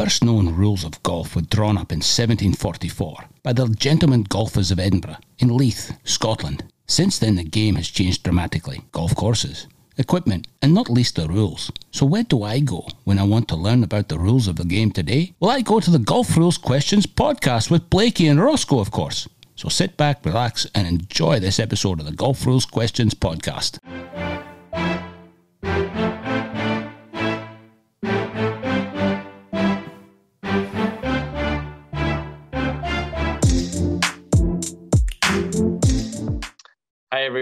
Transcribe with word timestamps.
first 0.00 0.24
known 0.24 0.54
rules 0.54 0.82
of 0.82 1.02
golf 1.02 1.36
were 1.36 1.42
drawn 1.42 1.76
up 1.76 1.92
in 1.92 1.98
1744 1.98 3.16
by 3.42 3.52
the 3.52 3.68
Gentlemen 3.68 4.22
Golfers 4.22 4.70
of 4.70 4.78
Edinburgh 4.78 5.18
in 5.38 5.54
Leith, 5.54 5.92
Scotland. 6.04 6.64
Since 6.86 7.18
then, 7.18 7.36
the 7.36 7.44
game 7.44 7.74
has 7.74 7.88
changed 7.88 8.22
dramatically. 8.22 8.80
Golf 8.92 9.14
courses, 9.14 9.66
equipment, 9.98 10.46
and 10.62 10.72
not 10.72 10.88
least 10.88 11.16
the 11.16 11.28
rules. 11.28 11.70
So, 11.90 12.06
where 12.06 12.22
do 12.22 12.42
I 12.44 12.60
go 12.60 12.88
when 13.04 13.18
I 13.18 13.24
want 13.24 13.46
to 13.48 13.56
learn 13.56 13.84
about 13.84 14.08
the 14.08 14.18
rules 14.18 14.48
of 14.48 14.56
the 14.56 14.64
game 14.64 14.90
today? 14.90 15.34
Well, 15.38 15.50
I 15.50 15.60
go 15.60 15.80
to 15.80 15.90
the 15.90 15.98
Golf 15.98 16.34
Rules 16.34 16.56
Questions 16.56 17.06
podcast 17.06 17.70
with 17.70 17.90
Blakey 17.90 18.26
and 18.26 18.40
Roscoe, 18.40 18.80
of 18.80 18.90
course. 18.90 19.28
So, 19.54 19.68
sit 19.68 19.98
back, 19.98 20.24
relax, 20.24 20.66
and 20.74 20.88
enjoy 20.88 21.40
this 21.40 21.60
episode 21.60 22.00
of 22.00 22.06
the 22.06 22.12
Golf 22.12 22.46
Rules 22.46 22.64
Questions 22.64 23.12
podcast. 23.12 23.76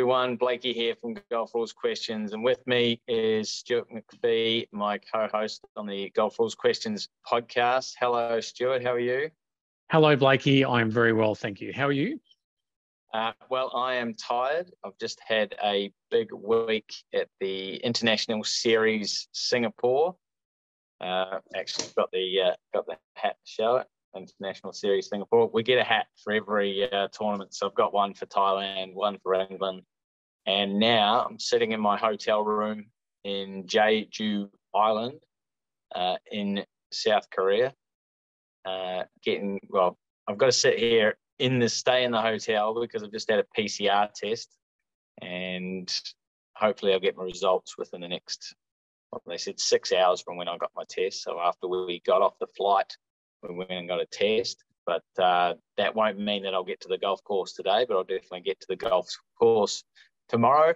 Everyone. 0.08 0.36
Blakey 0.36 0.72
here 0.72 0.94
from 0.98 1.16
Golf 1.30 1.54
Rules 1.54 1.74
Questions, 1.74 2.32
and 2.32 2.42
with 2.42 2.66
me 2.66 2.98
is 3.08 3.52
Stuart 3.52 3.88
McPhee, 3.92 4.66
my 4.72 4.96
co-host 4.96 5.66
on 5.76 5.86
the 5.86 6.08
Golf 6.16 6.38
Rules 6.38 6.54
Questions 6.54 7.10
podcast. 7.30 7.92
Hello, 8.00 8.40
Stuart. 8.40 8.82
How 8.82 8.92
are 8.92 8.98
you? 8.98 9.28
Hello, 9.92 10.16
Blakey. 10.16 10.64
I'm 10.64 10.90
very 10.90 11.12
well, 11.12 11.34
thank 11.34 11.60
you. 11.60 11.74
How 11.74 11.84
are 11.84 11.92
you? 11.92 12.18
Uh, 13.12 13.32
well, 13.50 13.70
I 13.76 13.96
am 13.96 14.14
tired. 14.14 14.70
I've 14.82 14.96
just 14.98 15.20
had 15.26 15.54
a 15.62 15.92
big 16.10 16.32
week 16.32 16.90
at 17.12 17.28
the 17.38 17.76
International 17.76 18.42
Series 18.44 19.28
Singapore. 19.32 20.16
Uh, 21.02 21.40
actually, 21.54 21.88
got 21.94 22.10
the 22.12 22.40
uh, 22.46 22.54
got 22.72 22.86
the 22.86 22.96
hat 23.12 23.36
to 23.44 23.52
show 23.52 23.76
it. 23.76 23.86
International 24.16 24.72
Series 24.72 25.10
Singapore. 25.10 25.50
We 25.52 25.62
get 25.62 25.78
a 25.78 25.84
hat 25.84 26.06
for 26.24 26.32
every 26.32 26.90
uh, 26.90 27.08
tournament. 27.12 27.52
So 27.52 27.66
I've 27.66 27.74
got 27.74 27.92
one 27.92 28.14
for 28.14 28.24
Thailand, 28.24 28.94
one 28.94 29.18
for 29.22 29.34
England. 29.34 29.82
And 30.48 30.78
now 30.78 31.26
I'm 31.28 31.38
sitting 31.38 31.72
in 31.72 31.80
my 31.80 31.98
hotel 31.98 32.42
room 32.42 32.86
in 33.22 33.64
Jeju 33.64 34.48
Island 34.74 35.20
uh, 35.94 36.16
in 36.32 36.64
South 36.90 37.28
Korea. 37.28 37.74
Uh, 38.64 39.02
getting, 39.22 39.60
well, 39.68 39.98
I've 40.26 40.38
got 40.38 40.46
to 40.46 40.52
sit 40.52 40.78
here 40.78 41.18
in 41.38 41.58
the 41.58 41.68
stay 41.68 42.04
in 42.04 42.12
the 42.12 42.22
hotel 42.22 42.80
because 42.80 43.02
I've 43.02 43.12
just 43.12 43.28
had 43.28 43.40
a 43.40 43.44
PCR 43.60 44.10
test. 44.14 44.56
And 45.20 45.92
hopefully 46.56 46.94
I'll 46.94 47.00
get 47.00 47.18
my 47.18 47.24
results 47.24 47.76
within 47.76 48.00
the 48.00 48.08
next, 48.08 48.54
they 49.26 49.36
said 49.36 49.60
six 49.60 49.92
hours 49.92 50.22
from 50.22 50.38
when 50.38 50.48
I 50.48 50.56
got 50.56 50.70
my 50.74 50.84
test. 50.88 51.24
So 51.24 51.38
after 51.38 51.68
we 51.68 52.00
got 52.06 52.22
off 52.22 52.38
the 52.40 52.46
flight, 52.56 52.96
we 53.46 53.54
went 53.54 53.70
and 53.70 53.86
got 53.86 54.00
a 54.00 54.06
test. 54.06 54.64
But 54.86 55.04
uh, 55.22 55.56
that 55.76 55.94
won't 55.94 56.18
mean 56.18 56.44
that 56.44 56.54
I'll 56.54 56.64
get 56.64 56.80
to 56.80 56.88
the 56.88 56.96
golf 56.96 57.22
course 57.22 57.52
today, 57.52 57.84
but 57.86 57.98
I'll 57.98 58.04
definitely 58.04 58.40
get 58.40 58.58
to 58.60 58.66
the 58.70 58.76
golf 58.76 59.10
course 59.38 59.84
tomorrow 60.28 60.74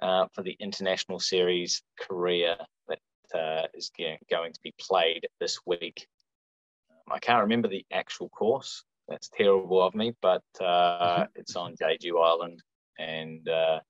uh, 0.00 0.26
for 0.32 0.42
the 0.42 0.56
International 0.60 1.18
Series 1.18 1.82
Korea 2.00 2.66
that 2.88 2.98
uh, 3.34 3.66
is 3.74 3.90
going 3.96 4.52
to 4.52 4.60
be 4.62 4.74
played 4.80 5.26
this 5.40 5.58
week. 5.66 6.06
I 7.10 7.18
can't 7.18 7.42
remember 7.42 7.68
the 7.68 7.84
actual 7.92 8.28
course. 8.28 8.84
That's 9.08 9.28
terrible 9.28 9.82
of 9.82 9.94
me, 9.94 10.14
but 10.22 10.42
uh, 10.60 10.64
mm-hmm. 10.64 11.22
it's 11.34 11.56
on 11.56 11.76
Jeju 11.76 12.24
Island, 12.24 12.62
and 12.98 13.46
uh, 13.48 13.80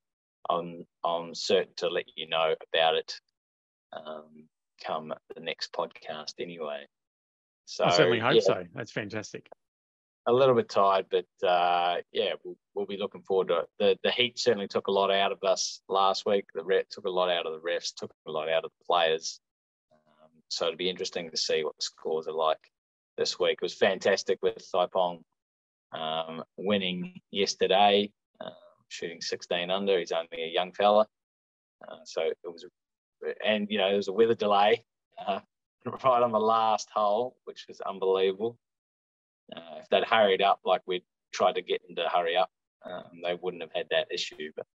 I'm 0.50 0.84
I'm 1.04 1.34
certain 1.34 1.72
to 1.76 1.88
let 1.88 2.06
you 2.16 2.28
know 2.28 2.54
about 2.72 2.96
it 2.96 3.14
um, 3.92 4.48
come 4.84 5.14
the 5.34 5.40
next 5.40 5.72
podcast 5.72 6.34
anyway. 6.40 6.86
So 7.66 7.84
I 7.84 7.90
certainly 7.90 8.18
hope 8.18 8.34
yeah, 8.34 8.40
so. 8.40 8.64
That's 8.74 8.90
fantastic. 8.90 9.48
A 10.26 10.32
little 10.32 10.54
bit 10.54 10.70
tired, 10.70 11.06
but 11.10 11.46
uh, 11.46 11.96
yeah, 12.12 12.32
we'll, 12.42 12.56
we'll, 12.74 12.86
be 12.86 12.96
looking 12.96 13.22
forward 13.22 13.48
to 13.48 13.58
it. 13.58 13.68
The, 13.78 13.98
the 14.02 14.10
heat 14.10 14.38
certainly 14.38 14.68
took 14.68 14.86
a 14.86 14.92
lot 14.92 15.10
out 15.10 15.32
of 15.32 15.44
us 15.44 15.80
last 15.88 16.24
week. 16.24 16.46
The 16.54 16.64
ref 16.64 16.88
took 16.88 17.04
a 17.04 17.10
lot 17.10 17.28
out 17.28 17.44
of 17.46 17.52
the 17.52 17.68
refs, 17.68 17.92
took 17.94 18.10
a 18.26 18.30
lot 18.30 18.48
out 18.48 18.64
of 18.64 18.70
the 18.70 18.84
players. 18.86 19.40
Um, 19.92 20.30
so 20.48 20.66
it'll 20.66 20.78
be 20.78 20.88
interesting 20.88 21.30
to 21.30 21.36
see 21.36 21.62
what 21.62 21.76
the 21.76 21.82
scores 21.82 22.26
are 22.26 22.32
like 22.32 22.70
this 23.18 23.38
week. 23.38 23.58
It 23.60 23.62
was 23.62 23.74
fantastic 23.74 24.38
with 24.42 24.66
Thippong 24.74 25.20
um, 25.92 26.42
winning 26.56 27.20
yesterday, 27.30 28.10
uh, 28.40 28.50
shooting 28.88 29.20
16 29.20 29.70
under. 29.70 29.98
He's 29.98 30.12
only 30.12 30.42
a 30.42 30.52
young 30.52 30.72
fella. 30.72 31.06
Uh, 31.86 31.96
so 32.04 32.22
it 32.22 32.38
was, 32.44 32.64
and 33.44 33.66
you 33.68 33.76
know, 33.76 33.88
there 33.88 33.96
was 33.96 34.08
a 34.08 34.12
weather 34.12 34.34
delay. 34.34 34.84
Uh, 35.18 35.40
right 36.04 36.22
on 36.22 36.32
the 36.32 36.40
last 36.40 36.88
hole, 36.94 37.36
which 37.44 37.66
was 37.68 37.80
unbelievable. 37.82 38.58
Uh, 39.54 39.78
if 39.80 39.88
they'd 39.88 40.04
hurried 40.04 40.42
up 40.42 40.60
like 40.64 40.82
we 40.86 41.02
tried 41.32 41.54
to 41.56 41.62
get 41.62 41.82
them 41.86 41.96
to 41.96 42.08
hurry 42.08 42.36
up, 42.36 42.50
um, 42.84 43.20
they 43.22 43.38
wouldn't 43.40 43.62
have 43.62 43.72
had 43.74 43.86
that 43.90 44.06
issue. 44.12 44.50
But 44.56 44.66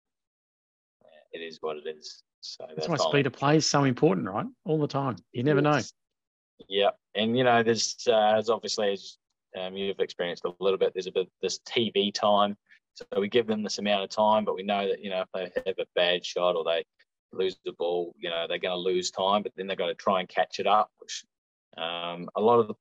yeah, 1.02 1.40
it 1.40 1.44
is 1.44 1.60
what 1.62 1.78
it 1.78 1.88
is. 1.88 2.24
So 2.42 2.66
that's, 2.68 2.88
that's 2.88 3.04
why 3.04 3.10
speed 3.10 3.28
of 3.28 3.34
play 3.34 3.58
is 3.58 3.70
so 3.70 3.84
important, 3.84 4.30
right? 4.30 4.46
All 4.66 4.80
the 4.80 4.88
time. 4.88 5.18
You 5.32 5.44
never 5.44 5.62
know. 5.62 5.82
Yeah, 6.68 6.90
and 7.16 7.38
you 7.38 7.44
know, 7.44 7.64
there's 7.64 7.96
uh, 8.08 8.36
as 8.38 8.50
obviously 8.50 8.94
as 8.94 9.18
um, 9.60 9.76
you've 9.76 10.00
experienced 10.00 10.46
a 10.46 10.52
little 10.60 10.78
bit. 10.78 10.94
There's 10.94 11.08
a 11.08 11.12
bit 11.12 11.30
this 11.42 11.60
TV 11.60 12.14
time, 12.14 12.58
so 12.94 13.06
we 13.20 13.30
give 13.30 13.48
them 13.48 13.64
this 13.64 13.78
amount 13.78 14.04
of 14.04 14.10
time, 14.10 14.46
but 14.46 14.56
we 14.56 14.64
know 14.64 14.88
that 14.88 15.02
you 15.02 15.10
know 15.10 15.22
if 15.22 15.30
they 15.34 15.62
have 15.66 15.80
a 15.80 15.86
bad 15.96 16.26
shot 16.26 16.56
or 16.56 16.64
they 16.64 16.84
lose 17.32 17.58
the 17.66 17.74
ball, 17.74 18.14
you 18.18 18.30
know, 18.30 18.46
they're 18.48 18.60
going 18.60 18.76
to 18.76 18.78
lose 18.78 19.12
time, 19.12 19.44
but 19.44 19.52
then 19.56 19.68
they've 19.68 19.78
got 19.78 19.88
to 19.88 19.96
try 19.96 20.20
and 20.20 20.30
catch 20.30 20.60
it 20.60 20.68
up, 20.68 20.92
which 21.00 21.24
um, 21.78 22.30
a 22.36 22.42
lot 22.42 22.60
of 22.60 22.68
the, 22.68 22.74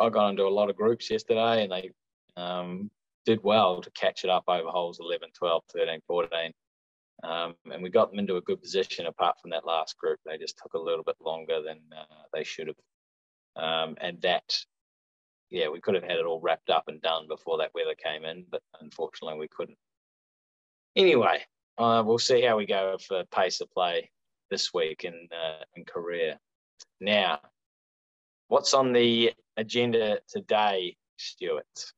I 0.00 0.08
got 0.08 0.30
into 0.30 0.46
a 0.46 0.48
lot 0.48 0.70
of 0.70 0.76
groups 0.76 1.10
yesterday 1.10 1.64
and 1.64 1.72
they 1.72 1.90
um, 2.36 2.90
did 3.24 3.40
well 3.42 3.80
to 3.82 3.90
catch 3.90 4.24
it 4.24 4.30
up 4.30 4.44
over 4.48 4.68
holes 4.68 5.00
11, 5.00 5.28
12, 5.36 5.62
13, 5.72 6.00
14. 6.06 6.52
Um, 7.24 7.54
and 7.72 7.82
we 7.82 7.90
got 7.90 8.10
them 8.10 8.20
into 8.20 8.36
a 8.36 8.42
good 8.42 8.62
position 8.62 9.06
apart 9.06 9.36
from 9.40 9.50
that 9.50 9.66
last 9.66 9.98
group. 9.98 10.20
They 10.24 10.38
just 10.38 10.58
took 10.58 10.74
a 10.74 10.78
little 10.78 11.02
bit 11.04 11.16
longer 11.20 11.60
than 11.62 11.78
uh, 11.96 12.22
they 12.32 12.44
should 12.44 12.68
have. 12.68 12.76
Um, 13.56 13.96
and 14.00 14.20
that, 14.22 14.56
yeah, 15.50 15.68
we 15.68 15.80
could 15.80 15.94
have 15.94 16.04
had 16.04 16.18
it 16.18 16.26
all 16.26 16.40
wrapped 16.40 16.70
up 16.70 16.84
and 16.86 17.02
done 17.02 17.26
before 17.26 17.58
that 17.58 17.72
weather 17.74 17.94
came 17.94 18.24
in, 18.24 18.44
but 18.50 18.62
unfortunately 18.80 19.38
we 19.38 19.48
couldn't. 19.48 19.78
Anyway, 20.94 21.42
uh, 21.76 22.02
we'll 22.06 22.18
see 22.18 22.42
how 22.42 22.56
we 22.56 22.66
go 22.66 22.96
for 22.98 23.24
pace 23.32 23.60
of 23.60 23.70
play 23.72 24.10
this 24.50 24.72
week 24.72 25.04
in 25.04 25.28
uh, 25.32 25.64
in 25.74 25.84
Korea. 25.84 26.38
Now, 27.00 27.40
what's 28.48 28.74
on 28.74 28.92
the 28.92 29.32
agenda 29.56 30.18
today, 30.28 30.96
Stuart? 31.16 31.92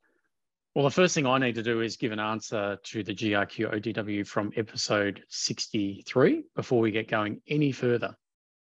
Well, 0.75 0.85
the 0.85 0.91
first 0.91 1.15
thing 1.15 1.27
I 1.27 1.39
need 1.39 1.57
to 1.57 1.63
do 1.63 1.81
is 1.81 1.97
give 1.97 2.13
an 2.13 2.21
answer 2.21 2.79
to 2.81 3.03
the 3.03 3.15
GRQ 3.15 3.75
OTW 3.75 4.27
from 4.27 4.53
episode 4.57 5.23
63 5.29 6.45
before 6.55 6.79
we 6.79 6.93
get 6.93 7.09
going 7.09 7.41
any 7.49 7.73
further 7.73 8.15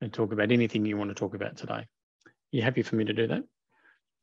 and 0.01 0.11
talk 0.11 0.33
about 0.33 0.51
anything 0.51 0.85
you 0.85 0.97
want 0.97 1.09
to 1.09 1.15
talk 1.15 1.35
about 1.35 1.55
today. 1.55 1.73
Are 1.73 1.87
you 2.51 2.61
happy 2.61 2.81
for 2.81 2.97
me 2.97 3.05
to 3.05 3.13
do 3.13 3.27
that? 3.27 3.43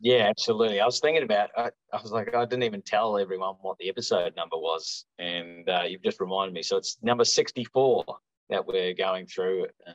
Yeah, 0.00 0.28
absolutely. 0.28 0.80
I 0.80 0.84
was 0.84 1.00
thinking 1.00 1.22
about. 1.22 1.50
I, 1.56 1.70
I, 1.92 2.02
was 2.02 2.10
like, 2.10 2.34
I 2.34 2.44
didn't 2.44 2.64
even 2.64 2.82
tell 2.82 3.16
everyone 3.16 3.54
what 3.60 3.78
the 3.78 3.88
episode 3.88 4.34
number 4.34 4.56
was, 4.56 5.04
and 5.18 5.68
uh, 5.68 5.84
you've 5.86 6.02
just 6.02 6.20
reminded 6.20 6.52
me. 6.52 6.62
So 6.62 6.76
it's 6.76 6.98
number 7.02 7.24
sixty-four 7.24 8.04
that 8.50 8.66
we're 8.66 8.94
going 8.94 9.26
through, 9.26 9.68
uh, 9.86 9.92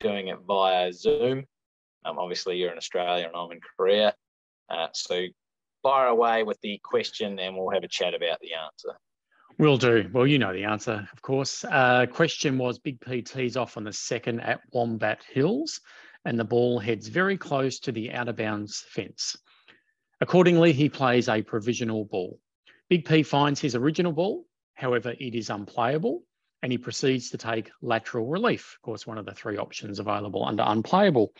doing 0.00 0.28
it 0.28 0.38
via 0.46 0.94
Zoom. 0.94 1.44
Um, 2.04 2.18
obviously, 2.18 2.56
you're 2.56 2.72
in 2.72 2.78
Australia 2.78 3.26
and 3.26 3.36
I'm 3.36 3.52
in 3.52 3.60
Korea, 3.76 4.14
uh, 4.70 4.88
so 4.92 5.24
fire 5.82 6.08
away 6.08 6.42
with 6.42 6.60
the 6.62 6.80
question, 6.82 7.38
and 7.38 7.56
we'll 7.56 7.70
have 7.70 7.84
a 7.84 7.88
chat 7.88 8.14
about 8.14 8.40
the 8.40 8.54
answer. 8.54 8.98
Will 9.58 9.76
do. 9.76 10.08
Well, 10.12 10.26
you 10.26 10.38
know 10.38 10.52
the 10.52 10.64
answer, 10.64 11.08
of 11.12 11.22
course. 11.22 11.64
Uh, 11.64 12.06
question 12.06 12.58
was 12.58 12.78
Big 12.78 13.00
P 13.00 13.22
tees 13.22 13.56
off 13.56 13.76
on 13.76 13.84
the 13.84 13.92
second 13.92 14.40
at 14.40 14.60
Wombat 14.72 15.24
Hills 15.28 15.80
and 16.24 16.38
the 16.38 16.44
ball 16.44 16.78
heads 16.78 17.08
very 17.08 17.36
close 17.36 17.78
to 17.80 17.92
the 17.92 18.12
out 18.12 18.28
of 18.28 18.36
bounds 18.36 18.84
fence. 18.88 19.36
Accordingly, 20.20 20.72
he 20.72 20.88
plays 20.88 21.28
a 21.28 21.42
provisional 21.42 22.04
ball. 22.04 22.38
Big 22.88 23.04
P 23.04 23.22
finds 23.22 23.60
his 23.60 23.74
original 23.74 24.12
ball, 24.12 24.44
however, 24.74 25.14
it 25.18 25.34
is 25.34 25.50
unplayable, 25.50 26.22
and 26.62 26.72
he 26.72 26.78
proceeds 26.78 27.30
to 27.30 27.38
take 27.38 27.70
lateral 27.80 28.26
relief. 28.26 28.76
Of 28.76 28.82
course, 28.82 29.06
one 29.06 29.18
of 29.18 29.26
the 29.26 29.32
three 29.32 29.56
options 29.56 30.00
available 30.00 30.44
under 30.44 30.64
unplayable. 30.66 31.32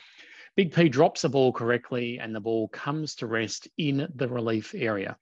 Big 0.58 0.74
P 0.74 0.88
drops 0.88 1.22
the 1.22 1.28
ball 1.28 1.52
correctly, 1.52 2.18
and 2.18 2.34
the 2.34 2.40
ball 2.40 2.66
comes 2.66 3.14
to 3.14 3.28
rest 3.28 3.68
in 3.78 4.08
the 4.16 4.26
relief 4.26 4.74
area. 4.76 5.16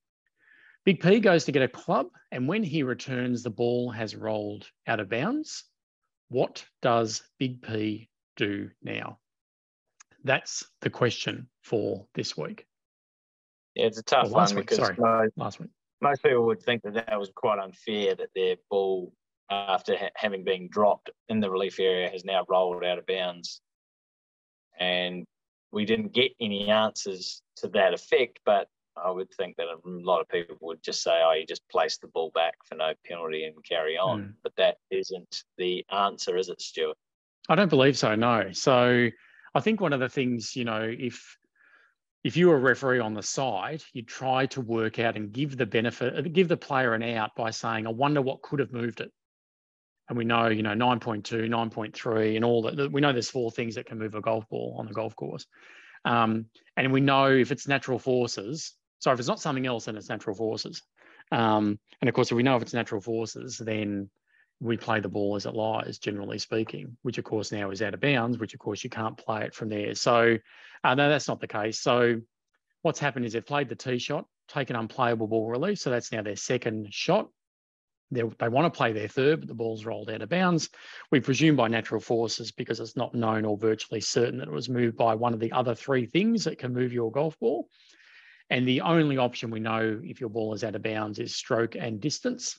Big 0.87 0.99
P 1.03 1.21
goes 1.21 1.45
to 1.45 1.53
get 1.53 1.61
a 1.61 1.69
club, 1.69 2.07
and 2.33 2.49
when 2.49 2.63
he 2.63 2.83
returns, 2.83 3.43
the 3.43 3.51
ball 3.51 3.91
has 3.91 4.17
rolled 4.17 4.67
out 4.87 4.99
of 4.99 5.11
bounds. 5.11 5.65
What 6.31 6.65
does 6.81 7.23
Big 7.39 7.61
P 7.61 8.09
do 8.39 8.71
now? 8.83 9.19
That's 10.25 10.65
the 10.81 10.89
question 10.89 11.51
for 11.61 12.07
this 12.15 12.35
week. 12.35 12.65
Yeah, 13.75 13.89
it's 13.89 13.99
a 13.99 14.03
tough 14.03 14.31
one 14.31 14.49
week, 14.55 14.71
because 14.71 14.79
sorry, 14.79 14.97
most, 14.99 15.37
last 15.37 15.61
week. 15.61 15.69
Most 16.01 16.23
people 16.23 16.47
would 16.47 16.63
think 16.63 16.81
that 16.85 16.95
that 16.95 17.21
was 17.21 17.31
quite 17.37 17.59
unfair 17.59 18.15
that 18.15 18.31
their 18.35 18.57
ball, 18.71 19.13
after 19.51 19.99
ha- 19.99 20.09
having 20.15 20.45
been 20.45 20.71
dropped 20.71 21.11
in 21.29 21.41
the 21.41 21.51
relief 21.51 21.79
area, 21.79 22.09
has 22.09 22.25
now 22.25 22.47
rolled 22.49 22.83
out 22.83 22.97
of 22.97 23.05
bounds. 23.05 23.61
And 24.79 25.25
we 25.73 25.85
didn't 25.85 26.13
get 26.13 26.33
any 26.41 26.71
answers 26.71 27.43
to 27.57 27.69
that 27.69 27.95
effect, 27.95 28.41
but 28.45 28.69
I 28.97 29.11
would 29.11 29.31
think 29.35 29.57
that 29.57 29.67
a 29.67 29.79
lot 29.85 30.21
of 30.21 30.29
people 30.29 30.57
would 30.63 30.83
just 30.83 31.03
say, 31.03 31.21
"Oh, 31.23 31.33
you 31.33 31.47
just 31.47 31.69
place 31.69 31.99
the 31.99 32.09
ball 32.09 32.31
back 32.31 32.55
for 32.65 32.77
no 32.77 32.95
penalty 33.05 33.45
and 33.45 33.55
carry 33.65 33.99
on." 33.99 34.23
Mm. 34.23 34.35
But 34.43 34.57
that 34.57 34.79
isn't 34.91 35.45
the 35.59 35.85
answer, 35.91 36.37
is 36.37 36.49
it, 36.49 36.61
Stuart? 36.61 36.97
I 37.49 37.55
don't 37.55 37.69
believe 37.69 37.99
so. 37.99 38.15
No. 38.15 38.53
So 38.53 39.09
I 39.55 39.61
think 39.61 39.81
one 39.81 39.93
of 39.93 40.01
the 40.01 40.09
things, 40.09 40.57
you 40.57 40.65
know, 40.65 40.83
if 40.83 41.39
if 42.25 42.37
you 42.37 42.49
were 42.49 42.57
a 42.57 42.61
referee 42.61 42.99
on 42.99 43.15
the 43.15 43.23
side, 43.23 43.85
you 43.93 44.03
try 44.03 44.47
to 44.47 44.61
work 44.61 44.99
out 44.99 45.17
and 45.17 45.33
give 45.33 45.57
the 45.57 45.67
benefit, 45.67 46.33
give 46.33 46.49
the 46.49 46.57
player 46.57 46.93
an 46.95 47.03
out 47.03 47.37
by 47.37 47.51
saying, 47.51 47.87
"I 47.87 47.91
wonder 47.91 48.21
what 48.21 48.43
could 48.43 48.61
have 48.61 48.73
moved 48.73 49.01
it." 49.01 49.13
And 50.09 50.17
we 50.17 50.25
know, 50.25 50.47
you 50.49 50.63
know, 50.63 50.75
9.2, 50.75 51.49
9.3, 51.49 52.37
and 52.37 52.45
all 52.45 52.63
that. 52.63 52.93
We 52.93 53.01
know 53.01 53.13
there's 53.13 53.31
four 53.31 53.51
things 53.51 53.75
that 53.75 53.87
can 53.87 53.99
move 53.99 54.15
a 54.15 54.21
golf 54.21 54.49
ball 54.49 54.77
on 54.79 54.87
the 54.87 54.93
golf 54.93 55.17
course. 55.17 55.47
Um, 56.05 56.47
and 56.77 56.93
we 56.93 57.01
know 57.01 57.27
if 57.27 57.51
it's 57.51 57.67
natural 57.67 57.99
forces, 57.99 58.75
so 59.01 59.13
if 59.13 59.19
it's 59.19 59.29
not 59.29 59.41
something 59.41 59.67
else, 59.67 59.87
then 59.87 59.97
it's 59.97 60.09
natural 60.09 60.37
forces. 60.37 60.83
Um, 61.33 61.79
and 62.01 62.09
of 62.09 62.15
course, 62.15 62.31
if 62.31 62.37
we 62.37 62.45
know 62.45 62.57
if 62.57 62.63
it's 62.63 62.75
natural 62.75 63.01
forces, 63.01 63.59
then 63.59 64.09
we 64.61 64.77
play 64.77 65.01
the 65.01 65.09
ball 65.09 65.37
as 65.37 65.47
it 65.47 65.55
lies, 65.55 65.99
generally 65.99 66.39
speaking, 66.39 66.97
which 67.03 67.19
of 67.19 67.25
course 67.25 67.53
now 67.53 67.71
is 67.71 67.83
out 67.83 67.95
of 67.95 68.01
bounds, 68.01 68.39
which 68.39 68.55
of 68.55 68.61
course 68.61 68.83
you 68.85 68.91
can't 68.91 69.19
play 69.19 69.43
it 69.43 69.55
from 69.55 69.69
there. 69.69 69.95
So 69.95 70.39
uh, 70.85 70.95
no, 70.95 71.09
that's 71.09 71.29
not 71.29 71.41
the 71.41 71.49
case. 71.49 71.81
So 71.81 72.21
what's 72.83 73.01
happened 73.01 73.27
is 73.27 73.33
they've 73.33 73.45
played 73.45 73.69
the 73.69 73.75
tee 73.75 73.99
shot, 73.99 74.27
taken 74.49 74.77
unplayable 74.77 75.27
ball 75.27 75.49
release. 75.49 75.83
So 75.83 75.91
that's 75.91 76.13
now 76.13 76.23
their 76.23 76.37
second 76.37 76.89
shot. 76.93 77.29
They, 78.11 78.23
they 78.39 78.49
want 78.49 78.73
to 78.73 78.77
play 78.77 78.93
their 78.93 79.09
third, 79.09 79.41
but 79.41 79.49
the 79.49 79.55
ball's 79.55 79.85
rolled 79.85 80.11
out 80.11 80.23
of 80.23 80.29
bounds. 80.29 80.71
We 81.11 81.21
presume 81.21 81.57
by 81.57 81.69
natural 81.69 82.01
forces 82.01 82.53
because 82.53 82.79
it's 82.79 82.97
not 82.97 83.15
known 83.15 83.45
or 83.45 83.57
virtually 83.57 84.01
certain 84.01 84.39
that 84.39 84.49
it 84.49 84.55
was 84.55 84.69
moved 84.69 84.97
by 84.97 85.15
one 85.15 85.35
of 85.35 85.41
the 85.41 85.53
other 85.53 85.75
three 85.75 86.07
things 86.07 86.45
that 86.45 86.59
can 86.59 86.73
move 86.73 86.93
your 86.93 87.11
golf 87.11 87.39
ball. 87.41 87.69
And 88.49 88.67
the 88.67 88.83
only 88.83 89.19
option 89.19 89.51
we 89.51 89.59
know 89.59 90.01
if 90.05 90.21
your 90.21 90.31
ball 90.31 90.55
is 90.55 90.63
out 90.63 90.77
of 90.77 90.83
bounds 90.83 91.19
is 91.19 91.35
stroke 91.35 91.75
and 91.75 92.01
distance. 92.01 92.59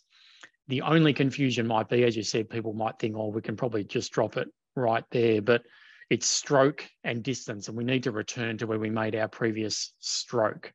The 0.68 0.82
only 0.82 1.14
confusion 1.14 1.66
might 1.66 1.88
be, 1.88 2.04
as 2.04 2.18
you 2.18 2.24
said, 2.24 2.50
people 2.50 2.74
might 2.74 3.00
think, 3.00 3.16
oh, 3.16 3.30
we 3.30 3.42
can 3.42 3.56
probably 3.56 3.86
just 3.86 4.12
drop 4.12 4.36
it 4.36 4.50
right 4.76 5.06
there, 5.12 5.42
but 5.42 5.64
it's 6.10 6.28
stroke 6.28 6.86
and 7.04 7.24
distance, 7.24 7.68
and 7.68 7.78
we 7.78 7.84
need 7.84 8.04
to 8.04 8.12
return 8.12 8.58
to 8.58 8.68
where 8.68 8.80
we 8.80 8.90
made 8.90 9.16
our 9.16 9.28
previous 9.28 9.94
stroke. 10.00 10.74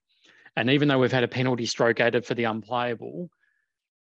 And 0.56 0.70
even 0.70 0.88
though 0.88 0.98
we've 0.98 1.12
had 1.12 1.24
a 1.24 1.28
penalty 1.28 1.66
stroke 1.66 2.00
added 2.00 2.26
for 2.26 2.34
the 2.34 2.44
unplayable, 2.44 3.30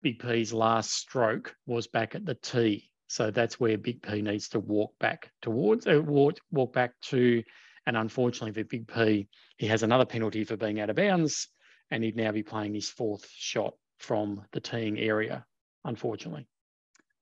Big 0.03 0.19
P's 0.19 0.53
last 0.53 0.93
stroke 0.93 1.55
was 1.67 1.87
back 1.87 2.15
at 2.15 2.27
the 2.27 2.35
tee. 2.35 2.91
So 3.09 3.31
that's 3.31 3.61
where 3.61 3.77
Big 3.79 4.03
P 4.03 4.23
needs 4.23 4.49
to 4.51 4.61
walk 4.61 4.99
back 4.99 5.31
towards, 5.43 5.87
uh, 5.87 6.01
walk, 6.03 6.39
walk 6.51 6.73
back 6.73 6.95
to 7.03 7.43
and 7.87 7.97
unfortunately 7.97 8.53
for 8.53 8.67
Big 8.67 8.87
P, 8.87 9.29
he 9.57 9.67
has 9.67 9.83
another 9.83 10.05
penalty 10.05 10.45
for 10.45 10.57
being 10.57 10.81
out 10.81 10.91
of 10.91 10.97
bounds, 10.97 11.49
and 11.91 12.05
he'd 12.05 12.17
now 12.17 12.33
be 12.33 12.43
playing 12.43 12.75
his 12.75 12.89
fourth 12.89 13.29
shot 13.35 13.75
from 13.99 14.45
the 14.53 14.61
teeing 14.61 14.99
area, 14.99 15.45
unfortunately. 15.85 16.47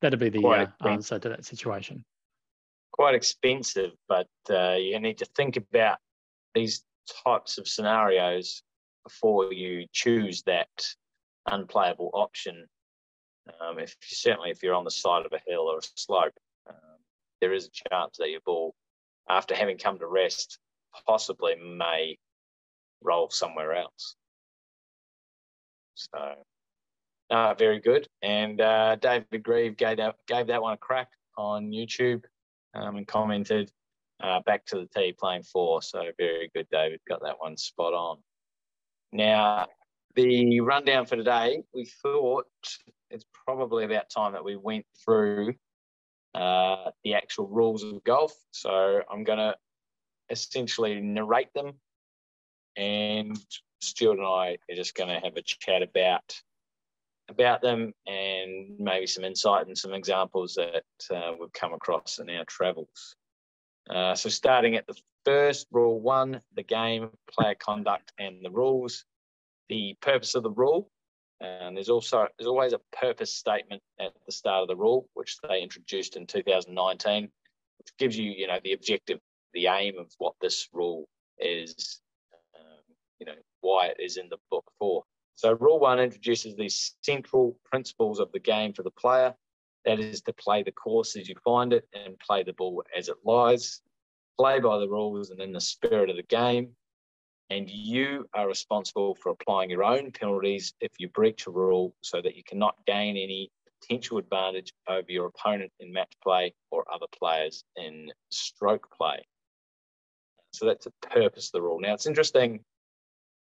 That'd 0.00 0.18
be 0.18 0.30
the 0.30 0.46
uh, 0.46 0.66
answer 0.88 1.18
to 1.18 1.28
that 1.30 1.44
situation. 1.44 2.04
Quite 2.92 3.14
expensive, 3.14 3.92
but 4.08 4.28
uh, 4.50 4.76
you 4.78 4.98
need 5.00 5.18
to 5.18 5.26
think 5.36 5.56
about 5.56 5.98
these 6.54 6.84
types 7.24 7.58
of 7.58 7.66
scenarios 7.66 8.62
before 9.04 9.52
you 9.52 9.86
choose 9.92 10.42
that 10.42 10.68
unplayable 11.46 12.10
option. 12.12 12.66
Um, 13.60 13.78
if 13.78 13.96
certainly 14.02 14.50
if 14.50 14.62
you're 14.62 14.75
on 14.75 14.84
the 14.84 14.90
side 14.90 15.26
of 15.26 15.32
a 15.32 15.40
hill 15.46 15.62
or 15.62 15.78
a 15.78 15.82
slope, 15.96 16.34
um, 16.69 16.98
there 17.40 17.52
is 17.52 17.66
a 17.66 17.88
chance 17.88 18.16
that 18.19 18.31
your 18.31 18.40
ball 18.44 18.75
after 19.31 19.54
having 19.54 19.78
come 19.78 19.98
to 19.98 20.06
rest, 20.06 20.58
possibly 21.06 21.54
may 21.56 22.19
roll 23.02 23.31
somewhere 23.31 23.75
else. 23.75 24.16
So, 25.94 26.34
uh, 27.31 27.54
very 27.54 27.81
good. 27.81 28.08
And 28.22 28.60
uh, 28.60 28.96
David 28.96 29.42
Grieve 29.42 29.76
gave 29.76 29.98
that, 29.98 30.16
gave 30.26 30.48
that 30.48 30.62
one 30.62 30.75
a 30.75 30.78
crack 30.78 31.08
on 31.38 31.70
YouTube 31.70 32.25
um, 32.75 32.96
and 32.96 33.06
commented 33.06 33.70
uh, 34.22 34.40
back 34.40 34.66
to 34.66 34.76
the 34.76 34.88
tee 34.94 35.14
playing 35.19 35.44
four. 35.44 35.81
So, 35.82 36.02
very 36.19 36.50
good, 36.54 36.66
David. 36.70 37.00
Got 37.08 37.22
that 37.22 37.38
one 37.38 37.56
spot 37.56 37.94
on. 37.94 38.19
Now, 39.12 39.66
the 40.14 40.60
rundown 40.60 41.06
for 41.06 41.16
today, 41.16 41.62
we 41.74 41.84
thought 42.02 42.46
it's 43.10 43.24
probably 43.44 43.84
about 43.84 44.10
time 44.10 44.32
that 44.32 44.44
we 44.44 44.56
went 44.56 44.86
through 45.04 45.54
uh, 46.34 46.90
the 47.04 47.14
actual 47.14 47.48
rules 47.48 47.82
of 47.82 48.02
golf. 48.04 48.32
So 48.52 49.02
I'm 49.10 49.24
going 49.24 49.38
to 49.38 49.56
essentially 50.30 51.00
narrate 51.00 51.52
them, 51.54 51.72
and 52.76 53.38
Stuart 53.80 54.18
and 54.18 54.26
I 54.26 54.58
are 54.70 54.76
just 54.76 54.94
going 54.94 55.08
to 55.08 55.20
have 55.20 55.36
a 55.36 55.42
chat 55.42 55.82
about 55.82 56.34
about 57.28 57.62
them 57.62 57.92
and 58.08 58.76
maybe 58.80 59.06
some 59.06 59.24
insight 59.24 59.68
and 59.68 59.78
some 59.78 59.94
examples 59.94 60.54
that 60.54 60.82
uh, 61.14 61.32
we've 61.38 61.52
come 61.52 61.72
across 61.72 62.18
in 62.18 62.28
our 62.28 62.44
travels. 62.44 63.14
Uh, 63.88 64.16
so 64.16 64.28
starting 64.28 64.74
at 64.74 64.86
the 64.88 64.96
first 65.24 65.68
rule 65.70 66.00
one, 66.00 66.40
the 66.56 66.62
game, 66.62 67.10
player 67.30 67.54
conduct, 67.54 68.12
and 68.18 68.44
the 68.44 68.50
rules. 68.50 69.04
The 69.70 69.96
purpose 70.02 70.34
of 70.34 70.43
the 70.43 70.50
rule 70.50 70.90
and 71.40 71.76
there's 71.76 71.88
also 71.88 72.26
there's 72.38 72.49
always 72.49 72.72
a 72.72 72.81
purpose 72.93 73.32
statement 73.32 73.82
at 73.99 74.12
the 74.26 74.32
start 74.32 74.62
of 74.62 74.69
the 74.69 74.76
rule, 74.76 75.08
which 75.14 75.38
they 75.49 75.62
introduced 75.62 76.17
in 76.17 76.26
2019, 76.26 77.22
which 77.78 77.88
gives 77.99 78.17
you 78.17 78.31
you 78.31 78.46
know 78.46 78.58
the 78.62 78.72
objective, 78.72 79.19
the 79.55 79.67
aim 79.67 79.99
of 79.99 80.12
what 80.19 80.34
this 80.40 80.69
rule 80.72 81.08
is, 81.38 82.00
um, 82.55 82.94
you 83.19 83.26
know 83.26 83.34
why 83.62 83.87
it 83.87 83.96
is 83.99 84.19
in 84.19 84.28
the 84.28 84.37
book 84.50 84.70
for. 84.78 85.02
So 85.37 85.52
rule 85.52 85.81
one 85.81 85.99
introduces 85.99 86.55
these 86.56 86.96
central 87.02 87.56
principles 87.64 88.20
of 88.20 88.31
the 88.32 88.38
game 88.38 88.75
for 88.75 88.82
the 88.82 88.90
player. 88.90 89.34
That 89.87 89.99
is 89.99 90.20
to 90.23 90.34
play 90.34 90.62
the 90.62 90.73
course 90.73 91.16
as 91.16 91.26
you 91.26 91.37
find 91.43 91.73
it 91.73 91.88
and 91.94 92.19
play 92.19 92.43
the 92.43 92.52
ball 92.52 92.84
as 92.94 93.08
it 93.08 93.16
lies. 93.25 93.81
Play 94.38 94.61
by 94.61 94.78
the 94.78 94.88
rules 94.88 95.31
and 95.31 95.40
in 95.40 95.52
the 95.52 95.61
spirit 95.61 96.11
of 96.11 96.16
the 96.16 96.23
game 96.23 96.76
and 97.50 97.69
you 97.69 98.26
are 98.32 98.47
responsible 98.47 99.17
for 99.17 99.31
applying 99.31 99.70
your 99.70 99.82
own 99.82 100.12
penalties 100.12 100.73
if 100.81 100.93
you 100.99 101.08
breach 101.08 101.47
a 101.47 101.50
rule 101.50 101.94
so 102.00 102.23
that 102.23 102.37
you 102.37 102.44
cannot 102.44 102.76
gain 102.87 103.17
any 103.17 103.50
potential 103.81 104.19
advantage 104.19 104.73
over 104.88 105.06
your 105.08 105.26
opponent 105.26 105.73
in 105.81 105.93
match 105.93 106.12
play 106.23 106.55
or 106.70 106.85
other 106.93 107.06
players 107.19 107.64
in 107.76 108.12
stroke 108.31 108.88
play. 108.97 109.26
So 110.52 110.67
that's 110.67 110.85
the 110.85 110.93
purpose 111.02 111.49
of 111.49 111.52
the 111.52 111.62
rule. 111.62 111.81
Now 111.81 111.94
it's 111.94 112.06
interesting, 112.06 112.61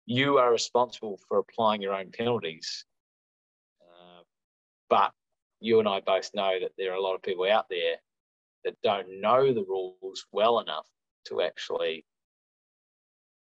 you 0.06 0.38
are 0.38 0.52
responsible 0.52 1.20
for 1.28 1.38
applying 1.38 1.82
your 1.82 1.94
own 1.94 2.12
penalties, 2.12 2.86
uh, 3.82 4.24
but 4.90 5.12
you 5.62 5.80
and 5.80 5.88
I 5.88 6.02
both 6.02 6.30
know 6.34 6.60
that 6.60 6.72
there 6.78 6.92
are 6.92 6.96
a 6.96 7.02
lot 7.02 7.16
of 7.16 7.22
people 7.22 7.50
out 7.50 7.68
there 7.70 7.96
that 8.66 8.76
don't 8.84 9.22
know 9.22 9.54
the 9.54 9.64
rules 9.64 10.26
well 10.34 10.60
enough 10.60 10.88
to 11.28 11.42
actually 11.42 12.06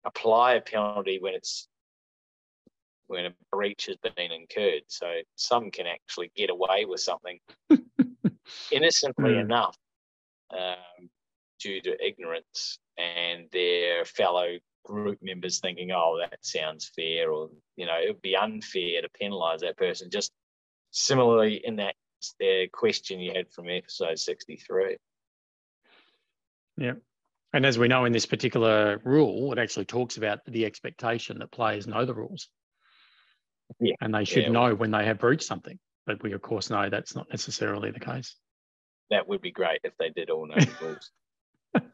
apply 0.04 0.54
a 0.54 0.60
penalty 0.60 1.18
when 1.20 1.34
it's 1.34 1.68
when 3.06 3.26
a 3.26 3.34
breach 3.50 3.86
has 3.86 3.96
been 3.96 4.32
incurred. 4.32 4.82
So 4.86 5.06
some 5.36 5.70
can 5.70 5.86
actually 5.86 6.32
get 6.34 6.50
away 6.50 6.86
with 6.86 7.00
something 7.00 7.38
innocently 8.70 9.32
mm. 9.32 9.40
enough 9.40 9.76
um, 10.50 11.10
due 11.60 11.80
to 11.82 12.06
ignorance 12.06 12.78
and 12.98 13.46
their 13.52 14.04
fellow 14.04 14.58
group 14.84 15.18
members 15.22 15.60
thinking, 15.60 15.92
oh, 15.92 16.18
that 16.20 16.38
sounds 16.42 16.90
fair, 16.96 17.30
or, 17.30 17.50
you 17.76 17.86
know, 17.86 17.96
it 18.02 18.08
would 18.08 18.22
be 18.22 18.36
unfair 18.36 19.02
to 19.02 19.08
penalise 19.20 19.60
that 19.60 19.76
person. 19.76 20.10
Just 20.10 20.32
similarly 20.90 21.60
in 21.64 21.76
that 21.76 21.94
uh, 22.42 22.66
question 22.72 23.20
you 23.20 23.32
had 23.34 23.50
from 23.52 23.68
episode 23.68 24.18
63. 24.18 24.96
Yeah. 26.76 26.94
And 27.52 27.66
as 27.66 27.78
we 27.78 27.88
know 27.88 28.04
in 28.06 28.12
this 28.12 28.26
particular 28.26 29.00
rule, 29.04 29.52
it 29.52 29.58
actually 29.58 29.84
talks 29.84 30.16
about 30.16 30.40
the 30.46 30.64
expectation 30.64 31.38
that 31.38 31.52
players 31.52 31.86
know 31.86 32.06
the 32.06 32.14
rules. 32.14 32.48
Yeah. 33.78 33.94
And 34.00 34.14
they 34.14 34.24
should 34.24 34.44
yeah. 34.44 34.50
know 34.50 34.74
when 34.74 34.90
they 34.90 35.04
have 35.04 35.18
breached 35.18 35.44
something. 35.44 35.78
But 36.06 36.22
we, 36.22 36.32
of 36.32 36.42
course, 36.42 36.70
know 36.70 36.88
that's 36.88 37.14
not 37.14 37.28
necessarily 37.30 37.90
the 37.90 38.00
case. 38.00 38.36
That 39.10 39.28
would 39.28 39.42
be 39.42 39.52
great 39.52 39.80
if 39.84 39.92
they 39.98 40.10
did 40.10 40.30
all 40.30 40.46
know 40.46 40.56
the 40.56 40.76
rules. 40.82 41.10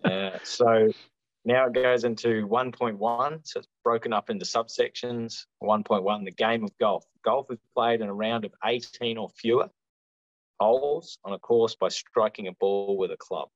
uh, 0.05 0.38
so 0.45 0.93
now 1.45 1.67
it 1.67 1.75
goes 1.75 2.05
into 2.05 2.47
1.1. 2.47 3.41
So 3.45 3.59
it's 3.59 3.69
broken 3.83 4.12
up 4.12 4.31
into 4.31 4.45
subsections. 4.45 5.45
1.1, 5.62 6.25
the 6.25 6.31
game 6.31 6.65
of 6.65 6.71
golf. 6.79 7.05
Golf 7.25 7.50
is 7.50 7.59
played 7.75 8.00
in 8.00 8.09
a 8.09 8.15
round 8.15 8.45
of 8.45 8.53
18 8.65 9.19
or 9.19 9.29
fewer 9.29 9.69
holes 10.61 11.19
on 11.25 11.33
a 11.33 11.38
course 11.38 11.75
by 11.75 11.88
striking 11.88 12.49
a 12.49 12.53
ball 12.53 12.97
with 12.97 13.11
a 13.11 13.17
club. 13.17 13.49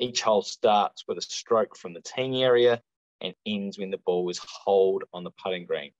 Each 0.00 0.20
hole 0.22 0.42
starts 0.42 1.04
with 1.08 1.18
a 1.18 1.22
stroke 1.22 1.76
from 1.76 1.92
the 1.92 2.02
teeing 2.02 2.42
area 2.42 2.80
and 3.20 3.34
ends 3.46 3.78
when 3.78 3.90
the 3.90 3.98
ball 3.98 4.28
is 4.30 4.38
holed 4.38 5.04
on 5.12 5.24
the 5.24 5.32
putting 5.42 5.66
green, 5.66 5.90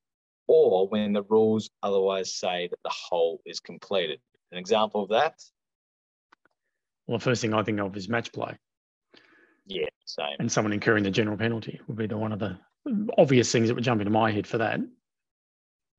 or 0.46 0.86
when 0.88 1.12
the 1.12 1.24
rules 1.24 1.68
otherwise 1.82 2.34
say 2.34 2.68
that 2.68 2.78
the 2.84 2.94
hole 2.94 3.40
is 3.44 3.58
completed. 3.58 4.20
An 4.52 4.58
example 4.58 5.02
of 5.02 5.08
that? 5.10 5.34
Well, 7.06 7.18
the 7.18 7.24
first 7.24 7.42
thing 7.42 7.54
I 7.54 7.62
think 7.62 7.80
of 7.80 7.96
is 7.96 8.08
match 8.08 8.32
play. 8.32 8.56
Yeah, 9.66 9.88
same. 10.04 10.36
And 10.38 10.50
someone 10.50 10.72
incurring 10.72 11.04
the 11.04 11.10
general 11.10 11.36
penalty 11.36 11.80
would 11.88 11.96
be 11.98 12.06
the 12.06 12.16
one 12.16 12.32
of 12.32 12.38
the 12.38 12.58
obvious 13.18 13.50
things 13.50 13.68
that 13.68 13.74
would 13.74 13.84
jump 13.84 14.00
into 14.00 14.10
my 14.10 14.30
head 14.30 14.46
for 14.46 14.58
that. 14.58 14.80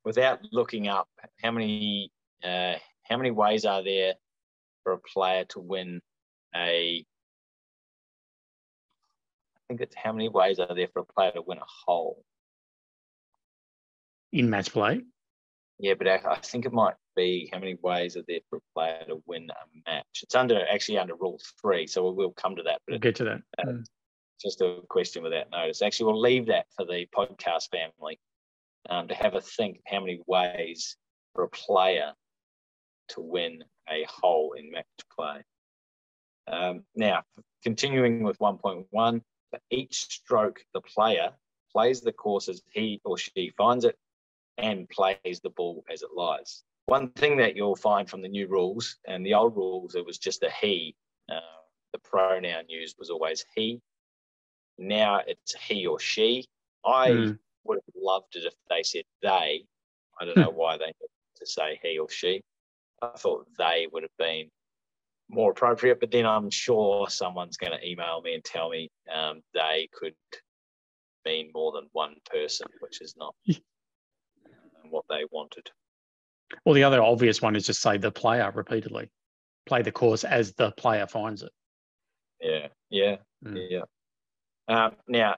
Without 0.05 0.39
looking 0.51 0.87
up, 0.87 1.07
how 1.41 1.51
many 1.51 2.11
uh, 2.43 2.75
how 3.03 3.17
many 3.17 3.31
ways 3.31 3.65
are 3.65 3.83
there 3.83 4.13
for 4.83 4.93
a 4.93 4.99
player 4.99 5.45
to 5.49 5.59
win 5.59 6.01
a? 6.55 7.05
I 9.69 9.73
think 9.73 9.81
it's 9.81 9.95
how 9.95 10.11
many 10.11 10.29
ways 10.29 10.57
are 10.57 10.73
there 10.73 10.87
for 10.91 11.01
a 11.01 11.05
player 11.05 11.31
to 11.33 11.43
win 11.43 11.59
a 11.59 11.85
hole? 11.85 12.23
In 14.31 14.49
match 14.49 14.71
play. 14.73 15.01
Yeah, 15.77 15.93
but 15.93 16.07
I 16.07 16.35
think 16.43 16.65
it 16.65 16.73
might 16.73 16.95
be 17.15 17.49
how 17.53 17.59
many 17.59 17.77
ways 17.83 18.17
are 18.17 18.23
there 18.27 18.39
for 18.49 18.57
a 18.57 18.73
player 18.73 19.03
to 19.07 19.21
win 19.27 19.47
a 19.51 19.89
match? 19.89 20.23
It's 20.23 20.33
under 20.33 20.65
actually 20.67 20.97
under 20.97 21.13
rule 21.15 21.39
three, 21.61 21.85
so 21.85 22.11
we'll 22.11 22.31
come 22.31 22.55
to 22.55 22.63
that. 22.63 22.81
But 22.87 22.93
we'll 22.93 22.99
get 22.99 23.15
to 23.17 23.23
that. 23.25 23.41
Uh, 23.59 23.71
mm. 23.71 23.85
Just 24.41 24.61
a 24.61 24.79
question 24.89 25.21
without 25.21 25.51
notice. 25.51 25.83
Actually, 25.83 26.07
we'll 26.07 26.21
leave 26.21 26.47
that 26.47 26.65
for 26.75 26.85
the 26.85 27.07
podcast 27.15 27.69
family 27.69 28.19
um, 28.89 29.07
to 29.07 29.13
have 29.13 29.35
a 29.35 29.41
think 29.41 29.81
how 29.85 29.99
many 29.99 30.19
ways 30.25 30.97
for 31.35 31.43
a 31.43 31.49
player 31.49 32.13
to 33.09 33.21
win 33.21 33.63
a 33.87 34.03
hole 34.09 34.53
in 34.57 34.71
match 34.71 34.85
play. 35.15 35.43
Um, 36.47 36.83
now, 36.95 37.23
continuing 37.63 38.23
with 38.23 38.39
1.1, 38.39 39.21
for 39.49 39.59
each 39.69 39.95
stroke, 39.95 40.63
the 40.73 40.81
player 40.81 41.31
plays 41.71 42.01
the 42.01 42.11
course 42.11 42.49
as 42.49 42.61
he 42.71 43.01
or 43.03 43.17
she 43.17 43.51
finds 43.57 43.85
it 43.85 43.97
and 44.57 44.89
plays 44.89 45.39
the 45.41 45.49
ball 45.49 45.83
as 45.91 46.01
it 46.01 46.09
lies. 46.15 46.63
One 46.85 47.09
thing 47.11 47.37
that 47.37 47.55
you'll 47.55 47.75
find 47.75 48.09
from 48.09 48.21
the 48.21 48.27
new 48.27 48.47
rules 48.47 48.97
and 49.07 49.25
the 49.25 49.35
old 49.35 49.55
rules, 49.55 49.95
it 49.95 50.05
was 50.05 50.17
just 50.17 50.43
a 50.43 50.49
he. 50.49 50.95
Uh, 51.31 51.39
the 51.93 51.99
pronoun 51.99 52.63
used 52.67 52.97
was 52.97 53.09
always 53.09 53.45
he. 53.55 53.79
Now 54.77 55.21
it's 55.27 55.53
he 55.55 55.85
or 55.85 55.99
she. 55.99 56.45
I 56.85 57.09
mm. 57.09 57.39
would 57.65 57.75
have 57.75 57.95
loved 57.95 58.35
it 58.35 58.45
if 58.45 58.53
they 58.69 58.83
said 58.83 59.03
they. 59.21 59.65
I 60.19 60.25
don't 60.25 60.37
know 60.37 60.49
why 60.49 60.77
they 60.77 60.85
need 60.85 61.09
to 61.37 61.45
say 61.45 61.79
he 61.83 61.99
or 61.99 62.09
she. 62.09 62.41
I 63.01 63.11
thought 63.17 63.47
they 63.57 63.87
would 63.91 64.03
have 64.03 64.17
been 64.17 64.49
more 65.29 65.51
appropriate, 65.51 65.99
but 65.99 66.11
then 66.11 66.25
I'm 66.25 66.49
sure 66.49 67.09
someone's 67.09 67.57
going 67.57 67.71
to 67.71 67.87
email 67.87 68.21
me 68.21 68.33
and 68.33 68.43
tell 68.43 68.69
me 68.69 68.89
um, 69.13 69.41
they 69.53 69.89
could 69.93 70.15
mean 71.25 71.51
more 71.53 71.71
than 71.71 71.87
one 71.91 72.15
person, 72.29 72.67
which 72.79 73.01
is 73.01 73.15
not 73.17 73.35
what 74.89 75.05
they 75.09 75.23
wanted. 75.31 75.69
Well, 76.65 76.73
the 76.73 76.83
other 76.83 77.01
obvious 77.01 77.41
one 77.41 77.55
is 77.55 77.65
just 77.65 77.81
say 77.81 77.97
the 77.97 78.11
player 78.11 78.51
repeatedly, 78.53 79.11
play 79.65 79.83
the 79.83 79.91
course 79.91 80.23
as 80.23 80.53
the 80.53 80.71
player 80.71 81.05
finds 81.05 81.43
it. 81.43 81.51
Yeah, 82.41 82.67
yeah, 82.89 83.17
mm. 83.45 83.67
yeah. 83.69 83.83
Um, 84.67 84.95
now, 85.07 85.35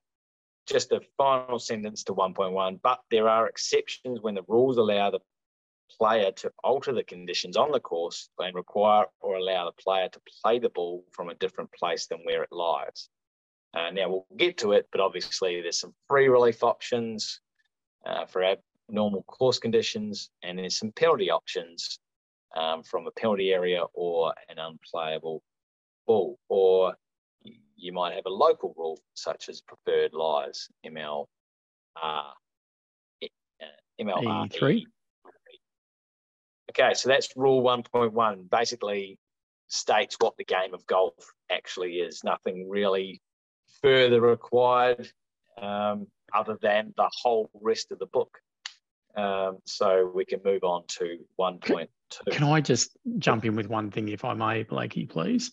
just 0.67 0.91
a 0.91 1.01
final 1.17 1.59
sentence 1.59 2.03
to 2.05 2.13
1.1, 2.13 2.79
but 2.81 2.99
there 3.09 3.27
are 3.27 3.47
exceptions 3.47 4.21
when 4.21 4.35
the 4.35 4.43
rules 4.47 4.77
allow 4.77 5.11
the 5.11 5.19
player 5.97 6.31
to 6.31 6.51
alter 6.63 6.93
the 6.93 7.03
conditions 7.03 7.57
on 7.57 7.71
the 7.71 7.79
course 7.79 8.29
and 8.39 8.55
require 8.55 9.05
or 9.19 9.35
allow 9.35 9.65
the 9.65 9.83
player 9.83 10.09
to 10.09 10.21
play 10.41 10.59
the 10.59 10.69
ball 10.69 11.03
from 11.11 11.29
a 11.29 11.35
different 11.35 11.71
place 11.71 12.07
than 12.07 12.19
where 12.19 12.43
it 12.43 12.51
lies. 12.51 13.09
Uh, 13.73 13.89
now 13.91 14.09
we'll 14.09 14.27
get 14.37 14.57
to 14.57 14.73
it, 14.73 14.87
but 14.91 15.01
obviously 15.01 15.61
there's 15.61 15.79
some 15.79 15.93
free 16.07 16.27
relief 16.27 16.63
options 16.63 17.39
uh, 18.05 18.25
for 18.25 18.55
normal 18.89 19.23
course 19.23 19.59
conditions, 19.59 20.29
and 20.43 20.59
there's 20.59 20.77
some 20.77 20.91
penalty 20.91 21.29
options 21.29 21.99
um, 22.55 22.83
from 22.83 23.07
a 23.07 23.11
penalty 23.11 23.53
area 23.53 23.83
or 23.93 24.33
an 24.49 24.57
unplayable 24.59 25.41
ball. 26.05 26.37
Or 26.49 26.95
you 27.75 27.93
might 27.93 28.13
have 28.13 28.25
a 28.25 28.29
local 28.29 28.73
rule 28.77 28.99
such 29.13 29.47
as 29.47 29.61
preferred 29.61 30.13
lies, 30.13 30.67
ML, 30.85 31.27
uh, 32.01 32.31
MLR. 33.99 34.51
Three. 34.51 34.87
Okay, 36.71 36.93
so 36.93 37.09
that's 37.09 37.29
rule 37.35 37.61
1.1. 37.61 38.49
Basically, 38.49 39.19
states 39.67 40.15
what 40.19 40.37
the 40.37 40.45
game 40.45 40.73
of 40.73 40.85
golf 40.87 41.13
actually 41.51 41.95
is. 41.95 42.23
Nothing 42.23 42.69
really 42.69 43.21
further 43.81 44.21
required 44.21 45.11
um, 45.61 46.07
other 46.33 46.57
than 46.61 46.93
the 46.95 47.09
whole 47.21 47.49
rest 47.61 47.91
of 47.91 47.99
the 47.99 48.05
book. 48.05 48.37
Um, 49.17 49.57
so 49.65 50.09
we 50.15 50.23
can 50.23 50.39
move 50.45 50.63
on 50.63 50.83
to 50.99 51.17
1.2. 51.37 51.87
Can 52.31 52.43
I 52.45 52.61
just 52.61 52.95
jump 53.17 53.43
in 53.43 53.55
with 53.57 53.67
one 53.67 53.91
thing, 53.91 54.07
if 54.07 54.23
I 54.23 54.33
may, 54.33 54.63
Blakey, 54.63 55.05
please? 55.05 55.51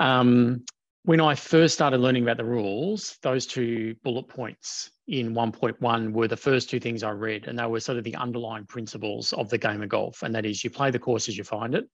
Um, 0.00 0.64
when 1.06 1.20
I 1.20 1.36
first 1.36 1.72
started 1.74 2.00
learning 2.00 2.24
about 2.24 2.36
the 2.36 2.44
rules, 2.44 3.16
those 3.22 3.46
two 3.46 3.94
bullet 4.02 4.26
points 4.26 4.90
in 5.06 5.34
1.1 5.34 6.12
were 6.12 6.26
the 6.26 6.36
first 6.36 6.68
two 6.68 6.80
things 6.80 7.04
I 7.04 7.10
read, 7.10 7.46
and 7.46 7.56
they 7.56 7.64
were 7.64 7.78
sort 7.78 7.96
of 7.96 8.02
the 8.02 8.16
underlying 8.16 8.66
principles 8.66 9.32
of 9.32 9.48
the 9.48 9.56
game 9.56 9.82
of 9.82 9.88
golf. 9.88 10.24
And 10.24 10.34
that 10.34 10.44
is 10.44 10.64
you 10.64 10.70
play 10.70 10.90
the 10.90 10.98
course 10.98 11.28
as 11.28 11.38
you 11.38 11.44
find 11.44 11.76
it, 11.76 11.88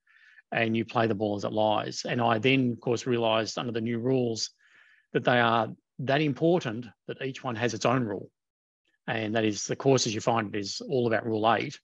and 0.51 0.75
you 0.75 0.87
play 0.87 1.07
the 1.07 1.15
ball 1.15 1.37
as 1.37 1.45
it 1.45 1.53
lies. 1.53 2.07
And 2.09 2.23
I 2.23 2.39
then, 2.39 2.73
of 2.73 2.81
course, 2.81 3.07
realized 3.07 3.59
under 3.59 3.71
the 3.71 3.83
new 3.83 3.99
rules 3.99 4.49
that 5.13 5.25
they 5.25 5.41
are 5.41 5.69
that 5.99 6.23
important 6.23 6.87
that 7.07 7.21
each 7.21 7.45
one 7.45 7.57
has 7.57 7.75
its 7.75 7.85
own 7.85 8.05
rule 8.05 8.31
and 9.07 9.35
that 9.35 9.45
is 9.45 9.67
the 9.67 9.77
course 9.77 10.07
as 10.07 10.15
you 10.15 10.23
find 10.23 10.55
it 10.55 10.59
is 10.59 10.81
all 10.89 11.07
about 11.07 11.27
rule 11.27 11.53
eight 11.53 11.79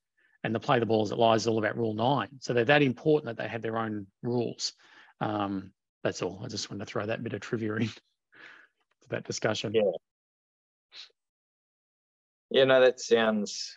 and 0.44 0.54
the 0.54 0.60
play 0.60 0.78
the 0.78 0.86
ball 0.86 1.02
as 1.02 1.10
it 1.10 1.18
lies 1.18 1.42
is 1.42 1.46
all 1.46 1.58
about 1.58 1.76
rule 1.76 1.94
nine 1.94 2.28
so 2.40 2.54
they're 2.54 2.64
that 2.64 2.82
important 2.82 3.26
that 3.26 3.42
they 3.42 3.48
have 3.48 3.62
their 3.62 3.76
own 3.76 4.06
rules 4.22 4.72
um, 5.20 5.72
that's 6.08 6.22
all 6.22 6.40
i 6.42 6.48
just 6.48 6.70
wanted 6.70 6.86
to 6.86 6.90
throw 6.90 7.04
that 7.04 7.22
bit 7.22 7.34
of 7.34 7.40
trivia 7.40 7.74
in 7.74 7.88
to 7.88 9.08
that 9.10 9.24
discussion 9.24 9.74
yeah 9.74 9.82
yeah 12.50 12.64
no 12.64 12.80
that 12.80 12.98
sounds 12.98 13.76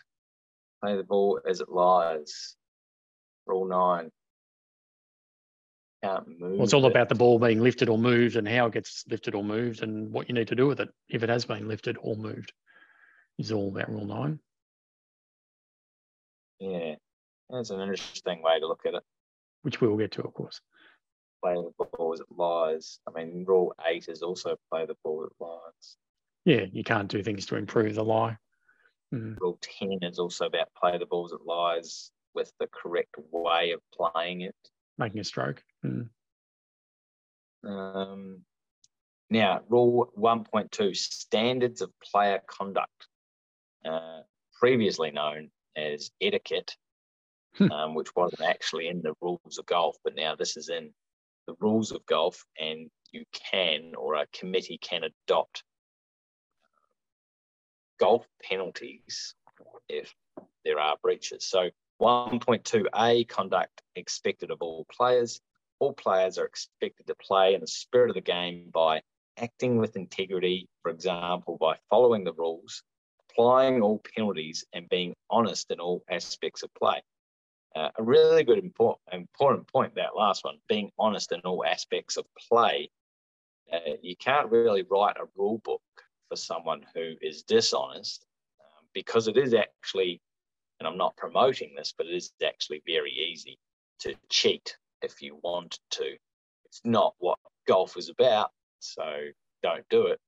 play 0.82 0.96
the 0.96 1.04
ball 1.04 1.42
as 1.46 1.60
it 1.60 1.68
lies 1.68 2.56
rule 3.46 3.66
nine 3.66 4.10
can't 6.02 6.26
move 6.40 6.54
well, 6.54 6.64
it's 6.64 6.74
all 6.74 6.86
it. 6.86 6.92
about 6.92 7.10
the 7.10 7.16
ball 7.16 7.38
being 7.38 7.60
lifted 7.60 7.90
or 7.90 7.98
moved 7.98 8.38
and 8.38 8.48
how 8.48 8.68
it 8.68 8.74
gets 8.74 9.04
lifted 9.10 9.36
or 9.36 9.44
moved 9.44 9.84
and 9.84 10.10
what 10.10 10.30
you 10.30 10.34
need 10.34 10.48
to 10.48 10.56
do 10.56 10.68
with 10.68 10.80
it 10.80 10.88
if 11.10 11.24
it 11.24 11.30
has 11.30 11.44
been 11.44 11.68
lifted 11.68 11.98
or 12.02 12.16
moved 12.16 12.54
is 13.38 13.52
all 13.52 13.68
about 13.68 13.90
rule 13.90 14.06
nine. 14.06 14.40
Yeah, 16.60 16.96
that's 17.50 17.72
an 17.72 17.82
interesting 17.82 18.42
way 18.42 18.60
to 18.60 18.68
look 18.68 18.82
at 18.88 18.96
it. 18.96 19.04
Which 19.64 19.80
we 19.82 19.88
will 19.88 19.98
get 19.98 20.12
to, 20.14 20.24
of 20.24 20.34
course. 20.34 20.62
Play 21.44 21.56
the 21.56 21.86
ball 21.98 22.14
as 22.14 22.20
it 22.20 22.28
lies. 22.36 23.00
I 23.08 23.12
mean, 23.12 23.46
rule 23.48 23.74
eight 23.88 24.08
is 24.08 24.22
also 24.22 24.56
play 24.72 24.86
the 24.86 24.96
ball 25.04 25.24
as 25.24 25.32
it 25.32 25.44
lies. 25.44 25.98
Yeah, 26.46 26.66
you 26.72 26.84
can't 26.84 27.10
do 27.10 27.24
things 27.24 27.46
to 27.48 27.56
improve 27.56 27.96
the 27.96 28.04
lie. 28.04 28.38
Mm. 29.14 29.38
Rule 29.40 29.60
10 29.62 30.00
is 30.04 30.20
also 30.20 30.46
about 30.46 30.68
play 30.80 30.98
the 30.98 31.06
ball 31.06 31.26
as 31.26 31.32
it 31.32 31.46
lies 31.46 32.12
with 32.34 32.52
the 32.60 32.68
correct 32.68 33.16
way 33.32 33.72
of 33.72 33.82
playing 33.94 34.42
it. 34.42 34.56
Making 34.98 35.20
a 35.20 35.24
stroke. 35.24 35.64
Mm. 35.86 36.10
Um, 37.64 38.42
now, 39.30 39.62
rule 39.70 40.12
1.2 40.18 40.96
standards 40.96 41.82
of 41.82 41.92
player 42.04 42.40
conduct. 42.48 43.08
Uh, 43.84 44.22
previously 44.62 45.10
known 45.10 45.50
as 45.76 46.12
etiquette, 46.22 46.76
hmm. 47.56 47.72
um, 47.72 47.96
which 47.96 48.16
wasn't 48.16 48.42
actually 48.42 48.88
in 48.88 49.02
the 49.02 49.14
rules 49.22 49.58
of 49.58 49.66
golf, 49.66 49.98
but 50.04 50.16
now 50.16 50.36
this 50.36 50.56
is 50.56 50.70
in 50.70 50.92
the 51.52 51.66
rules 51.66 51.92
of 51.92 52.06
golf, 52.06 52.46
and 52.60 52.90
you 53.12 53.26
can 53.34 53.94
or 53.98 54.16
a 54.16 54.26
committee 54.34 54.78
can 54.82 55.04
adopt 55.04 55.64
uh, 56.64 56.68
golf 58.00 58.26
penalties 58.42 59.36
if 59.90 60.14
there 60.64 60.80
are 60.80 60.98
breaches. 61.02 61.46
So 61.46 61.70
1.2a 62.02 63.28
conduct 63.28 63.82
expected 63.96 64.52
of 64.52 64.62
all 64.62 64.86
players. 64.92 65.42
All 65.80 65.94
players 65.94 66.38
are 66.38 66.46
expected 66.46 67.08
to 67.08 67.16
play 67.16 67.54
in 67.54 67.62
the 67.62 67.68
spirit 67.68 68.10
of 68.10 68.16
the 68.16 68.22
game 68.22 68.70
by 68.72 69.02
acting 69.38 69.78
with 69.78 69.96
integrity, 69.96 70.68
for 70.82 70.92
example, 70.92 71.58
by 71.60 71.76
following 71.90 72.24
the 72.24 72.34
rules, 72.34 72.84
applying 73.30 73.82
all 73.82 74.02
penalties 74.16 74.64
and 74.74 74.88
being 74.90 75.16
honest 75.30 75.72
in 75.72 75.80
all 75.80 76.04
aspects 76.10 76.64
of 76.64 76.74
play. 76.76 77.02
Uh, 77.76 77.90
a 77.98 78.04
really 78.04 78.44
good 78.44 78.60
important, 78.60 79.00
important 79.14 79.68
point, 79.68 79.96
that 79.96 80.16
last 80.16 80.44
one, 80.44 80.58
being 80.68 80.92
honest 81.00 81.32
in 81.32 81.40
all 81.42 81.66
aspects 81.66 82.18
of 82.18 82.26
play. 82.50 82.90
Uh, 83.72 83.80
you 84.02 84.16
can't 84.18 84.52
really 84.52 84.84
write 84.90 85.16
a 85.18 85.28
rule 85.38 85.60
book 85.64 85.82
for 86.28 86.36
someone 86.36 86.86
who 86.94 87.14
is 87.22 87.44
dishonest 87.44 88.26
um, 88.60 88.86
because 88.94 89.30
it 89.30 89.38
is 89.38 89.54
actually, 89.54 90.22
and 90.80 90.88
I'm 90.88 90.98
not 90.98 91.16
promoting 91.16 91.74
this, 91.76 91.94
but 91.98 92.08
it 92.08 92.14
is 92.14 92.32
actually 92.46 92.84
very 92.86 93.12
easy 93.12 93.58
to 94.00 94.16
cheat 94.30 94.76
if 95.02 95.22
you 95.22 95.40
want 95.42 95.80
to. 95.92 96.16
It's 96.66 96.82
not 96.84 97.14
what 97.20 97.40
golf 97.68 97.96
is 97.98 98.10
about, 98.10 98.52
so 98.80 99.04
don't 99.64 99.88
do 99.90 100.08
it. 100.08 100.20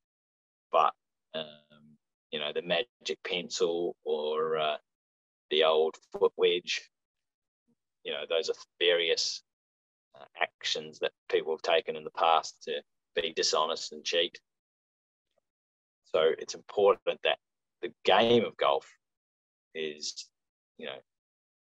But 0.71 0.93
um, 1.33 1.97
you 2.31 2.39
know, 2.39 2.51
the 2.53 2.61
magic 2.61 3.19
pencil 3.25 3.95
or 4.03 4.57
uh, 4.57 4.77
the 5.51 5.63
old 5.63 5.95
foot 6.11 6.33
wedge. 6.37 6.89
You 8.03 8.11
know, 8.13 8.23
those 8.27 8.49
are 8.49 8.55
various 8.79 9.41
uh, 10.19 10.25
actions 10.41 10.99
that 10.99 11.11
people 11.29 11.53
have 11.53 11.61
taken 11.61 11.95
in 11.95 12.03
the 12.03 12.11
past 12.11 12.55
to 12.63 12.81
be 13.15 13.33
dishonest 13.33 13.93
and 13.93 14.03
cheat. 14.03 14.39
So 16.13 16.31
it's 16.37 16.53
important 16.53 17.19
that 17.23 17.39
the 17.81 17.91
game 18.05 18.45
of 18.45 18.55
golf 18.57 18.87
is, 19.73 20.27
you 20.77 20.85
know, 20.85 20.97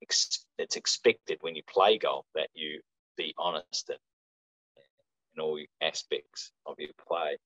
ex- 0.02 0.44
it's 0.58 0.76
expected 0.76 1.38
when 1.40 1.54
you 1.54 1.62
play 1.68 1.98
golf 1.98 2.26
that 2.34 2.48
you 2.54 2.80
be 3.16 3.34
honest 3.38 3.90
in, 3.90 3.96
in 5.34 5.42
all 5.42 5.60
aspects 5.80 6.50
of 6.66 6.76
your 6.78 6.90
play. 7.06 7.38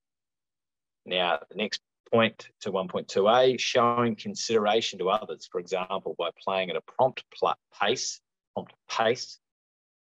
Now, 1.06 1.40
the 1.50 1.56
next 1.56 1.80
point 2.10 2.48
to 2.60 2.72
1.2a, 2.72 3.58
showing 3.58 4.16
consideration 4.16 4.98
to 5.00 5.10
others, 5.10 5.48
for 5.50 5.60
example, 5.60 6.14
by 6.18 6.30
playing 6.42 6.70
at 6.70 6.76
a 6.76 6.80
prompt 6.80 7.24
pace, 7.80 8.20
prompt 8.54 8.72
pace, 8.90 9.38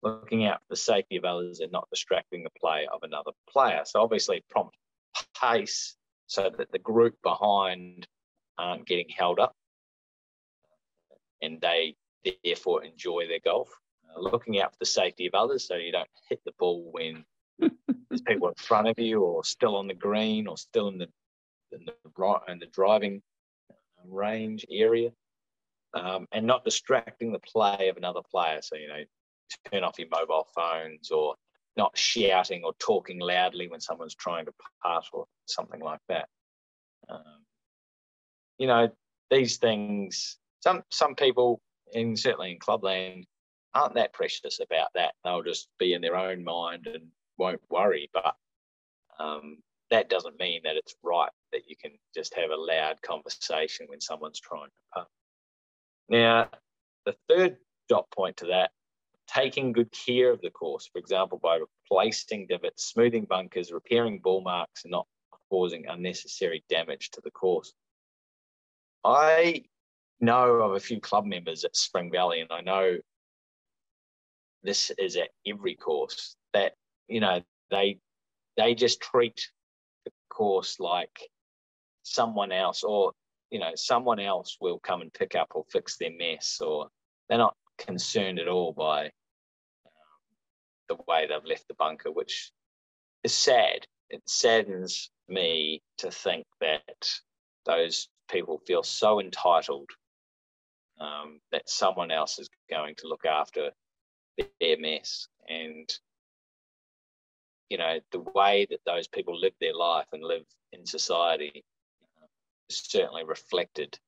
looking 0.02 0.46
out 0.46 0.60
for 0.60 0.70
the 0.70 0.76
safety 0.76 1.16
of 1.16 1.24
others 1.24 1.60
and 1.60 1.72
not 1.72 1.88
distracting 1.90 2.42
the 2.42 2.50
play 2.60 2.86
of 2.92 3.02
another 3.02 3.32
player. 3.50 3.82
So 3.84 4.00
obviously 4.00 4.44
prompt 4.50 4.76
pace 5.40 5.96
so 6.26 6.50
that 6.56 6.72
the 6.72 6.78
group 6.78 7.16
behind 7.22 8.06
aren't 8.58 8.86
getting 8.86 9.08
held 9.08 9.38
up 9.38 9.54
and 11.42 11.60
they 11.60 11.96
therefore 12.44 12.84
enjoy 12.84 13.26
their 13.28 13.40
golf. 13.44 13.68
Uh, 14.14 14.20
looking 14.20 14.60
out 14.60 14.72
for 14.72 14.78
the 14.78 14.86
safety 14.86 15.26
of 15.26 15.34
others 15.34 15.66
so 15.66 15.76
you 15.76 15.92
don't 15.92 16.08
hit 16.28 16.40
the 16.44 16.52
ball 16.58 16.88
when 16.92 17.24
there's 17.58 18.22
people 18.26 18.48
in 18.48 18.54
front 18.54 18.88
of 18.88 18.98
you 18.98 19.20
or 19.20 19.44
still 19.44 19.76
on 19.76 19.86
the 19.86 19.94
green 19.94 20.46
or 20.46 20.56
still 20.56 20.88
in 20.88 20.98
the 20.98 21.08
in 21.72 21.84
the, 21.84 22.40
in 22.48 22.58
the 22.60 22.66
driving 22.66 23.20
range 24.06 24.64
area. 24.70 25.10
Um, 25.94 26.26
and 26.32 26.44
not 26.44 26.64
distracting 26.64 27.32
the 27.32 27.38
play 27.38 27.88
of 27.88 27.96
another 27.96 28.22
player. 28.28 28.60
So, 28.62 28.74
you 28.74 28.88
know, 28.88 29.04
turn 29.70 29.84
off 29.84 29.98
your 29.98 30.08
mobile 30.10 30.48
phones 30.54 31.10
or 31.10 31.36
not 31.76 31.96
shouting 31.96 32.62
or 32.64 32.72
talking 32.78 33.20
loudly 33.20 33.68
when 33.68 33.80
someone's 33.80 34.14
trying 34.14 34.46
to 34.46 34.54
pass 34.84 35.08
or 35.12 35.26
something 35.46 35.80
like 35.80 36.00
that. 36.08 36.28
Um, 37.08 37.44
you 38.58 38.66
know, 38.66 38.90
these 39.30 39.56
things, 39.56 40.38
some 40.60 40.82
some 40.90 41.14
people, 41.14 41.60
and 41.94 42.18
certainly 42.18 42.52
in 42.52 42.58
clubland, 42.58 43.26
aren't 43.74 43.94
that 43.94 44.12
precious 44.12 44.60
about 44.60 44.88
that. 44.94 45.14
They'll 45.24 45.42
just 45.42 45.68
be 45.78 45.94
in 45.94 46.00
their 46.00 46.16
own 46.16 46.44
mind 46.44 46.86
and 46.86 47.04
won't 47.36 47.60
worry. 47.68 48.10
But 48.12 48.34
um, 49.18 49.58
that 49.90 50.08
doesn't 50.08 50.38
mean 50.38 50.60
that 50.64 50.76
it's 50.76 50.94
right 51.02 51.30
that 51.52 51.68
you 51.68 51.76
can 51.80 51.92
just 52.14 52.34
have 52.34 52.50
a 52.50 52.56
loud 52.56 53.00
conversation 53.02 53.86
when 53.88 54.00
someone's 54.00 54.40
trying 54.40 54.66
to 54.66 54.72
putt. 54.94 55.08
Now, 56.08 56.50
the 57.06 57.16
third 57.28 57.56
dot 57.88 58.06
point 58.10 58.38
to 58.38 58.46
that 58.46 58.70
taking 59.26 59.72
good 59.72 59.90
care 59.90 60.30
of 60.30 60.40
the 60.40 60.50
course, 60.50 60.88
for 60.92 60.98
example, 60.98 61.38
by 61.38 61.56
replacing 61.56 62.46
divots, 62.46 62.84
smoothing 62.84 63.24
bunkers, 63.24 63.72
repairing 63.72 64.20
ball 64.20 64.42
marks, 64.42 64.84
and 64.84 64.92
not 64.92 65.06
causing 65.50 65.86
unnecessary 65.86 66.64
damage 66.68 67.10
to 67.10 67.20
the 67.22 67.30
course. 67.30 67.72
I 69.04 69.64
know 70.20 70.54
of 70.56 70.72
a 70.72 70.80
few 70.80 71.00
club 71.00 71.26
members 71.26 71.64
at 71.64 71.76
Spring 71.76 72.10
Valley, 72.10 72.40
and 72.40 72.50
I 72.50 72.60
know 72.60 72.98
this 74.62 74.90
is 74.98 75.16
at 75.16 75.28
every 75.46 75.74
course 75.74 76.36
that 76.54 76.74
you 77.08 77.20
know 77.20 77.42
they 77.70 77.98
they 78.56 78.74
just 78.74 79.00
treat 79.00 79.50
the 80.04 80.12
course 80.30 80.80
like 80.80 81.28
someone 82.02 82.52
else, 82.52 82.82
or 82.82 83.12
you 83.54 83.60
know 83.60 83.70
someone 83.76 84.18
else 84.18 84.58
will 84.60 84.80
come 84.80 85.00
and 85.00 85.12
pick 85.14 85.36
up 85.36 85.52
or 85.54 85.64
fix 85.70 85.96
their 85.96 86.10
mess, 86.10 86.60
or 86.60 86.88
they're 87.28 87.38
not 87.38 87.54
concerned 87.78 88.40
at 88.40 88.48
all 88.48 88.72
by 88.72 89.04
um, 89.04 89.12
the 90.88 90.96
way 91.06 91.28
they've 91.28 91.48
left 91.48 91.68
the 91.68 91.74
bunker, 91.74 92.10
which 92.10 92.50
is 93.22 93.32
sad. 93.32 93.86
It 94.10 94.22
saddens 94.26 95.08
me 95.28 95.82
to 95.98 96.10
think 96.10 96.46
that 96.60 97.08
those 97.64 98.08
people 98.28 98.60
feel 98.66 98.82
so 98.82 99.20
entitled 99.20 99.88
um, 101.00 101.38
that 101.52 101.70
someone 101.70 102.10
else 102.10 102.40
is 102.40 102.50
going 102.68 102.96
to 102.96 103.06
look 103.06 103.24
after 103.24 103.70
their 104.60 104.78
mess. 104.80 105.28
And, 105.48 105.88
you 107.70 107.78
know, 107.78 108.00
the 108.10 108.24
way 108.34 108.66
that 108.68 108.80
those 108.84 109.06
people 109.06 109.38
live 109.38 109.54
their 109.60 109.74
life 109.74 110.06
and 110.12 110.24
live 110.24 110.44
in 110.72 110.84
society 110.84 111.64
certainly 112.70 113.24
reflected 113.24 113.98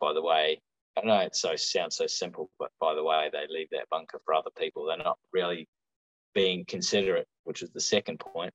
by 0.00 0.12
the 0.12 0.22
way 0.22 0.60
I 0.96 1.04
know 1.04 1.18
it 1.20 1.34
so 1.34 1.56
sounds 1.56 1.96
so 1.96 2.06
simple, 2.06 2.50
but 2.58 2.70
by 2.80 2.94
the 2.94 3.02
way, 3.02 3.28
they 3.32 3.46
leave 3.48 3.68
that 3.72 3.88
bunker 3.90 4.20
for 4.24 4.34
other 4.34 4.50
people. 4.56 4.86
They're 4.86 4.96
not 4.96 5.18
really 5.32 5.68
being 6.34 6.64
considerate, 6.66 7.26
which 7.44 7.62
is 7.62 7.70
the 7.70 7.80
second 7.80 8.20
point 8.20 8.52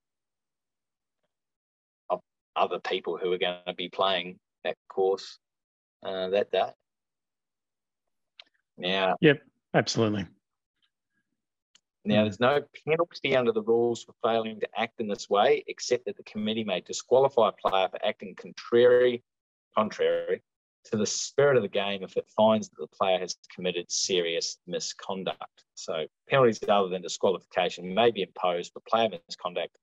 of 2.09 2.21
other 2.55 2.79
people 2.79 3.17
who 3.17 3.33
are 3.33 3.37
going 3.37 3.57
to 3.67 3.73
be 3.73 3.89
playing 3.89 4.39
that 4.63 4.77
course 4.89 5.37
uh, 6.03 6.29
that 6.29 6.51
day. 6.51 6.69
Now, 8.77 9.17
yep, 9.19 9.41
absolutely. 9.73 10.25
Now, 12.05 12.23
there's 12.23 12.39
no 12.39 12.61
penalty 12.87 13.35
under 13.35 13.51
the 13.51 13.61
rules 13.61 14.03
for 14.03 14.13
failing 14.23 14.59
to 14.61 14.67
act 14.77 14.99
in 14.99 15.07
this 15.07 15.29
way, 15.29 15.63
except 15.67 16.05
that 16.05 16.17
the 16.17 16.23
committee 16.23 16.63
may 16.63 16.81
disqualify 16.81 17.49
a 17.49 17.51
player 17.51 17.89
for 17.89 18.03
acting 18.05 18.35
contrary, 18.35 19.23
contrary 19.75 20.41
to 20.85 20.97
the 20.97 21.05
spirit 21.05 21.57
of 21.57 21.61
the 21.61 21.69
game 21.69 22.03
if 22.03 22.15
it 22.15 22.25
finds 22.35 22.69
that 22.69 22.77
the 22.79 22.87
player 22.87 23.19
has 23.19 23.35
committed 23.53 23.91
serious 23.91 24.57
misconduct. 24.65 25.65
So 25.75 26.05
penalties 26.29 26.59
other 26.67 26.87
than 26.87 27.01
disqualification 27.01 27.93
may 27.93 28.11
be 28.11 28.21
imposed 28.21 28.71
for 28.71 28.81
player 28.87 29.09
misconduct 29.27 29.77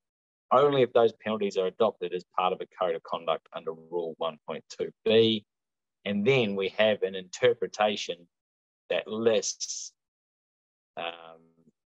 only 0.51 0.81
if 0.81 0.93
those 0.93 1.13
penalties 1.13 1.57
are 1.57 1.67
adopted 1.67 2.13
as 2.13 2.23
part 2.37 2.53
of 2.53 2.61
a 2.61 2.67
code 2.79 2.95
of 2.95 3.03
conduct 3.03 3.47
under 3.53 3.73
Rule 3.73 4.15
1.2b. 4.21 5.43
And 6.05 6.25
then 6.25 6.55
we 6.55 6.69
have 6.69 7.03
an 7.03 7.15
interpretation 7.15 8.27
that 8.89 9.07
lists 9.07 9.91
um, 10.95 11.41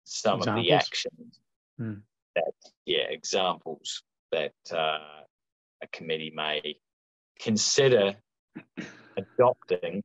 some 0.03 0.39
examples. 0.39 0.47
of 0.47 0.65
the 0.65 0.71
actions 0.73 1.39
hmm. 1.77 1.93
that, 2.35 2.53
yeah, 2.85 3.05
examples 3.09 4.03
that 4.31 4.53
uh, 4.71 5.23
a 5.81 5.87
committee 5.91 6.31
may 6.35 6.75
consider 7.39 8.15
adopting 9.17 10.03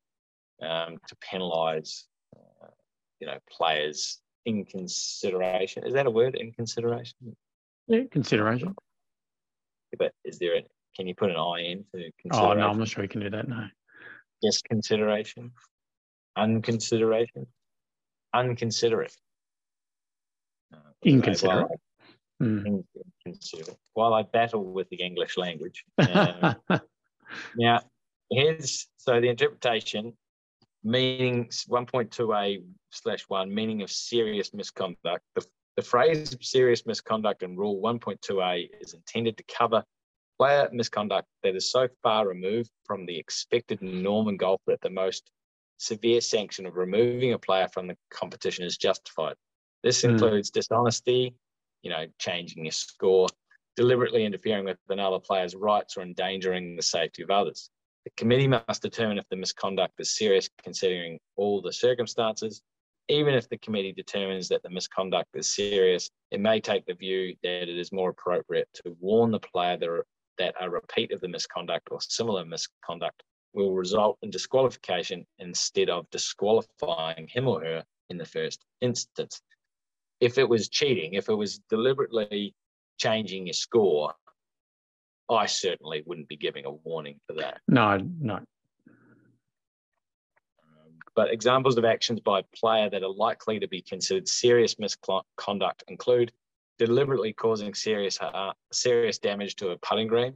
um, 0.62 0.98
to 1.06 1.16
penalise, 1.16 2.04
uh, 2.36 2.66
you 3.20 3.26
know, 3.26 3.38
players 3.50 4.20
in 4.44 4.64
consideration. 4.64 5.84
Is 5.84 5.94
that 5.94 6.06
a 6.06 6.10
word? 6.10 6.34
In 6.34 6.52
consideration? 6.52 7.36
Yeah, 7.86 8.02
consideration. 8.10 8.74
But 9.98 10.12
is 10.24 10.38
there 10.38 10.56
a? 10.56 10.62
Can 10.96 11.06
you 11.06 11.14
put 11.14 11.30
an 11.30 11.36
I 11.36 11.60
in 11.60 11.84
for 11.90 12.00
Oh 12.32 12.52
no, 12.54 12.68
I'm 12.68 12.78
not 12.78 12.88
sure 12.88 13.04
you 13.04 13.08
can 13.08 13.20
do 13.20 13.30
that. 13.30 13.48
No. 13.48 13.66
Just 14.42 14.64
consideration, 14.64 15.52
unconsideration, 16.36 17.46
unconsiderate. 18.34 19.16
Inconsiderate. 21.04 21.68
Mm. 22.42 22.84
Inconsiderate. 23.26 23.78
While 23.94 24.14
I 24.14 24.22
battle 24.22 24.64
with 24.64 24.88
the 24.90 24.96
English 24.96 25.36
language. 25.36 25.84
Um, 26.70 26.80
now, 27.56 27.82
here's 28.30 28.86
so 28.96 29.20
the 29.20 29.28
interpretation 29.28 30.14
meaning 30.84 31.46
1.2a 31.46 32.62
slash 32.90 33.24
1 33.28 33.54
meaning 33.54 33.82
of 33.82 33.90
serious 33.90 34.54
misconduct 34.54 35.24
the, 35.34 35.44
the 35.76 35.82
phrase 35.82 36.36
serious 36.40 36.86
misconduct 36.86 37.42
in 37.42 37.56
rule 37.56 37.80
1.2a 37.82 38.68
is 38.80 38.94
intended 38.94 39.36
to 39.36 39.44
cover 39.44 39.82
player 40.38 40.68
misconduct 40.72 41.26
that 41.42 41.56
is 41.56 41.70
so 41.70 41.88
far 42.02 42.28
removed 42.28 42.70
from 42.84 43.06
the 43.06 43.18
expected 43.18 43.82
norm 43.82 44.28
and 44.28 44.38
golf 44.38 44.60
that 44.66 44.80
the 44.80 44.90
most 44.90 45.30
severe 45.78 46.20
sanction 46.20 46.64
of 46.64 46.76
removing 46.76 47.32
a 47.32 47.38
player 47.38 47.68
from 47.72 47.88
the 47.88 47.96
competition 48.10 48.64
is 48.64 48.76
justified 48.76 49.34
this 49.82 50.02
mm. 50.02 50.10
includes 50.10 50.50
dishonesty 50.50 51.34
you 51.82 51.90
know 51.90 52.06
changing 52.18 52.64
your 52.64 52.72
score 52.72 53.28
deliberately 53.76 54.24
interfering 54.24 54.64
with 54.64 54.78
another 54.88 55.20
player's 55.20 55.54
rights 55.54 55.96
or 55.96 56.02
endangering 56.02 56.76
the 56.76 56.82
safety 56.82 57.22
of 57.22 57.30
others 57.30 57.70
the 58.08 58.14
committee 58.16 58.48
must 58.48 58.80
determine 58.80 59.18
if 59.18 59.28
the 59.28 59.36
misconduct 59.36 60.00
is 60.00 60.16
serious, 60.16 60.48
considering 60.62 61.18
all 61.36 61.60
the 61.60 61.74
circumstances. 61.74 62.62
Even 63.08 63.34
if 63.34 63.50
the 63.50 63.58
committee 63.58 63.92
determines 63.92 64.48
that 64.48 64.62
the 64.62 64.70
misconduct 64.70 65.28
is 65.34 65.54
serious, 65.54 66.10
it 66.30 66.40
may 66.40 66.58
take 66.58 66.86
the 66.86 66.94
view 66.94 67.36
that 67.42 67.68
it 67.68 67.78
is 67.78 67.92
more 67.92 68.08
appropriate 68.08 68.66
to 68.72 68.96
warn 68.98 69.30
the 69.30 69.38
player 69.38 69.76
that, 69.76 70.04
that 70.38 70.54
a 70.58 70.70
repeat 70.70 71.12
of 71.12 71.20
the 71.20 71.28
misconduct 71.28 71.88
or 71.90 72.00
similar 72.00 72.46
misconduct 72.46 73.22
will 73.52 73.74
result 73.74 74.16
in 74.22 74.30
disqualification 74.30 75.26
instead 75.38 75.90
of 75.90 76.08
disqualifying 76.08 77.28
him 77.28 77.46
or 77.46 77.62
her 77.62 77.84
in 78.08 78.16
the 78.16 78.24
first 78.24 78.64
instance. 78.80 79.42
If 80.20 80.38
it 80.38 80.48
was 80.48 80.68
cheating, 80.68 81.14
if 81.14 81.28
it 81.28 81.34
was 81.34 81.58
deliberately 81.70 82.54
changing 82.98 83.46
your 83.46 83.54
score, 83.54 84.14
I 85.30 85.46
certainly 85.46 86.02
wouldn't 86.06 86.28
be 86.28 86.36
giving 86.36 86.64
a 86.64 86.70
warning 86.70 87.20
for 87.26 87.34
that. 87.34 87.60
No, 87.68 87.98
no. 88.20 88.34
Um, 88.34 88.44
but 91.14 91.30
examples 91.30 91.76
of 91.76 91.84
actions 91.84 92.20
by 92.20 92.40
a 92.40 92.44
player 92.56 92.88
that 92.90 93.02
are 93.02 93.12
likely 93.12 93.60
to 93.60 93.68
be 93.68 93.82
considered 93.82 94.26
serious 94.26 94.76
misconduct 94.78 95.84
include 95.88 96.32
deliberately 96.78 97.32
causing 97.32 97.74
serious 97.74 98.18
uh, 98.20 98.52
serious 98.72 99.18
damage 99.18 99.56
to 99.56 99.70
a 99.70 99.78
putting 99.78 100.06
green, 100.06 100.34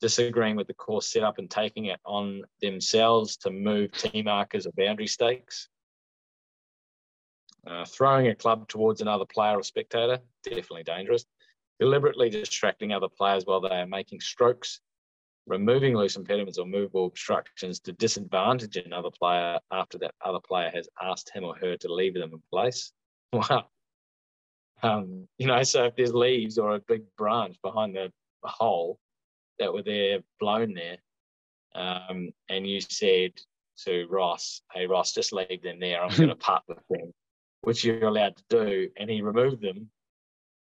disagreeing 0.00 0.56
with 0.56 0.66
the 0.66 0.74
course 0.74 1.12
setup 1.12 1.38
and 1.38 1.50
taking 1.50 1.86
it 1.86 2.00
on 2.04 2.42
themselves 2.60 3.36
to 3.36 3.50
move 3.50 3.92
tee 3.92 4.22
markers 4.22 4.66
or 4.66 4.72
boundary 4.76 5.06
stakes, 5.06 5.68
uh, 7.66 7.84
throwing 7.84 8.28
a 8.28 8.34
club 8.34 8.68
towards 8.68 9.00
another 9.00 9.24
player 9.24 9.58
or 9.58 9.62
spectator, 9.62 10.18
definitely 10.42 10.82
dangerous, 10.82 11.24
deliberately 11.78 12.30
distracting 12.30 12.92
other 12.92 13.08
players 13.08 13.44
while 13.46 13.60
they 13.60 13.68
are 13.68 13.86
making 13.86 14.20
strokes, 14.20 14.80
removing 15.46 15.96
loose 15.96 16.16
impediments 16.16 16.58
or 16.58 16.66
movable 16.66 17.06
obstructions 17.06 17.80
to 17.80 17.92
disadvantage 17.92 18.76
another 18.76 19.10
player 19.10 19.58
after 19.70 19.98
that 19.98 20.14
other 20.24 20.40
player 20.40 20.70
has 20.72 20.88
asked 21.00 21.30
him 21.34 21.44
or 21.44 21.56
her 21.56 21.76
to 21.76 21.92
leave 21.92 22.14
them 22.14 22.32
in 22.32 22.42
place. 22.50 22.92
Wow. 23.34 23.64
Um, 24.82 25.28
you 25.38 25.46
know, 25.46 25.62
so 25.62 25.84
if 25.84 25.96
there's 25.96 26.12
leaves 26.12 26.58
or 26.58 26.74
a 26.74 26.80
big 26.80 27.04
branch 27.16 27.56
behind 27.62 27.94
the 27.94 28.12
hole 28.44 28.98
that 29.58 29.72
were 29.72 29.82
there 29.82 30.18
blown 30.40 30.74
there, 30.74 30.98
um, 31.74 32.30
and 32.48 32.66
you 32.66 32.80
said 32.80 33.32
to 33.84 34.06
Ross, 34.10 34.62
"Hey 34.72 34.86
Ross, 34.86 35.14
just 35.14 35.32
leave 35.32 35.62
them 35.62 35.80
there. 35.80 36.02
I'm 36.02 36.14
going 36.16 36.28
to 36.28 36.34
putt 36.34 36.62
with 36.68 36.78
them," 36.90 37.12
which 37.62 37.84
you're 37.84 38.08
allowed 38.08 38.36
to 38.36 38.44
do, 38.48 38.88
and 38.98 39.10
he 39.10 39.22
removed 39.22 39.60
them 39.60 39.90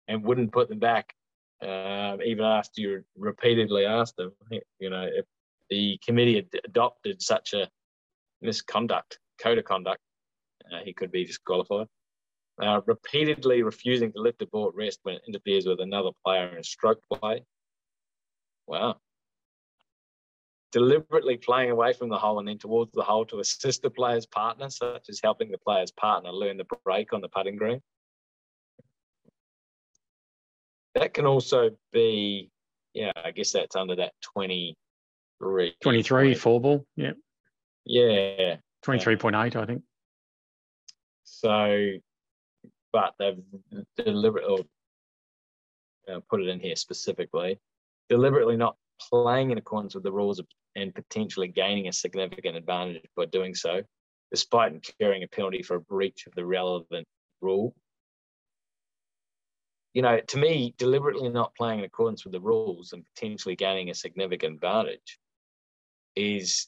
and 0.07 0.23
wouldn't 0.23 0.51
put 0.51 0.69
them 0.69 0.79
back, 0.79 1.13
uh, 1.61 2.17
even 2.25 2.45
after 2.45 2.81
you 2.81 3.03
repeatedly 3.17 3.85
asked 3.85 4.19
him. 4.19 4.31
You 4.79 4.89
know, 4.89 5.07
if 5.11 5.25
the 5.69 5.99
committee 6.05 6.47
adopted 6.65 7.21
such 7.21 7.53
a 7.53 7.69
misconduct 8.41 9.19
code 9.41 9.57
of 9.57 9.65
conduct, 9.65 10.01
uh, 10.71 10.79
he 10.83 10.93
could 10.93 11.11
be 11.11 11.25
disqualified 11.25 11.87
uh, 12.61 12.81
repeatedly 12.85 13.63
refusing 13.63 14.11
to 14.13 14.21
lift 14.21 14.41
a 14.41 14.47
ball 14.47 14.69
at 14.69 14.75
rest 14.75 14.99
when 15.03 15.15
it 15.15 15.21
interferes 15.27 15.65
with 15.65 15.79
another 15.79 16.11
player 16.23 16.55
in 16.55 16.63
stroke 16.63 17.01
play. 17.11 17.43
Wow. 18.67 18.97
Deliberately 20.75 21.37
playing 21.37 21.71
away 21.71 21.93
from 21.93 22.09
the 22.09 22.17
hole 22.17 22.37
and 22.37 22.45
then 22.45 22.57
towards 22.57 22.91
the 22.91 23.01
hole 23.01 23.23
to 23.27 23.39
assist 23.39 23.81
the 23.81 23.89
player's 23.89 24.25
partner, 24.25 24.69
such 24.69 25.07
as 25.07 25.21
helping 25.23 25.49
the 25.49 25.57
player's 25.57 25.91
partner 25.91 26.33
learn 26.33 26.57
the 26.57 26.65
break 26.83 27.13
on 27.13 27.21
the 27.21 27.29
putting 27.29 27.55
green. 27.55 27.79
That 30.93 31.13
can 31.13 31.25
also 31.25 31.69
be, 31.93 32.49
yeah, 32.93 33.13
I 33.15 33.31
guess 33.31 33.53
that's 33.53 33.77
under 33.77 33.95
that 33.95 34.11
23. 34.33 35.75
23, 35.81 36.35
four 36.35 36.59
ball, 36.59 36.85
yeah. 36.97 37.13
Yeah. 37.85 38.57
23.8, 38.85 39.55
I 39.55 39.65
think. 39.65 39.81
So 41.23 41.91
but 42.95 43.13
they've 43.19 43.37
deliberately 43.97 44.65
put 46.29 46.41
it 46.41 46.47
in 46.47 46.59
here 46.61 46.77
specifically, 46.77 47.59
deliberately 48.07 48.55
not 48.55 48.77
playing 49.09 49.51
in 49.51 49.57
accordance 49.57 49.95
with 49.95 50.03
the 50.03 50.11
rules 50.13 50.39
of, 50.39 50.47
and 50.75 50.93
potentially 50.93 51.47
gaining 51.47 51.87
a 51.87 51.93
significant 51.93 52.57
advantage 52.57 53.03
by 53.15 53.25
doing 53.25 53.55
so, 53.55 53.81
despite 54.31 54.73
incurring 54.73 55.23
a 55.23 55.27
penalty 55.27 55.63
for 55.63 55.75
a 55.75 55.81
breach 55.81 56.25
of 56.27 56.35
the 56.35 56.45
relevant 56.45 57.07
rule. 57.41 57.73
You 59.93 60.01
know, 60.01 60.19
to 60.19 60.37
me, 60.37 60.73
deliberately 60.77 61.29
not 61.29 61.55
playing 61.55 61.79
in 61.79 61.85
accordance 61.85 62.25
with 62.25 62.33
the 62.33 62.41
rules 62.41 62.91
and 62.91 63.05
potentially 63.15 63.55
gaining 63.55 63.89
a 63.89 63.93
significant 63.93 64.55
advantage 64.55 65.17
is, 66.15 66.67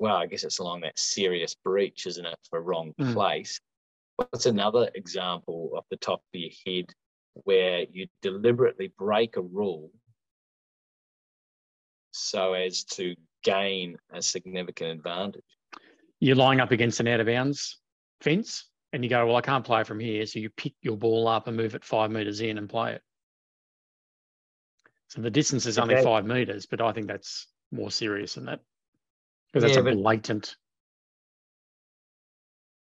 well, 0.00 0.16
I 0.16 0.26
guess 0.26 0.42
it's 0.42 0.58
along 0.58 0.80
that 0.80 0.98
serious 0.98 1.54
breach, 1.54 2.06
isn't 2.06 2.26
it, 2.26 2.38
for 2.50 2.60
wrong 2.60 2.92
mm. 3.00 3.12
place. 3.12 3.60
What's 4.16 4.46
another 4.46 4.90
example 4.96 5.70
off 5.76 5.84
the 5.90 5.96
top 5.96 6.22
of 6.34 6.40
your 6.40 6.50
head 6.66 6.86
where 7.44 7.86
you 7.90 8.08
deliberately 8.20 8.92
break 8.98 9.36
a 9.36 9.42
rule 9.42 9.90
so 12.12 12.54
as 12.54 12.84
to 12.84 13.14
gain 13.42 13.96
a 14.12 14.22
significant 14.22 14.90
advantage? 14.90 15.42
You're 16.20 16.36
lying 16.36 16.60
up 16.60 16.70
against 16.70 17.00
an 17.00 17.08
out 17.08 17.20
of 17.20 17.26
bounds 17.26 17.80
fence 18.20 18.68
and 18.92 19.02
you 19.02 19.10
go, 19.10 19.26
Well, 19.26 19.36
I 19.36 19.40
can't 19.40 19.64
play 19.64 19.82
from 19.84 19.98
here. 19.98 20.24
So 20.26 20.38
you 20.38 20.50
pick 20.50 20.74
your 20.82 20.96
ball 20.96 21.26
up 21.26 21.48
and 21.48 21.56
move 21.56 21.74
it 21.74 21.84
five 21.84 22.10
metres 22.10 22.40
in 22.40 22.58
and 22.58 22.68
play 22.68 22.94
it. 22.94 23.02
So 25.08 25.20
the 25.20 25.30
distance 25.30 25.66
is 25.66 25.78
only 25.78 25.96
okay. 25.96 26.04
five 26.04 26.24
metres, 26.24 26.66
but 26.66 26.80
I 26.80 26.92
think 26.92 27.06
that's 27.06 27.48
more 27.70 27.90
serious 27.90 28.34
than 28.34 28.46
that 28.46 28.60
because 29.52 29.64
that's 29.64 29.84
yeah, 29.84 29.92
a 29.92 29.94
blatant 29.94 30.56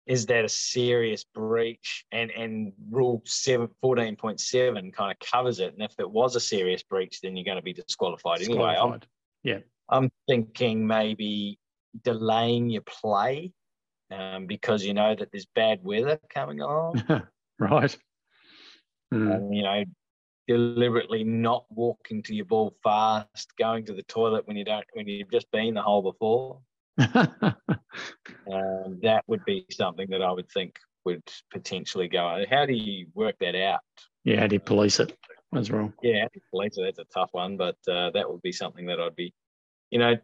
is 0.06 0.26
that 0.26 0.44
a 0.44 0.48
serious 0.48 1.24
breach 1.24 2.04
and 2.12 2.30
and 2.30 2.72
rule 2.90 3.22
7 3.24 3.68
14.7 3.82 4.92
kind 4.92 5.10
of 5.10 5.28
covers 5.30 5.60
it. 5.60 5.72
And 5.72 5.82
if 5.82 5.98
it 5.98 6.10
was 6.10 6.36
a 6.36 6.40
serious 6.40 6.82
breach 6.82 7.20
then 7.20 7.36
you're 7.36 7.44
going 7.44 7.56
to 7.56 7.62
be 7.62 7.72
disqualified, 7.72 8.38
disqualified. 8.38 8.76
anyway. 8.76 8.94
I'm, 8.94 9.00
yeah. 9.42 9.58
I'm 9.88 10.10
thinking 10.28 10.86
maybe 10.86 11.58
delaying 12.02 12.70
your 12.70 12.82
play 12.82 13.52
um, 14.10 14.46
because 14.46 14.84
you 14.84 14.94
know 14.94 15.14
that 15.14 15.30
there's 15.32 15.46
bad 15.54 15.82
weather 15.82 16.18
coming 16.28 16.60
on 16.62 17.02
right. 17.58 17.96
Mm. 19.12 19.36
um, 19.36 19.52
you 19.52 19.62
know 19.62 19.84
deliberately 20.46 21.24
not 21.24 21.64
walking 21.70 22.22
to 22.22 22.34
your 22.34 22.44
ball 22.44 22.74
fast 22.82 23.52
going 23.58 23.86
to 23.86 23.94
the 23.94 24.02
toilet 24.02 24.46
when 24.46 24.56
you 24.56 24.64
don't 24.64 24.84
when 24.92 25.08
you've 25.08 25.30
just 25.30 25.50
been 25.50 25.74
the 25.74 25.82
hole 25.82 26.02
before 26.02 26.58
um, 27.14 28.98
that 29.02 29.24
would 29.26 29.44
be 29.44 29.66
something 29.70 30.08
that 30.10 30.22
I 30.22 30.30
would 30.30 30.48
think 30.50 30.76
would 31.04 31.22
potentially 31.52 32.08
go. 32.08 32.44
How 32.50 32.66
do 32.66 32.72
you 32.72 33.06
work 33.14 33.36
that 33.40 33.54
out? 33.54 33.80
Yeah, 34.24 34.40
how 34.40 34.46
do 34.46 34.56
you 34.56 34.60
police 34.60 35.00
it 35.00 35.16
as 35.54 35.70
well? 35.70 35.92
Yeah, 36.02 36.26
police 36.50 36.78
it. 36.78 36.82
That's 36.84 36.98
a 36.98 37.12
tough 37.12 37.30
one, 37.32 37.56
but 37.56 37.76
uh, 37.88 38.10
that 38.10 38.30
would 38.30 38.42
be 38.42 38.52
something 38.52 38.86
that 38.86 39.00
I'd 39.00 39.16
be, 39.16 39.34
you 39.90 39.98
know, 39.98 40.16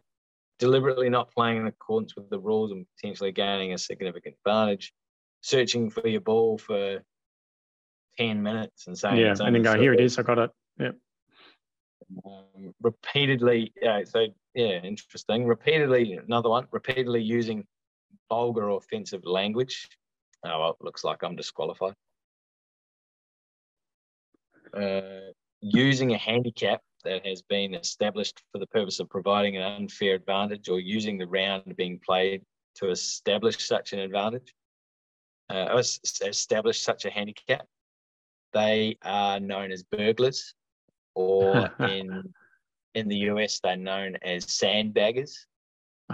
deliberately 0.59 1.09
not 1.09 1.31
playing 1.31 1.57
in 1.57 1.67
accordance 1.67 2.15
with 2.15 2.29
the 2.29 2.39
rules 2.39 2.71
and 2.71 2.85
potentially 2.95 3.31
gaining 3.31 3.73
a 3.73 3.77
significant 3.77 4.35
advantage. 4.45 4.93
Searching 5.41 5.89
for 5.89 6.07
your 6.07 6.21
ball 6.21 6.57
for 6.57 7.03
ten 8.17 8.43
minutes 8.43 8.87
and 8.87 8.97
saying, 8.97 9.17
yeah, 9.17 9.35
and 9.39 9.55
then 9.55 9.63
go, 9.63 9.79
here 9.79 9.93
it 9.93 9.99
is, 9.99 10.19
I 10.19 10.21
got 10.21 10.37
it. 10.37 10.51
Yeah. 10.79 10.91
Um, 12.25 12.73
repeatedly, 12.81 13.73
yeah. 13.81 14.03
So 14.05 14.27
yeah, 14.53 14.81
interesting. 14.83 15.45
Repeatedly, 15.45 16.19
another 16.25 16.49
one, 16.49 16.67
repeatedly 16.71 17.21
using 17.21 17.65
vulgar 18.29 18.69
or 18.69 18.77
offensive 18.77 19.25
language. 19.25 19.87
Oh, 20.45 20.59
well, 20.59 20.77
looks 20.81 21.03
like 21.03 21.23
I'm 21.23 21.35
disqualified. 21.35 21.93
Uh, 24.75 25.31
using 25.61 26.13
a 26.13 26.17
handicap 26.17 26.81
that 27.03 27.25
has 27.25 27.41
been 27.41 27.73
established 27.73 28.41
for 28.51 28.59
the 28.59 28.67
purpose 28.67 28.99
of 28.99 29.09
providing 29.09 29.57
an 29.57 29.63
unfair 29.63 30.15
advantage 30.15 30.69
or 30.69 30.79
using 30.79 31.17
the 31.17 31.27
round 31.27 31.75
being 31.75 31.99
played 32.05 32.41
to 32.75 32.89
establish 32.89 33.65
such 33.67 33.93
an 33.93 33.99
advantage, 33.99 34.53
uh, 35.49 35.81
establish 36.25 36.81
such 36.81 37.05
a 37.05 37.09
handicap. 37.09 37.65
They 38.53 38.97
are 39.03 39.39
known 39.39 39.71
as 39.71 39.83
burglars, 39.83 40.53
or 41.15 41.69
in 41.79 42.33
in 42.95 43.07
the 43.07 43.17
US, 43.17 43.59
they're 43.59 43.77
known 43.77 44.17
as 44.21 44.45
sandbaggers. 44.45 45.33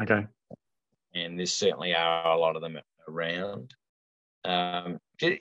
Okay. 0.02 0.26
And 1.14 1.40
there 1.40 1.46
certainly 1.46 1.96
are 1.96 2.32
a 2.32 2.38
lot 2.38 2.56
of 2.56 2.62
them 2.62 2.78
around. 3.08 3.74
Um, 4.46 5.00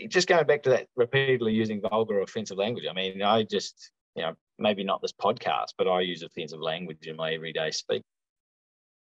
just 0.09 0.27
going 0.27 0.47
back 0.47 0.63
to 0.65 0.71
that 0.71 0.89
repeatedly 0.97 1.53
using 1.53 1.81
vulgar 1.81 2.21
offensive 2.21 2.57
language. 2.57 2.87
I 2.89 2.95
mean, 2.95 3.23
I 3.23 3.43
just, 3.43 3.91
you 4.15 4.23
know, 4.23 4.35
maybe 4.59 4.83
not 4.83 5.03
this 5.03 5.13
podcast, 5.13 5.75
but 5.77 5.87
I 5.87 6.01
use 6.01 6.23
offensive 6.23 6.61
language 6.61 7.07
in 7.07 7.17
my 7.17 7.33
everyday 7.33 7.71
speak. 7.71 8.03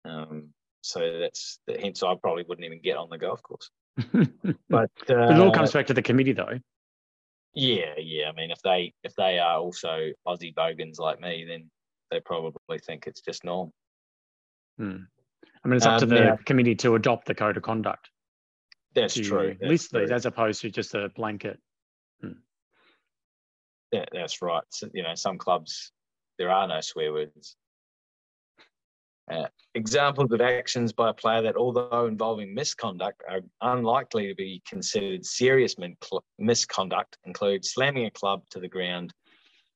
Um, 0.05 0.51
so 0.83 1.19
that's 1.19 1.59
the 1.67 1.79
hence 1.79 2.03
I 2.03 2.15
probably 2.15 2.45
wouldn't 2.45 2.65
even 2.65 2.81
get 2.81 2.97
on 2.97 3.09
the 3.11 3.19
golf 3.19 3.43
course. 3.43 3.71
but, 4.69 4.91
uh, 5.11 5.33
it 5.33 5.41
all 5.41 5.53
comes 5.53 5.73
back 5.73 5.87
to 5.87 5.95
the 5.95 6.03
committee, 6.03 6.33
though. 6.33 6.59
Yeah, 7.55 7.95
yeah. 7.99 8.29
I 8.29 8.33
mean, 8.33 8.51
if 8.51 8.61
they 8.63 8.93
if 9.03 9.15
they 9.17 9.39
are 9.39 9.59
also 9.59 10.11
Aussie 10.27 10.55
bogans 10.55 10.99
like 10.99 11.21
me, 11.21 11.45
then 11.49 11.71
they 12.11 12.21
probably 12.21 12.79
think 12.79 13.07
it's 13.07 13.21
just 13.21 13.45
normal. 13.45 13.73
Hmm. 14.79 14.97
I 15.65 15.69
mean, 15.69 15.77
it's 15.77 15.87
up 15.87 15.95
um, 15.95 16.01
to 16.01 16.07
the 16.07 16.17
yeah. 16.17 16.37
committee 16.47 16.75
to 16.77 16.95
adopt 16.95 17.27
the 17.27 17.35
code 17.35 17.57
of 17.57 17.63
conduct. 17.63 18.11
That's 18.95 19.15
true. 19.15 19.57
That's 19.61 19.71
list 19.71 19.91
true. 19.91 20.01
these 20.01 20.11
as 20.11 20.27
opposed 20.27 20.61
to 20.63 20.71
just 20.71 20.95
a 20.95 21.11
blanket. 21.15 21.59
Hmm. 22.23 22.39
Yeah, 23.93 24.05
that's 24.13 24.41
right. 24.41 24.65
So, 24.71 24.89
you 24.95 25.03
know, 25.03 25.15
some 25.15 25.39
clubs 25.39 25.93
there 26.39 26.51
are 26.51 26.67
no 26.67 26.81
swear 26.81 27.13
words. 27.13 27.57
Uh, 29.31 29.47
examples 29.75 30.33
of 30.33 30.41
actions 30.41 30.93
by 30.93 31.11
a 31.11 31.15
player 31.15 31.43
that, 31.43 31.57
although 31.57 32.07
involving 32.07 32.55
misconduct, 32.55 33.23
are 33.29 33.41
unlikely 33.61 34.27
to 34.29 34.35
be 34.35 34.63
considered 34.67 35.25
serious 35.27 35.77
misconduct 36.39 37.19
include 37.25 37.63
slamming 37.65 38.07
a 38.07 38.11
club 38.11 38.43
to 38.51 38.59
the 38.59 38.69
ground, 38.69 39.13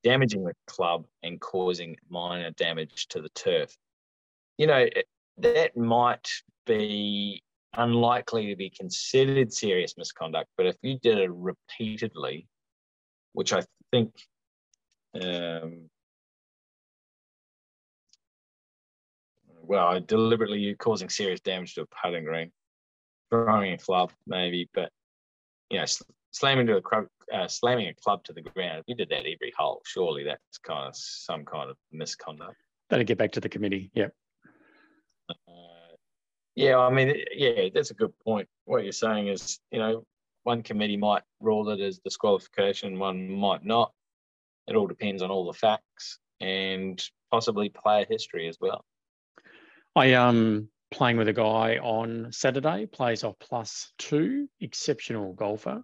damaging 0.03 0.45
the 0.45 0.55
club 0.67 1.07
and 1.23 1.41
causing 1.41 1.97
minor 2.09 2.51
damage 2.53 3.07
to 3.09 3.21
the 3.21 3.29
turf. 3.31 3.75
You 4.59 4.67
know, 4.67 4.87
that 5.38 5.77
might 5.77 6.29
be 6.67 7.43
unlikely 7.75 8.49
to 8.49 8.57
be 8.57 8.71
considered 8.71 9.53
serious 9.53 9.97
misconduct, 9.97 10.49
but 10.57 10.67
if 10.67 10.77
you 10.83 10.99
did 10.99 11.19
it 11.19 11.31
repeatedly 11.33 12.47
which 13.33 13.53
I 13.53 13.62
think 13.91 14.12
um, 15.21 15.91
well, 19.62 20.01
deliberately 20.01 20.61
you 20.61 20.77
causing 20.77 21.09
serious 21.09 21.41
damage 21.41 21.75
to 21.75 21.83
a 21.83 21.87
putting 21.87 22.25
green, 22.25 22.51
throwing 23.31 23.73
a 23.73 23.79
club 23.79 24.12
maybe, 24.27 24.69
but 24.75 24.91
you 25.71 25.79
know, 25.79 25.85
slamming 26.33 26.62
into 26.62 26.77
a 26.77 26.83
club, 26.83 27.07
uh, 27.33 27.49
slamming 27.49 27.89
a 27.89 27.95
club 27.95 28.25
to 28.25 28.33
the 28.33 28.43
ground. 28.43 28.81
If 28.81 28.85
you 28.87 28.95
did 28.95 29.09
that 29.11 29.27
every 29.27 29.53
hole, 29.57 29.83
surely 29.85 30.25
that's 30.25 30.59
kind 30.59 30.89
of 30.89 30.97
some 30.97 31.45
kind 31.45 31.71
of 31.71 31.77
misconduct. 31.91 32.57
That'll 32.91 33.05
get 33.05 33.19
back 33.19 33.33
to 33.33 33.41
the 33.41 33.49
committee. 33.49 33.91
Yep. 33.95 34.15
Uh, 35.31 35.97
yeah, 36.55 36.79
I 36.79 36.91
mean, 36.91 37.17
yeah, 37.35 37.69
that's 37.75 37.91
a 37.91 37.95
good 37.95 38.13
point. 38.21 38.49
What 38.65 38.85
you're 38.85 38.93
saying 38.93 39.29
is, 39.29 39.59
you 39.71 39.79
know, 39.79 40.05
one 40.43 40.63
committee 40.63 40.97
might 40.97 41.23
rule 41.41 41.69
it 41.71 41.81
as 41.81 41.99
disqualification, 41.99 42.99
one 42.99 43.31
might 43.31 43.65
not. 43.65 43.93
It 44.67 44.77
all 44.77 44.87
depends 44.87 45.23
on 45.23 45.31
all 45.31 45.47
the 45.47 45.59
facts 45.59 46.19
and 46.41 47.03
possibly 47.31 47.69
player 47.69 48.07
history 48.09 48.49
as 48.49 48.59
well. 48.61 48.85
I 49.97 50.07
am 50.07 50.69
playing 50.91 51.17
with 51.17 51.29
a 51.29 51.33
guy 51.33 51.79
on 51.79 52.29
Saturday, 52.31 52.87
plays 52.87 53.25
off 53.25 53.37
plus 53.41 53.93
two, 53.99 54.49
exceptional 54.61 55.33
golfer. 55.33 55.83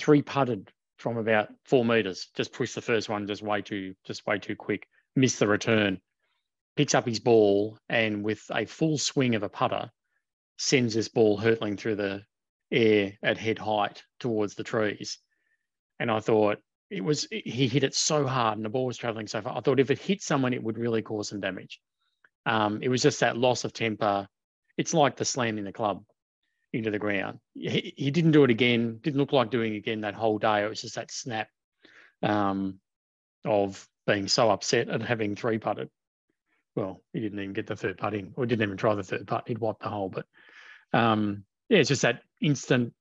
Three 0.00 0.22
putted 0.22 0.72
from 0.96 1.18
about 1.18 1.50
four 1.66 1.84
meters, 1.84 2.28
just 2.34 2.54
pushed 2.54 2.74
the 2.74 2.80
first 2.80 3.10
one 3.10 3.26
just 3.26 3.42
way 3.42 3.60
too, 3.60 3.94
just 4.06 4.26
way 4.26 4.38
too 4.38 4.56
quick. 4.56 4.88
Missed 5.14 5.40
the 5.40 5.46
return, 5.46 6.00
picks 6.74 6.94
up 6.94 7.04
his 7.04 7.20
ball, 7.20 7.76
and 7.90 8.24
with 8.24 8.42
a 8.50 8.64
full 8.64 8.96
swing 8.96 9.34
of 9.34 9.42
a 9.42 9.50
putter, 9.50 9.90
sends 10.56 10.94
this 10.94 11.08
ball 11.08 11.36
hurtling 11.36 11.76
through 11.76 11.96
the 11.96 12.22
air 12.72 13.12
at 13.22 13.36
head 13.36 13.58
height 13.58 14.02
towards 14.20 14.54
the 14.54 14.64
trees. 14.64 15.18
And 15.98 16.10
I 16.10 16.20
thought 16.20 16.62
it 16.88 17.04
was 17.04 17.28
he 17.30 17.68
hit 17.68 17.84
it 17.84 17.94
so 17.94 18.26
hard 18.26 18.56
and 18.56 18.64
the 18.64 18.70
ball 18.70 18.86
was 18.86 18.96
traveling 18.96 19.26
so 19.26 19.42
far. 19.42 19.54
I 19.54 19.60
thought 19.60 19.80
if 19.80 19.90
it 19.90 19.98
hit 19.98 20.22
someone, 20.22 20.54
it 20.54 20.62
would 20.62 20.78
really 20.78 21.02
cause 21.02 21.28
some 21.28 21.40
damage. 21.40 21.78
Um, 22.46 22.80
it 22.82 22.88
was 22.88 23.02
just 23.02 23.20
that 23.20 23.36
loss 23.36 23.64
of 23.64 23.74
temper. 23.74 24.26
It's 24.78 24.94
like 24.94 25.16
the 25.16 25.26
slam 25.26 25.58
in 25.58 25.64
the 25.64 25.72
club 25.72 26.04
into 26.72 26.90
the 26.90 26.98
ground. 26.98 27.38
He, 27.54 27.94
he, 27.96 28.10
didn't 28.10 28.30
do 28.32 28.44
it 28.44 28.50
again. 28.50 28.98
Didn't 29.02 29.18
look 29.18 29.32
like 29.32 29.50
doing 29.50 29.74
it 29.74 29.78
again 29.78 30.02
that 30.02 30.14
whole 30.14 30.38
day. 30.38 30.64
It 30.64 30.68
was 30.68 30.82
just 30.82 30.94
that 30.94 31.10
snap 31.10 31.48
um, 32.22 32.78
of 33.44 33.86
being 34.06 34.28
so 34.28 34.50
upset 34.50 34.88
at 34.88 35.02
having 35.02 35.36
three 35.36 35.58
putted. 35.58 35.90
Well, 36.76 37.02
he 37.12 37.20
didn't 37.20 37.40
even 37.40 37.52
get 37.52 37.66
the 37.66 37.76
third 37.76 37.98
putt 37.98 38.14
in, 38.14 38.32
or 38.36 38.46
didn't 38.46 38.62
even 38.62 38.76
try 38.76 38.94
the 38.94 39.02
third 39.02 39.26
putt. 39.26 39.48
He'd 39.48 39.58
wiped 39.58 39.82
the 39.82 39.88
hole, 39.88 40.08
but 40.08 40.26
um, 40.92 41.44
yeah, 41.68 41.78
it's 41.78 41.88
just 41.88 42.02
that 42.02 42.22
instant, 42.40 42.92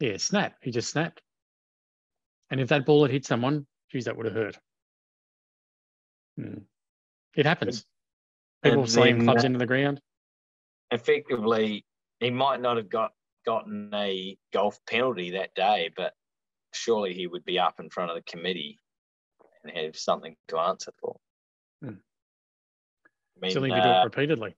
yeah, 0.00 0.16
snap. 0.16 0.56
He 0.62 0.70
just 0.70 0.90
snapped. 0.90 1.22
And 2.50 2.60
if 2.60 2.68
that 2.68 2.86
ball 2.86 3.02
had 3.02 3.12
hit 3.12 3.26
someone, 3.26 3.66
geez, 3.90 4.06
that 4.06 4.16
would 4.16 4.26
have 4.26 4.34
hurt. 4.34 4.58
Hmm. 6.36 6.58
It 7.36 7.46
happens. 7.46 7.84
People 8.62 8.86
slam 8.86 9.24
clubs 9.24 9.44
into 9.44 9.58
the 9.58 9.66
ground. 9.66 10.00
Effectively, 10.90 11.84
he 12.20 12.30
might 12.30 12.60
not 12.60 12.76
have 12.76 12.88
got 12.88 13.12
gotten 13.46 13.90
a 13.94 14.36
golf 14.52 14.78
penalty 14.86 15.30
that 15.32 15.54
day, 15.54 15.90
but 15.96 16.12
surely 16.72 17.14
he 17.14 17.26
would 17.26 17.44
be 17.44 17.58
up 17.58 17.80
in 17.80 17.88
front 17.88 18.10
of 18.10 18.16
the 18.16 18.22
committee 18.22 18.78
and 19.64 19.76
have 19.76 19.96
something 19.96 20.36
to 20.48 20.58
answer 20.58 20.92
for. 21.00 21.16
Hmm. 21.82 21.88
I 21.88 23.40
mean, 23.40 23.50
if 23.50 23.54
you 23.54 23.60
do 23.60 23.66
it 23.66 23.78
uh, 23.78 24.04
repeatedly. 24.04 24.56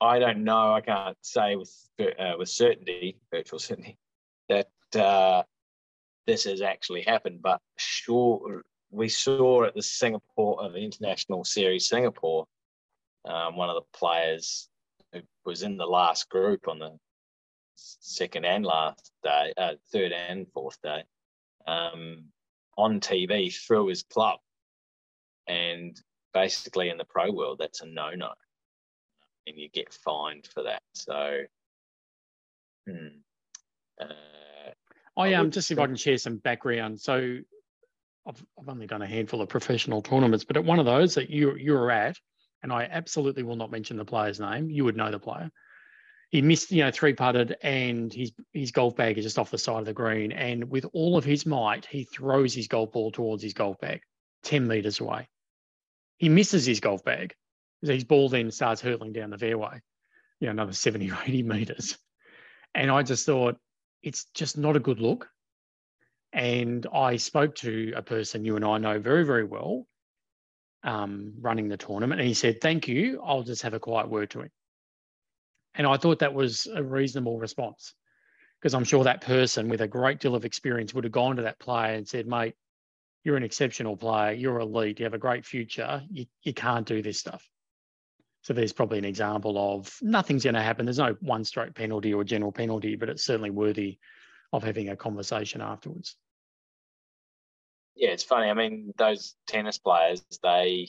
I 0.00 0.18
don't 0.18 0.44
know. 0.44 0.74
I 0.74 0.80
can't 0.80 1.16
say 1.22 1.56
with 1.56 1.72
uh, 1.98 2.34
with 2.38 2.48
certainty, 2.48 3.18
virtual 3.30 3.58
certainty, 3.58 3.96
that 4.48 4.68
uh, 4.94 5.42
this 6.26 6.44
has 6.44 6.60
actually 6.60 7.02
happened. 7.02 7.40
But 7.42 7.60
sure, 7.78 8.62
we 8.90 9.08
saw 9.08 9.64
at 9.64 9.74
the 9.74 9.82
Singapore 9.82 10.62
of 10.62 10.74
the 10.74 10.80
International 10.80 11.42
Series 11.44 11.88
Singapore 11.88 12.46
um, 13.24 13.56
one 13.56 13.70
of 13.70 13.76
the 13.76 13.98
players 13.98 14.68
was 15.44 15.62
in 15.62 15.76
the 15.76 15.86
last 15.86 16.28
group 16.28 16.68
on 16.68 16.78
the 16.78 16.98
second 17.76 18.44
and 18.44 18.64
last 18.64 19.12
day, 19.22 19.52
uh, 19.56 19.74
third 19.92 20.12
and 20.12 20.46
fourth 20.52 20.80
day, 20.82 21.04
um, 21.66 22.24
on 22.76 23.00
TV 23.00 23.54
through 23.54 23.88
his 23.88 24.02
club. 24.02 24.38
And 25.46 26.00
basically, 26.32 26.88
in 26.88 26.98
the 26.98 27.04
pro 27.04 27.30
world, 27.30 27.58
that's 27.60 27.80
a 27.80 27.86
no 27.86 28.10
no. 28.10 28.30
And 29.46 29.58
you 29.58 29.68
get 29.68 29.92
fined 29.92 30.48
for 30.52 30.62
that. 30.62 30.82
So, 30.94 31.40
hmm, 32.88 33.18
uh, 34.00 34.70
I 35.16 35.28
am 35.28 35.46
um, 35.46 35.50
just 35.50 35.70
if 35.70 35.78
I 35.78 35.86
can 35.86 35.96
share 35.96 36.18
some 36.18 36.38
background. 36.38 37.00
So, 37.00 37.38
I've, 38.26 38.42
I've 38.58 38.68
only 38.68 38.86
done 38.86 39.02
a 39.02 39.06
handful 39.06 39.42
of 39.42 39.50
professional 39.50 40.00
tournaments, 40.00 40.44
but 40.44 40.56
at 40.56 40.64
one 40.64 40.78
of 40.78 40.86
those 40.86 41.14
that 41.14 41.28
you 41.28 41.56
you 41.56 41.74
were 41.74 41.90
at, 41.90 42.16
and 42.64 42.72
I 42.72 42.88
absolutely 42.90 43.42
will 43.42 43.56
not 43.56 43.70
mention 43.70 43.98
the 43.98 44.06
player's 44.06 44.40
name. 44.40 44.70
You 44.70 44.84
would 44.84 44.96
know 44.96 45.10
the 45.10 45.18
player. 45.18 45.52
He 46.30 46.40
missed, 46.40 46.72
you 46.72 46.82
know, 46.82 46.90
three 46.90 47.12
putted, 47.12 47.56
and 47.62 48.10
his 48.10 48.32
his 48.54 48.72
golf 48.72 48.96
bag 48.96 49.18
is 49.18 49.24
just 49.24 49.38
off 49.38 49.50
the 49.50 49.58
side 49.58 49.80
of 49.80 49.84
the 49.84 49.92
green. 49.92 50.32
And 50.32 50.70
with 50.70 50.86
all 50.94 51.18
of 51.18 51.24
his 51.24 51.44
might, 51.44 51.84
he 51.84 52.04
throws 52.04 52.54
his 52.54 52.66
golf 52.66 52.90
ball 52.90 53.12
towards 53.12 53.42
his 53.42 53.52
golf 53.52 53.78
bag, 53.80 54.00
ten 54.42 54.66
meters 54.66 54.98
away. 54.98 55.28
He 56.16 56.30
misses 56.30 56.64
his 56.64 56.80
golf 56.80 57.04
bag. 57.04 57.34
His 57.82 58.04
ball 58.04 58.30
then 58.30 58.50
starts 58.50 58.80
hurtling 58.80 59.12
down 59.12 59.28
the 59.28 59.36
fairway, 59.36 59.82
you 60.40 60.46
know, 60.46 60.52
another 60.52 60.72
70 60.72 61.10
or 61.10 61.18
80 61.22 61.42
meters. 61.42 61.98
And 62.74 62.90
I 62.90 63.02
just 63.02 63.26
thought, 63.26 63.58
it's 64.02 64.24
just 64.32 64.56
not 64.56 64.74
a 64.74 64.80
good 64.80 65.00
look. 65.00 65.28
And 66.32 66.86
I 66.92 67.16
spoke 67.16 67.56
to 67.56 67.92
a 67.94 68.02
person 68.02 68.46
you 68.46 68.56
and 68.56 68.64
I 68.64 68.78
know 68.78 68.98
very, 68.98 69.26
very 69.26 69.44
well 69.44 69.86
um, 70.84 71.32
running 71.40 71.68
the 71.68 71.76
tournament. 71.76 72.20
And 72.20 72.28
he 72.28 72.34
said, 72.34 72.60
Thank 72.60 72.86
you. 72.86 73.20
I'll 73.24 73.42
just 73.42 73.62
have 73.62 73.74
a 73.74 73.80
quiet 73.80 74.08
word 74.08 74.30
to 74.30 74.42
him. 74.42 74.50
And 75.74 75.86
I 75.86 75.96
thought 75.96 76.20
that 76.20 76.34
was 76.34 76.68
a 76.72 76.82
reasonable 76.82 77.38
response 77.38 77.94
because 78.60 78.74
I'm 78.74 78.84
sure 78.84 79.04
that 79.04 79.22
person 79.22 79.68
with 79.68 79.80
a 79.80 79.88
great 79.88 80.20
deal 80.20 80.34
of 80.34 80.44
experience 80.44 80.94
would 80.94 81.04
have 81.04 81.12
gone 81.12 81.36
to 81.36 81.42
that 81.42 81.58
player 81.58 81.94
and 81.94 82.06
said, 82.06 82.26
Mate, 82.26 82.54
you're 83.24 83.36
an 83.36 83.42
exceptional 83.42 83.96
player. 83.96 84.32
You're 84.32 84.60
elite. 84.60 85.00
You 85.00 85.04
have 85.04 85.14
a 85.14 85.18
great 85.18 85.44
future. 85.44 86.02
You, 86.10 86.26
you 86.42 86.52
can't 86.52 86.86
do 86.86 87.02
this 87.02 87.18
stuff. 87.18 87.48
So 88.42 88.52
there's 88.52 88.74
probably 88.74 88.98
an 88.98 89.06
example 89.06 89.56
of 89.56 89.96
nothing's 90.02 90.44
going 90.44 90.54
to 90.54 90.60
happen. 90.60 90.84
There's 90.84 90.98
no 90.98 91.16
one 91.20 91.44
stroke 91.44 91.74
penalty 91.74 92.12
or 92.12 92.24
general 92.24 92.52
penalty, 92.52 92.94
but 92.94 93.08
it's 93.08 93.24
certainly 93.24 93.48
worthy 93.48 93.98
of 94.52 94.62
having 94.62 94.90
a 94.90 94.96
conversation 94.96 95.62
afterwards 95.62 96.16
yeah, 97.96 98.10
it's 98.10 98.24
funny. 98.24 98.48
I 98.48 98.54
mean, 98.54 98.92
those 98.96 99.34
tennis 99.46 99.78
players, 99.78 100.24
they 100.42 100.88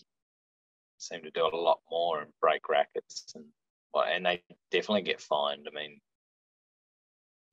seem 0.98 1.22
to 1.24 1.32
do 1.32 1.48
it 1.48 1.54
a 1.54 1.58
lot 1.58 1.80
more 1.90 2.22
and 2.22 2.32
break 2.42 2.70
rackets 2.70 3.34
and 3.36 3.46
and 4.04 4.26
they 4.26 4.44
definitely 4.72 5.04
get 5.04 5.22
fined. 5.22 5.68
I 5.72 5.74
mean, 5.74 6.00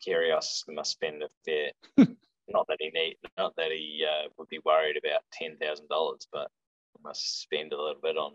Kyrgios 0.04 0.64
must 0.68 0.90
spend 0.90 1.22
a 1.22 1.28
fair, 1.44 1.70
not 2.48 2.66
that 2.68 2.78
he 2.80 2.90
need, 2.90 3.16
not 3.38 3.54
that 3.56 3.70
he 3.70 4.04
uh, 4.08 4.28
would 4.36 4.48
be 4.48 4.60
worried 4.64 4.96
about 4.96 5.22
ten 5.32 5.56
thousand 5.58 5.88
dollars, 5.88 6.26
but 6.32 6.50
must 7.02 7.42
spend 7.42 7.72
a 7.72 7.80
little 7.80 8.00
bit 8.02 8.16
on 8.16 8.32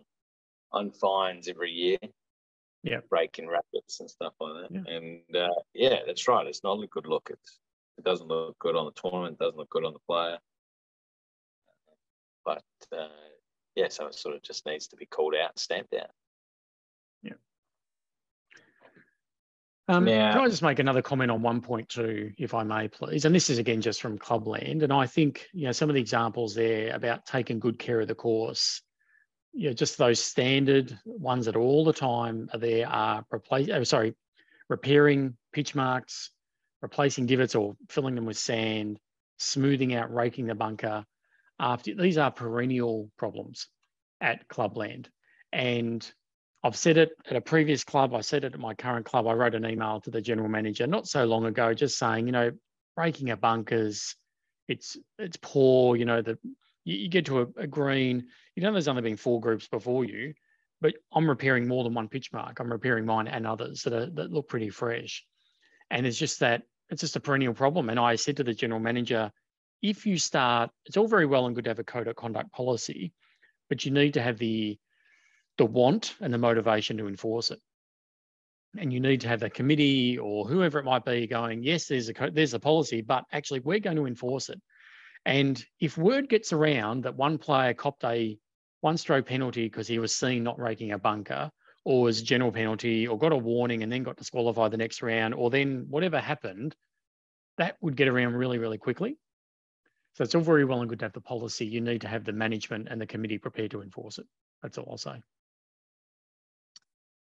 on 0.71 0.91
fines 0.91 1.47
every 1.47 1.71
year. 1.71 1.97
Yeah, 2.83 2.99
breaking 3.09 3.47
rackets 3.47 3.99
and 3.99 4.09
stuff 4.09 4.33
like 4.39 4.69
that. 4.69 4.71
Yeah. 4.71 4.95
And 4.95 5.35
uh, 5.35 5.61
yeah, 5.73 5.99
that's 6.05 6.27
right. 6.27 6.47
It's 6.47 6.63
not 6.63 6.81
a 6.81 6.87
good 6.87 7.07
look. 7.07 7.29
It's 7.31 7.59
it 7.97 8.05
doesn't 8.05 8.27
look 8.27 8.57
good 8.59 8.75
on 8.75 8.85
the 8.85 9.01
tournament. 9.01 9.39
Doesn't 9.39 9.57
look 9.57 9.69
good 9.69 9.85
on 9.85 9.93
the 9.93 9.99
player. 10.07 10.37
But 12.47 12.63
uh, 12.97 13.09
yeah, 13.75 13.89
so 13.89 14.07
it 14.07 14.15
sort 14.15 14.35
of 14.35 14.41
just 14.41 14.65
needs 14.65 14.87
to 14.87 14.95
be 14.95 15.05
called 15.05 15.35
out, 15.35 15.59
stamped 15.59 15.93
out. 15.93 16.09
Yeah. 17.21 17.33
Um, 19.89 20.05
now, 20.05 20.31
can 20.31 20.41
I 20.41 20.47
just 20.47 20.63
make 20.63 20.79
another 20.79 21.01
comment 21.01 21.29
on 21.29 21.41
1.2, 21.41 22.35
if 22.37 22.53
I 22.53 22.63
may, 22.63 22.87
please? 22.87 23.25
And 23.25 23.35
this 23.35 23.49
is 23.49 23.57
again 23.57 23.81
just 23.81 24.01
from 24.01 24.17
Clubland. 24.17 24.83
And 24.83 24.93
I 24.93 25.07
think 25.07 25.45
you 25.51 25.65
know 25.65 25.73
some 25.73 25.89
of 25.89 25.95
the 25.95 25.99
examples 25.99 26.55
there 26.55 26.95
about 26.95 27.25
taking 27.25 27.59
good 27.59 27.77
care 27.77 27.99
of 27.99 28.07
the 28.07 28.15
course, 28.15 28.81
you 29.51 29.67
know, 29.67 29.73
just 29.73 29.97
those 29.97 30.23
standard 30.23 30.97
ones 31.05 31.47
that 31.47 31.57
all 31.57 31.83
the 31.83 31.91
time 31.91 32.49
are 32.53 32.59
there 32.59 32.87
are 32.87 33.25
replace. 33.33 33.67
Oh, 33.69 33.83
sorry, 33.83 34.15
repairing 34.69 35.35
pitch 35.51 35.75
marks, 35.75 36.31
replacing 36.81 37.25
divots 37.25 37.55
or 37.55 37.75
filling 37.89 38.15
them 38.15 38.25
with 38.25 38.37
sand, 38.37 38.99
smoothing 39.37 39.93
out, 39.93 40.13
raking 40.13 40.47
the 40.47 40.55
bunker, 40.55 41.03
after 41.59 41.95
these 41.95 42.17
are 42.17 42.31
perennial 42.31 43.09
problems 43.17 43.67
at 44.21 44.47
clubland 44.47 45.09
and 45.51 46.11
I've 46.63 46.75
said 46.75 46.97
it 46.97 47.11
at 47.29 47.35
a 47.35 47.41
previous 47.41 47.83
club. 47.83 48.13
I 48.13 48.21
said 48.21 48.43
it 48.43 48.53
at 48.53 48.59
my 48.59 48.73
current 48.73 49.05
club. 49.05 49.27
I 49.27 49.33
wrote 49.33 49.55
an 49.55 49.65
email 49.65 50.01
to 50.01 50.11
the 50.11 50.21
general 50.21 50.49
manager 50.49 50.87
not 50.87 51.07
so 51.07 51.23
long 51.25 51.45
ago, 51.45 51.73
just 51.73 51.97
saying, 51.97 52.25
you 52.25 52.31
know, 52.31 52.51
breaking 52.95 53.29
a 53.29 53.37
bunkers, 53.37 54.15
it's 54.67 54.97
it's 55.17 55.37
poor. 55.37 55.95
You 55.95 56.05
know, 56.05 56.21
the 56.21 56.37
you, 56.83 56.97
you 56.97 57.09
get 57.09 57.25
to 57.27 57.41
a, 57.41 57.47
a, 57.57 57.67
green. 57.67 58.27
You 58.55 58.63
know, 58.63 58.71
there's 58.71 58.87
only 58.87 59.03
been 59.03 59.17
four 59.17 59.39
groups 59.39 59.67
before 59.67 60.03
you, 60.03 60.33
but 60.81 60.95
I'm 61.13 61.29
repairing 61.29 61.67
more 61.67 61.83
than 61.83 61.93
one 61.93 62.09
pitch 62.09 62.33
mark. 62.33 62.59
I'm 62.59 62.71
repairing 62.71 63.05
mine 63.05 63.27
and 63.27 63.45
others 63.45 63.83
that 63.83 63.93
are, 63.93 64.07
that 64.07 64.31
look 64.31 64.49
pretty 64.49 64.69
fresh, 64.69 65.25
and 65.89 66.05
it's 66.05 66.17
just 66.17 66.39
that 66.39 66.63
it's 66.89 67.01
just 67.01 67.15
a 67.15 67.21
perennial 67.21 67.53
problem. 67.53 67.89
And 67.89 67.99
I 67.99 68.15
said 68.15 68.37
to 68.37 68.43
the 68.43 68.53
general 68.53 68.79
manager, 68.79 69.31
if 69.81 70.05
you 70.05 70.17
start, 70.17 70.71
it's 70.85 70.97
all 70.97 71.07
very 71.07 71.25
well 71.25 71.45
and 71.45 71.55
good 71.55 71.65
to 71.65 71.69
have 71.69 71.79
a 71.79 71.83
code 71.83 72.07
of 72.07 72.15
conduct 72.15 72.51
policy, 72.51 73.13
but 73.69 73.85
you 73.85 73.91
need 73.91 74.13
to 74.15 74.21
have 74.21 74.37
the 74.37 74.77
the 75.57 75.65
want 75.65 76.15
and 76.21 76.31
the 76.33 76.37
motivation 76.37 76.97
to 76.97 77.07
enforce 77.07 77.49
it. 77.51 77.59
And 78.77 78.93
you 78.93 78.99
need 78.99 79.21
to 79.21 79.27
have 79.27 79.39
the 79.39 79.49
committee 79.49 80.19
or 80.19 80.47
whoever 80.47 80.77
it 80.77 80.85
might 80.85 81.03
be 81.03 81.25
going, 81.25 81.63
yes, 81.63 81.87
there's 81.87 82.09
a 82.09 82.31
there's 82.31 82.53
a 82.53 82.59
policy, 82.59 83.01
but 83.01 83.25
actually 83.31 83.61
we're 83.61 83.79
going 83.79 83.97
to 83.97 84.05
enforce 84.05 84.49
it. 84.49 84.61
And 85.25 85.63
if 85.79 85.97
word 85.97 86.29
gets 86.29 86.53
around 86.53 87.03
that 87.03 87.15
one 87.15 87.37
player 87.37 87.73
copped 87.73 88.03
a 88.03 88.37
one 88.81 88.97
stroke 88.97 89.25
penalty 89.25 89.65
because 89.65 89.87
he 89.87 89.99
was 89.99 90.15
seen 90.15 90.43
not 90.43 90.59
raking 90.59 90.91
a 90.91 90.99
bunker, 90.99 91.51
or 91.83 92.03
was 92.03 92.21
general 92.21 92.51
penalty, 92.51 93.07
or 93.07 93.17
got 93.17 93.31
a 93.31 93.37
warning 93.37 93.81
and 93.81 93.91
then 93.91 94.03
got 94.03 94.17
disqualified 94.17 94.71
the 94.71 94.77
next 94.77 95.01
round, 95.01 95.33
or 95.33 95.49
then 95.49 95.85
whatever 95.89 96.19
happened, 96.19 96.75
that 97.57 97.77
would 97.81 97.95
get 97.95 98.07
around 98.07 98.35
really, 98.35 98.57
really 98.57 98.77
quickly. 98.77 99.17
So 100.17 100.23
it's 100.23 100.33
all 100.33 100.41
very 100.41 100.65
well 100.65 100.81
and 100.81 100.89
good 100.89 100.97
to 100.97 101.05
have 101.05 101.13
the 101.13 101.21
policy. 101.21 101.63
You 101.63 101.79
need 101.79 102.01
to 102.01 102.07
have 102.07 102.25
the 102.25 102.33
management 102.33 102.87
and 102.89 102.99
the 102.99 103.05
committee 103.05 103.37
prepared 103.37 103.69
to 103.69 103.83
enforce 103.83 104.17
it. 104.17 104.25
That's 104.63 104.79
all 104.79 104.87
I'll 104.89 104.97
say. 104.97 105.21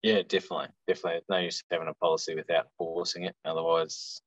Yeah, 0.02 0.20
definitely, 0.28 0.66
definitely. 0.86 1.22
no 1.30 1.38
use 1.38 1.64
having 1.70 1.88
a 1.88 1.94
policy 1.94 2.34
without 2.34 2.66
enforcing 2.66 3.22
it. 3.24 3.34
Otherwise, 3.46 4.20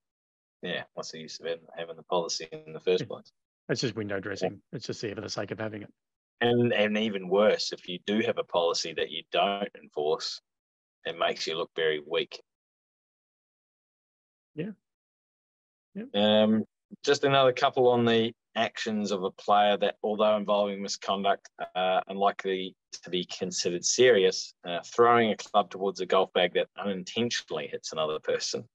yeah, 0.63 0.82
what's 0.95 1.12
the 1.12 1.19
use 1.19 1.39
of 1.39 1.45
having 1.78 1.95
the 1.95 2.01
policy 2.01 2.47
in 2.51 2.73
the 2.73 2.80
first 2.80 3.08
place? 3.08 3.32
It's 3.69 3.82
just 3.82 3.95
window 3.95 4.19
dressing. 4.19 4.60
It's 4.71 4.88
just 4.88 4.99
there 4.99 5.13
for 5.13 5.21
the 5.21 5.30
sake 5.30 5.51
of 5.51 5.60
having 5.60 5.84
it. 5.84 5.93
And 6.41 6.73
and 6.73 6.97
even 6.97 7.30
worse, 7.30 7.71
if 7.71 7.88
you 7.88 7.99
do 8.08 8.21
have 8.21 8.39
a 8.39 8.43
policy 8.43 8.93
that 8.93 9.12
you 9.12 9.21
don't 9.32 9.69
enforce, 9.80 10.41
it 11.06 11.19
makes 11.19 11.45
you 11.45 11.56
look 11.56 11.69
very 11.75 12.01
weak. 12.04 12.41
Yeah. 14.56 14.71
Yeah. 15.93 16.06
Um, 16.15 16.65
just 17.04 17.24
another 17.24 17.54
couple 17.54 17.88
on 17.88 18.06
the 18.06 18.34
actions 18.56 19.12
of 19.12 19.24
a 19.24 19.32
player 19.32 19.78
that, 19.78 19.95
although 20.04 20.38
involving 20.38 20.82
misconduct, 20.82 21.50
uh, 21.76 22.02
unlikely 22.08 22.76
to 23.04 23.10
be 23.10 23.26
considered 23.26 23.84
serious, 23.84 24.54
uh, 24.67 24.80
throwing 24.86 25.32
a 25.32 25.38
club 25.38 25.69
towards 25.69 26.00
a 26.00 26.06
golf 26.06 26.32
bag 26.34 26.54
that 26.54 26.67
unintentionally 26.78 27.67
hits 27.67 27.91
another 27.91 28.19
person. 28.19 28.67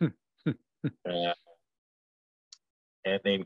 uh, 0.00 1.34
and 3.04 3.20
then 3.24 3.44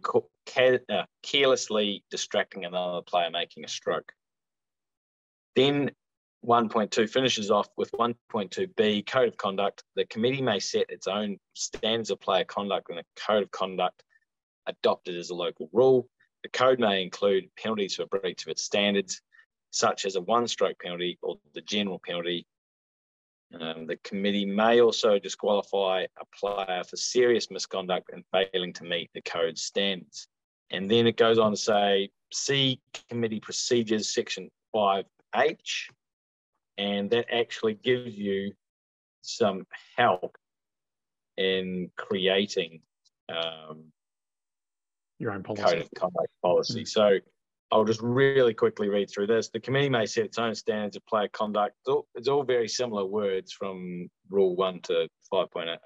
uh, 0.89 1.05
carelessly 1.23 2.05
distracting 2.11 2.65
another 2.65 3.03
player 3.03 3.31
making 3.31 3.65
a 3.65 3.69
stroke. 3.69 4.13
Then 5.55 5.91
1.2 6.45 7.09
finishes 7.09 7.51
off 7.51 7.69
with 7.77 7.93
1.2b 7.93 9.07
code 9.07 9.29
of 9.29 9.37
conduct. 9.37 9.85
The 9.95 10.07
committee 10.07 10.43
may 10.43 10.59
set 10.59 10.87
its 10.89 11.07
own 11.07 11.39
standards 11.55 12.11
of 12.11 12.21
player 12.21 12.45
conduct 12.45 12.91
and 12.91 12.99
a 12.99 13.05
code 13.17 13.45
of 13.45 13.51
conduct 13.53 14.03
adopted 14.67 15.17
as 15.17 15.31
a 15.31 15.35
local 15.35 15.69
rule. 15.73 16.09
The 16.43 16.49
code 16.49 16.81
may 16.81 17.03
include 17.03 17.49
penalties 17.57 17.95
for 17.95 18.07
breach 18.07 18.43
of 18.43 18.49
its 18.49 18.65
standards, 18.65 19.21
such 19.71 20.05
as 20.05 20.17
a 20.17 20.21
one 20.21 20.49
stroke 20.49 20.79
penalty 20.81 21.19
or 21.23 21.37
the 21.55 21.61
general 21.61 22.01
penalty. 22.05 22.47
Um, 23.61 23.87
the 23.87 23.97
committee 23.99 24.47
may 24.47 24.81
also 24.81 25.19
disqualify 25.19 26.07
a 26.19 26.25
player 26.37 26.83
for 26.83 26.97
serious 26.97 27.51
misconduct 27.51 28.11
and 28.13 28.25
failing 28.33 28.73
to 28.75 28.85
meet 28.85 29.11
the 29.15 29.23
code 29.23 29.59
standards. 29.59 30.27
And 30.71 30.91
then 30.91 31.07
it 31.07 31.17
goes 31.17 31.39
on 31.39 31.53
to 31.53 31.57
say, 31.57 32.09
see 32.33 32.81
committee 33.11 33.41
procedures 33.41 34.13
section 34.13 34.51
5H, 34.75 35.91
and 36.79 37.11
that 37.11 37.27
actually 37.33 37.75
gives 37.75 38.17
you 38.17 38.53
some 39.23 39.67
help 39.97 40.37
in 41.37 41.91
creating 41.97 42.81
um, 43.29 43.85
your 45.19 45.33
own 45.33 45.43
policy. 45.43 45.63
code 45.63 45.79
of 45.83 45.91
conduct 45.97 46.29
policy. 46.43 46.83
Mm. 46.83 46.89
So 46.89 47.19
I'll 47.71 47.85
just 47.85 48.03
really 48.03 48.53
quickly 48.53 48.89
read 48.89 49.11
through 49.11 49.29
this. 49.29 49.49
The 49.49 49.61
committee 49.61 49.89
may 49.89 50.05
set 50.05 50.27
its 50.27 50.39
own 50.39 50.55
standards 50.55 50.97
of 50.97 51.07
player 51.07 51.29
conduct. 51.29 51.75
It's 51.81 51.89
all, 51.89 52.07
it's 52.15 52.29
all 52.29 52.43
very 52.43 52.69
similar 52.69 53.07
words 53.07 53.53
from 53.53 54.11
Rule 54.29 54.55
1 54.57 54.81
to 54.83 55.09
5. 55.31 55.47
Uh, 55.57 55.77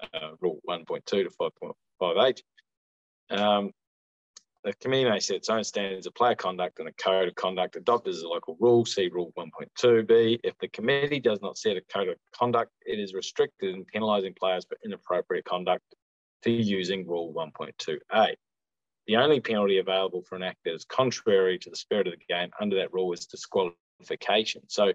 Rule 0.41 0.59
1.2 0.69 1.05
to 1.05 1.29
5.58. 2.01 2.41
Um, 3.29 3.71
the 4.67 4.73
committee 4.81 5.09
may 5.09 5.19
set 5.19 5.37
its 5.37 5.49
own 5.49 5.63
standards 5.63 6.07
of 6.07 6.15
player 6.15 6.35
conduct 6.35 6.79
and 6.79 6.89
a 6.89 6.91
code 6.93 7.29
of 7.29 7.35
conduct 7.35 7.77
adopted 7.77 8.13
as 8.13 8.21
a 8.21 8.27
local 8.27 8.57
rule, 8.59 8.85
see 8.85 9.07
Rule 9.07 9.31
1.2b. 9.37 10.41
If 10.43 10.57
the 10.59 10.67
committee 10.67 11.21
does 11.21 11.41
not 11.41 11.57
set 11.57 11.77
a 11.77 11.81
code 11.81 12.09
of 12.09 12.17
conduct, 12.37 12.73
it 12.85 12.99
is 12.99 13.13
restricted 13.13 13.73
in 13.73 13.85
penalising 13.85 14.35
players 14.35 14.65
for 14.65 14.77
inappropriate 14.83 15.45
conduct 15.45 15.85
to 16.43 16.51
using 16.51 17.07
Rule 17.07 17.33
1.2a. 17.33 18.35
The 19.07 19.15
only 19.15 19.39
penalty 19.39 19.77
available 19.77 20.21
for 20.27 20.35
an 20.35 20.43
act 20.43 20.57
that 20.65 20.73
is 20.73 20.83
contrary 20.83 21.57
to 21.59 21.69
the 21.69 21.77
spirit 21.77 22.07
of 22.07 22.15
the 22.19 22.33
game 22.33 22.49
under 22.59 22.75
that 22.75 22.91
rule 22.91 23.13
is 23.13 23.25
disqualification. 23.25 24.63
So 24.67 24.91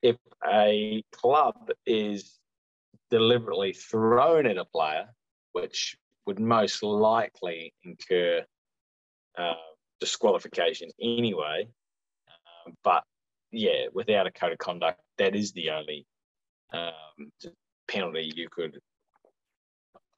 if 0.00 0.16
a 0.50 1.04
club 1.12 1.70
is 1.84 2.38
deliberately 3.10 3.74
thrown 3.74 4.46
at 4.46 4.56
a 4.56 4.64
player, 4.64 5.08
which 5.52 5.98
would 6.24 6.40
most 6.40 6.82
likely 6.82 7.74
incur 7.84 8.46
uh, 9.36 9.54
disqualification 10.00 10.90
anyway, 11.00 11.68
um, 12.66 12.74
but 12.82 13.04
yeah, 13.52 13.86
without 13.92 14.26
a 14.26 14.30
code 14.30 14.52
of 14.52 14.58
conduct, 14.58 15.00
that 15.18 15.34
is 15.34 15.52
the 15.52 15.70
only 15.70 16.06
um, 16.72 17.32
penalty 17.88 18.32
you 18.34 18.48
could 18.48 18.78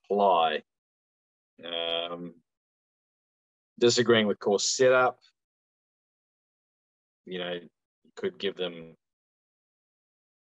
apply. 0.05 0.62
Um, 1.64 2.35
disagreeing 3.79 4.27
with 4.27 4.38
course 4.38 4.68
setup. 4.68 5.18
You 7.25 7.38
know, 7.38 7.53
you 7.53 8.11
could 8.16 8.38
give 8.38 8.57
them 8.57 8.96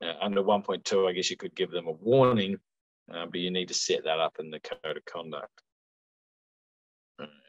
uh, 0.01 0.13
under 0.21 0.41
1.2, 0.43 1.09
I 1.09 1.13
guess 1.13 1.29
you 1.29 1.37
could 1.37 1.55
give 1.55 1.71
them 1.71 1.87
a 1.87 1.91
warning, 1.91 2.57
uh, 3.13 3.25
but 3.25 3.39
you 3.39 3.51
need 3.51 3.69
to 3.69 3.73
set 3.73 4.03
that 4.03 4.19
up 4.19 4.37
in 4.39 4.51
the 4.51 4.59
code 4.59 4.97
of 4.97 5.05
conduct. 5.05 5.61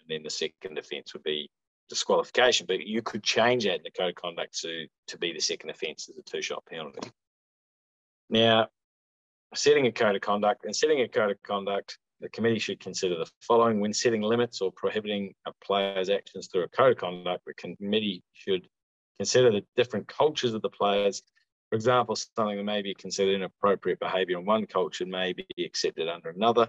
Then 0.08 0.22
the 0.22 0.30
second 0.30 0.78
offence 0.78 1.12
would 1.12 1.22
be 1.22 1.50
disqualification, 1.88 2.66
but 2.66 2.86
you 2.86 3.02
could 3.02 3.22
change 3.22 3.64
that 3.64 3.76
in 3.76 3.82
the 3.82 3.90
code 3.90 4.10
of 4.10 4.14
conduct 4.16 4.58
to, 4.60 4.86
to 5.08 5.18
be 5.18 5.32
the 5.32 5.40
second 5.40 5.70
offence 5.70 6.08
as 6.08 6.16
a 6.16 6.22
two 6.22 6.42
shot 6.42 6.64
penalty. 6.66 7.10
Now, 8.28 8.68
setting 9.54 9.86
a 9.86 9.92
code 9.92 10.16
of 10.16 10.22
conduct 10.22 10.64
and 10.64 10.74
setting 10.74 11.00
a 11.00 11.08
code 11.08 11.30
of 11.30 11.42
conduct 11.42 11.98
the 12.20 12.28
committee 12.30 12.58
should 12.58 12.80
consider 12.80 13.16
the 13.16 13.30
following 13.40 13.80
when 13.80 13.92
setting 13.92 14.22
limits 14.22 14.60
or 14.60 14.72
prohibiting 14.72 15.34
a 15.46 15.52
player's 15.62 16.08
actions 16.08 16.48
through 16.48 16.62
a 16.62 16.68
code 16.68 16.92
of 16.92 16.98
conduct. 16.98 17.44
The 17.44 17.54
committee 17.54 18.22
should 18.32 18.66
consider 19.18 19.50
the 19.50 19.64
different 19.76 20.08
cultures 20.08 20.54
of 20.54 20.62
the 20.62 20.70
players. 20.70 21.22
For 21.68 21.76
example, 21.76 22.16
something 22.16 22.56
that 22.56 22.64
may 22.64 22.80
be 22.80 22.94
considered 22.94 23.34
inappropriate 23.34 23.98
behaviour 23.98 24.38
in 24.38 24.46
one 24.46 24.66
culture 24.66 25.04
may 25.04 25.34
be 25.34 25.46
accepted 25.58 26.08
under 26.08 26.30
another. 26.30 26.68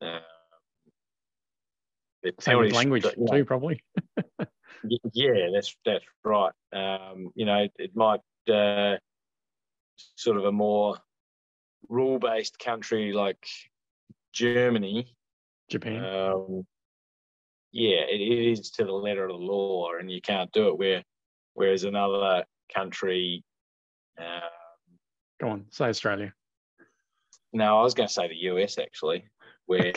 Uh, 0.00 0.20
the 2.36 2.42
Same 2.42 2.68
language 2.68 3.04
should, 3.04 3.28
too, 3.30 3.44
probably. 3.44 3.82
yeah, 5.12 5.48
that's 5.52 5.76
that's 5.84 6.04
right. 6.24 6.52
Um, 6.72 7.30
you 7.34 7.46
know, 7.46 7.66
it 7.76 7.94
might 7.94 8.20
uh, 8.52 8.96
sort 10.16 10.36
of 10.36 10.44
a 10.44 10.52
more 10.52 10.98
rule-based 11.88 12.58
country 12.58 13.12
like 13.12 13.46
Germany, 14.32 15.14
Japan. 15.70 16.04
Um, 16.04 16.66
yeah, 17.72 18.00
it, 18.08 18.20
it 18.20 18.50
is 18.52 18.70
to 18.72 18.84
the 18.84 18.92
letter 18.92 19.24
of 19.24 19.30
the 19.30 19.36
law, 19.36 19.90
and 19.98 20.10
you 20.10 20.20
can't 20.20 20.50
do 20.52 20.68
it. 20.68 20.78
Where, 20.78 21.04
whereas 21.54 21.84
another 21.84 22.44
country. 22.74 23.44
Um, 24.18 24.40
Go 25.40 25.48
on, 25.50 25.66
say 25.70 25.86
Australia. 25.86 26.32
No, 27.52 27.78
I 27.78 27.82
was 27.82 27.94
going 27.94 28.08
to 28.08 28.12
say 28.12 28.28
the 28.28 28.34
US 28.50 28.78
actually, 28.78 29.24
where 29.66 29.92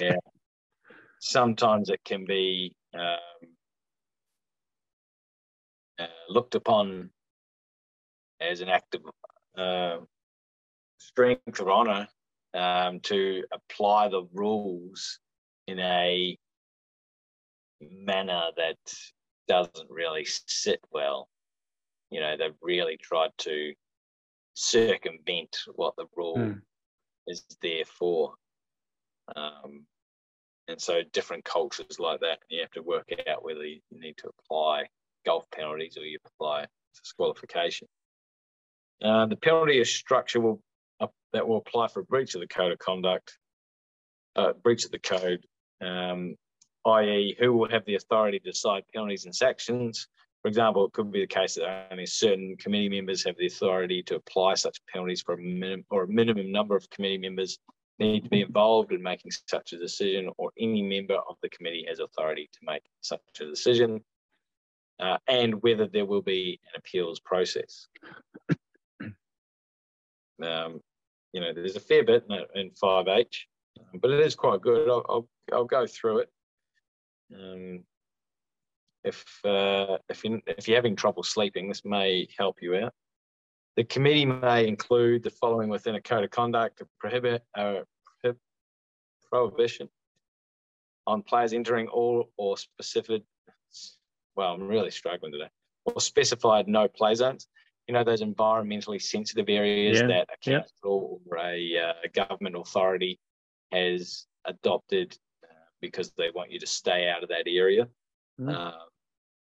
sometimes 1.19 1.89
it 1.89 2.01
can 2.03 2.25
be 2.25 2.73
um, 2.93 3.49
uh, 5.99 6.07
looked 6.29 6.55
upon 6.55 7.09
as 8.41 8.61
an 8.61 8.69
act 8.69 8.95
of 8.95 9.01
uh, 9.57 10.03
strength 10.97 11.59
or 11.59 11.71
honour 11.71 12.07
um, 12.53 12.99
to 13.01 13.43
apply 13.51 14.07
the 14.07 14.27
rules 14.33 15.19
in 15.67 15.79
a 15.79 16.37
manner 17.81 18.45
that 18.57 18.77
doesn't 19.47 19.89
really 19.89 20.25
sit 20.25 20.79
well. 20.91 21.29
You 22.09 22.21
know, 22.21 22.37
they've 22.37 22.55
really 22.61 22.97
tried 22.97 23.31
to 23.39 23.73
circumvent 24.53 25.57
what 25.75 25.95
the 25.95 26.05
rule 26.15 26.37
mm. 26.37 26.61
is 27.27 27.45
there 27.61 27.85
for. 27.85 28.33
Um, 29.35 29.85
and 30.69 30.79
so 30.79 31.01
different 31.11 31.43
cultures 31.43 31.99
like 31.99 32.19
that, 32.21 32.39
you 32.47 32.61
have 32.61 32.71
to 32.71 32.81
work 32.81 33.09
out 33.27 33.43
whether 33.43 33.65
you 33.65 33.79
need 33.91 34.17
to 34.17 34.29
apply 34.29 34.83
golf 35.25 35.49
penalties 35.51 35.97
or 35.97 36.05
you 36.05 36.19
apply 36.25 36.65
disqualification. 36.95 37.87
Uh, 39.03 39.25
the 39.25 39.35
penalty 39.35 39.83
structure 39.83 40.39
will 40.39 40.61
that 41.31 41.47
will 41.47 41.57
apply 41.57 41.87
for 41.87 42.03
breach 42.03 42.33
of 42.33 42.41
the 42.41 42.47
code 42.47 42.71
of 42.71 42.79
conduct, 42.79 43.37
uh, 44.35 44.53
breach 44.63 44.85
of 44.85 44.91
the 44.91 44.99
code. 44.99 45.45
Um, 45.81 46.35
i.e., 46.85 47.35
who 47.39 47.53
will 47.53 47.69
have 47.69 47.85
the 47.85 47.95
authority 47.95 48.39
to 48.39 48.51
decide 48.51 48.83
penalties 48.93 49.25
and 49.25 49.35
sanctions. 49.35 50.07
For 50.41 50.47
example, 50.47 50.85
it 50.85 50.93
could 50.93 51.11
be 51.11 51.21
the 51.21 51.27
case 51.27 51.55
that 51.55 51.87
only 51.91 52.05
certain 52.05 52.55
committee 52.57 52.89
members 52.89 53.23
have 53.25 53.35
the 53.37 53.47
authority 53.47 54.01
to 54.03 54.15
apply 54.15 54.55
such 54.55 54.79
penalties 54.91 55.21
for 55.21 55.35
a 55.35 55.37
minimum 55.37 55.83
or 55.89 56.03
a 56.03 56.07
minimum 56.07 56.51
number 56.51 56.75
of 56.75 56.89
committee 56.89 57.17
members 57.17 57.59
need 57.99 58.23
to 58.23 58.29
be 58.29 58.41
involved 58.41 58.91
in 58.91 59.01
making 59.01 59.31
such 59.47 59.73
a 59.73 59.77
decision, 59.77 60.29
or 60.37 60.51
any 60.57 60.81
member 60.81 61.17
of 61.29 61.37
the 61.41 61.49
committee 61.49 61.85
has 61.87 61.99
authority 61.99 62.49
to 62.53 62.59
make 62.63 62.83
such 63.01 63.21
a 63.41 63.45
decision, 63.45 64.01
uh, 64.99 65.17
and 65.27 65.61
whether 65.61 65.87
there 65.87 66.05
will 66.05 66.21
be 66.21 66.59
an 66.73 66.79
appeals 66.79 67.19
process. 67.19 67.87
Um, 70.41 70.79
you 71.33 71.41
know, 71.41 71.51
there's 71.53 71.75
a 71.75 71.81
fair 71.81 72.05
bit 72.05 72.23
in, 72.29 72.61
in 72.61 72.71
5H, 72.71 73.39
but 74.01 74.09
it 74.09 74.21
is 74.21 74.35
quite 74.35 74.61
good. 74.61 74.89
I'll, 74.89 75.05
I'll, 75.09 75.27
I'll 75.51 75.65
go 75.65 75.85
through 75.85 76.19
it. 76.19 76.29
Um, 77.35 77.83
if 79.03 79.25
uh, 79.45 79.97
if 80.09 80.23
you 80.23 80.41
if 80.47 80.67
you're 80.67 80.77
having 80.77 80.95
trouble 80.95 81.23
sleeping, 81.23 81.67
this 81.67 81.85
may 81.85 82.27
help 82.37 82.57
you 82.61 82.75
out. 82.75 82.93
The 83.75 83.83
committee 83.83 84.25
may 84.25 84.67
include 84.67 85.23
the 85.23 85.29
following 85.29 85.69
within 85.69 85.95
a 85.95 86.01
code 86.01 86.23
of 86.23 86.31
conduct: 86.31 86.79
to 86.79 86.87
prohibit 86.99 87.43
uh, 87.57 87.81
prohibition 89.29 89.89
on 91.07 91.23
players 91.23 91.53
entering 91.53 91.87
all 91.87 92.29
or 92.37 92.57
specific. 92.57 93.23
Well, 94.35 94.53
I'm 94.53 94.67
really 94.67 94.91
struggling 94.91 95.31
today. 95.31 95.49
Or 95.85 96.01
specified 96.01 96.67
no 96.67 96.87
play 96.87 97.15
zones. 97.15 97.47
You 97.87 97.93
know 97.93 98.03
those 98.03 98.21
environmentally 98.21 99.01
sensitive 99.01 99.49
areas 99.49 99.99
Yeah, 99.99 100.07
that 100.07 100.29
a 100.29 100.49
yeah. 100.49 100.59
council 100.59 101.21
or 101.25 101.37
a 101.37 101.77
uh, 101.77 101.93
government 102.13 102.55
authority 102.55 103.19
has 103.71 104.27
adopted 104.45 105.17
uh, 105.43 105.53
because 105.81 106.11
they 106.11 106.29
want 106.33 106.51
you 106.51 106.59
to 106.59 106.67
stay 106.67 107.09
out 107.09 107.23
of 107.23 107.29
that 107.29 107.47
area. 107.47 107.87
Mm. 108.39 108.53
Um, 108.53 108.73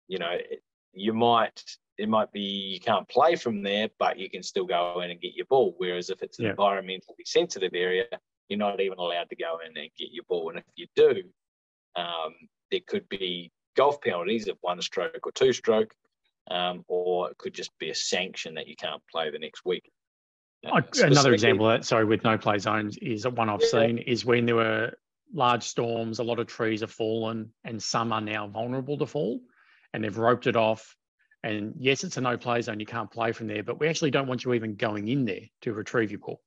you 0.07 0.19
know, 0.19 0.31
it, 0.31 0.63
you 0.93 1.13
might 1.13 1.65
it 2.01 2.09
might 2.09 2.33
be 2.33 2.41
you 2.41 2.81
can't 2.81 3.07
play 3.09 3.37
from 3.37 3.63
there, 3.63 3.89
but 3.99 4.19
you 4.19 4.31
can 4.31 4.43
still 4.43 4.65
go 4.65 5.01
in 5.03 5.11
and 5.11 5.21
get 5.21 5.35
your 5.35 5.47
ball. 5.47 5.75
Whereas 5.77 6.09
if 6.09 6.23
it's 6.23 6.39
an 6.39 6.47
Yeah. 6.47 6.55
environmentally 6.55 7.27
sensitive 7.27 7.73
area, 7.75 8.07
you're 8.49 8.59
not 8.59 8.81
even 8.81 8.99
allowed 8.99 9.29
to 9.31 9.37
go 9.37 9.59
in 9.59 9.77
and 9.77 9.91
get 9.99 10.11
your 10.11 10.25
ball. 10.25 10.49
And 10.51 10.59
if 10.59 10.65
you 10.77 10.87
do, 10.97 11.23
um, 11.97 12.35
there 12.71 12.81
could 12.87 13.09
be 13.09 13.53
golf 13.77 14.01
penalties 14.01 14.49
of 14.49 14.57
one 14.63 14.81
stroke 14.81 15.27
or 15.27 15.33
two 15.33 15.53
stroke, 15.53 15.95
um, 16.51 16.85
or 16.89 17.31
it 17.31 17.39
could 17.39 17.55
just 17.55 17.77
be 17.79 17.91
a 17.91 17.95
sanction 17.95 18.55
that 18.55 18.67
you 18.67 18.77
can't 18.77 19.03
play 19.13 19.31
the 19.31 19.39
next 19.39 19.65
week. 19.65 19.91
Uh, 20.65 20.81
Another 21.03 21.33
example 21.33 21.69
that, 21.69 21.85
sorry, 21.85 22.05
with 22.05 22.25
no 22.25 22.37
play 22.39 22.59
zones 22.59 22.97
is 22.99 23.27
one 23.27 23.49
I've 23.49 23.61
Yeah. 23.61 23.69
seen 23.69 23.99
is 23.99 24.25
when 24.25 24.47
there 24.47 24.57
were 24.57 24.99
large 25.33 25.63
storms, 25.63 26.19
a 26.19 26.25
lot 26.25 26.39
of 26.39 26.47
trees 26.47 26.81
have 26.81 26.91
fallen, 26.91 27.53
and 27.65 27.83
some 27.83 28.13
are 28.13 28.21
now 28.21 28.49
vulnerable 28.49 28.99
to 28.99 29.07
fall, 29.07 29.41
and 29.93 30.03
they've 30.03 30.17
roped 30.17 30.47
it 30.47 30.57
off. 30.57 30.97
And 31.43 31.75
yes, 31.79 32.05
it's 32.05 32.17
a 32.17 32.21
no 32.21 32.37
play 32.37 32.61
zone, 32.61 32.81
you 32.81 32.87
can't 32.87 33.11
play 33.11 33.33
from 33.33 33.47
there, 33.47 33.63
but 33.63 33.81
we 33.81 33.89
actually 33.89 34.11
don't 34.11 34.27
want 34.27 34.45
you 34.45 34.53
even 34.53 34.75
going 34.75 35.09
in 35.09 35.25
there 35.25 35.43
to 35.63 35.73
retrieve 35.73 36.11
your 36.11 36.21
ball. 36.21 36.43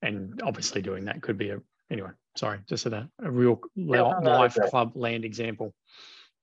And 0.00 0.40
obviously, 0.42 0.82
doing 0.82 1.04
that 1.06 1.22
could 1.22 1.38
be 1.38 1.50
a 1.50 1.60
anyway. 1.90 2.10
Sorry, 2.36 2.60
just 2.68 2.86
a, 2.86 3.08
a 3.22 3.30
real 3.30 3.60
no, 3.76 4.08
li- 4.08 4.14
no, 4.22 4.30
life 4.30 4.56
club 4.68 4.92
land 4.96 5.24
example. 5.24 5.74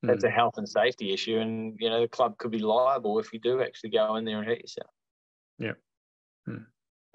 That's 0.01 0.23
Mm. 0.23 0.27
a 0.27 0.31
health 0.31 0.57
and 0.57 0.69
safety 0.69 1.11
issue, 1.11 1.39
and 1.39 1.75
you 1.79 1.89
know 1.89 2.01
the 2.01 2.07
club 2.07 2.37
could 2.37 2.51
be 2.51 2.59
liable 2.59 3.19
if 3.19 3.33
you 3.33 3.39
do 3.39 3.61
actually 3.61 3.89
go 3.89 4.15
in 4.15 4.23
there 4.23 4.37
and 4.37 4.47
hurt 4.47 4.61
yourself. 4.61 4.89
Yeah. 5.57 5.73
Hmm. 6.45 6.63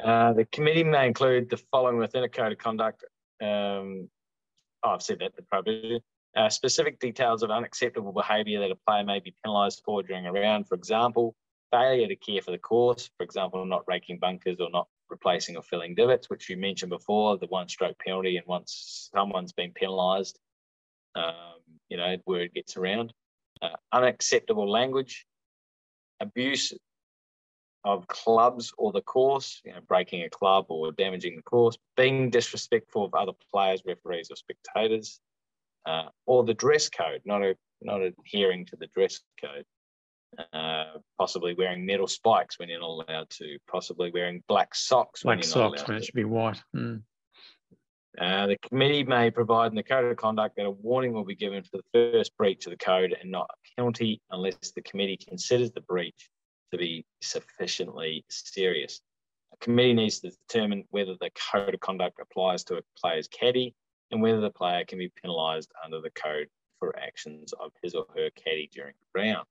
Uh, 0.02 0.32
the 0.34 0.44
committee 0.44 0.84
may 0.84 1.06
include 1.06 1.48
the 1.48 1.56
following 1.70 1.96
within 1.96 2.24
a 2.24 2.28
code 2.28 2.52
of 2.52 2.58
conduct. 2.58 3.04
Um, 3.40 4.10
oh, 4.82 4.90
I've 4.90 5.02
said 5.02 5.20
that 5.20 5.34
the 5.34 5.42
prohibition. 5.42 6.00
Uh, 6.36 6.48
specific 6.48 6.98
details 6.98 7.44
of 7.44 7.50
unacceptable 7.50 8.12
behaviour 8.12 8.58
that 8.58 8.70
a 8.70 8.76
player 8.86 9.04
may 9.04 9.20
be 9.20 9.34
penalised 9.44 9.82
for 9.84 10.02
during 10.02 10.26
a 10.26 10.32
round. 10.32 10.66
For 10.66 10.74
example, 10.74 11.36
failure 11.70 12.08
to 12.08 12.16
care 12.16 12.42
for 12.42 12.50
the 12.50 12.58
course. 12.58 13.08
For 13.16 13.22
example, 13.22 13.64
not 13.64 13.84
raking 13.86 14.18
bunkers 14.18 14.58
or 14.58 14.68
not 14.70 14.88
replacing 15.08 15.56
or 15.56 15.62
filling 15.62 15.94
divots, 15.94 16.28
which 16.28 16.50
you 16.50 16.56
mentioned 16.56 16.90
before. 16.90 17.38
The 17.38 17.46
one-stroke 17.46 17.98
penalty, 17.98 18.36
and 18.36 18.46
once 18.46 19.10
someone's 19.14 19.52
been 19.52 19.72
penalised, 19.72 20.38
um, 21.14 21.60
you 21.88 21.96
know, 21.96 22.16
word 22.26 22.52
gets 22.52 22.76
around. 22.76 23.12
Uh, 23.62 23.76
unacceptable 23.92 24.68
language, 24.68 25.26
abuse 26.20 26.72
of 27.84 28.06
clubs 28.08 28.72
or 28.78 28.92
the 28.92 29.02
course, 29.02 29.60
you 29.64 29.72
know, 29.72 29.80
breaking 29.86 30.22
a 30.22 30.30
club 30.30 30.66
or 30.68 30.90
damaging 30.90 31.36
the 31.36 31.42
course, 31.42 31.76
being 31.96 32.30
disrespectful 32.30 33.04
of 33.04 33.14
other 33.14 33.32
players, 33.52 33.82
referees, 33.86 34.30
or 34.30 34.36
spectators, 34.36 35.20
uh, 35.86 36.08
or 36.26 36.44
the 36.44 36.54
dress 36.54 36.88
code, 36.88 37.20
not 37.24 37.42
a, 37.42 37.56
not 37.82 38.00
adhering 38.00 38.66
to 38.66 38.76
the 38.76 38.88
dress 38.88 39.20
code. 39.40 39.64
Uh, 40.52 40.98
possibly 41.16 41.54
wearing 41.54 41.86
metal 41.86 42.08
spikes 42.08 42.58
when 42.58 42.68
you're 42.68 42.80
not 42.80 43.06
allowed 43.06 43.30
to, 43.30 43.56
possibly 43.70 44.10
wearing 44.12 44.42
black 44.48 44.74
socks 44.74 45.24
when 45.24 45.36
Black 45.36 45.44
socks 45.44 45.86
when 45.86 45.96
it 45.96 46.04
should 46.04 46.14
be 46.14 46.24
white. 46.24 46.60
Mm. 46.74 47.02
Uh, 48.20 48.46
the 48.46 48.58
committee 48.58 49.02
may 49.02 49.30
provide 49.30 49.72
in 49.72 49.76
the 49.76 49.82
code 49.82 50.04
of 50.04 50.16
conduct 50.16 50.56
that 50.56 50.66
a 50.66 50.70
warning 50.70 51.12
will 51.12 51.24
be 51.24 51.34
given 51.34 51.62
for 51.62 51.78
the 51.78 51.84
first 52.12 52.36
breach 52.36 52.66
of 52.66 52.70
the 52.70 52.76
code 52.76 53.14
and 53.20 53.30
not 53.30 53.48
a 53.50 53.76
penalty 53.76 54.20
unless 54.30 54.72
the 54.74 54.82
committee 54.82 55.16
considers 55.16 55.72
the 55.72 55.80
breach 55.82 56.28
to 56.72 56.78
be 56.78 57.04
sufficiently 57.22 58.24
serious. 58.28 59.00
A 59.52 59.56
committee 59.58 59.94
needs 59.94 60.20
to 60.20 60.30
determine 60.30 60.84
whether 60.90 61.14
the 61.20 61.30
code 61.52 61.74
of 61.74 61.80
conduct 61.80 62.20
applies 62.20 62.62
to 62.64 62.76
a 62.76 62.82
player's 63.00 63.28
caddy 63.28 63.74
and 64.10 64.20
whether 64.22 64.40
the 64.40 64.50
player 64.50 64.84
can 64.84 64.98
be 64.98 65.12
penalised 65.22 65.72
under 65.84 66.00
the 66.00 66.10
code 66.10 66.48
for 66.78 66.98
actions 66.98 67.52
of 67.54 67.72
his 67.82 67.94
or 67.94 68.06
her 68.14 68.30
caddy 68.30 68.68
during 68.72 68.94
the 69.00 69.20
round. 69.20 69.46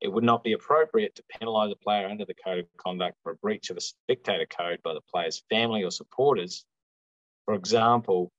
It 0.00 0.08
would 0.08 0.24
not 0.24 0.42
be 0.42 0.52
appropriate 0.52 1.14
to 1.16 1.22
penalise 1.34 1.72
a 1.72 1.76
player 1.76 2.08
under 2.08 2.24
the 2.24 2.34
code 2.34 2.60
of 2.60 2.76
conduct 2.78 3.16
for 3.22 3.32
a 3.32 3.36
breach 3.36 3.70
of 3.70 3.76
a 3.76 3.80
spectator 3.82 4.46
code 4.46 4.80
by 4.82 4.94
the 4.94 5.02
player's 5.12 5.42
family 5.50 5.82
or 5.84 5.90
supporters 5.90 6.64
for 7.50 7.54
example, 7.54 8.30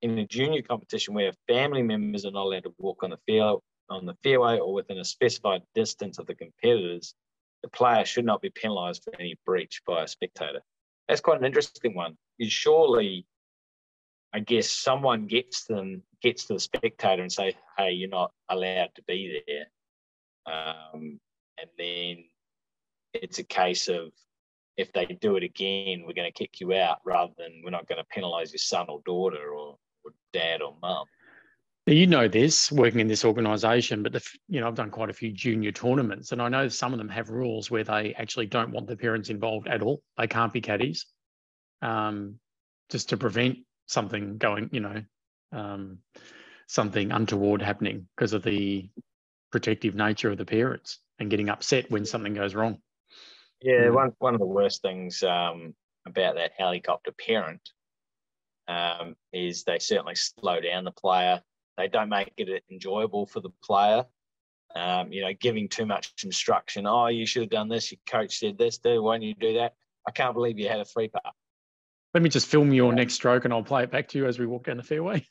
in 0.00 0.18
a 0.18 0.26
junior 0.26 0.62
competition 0.62 1.12
where 1.12 1.30
family 1.46 1.82
members 1.82 2.24
are 2.24 2.30
not 2.30 2.46
allowed 2.46 2.64
to 2.64 2.74
walk 2.78 3.02
on 3.02 3.10
the 3.10 3.18
field 3.26 3.62
on 3.90 4.06
the 4.06 4.16
fairway 4.22 4.58
or 4.58 4.72
within 4.72 4.96
a 4.96 5.04
specified 5.04 5.60
distance 5.74 6.18
of 6.18 6.26
the 6.26 6.34
competitors, 6.34 7.14
the 7.62 7.68
player 7.68 8.06
should 8.06 8.24
not 8.24 8.40
be 8.40 8.48
penalised 8.48 9.04
for 9.04 9.12
any 9.20 9.38
breach 9.44 9.82
by 9.86 10.04
a 10.04 10.08
spectator. 10.08 10.62
That's 11.06 11.20
quite 11.20 11.38
an 11.38 11.44
interesting 11.44 11.94
one. 11.94 12.16
Is 12.38 12.50
surely, 12.50 13.26
I 14.32 14.40
guess, 14.40 14.68
someone 14.68 15.26
gets 15.26 15.64
them 15.64 16.02
gets 16.22 16.46
to 16.46 16.54
the 16.54 16.60
spectator 16.60 17.22
and 17.22 17.32
say, 17.32 17.56
"Hey, 17.76 17.92
you're 17.92 18.08
not 18.08 18.32
allowed 18.48 18.90
to 18.96 19.02
be 19.02 19.42
there," 19.46 19.66
um, 20.46 21.20
and 21.58 21.70
then 21.78 22.24
it's 23.14 23.38
a 23.38 23.44
case 23.44 23.88
of 23.88 24.12
if 24.76 24.92
they 24.92 25.06
do 25.06 25.36
it 25.36 25.42
again, 25.42 26.04
we're 26.06 26.12
going 26.12 26.30
to 26.30 26.38
kick 26.38 26.60
you 26.60 26.74
out 26.74 26.98
rather 27.04 27.32
than 27.38 27.62
we're 27.64 27.70
not 27.70 27.88
going 27.88 28.02
to 28.02 28.20
penalise 28.20 28.52
your 28.52 28.58
son 28.58 28.86
or 28.88 29.00
daughter 29.06 29.54
or, 29.54 29.78
or 30.04 30.12
dad 30.32 30.60
or 30.60 30.76
mum. 30.82 31.06
You 31.86 32.06
know 32.06 32.26
this 32.26 32.72
working 32.72 32.98
in 32.98 33.06
this 33.06 33.24
organisation, 33.24 34.02
but 34.02 34.12
the, 34.12 34.28
you 34.48 34.60
know 34.60 34.66
I've 34.66 34.74
done 34.74 34.90
quite 34.90 35.08
a 35.08 35.14
few 35.14 35.30
junior 35.30 35.70
tournaments, 35.70 36.32
and 36.32 36.42
I 36.42 36.48
know 36.48 36.66
some 36.66 36.92
of 36.92 36.98
them 36.98 37.08
have 37.08 37.30
rules 37.30 37.70
where 37.70 37.84
they 37.84 38.12
actually 38.14 38.46
don't 38.46 38.72
want 38.72 38.88
the 38.88 38.96
parents 38.96 39.30
involved 39.30 39.68
at 39.68 39.82
all. 39.82 40.02
They 40.18 40.26
can't 40.26 40.52
be 40.52 40.60
caddies, 40.60 41.06
um, 41.82 42.40
just 42.90 43.08
to 43.10 43.16
prevent 43.16 43.58
something 43.86 44.38
going, 44.38 44.70
you 44.72 44.80
know, 44.80 45.02
um, 45.52 45.98
something 46.66 47.12
untoward 47.12 47.62
happening 47.62 48.08
because 48.16 48.32
of 48.32 48.42
the 48.42 48.88
protective 49.50 49.94
nature 49.94 50.30
of 50.30 50.38
the 50.38 50.44
parents 50.44 50.98
and 51.18 51.30
getting 51.30 51.48
upset 51.48 51.90
when 51.90 52.04
something 52.04 52.34
goes 52.34 52.54
wrong. 52.54 52.78
Yeah, 53.62 53.88
Mm. 53.88 53.94
one 53.94 54.12
one 54.18 54.34
of 54.34 54.40
the 54.40 54.46
worst 54.46 54.82
things 54.82 55.22
um, 55.22 55.74
about 56.06 56.34
that 56.34 56.52
helicopter 56.56 57.12
parent 57.12 57.70
um, 58.68 59.16
is 59.32 59.64
they 59.64 59.78
certainly 59.78 60.14
slow 60.14 60.60
down 60.60 60.84
the 60.84 60.90
player. 60.90 61.42
They 61.76 61.88
don't 61.88 62.08
make 62.08 62.32
it 62.36 62.64
enjoyable 62.70 63.26
for 63.26 63.40
the 63.40 63.50
player. 63.62 64.04
Um, 64.74 65.10
you 65.10 65.22
know, 65.22 65.32
giving 65.32 65.68
too 65.68 65.86
much 65.86 66.12
instruction. 66.22 66.86
Oh, 66.86 67.06
you 67.06 67.24
should 67.24 67.42
have 67.42 67.50
done 67.50 67.68
this. 67.68 67.90
Your 67.90 68.00
coach 68.06 68.38
said 68.38 68.58
this. 68.58 68.78
Do 68.78 69.02
why 69.02 69.14
don't 69.14 69.22
you 69.22 69.34
do 69.34 69.54
that? 69.54 69.74
I 70.06 70.10
can't 70.10 70.34
believe 70.34 70.58
you 70.58 70.68
had 70.68 70.80
a 70.80 70.84
three 70.84 71.08
putt. 71.08 71.32
Let 72.16 72.22
me 72.22 72.30
just 72.30 72.46
film 72.46 72.72
your 72.72 72.92
Yeah. 72.92 72.94
next 72.94 73.12
stroke, 73.12 73.44
and 73.44 73.52
I'll 73.52 73.62
play 73.62 73.82
it 73.82 73.90
back 73.90 74.08
to 74.08 74.16
you 74.16 74.24
as 74.24 74.38
we 74.38 74.46
walk 74.46 74.64
down 74.64 74.78
the 74.78 74.82
fairway. 74.82 75.22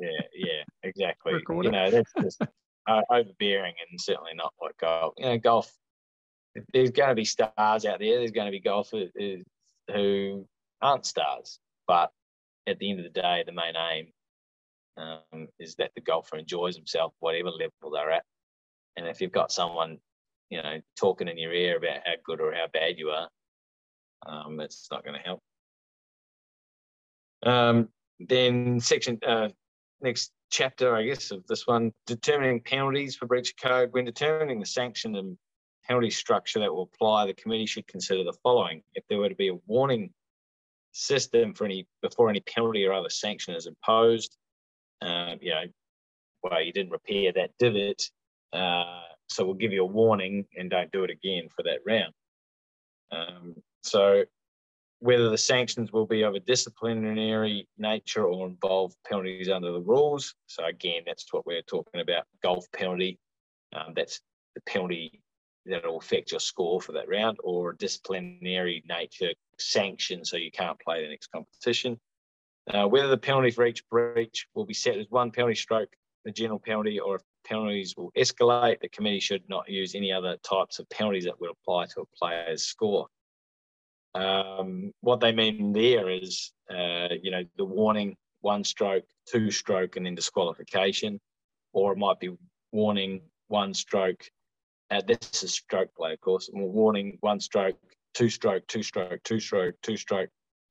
Yeah, 0.00 0.20
yeah, 0.32 0.62
exactly. 0.84 1.34
Record 1.34 1.64
you 1.64 1.70
it. 1.70 1.72
know, 1.72 1.90
that's 1.90 2.12
just 2.20 2.40
uh, 2.86 3.02
overbearing 3.10 3.74
and 3.90 4.00
certainly 4.00 4.34
not 4.36 4.54
what 4.58 4.76
golf. 4.76 5.14
You 5.18 5.24
know, 5.24 5.38
golf. 5.38 5.76
There's 6.72 6.92
going 6.92 7.08
to 7.08 7.16
be 7.16 7.24
stars 7.24 7.84
out 7.84 7.98
there. 7.98 8.18
There's 8.18 8.30
going 8.30 8.46
to 8.46 8.52
be 8.52 8.60
golfers 8.60 9.10
who 9.92 10.46
aren't 10.80 11.04
stars, 11.04 11.58
but 11.88 12.12
at 12.68 12.78
the 12.78 12.88
end 12.88 13.00
of 13.00 13.12
the 13.12 13.20
day, 13.20 13.42
the 13.44 13.50
main 13.50 13.74
aim 13.76 14.12
um, 14.98 15.48
is 15.58 15.74
that 15.78 15.90
the 15.96 16.00
golfer 16.00 16.36
enjoys 16.36 16.76
himself, 16.76 17.12
whatever 17.18 17.50
level 17.50 17.90
they're 17.92 18.12
at. 18.12 18.24
And 18.96 19.08
if 19.08 19.20
you've 19.20 19.32
got 19.32 19.50
someone, 19.50 19.98
you 20.48 20.62
know, 20.62 20.80
talking 20.96 21.26
in 21.26 21.38
your 21.38 21.52
ear 21.52 21.76
about 21.76 22.06
how 22.06 22.12
good 22.24 22.40
or 22.40 22.54
how 22.54 22.68
bad 22.72 22.98
you 22.98 23.10
are, 23.10 23.28
um, 24.28 24.60
it's 24.60 24.86
not 24.92 25.02
going 25.02 25.16
to 25.16 25.22
help. 25.24 25.42
Um, 27.42 27.88
then 28.18 28.80
section 28.80 29.18
uh, 29.26 29.48
next 30.00 30.32
chapter, 30.50 30.94
I 30.94 31.04
guess, 31.04 31.30
of 31.30 31.46
this 31.46 31.66
one, 31.66 31.92
determining 32.06 32.60
penalties 32.60 33.16
for 33.16 33.26
breach 33.26 33.50
of 33.50 33.56
code. 33.56 33.92
When 33.92 34.04
determining 34.04 34.60
the 34.60 34.66
sanction 34.66 35.16
and 35.16 35.38
penalty 35.84 36.10
structure 36.10 36.60
that 36.60 36.72
will 36.72 36.90
apply, 36.94 37.26
the 37.26 37.34
committee 37.34 37.66
should 37.66 37.86
consider 37.86 38.24
the 38.24 38.36
following. 38.42 38.82
If 38.94 39.04
there 39.08 39.18
were 39.18 39.28
to 39.28 39.34
be 39.34 39.48
a 39.48 39.58
warning 39.66 40.12
system 40.92 41.54
for 41.54 41.64
any 41.64 41.86
before 42.02 42.28
any 42.28 42.40
penalty 42.40 42.84
or 42.84 42.92
other 42.92 43.10
sanction 43.10 43.54
is 43.54 43.66
imposed, 43.66 44.36
uh, 45.02 45.36
you 45.40 45.50
know, 45.50 45.62
well, 46.42 46.62
you 46.62 46.72
didn't 46.72 46.92
repair 46.92 47.32
that 47.32 47.50
divot, 47.58 48.02
uh, 48.52 49.02
so 49.28 49.44
we'll 49.44 49.54
give 49.54 49.72
you 49.72 49.82
a 49.82 49.86
warning 49.86 50.46
and 50.56 50.70
don't 50.70 50.90
do 50.90 51.04
it 51.04 51.10
again 51.10 51.48
for 51.54 51.62
that 51.62 51.78
round. 51.86 52.12
Um, 53.12 53.54
so 53.82 54.24
whether 55.00 55.30
the 55.30 55.38
sanctions 55.38 55.92
will 55.92 56.06
be 56.06 56.22
of 56.22 56.34
a 56.34 56.40
disciplinary 56.40 57.66
nature 57.78 58.24
or 58.24 58.46
involve 58.46 58.94
penalties 59.06 59.48
under 59.48 59.72
the 59.72 59.80
rules. 59.80 60.34
So 60.46 60.64
again, 60.64 61.02
that's 61.06 61.32
what 61.32 61.46
we're 61.46 61.62
talking 61.62 62.00
about, 62.00 62.24
golf 62.42 62.70
penalty. 62.72 63.18
Um, 63.74 63.94
that's 63.96 64.20
the 64.54 64.60
penalty 64.62 65.22
that 65.66 65.84
will 65.84 65.98
affect 65.98 66.32
your 66.32 66.40
score 66.40 66.80
for 66.80 66.92
that 66.92 67.08
round 67.08 67.38
or 67.42 67.72
disciplinary 67.72 68.82
nature 68.88 69.32
sanction 69.58 70.24
so 70.24 70.36
you 70.36 70.50
can't 70.50 70.78
play 70.80 71.02
the 71.02 71.08
next 71.08 71.28
competition. 71.32 71.98
Uh, 72.72 72.86
whether 72.86 73.08
the 73.08 73.18
penalty 73.18 73.50
for 73.50 73.66
each 73.66 73.88
breach 73.88 74.46
will 74.54 74.66
be 74.66 74.74
set 74.74 74.98
as 74.98 75.06
one 75.08 75.30
penalty 75.30 75.54
stroke, 75.54 75.90
the 76.24 76.30
general 76.30 76.58
penalty, 76.58 77.00
or 77.00 77.16
if 77.16 77.22
penalties 77.44 77.94
will 77.96 78.12
escalate, 78.16 78.80
the 78.80 78.88
committee 78.88 79.20
should 79.20 79.42
not 79.48 79.68
use 79.68 79.94
any 79.94 80.12
other 80.12 80.36
types 80.38 80.78
of 80.78 80.88
penalties 80.90 81.24
that 81.24 81.40
would 81.40 81.50
apply 81.50 81.86
to 81.86 82.02
a 82.02 82.16
player's 82.18 82.62
score. 82.62 83.06
Um, 84.14 84.92
what 85.00 85.20
they 85.20 85.32
mean 85.32 85.72
there 85.72 86.08
is, 86.08 86.52
uh, 86.68 87.08
you 87.22 87.30
know, 87.30 87.44
the 87.56 87.64
warning, 87.64 88.16
one 88.40 88.64
stroke, 88.64 89.04
two 89.30 89.50
stroke, 89.50 89.96
and 89.96 90.06
then 90.06 90.14
disqualification, 90.14 91.20
or 91.72 91.92
it 91.92 91.98
might 91.98 92.18
be 92.18 92.30
warning, 92.72 93.22
one 93.48 93.74
stroke. 93.74 94.24
Uh, 94.90 95.00
this 95.06 95.18
is 95.34 95.42
a 95.44 95.48
stroke 95.48 95.94
play, 95.94 96.12
of 96.12 96.20
course. 96.20 96.50
Warning, 96.52 97.18
one 97.20 97.40
stroke, 97.40 97.76
two 98.14 98.28
stroke, 98.28 98.66
two 98.66 98.82
stroke, 98.82 99.22
two 99.22 99.38
stroke, 99.38 99.74
two 99.82 99.96
stroke. 99.96 100.30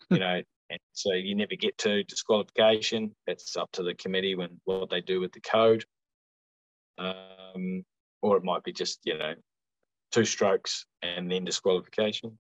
You 0.09 0.19
know, 0.19 0.41
and 0.69 0.79
so 0.91 1.13
you 1.13 1.35
never 1.35 1.55
get 1.55 1.77
to 1.79 2.03
disqualification. 2.03 3.15
That's 3.25 3.55
up 3.55 3.71
to 3.73 3.83
the 3.83 3.93
committee 3.93 4.35
when 4.35 4.59
what 4.65 4.89
they 4.89 5.01
do 5.01 5.21
with 5.21 5.31
the 5.31 5.41
code. 5.41 5.85
Um, 6.97 7.85
or 8.21 8.35
it 8.35 8.43
might 8.43 8.63
be 8.63 8.73
just 8.73 8.99
you 9.05 9.17
know 9.17 9.33
two 10.11 10.25
strokes 10.25 10.85
and 11.01 11.31
then 11.31 11.45
disqualification. 11.45 12.37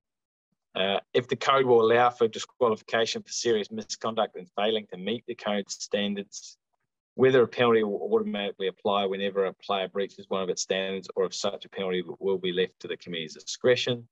Uh, 0.75 0.99
if 1.13 1.27
the 1.27 1.35
code 1.35 1.65
will 1.65 1.81
allow 1.81 2.09
for 2.09 2.27
disqualification 2.27 3.23
for 3.23 3.31
serious 3.31 3.71
misconduct 3.71 4.35
and 4.35 4.47
failing 4.55 4.85
to 4.91 4.97
meet 4.97 5.23
the 5.27 5.35
code 5.35 5.69
standards, 5.69 6.57
whether 7.15 7.41
a 7.41 7.47
penalty 7.47 7.83
will 7.83 8.09
automatically 8.13 8.67
apply 8.67 9.05
whenever 9.05 9.45
a 9.45 9.53
player 9.53 9.87
breaches 9.87 10.25
one 10.29 10.43
of 10.43 10.49
its 10.49 10.61
standards 10.61 11.09
or 11.15 11.25
if 11.25 11.33
such 11.33 11.65
a 11.65 11.69
penalty 11.69 12.03
will 12.19 12.37
be 12.37 12.53
left 12.53 12.79
to 12.79 12.87
the 12.87 12.95
committee's 12.95 13.33
discretion. 13.33 14.07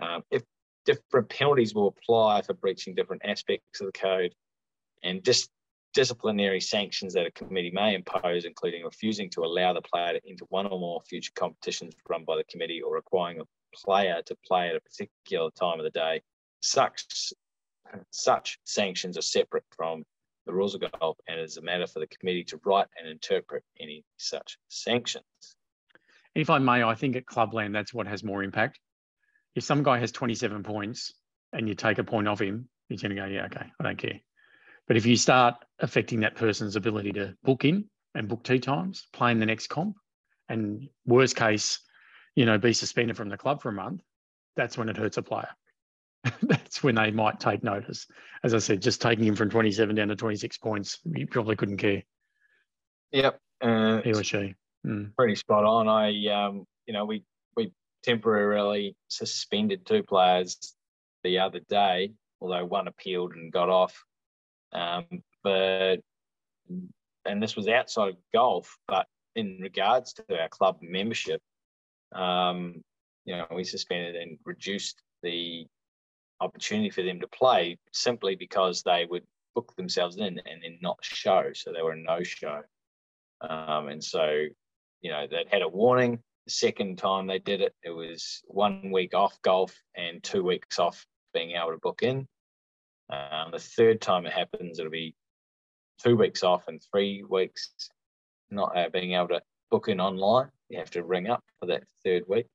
Um, 0.00 0.22
if 0.30 0.42
different 0.86 1.28
penalties 1.28 1.74
will 1.74 1.88
apply 1.88 2.42
for 2.42 2.54
breaching 2.54 2.94
different 2.94 3.22
aspects 3.24 3.80
of 3.80 3.86
the 3.86 3.92
code 3.92 4.34
and 5.02 5.22
dis- 5.22 5.48
disciplinary 5.92 6.60
sanctions 6.60 7.14
that 7.14 7.26
a 7.26 7.30
committee 7.30 7.70
may 7.70 7.94
impose, 7.94 8.44
including 8.44 8.84
refusing 8.84 9.30
to 9.30 9.44
allow 9.44 9.72
the 9.72 9.82
player 9.82 10.14
to 10.14 10.28
enter 10.28 10.44
one 10.48 10.66
or 10.66 10.78
more 10.78 11.00
future 11.08 11.32
competitions 11.34 11.94
run 12.08 12.24
by 12.24 12.36
the 12.36 12.44
committee 12.44 12.82
or 12.82 12.94
requiring 12.94 13.40
a 13.40 13.44
player 13.74 14.22
to 14.26 14.36
play 14.46 14.68
at 14.68 14.76
a 14.76 14.80
particular 14.80 15.50
time 15.50 15.78
of 15.78 15.84
the 15.84 15.90
day. 15.90 16.22
Such, 16.60 17.04
such 18.10 18.58
sanctions 18.64 19.16
are 19.16 19.22
separate 19.22 19.64
from 19.76 20.04
the 20.46 20.52
rules 20.52 20.74
of 20.74 20.82
golf 21.00 21.18
and 21.28 21.38
it 21.40 21.42
is 21.42 21.56
a 21.56 21.62
matter 21.62 21.86
for 21.86 21.98
the 21.98 22.06
committee 22.06 22.44
to 22.44 22.60
write 22.64 22.86
and 22.98 23.08
interpret 23.08 23.64
any 23.80 24.04
such 24.16 24.58
sanctions. 24.68 25.24
If 26.34 26.50
I 26.50 26.58
may, 26.58 26.82
I 26.82 26.94
think 26.94 27.16
at 27.16 27.26
Clubland, 27.26 27.74
that's 27.74 27.92
what 27.92 28.06
has 28.06 28.22
more 28.22 28.42
impact. 28.42 28.78
If 29.54 29.64
some 29.64 29.82
guy 29.82 29.98
has 29.98 30.12
27 30.12 30.62
points 30.62 31.14
and 31.52 31.68
you 31.68 31.74
take 31.74 31.98
a 31.98 32.04
point 32.04 32.28
off 32.28 32.40
him, 32.40 32.68
he's 32.88 33.02
going 33.02 33.14
to 33.14 33.20
go, 33.20 33.26
yeah, 33.26 33.46
okay, 33.46 33.66
I 33.80 33.82
don't 33.82 33.98
care. 33.98 34.20
But 34.86 34.96
if 34.96 35.06
you 35.06 35.16
start 35.16 35.56
affecting 35.80 36.20
that 36.20 36.36
person's 36.36 36.76
ability 36.76 37.12
to 37.12 37.34
book 37.42 37.64
in 37.64 37.86
and 38.14 38.28
book 38.28 38.44
tee 38.44 38.60
times, 38.60 39.08
play 39.12 39.32
in 39.32 39.40
the 39.40 39.46
next 39.46 39.68
comp, 39.68 39.96
and 40.48 40.88
worst 41.06 41.34
case, 41.34 41.80
you 42.36 42.44
know, 42.44 42.58
be 42.58 42.72
suspended 42.72 43.16
from 43.16 43.28
the 43.28 43.36
club 43.36 43.60
for 43.60 43.70
a 43.70 43.72
month, 43.72 44.02
that's 44.54 44.78
when 44.78 44.88
it 44.88 44.96
hurts 44.96 45.16
a 45.16 45.22
player. 45.22 45.48
that's 46.42 46.82
when 46.82 46.94
they 46.94 47.10
might 47.10 47.40
take 47.40 47.64
notice. 47.64 48.06
As 48.44 48.54
I 48.54 48.58
said, 48.58 48.82
just 48.82 49.02
taking 49.02 49.24
him 49.24 49.34
from 49.34 49.50
27 49.50 49.96
down 49.96 50.08
to 50.08 50.16
26 50.16 50.58
points, 50.58 50.98
you 51.04 51.26
probably 51.26 51.56
couldn't 51.56 51.78
care. 51.78 52.02
Yep. 53.12 53.40
Uh, 53.60 54.02
he 54.02 54.12
or 54.12 54.22
she. 54.22 54.54
Mm. 54.86 55.14
Pretty 55.16 55.34
spot 55.34 55.64
on. 55.64 55.88
I, 55.88 56.26
um, 56.28 56.66
you 56.86 56.92
know, 56.92 57.04
we 57.04 57.24
we 57.56 57.72
temporarily 58.02 58.96
suspended 59.08 59.86
two 59.86 60.02
players 60.02 60.74
the 61.24 61.38
other 61.38 61.60
day, 61.68 62.12
although 62.40 62.64
one 62.64 62.88
appealed 62.88 63.32
and 63.34 63.52
got 63.52 63.70
off. 63.70 64.04
Um, 64.72 65.06
but 65.42 65.96
and 67.24 67.42
this 67.42 67.56
was 67.56 67.68
outside 67.68 68.10
of 68.10 68.16
golf, 68.34 68.76
but 68.86 69.06
in 69.34 69.58
regards 69.60 70.12
to 70.14 70.40
our 70.40 70.48
club 70.48 70.78
membership, 70.82 71.40
um, 72.14 72.82
you 73.24 73.36
know, 73.36 73.46
we 73.54 73.64
suspended 73.64 74.16
and 74.16 74.38
reduced 74.44 75.02
the 75.22 75.66
opportunity 76.40 76.90
for 76.90 77.02
them 77.02 77.20
to 77.20 77.28
play 77.28 77.78
simply 77.92 78.36
because 78.36 78.82
they 78.82 79.06
would 79.08 79.24
book 79.54 79.74
themselves 79.76 80.18
in 80.18 80.24
and 80.24 80.62
then 80.62 80.78
not 80.80 80.98
show. 81.02 81.50
So 81.54 81.72
they 81.72 81.82
were 81.82 81.96
no 81.96 82.22
show. 82.22 82.60
Um, 83.40 83.88
and 83.88 84.02
so, 84.02 84.44
you 85.00 85.10
know, 85.10 85.26
they'd 85.30 85.48
had 85.50 85.62
a 85.62 85.68
warning. 85.68 86.20
The 86.46 86.52
second 86.52 86.98
time 86.98 87.26
they 87.26 87.38
did 87.38 87.60
it, 87.60 87.74
it 87.82 87.90
was 87.90 88.42
one 88.46 88.90
week 88.92 89.14
off 89.14 89.40
golf 89.42 89.74
and 89.96 90.22
two 90.22 90.44
weeks 90.44 90.78
off 90.78 91.04
being 91.34 91.52
able 91.52 91.72
to 91.72 91.78
book 91.78 92.02
in. 92.02 92.28
Um, 93.10 93.50
the 93.52 93.58
third 93.58 94.00
time 94.00 94.26
it 94.26 94.32
happens, 94.32 94.78
it'll 94.78 94.90
be 94.90 95.14
two 96.02 96.16
weeks 96.16 96.42
off 96.42 96.68
and 96.68 96.80
three 96.92 97.24
weeks 97.28 97.70
not 98.50 98.76
uh, 98.76 98.88
being 98.92 99.14
able 99.14 99.28
to 99.28 99.42
book 99.70 99.88
in 99.88 100.00
online 100.00 100.50
you 100.68 100.78
have 100.78 100.90
to 100.90 101.04
ring 101.04 101.28
up 101.28 101.44
for 101.58 101.66
that 101.66 101.84
third 102.04 102.24
week. 102.28 102.46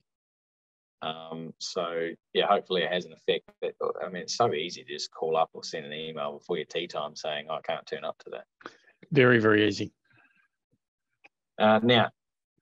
Um, 1.01 1.53
so 1.59 2.09
yeah, 2.33 2.45
hopefully 2.47 2.83
it 2.83 2.91
has 2.91 3.05
an 3.05 3.13
effect. 3.13 3.49
But 3.61 3.73
I 4.03 4.09
mean, 4.09 4.23
it's 4.23 4.35
so 4.35 4.53
easy 4.53 4.83
to 4.83 4.93
just 4.93 5.11
call 5.11 5.35
up 5.35 5.49
or 5.53 5.63
send 5.63 5.85
an 5.85 5.93
email 5.93 6.37
before 6.37 6.57
your 6.57 6.65
tee 6.65 6.87
time 6.87 7.15
saying 7.15 7.47
oh, 7.49 7.55
I 7.55 7.61
can't 7.61 7.85
turn 7.85 8.03
up 8.03 8.17
to 8.19 8.29
that. 8.31 8.45
Very 9.11 9.39
very 9.39 9.67
easy. 9.67 9.91
Uh, 11.57 11.79
now, 11.83 12.09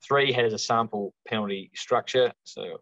three 0.02 0.32
has 0.32 0.54
a 0.54 0.58
sample 0.58 1.14
penalty 1.28 1.72
structure, 1.76 2.32
so 2.44 2.80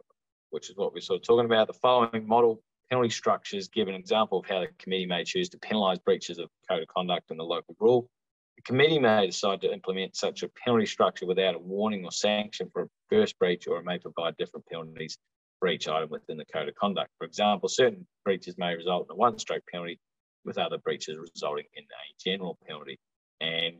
which 0.51 0.69
is 0.69 0.77
what 0.77 0.93
we're 0.93 1.01
sort 1.01 1.21
of 1.21 1.25
talking 1.25 1.45
about. 1.45 1.67
The 1.67 1.73
following 1.73 2.27
model 2.27 2.61
penalty 2.89 3.09
structures 3.09 3.67
give 3.67 3.87
an 3.87 3.95
example 3.95 4.39
of 4.39 4.45
how 4.45 4.61
the 4.61 4.67
committee 4.77 5.05
may 5.05 5.23
choose 5.23 5.49
to 5.49 5.57
penalise 5.57 6.03
breaches 6.03 6.37
of 6.37 6.49
code 6.69 6.83
of 6.83 6.87
conduct 6.87 7.31
and 7.31 7.39
the 7.39 7.43
local 7.43 7.75
rule. 7.79 8.09
The 8.57 8.63
committee 8.63 8.99
may 8.99 9.27
decide 9.27 9.61
to 9.61 9.71
implement 9.71 10.15
such 10.15 10.43
a 10.43 10.49
penalty 10.49 10.87
structure 10.87 11.25
without 11.25 11.55
a 11.55 11.59
warning 11.59 12.03
or 12.03 12.11
sanction 12.11 12.69
for 12.73 12.83
a 12.83 12.89
first 13.09 13.37
breach, 13.39 13.67
or 13.67 13.77
it 13.77 13.85
may 13.85 13.99
provide 13.99 14.35
different 14.37 14.65
penalties 14.65 15.17
for 15.59 15.69
each 15.69 15.87
item 15.87 16.09
within 16.09 16.37
the 16.37 16.45
code 16.45 16.67
of 16.67 16.75
conduct. 16.75 17.11
For 17.17 17.25
example, 17.25 17.69
certain 17.69 18.05
breaches 18.25 18.57
may 18.57 18.75
result 18.75 19.07
in 19.07 19.13
a 19.13 19.15
one 19.15 19.37
stroke 19.37 19.63
penalty, 19.71 19.99
with 20.43 20.57
other 20.57 20.79
breaches 20.79 21.17
resulting 21.17 21.65
in 21.75 21.83
a 21.83 22.23
general 22.23 22.57
penalty. 22.67 22.99
And 23.41 23.75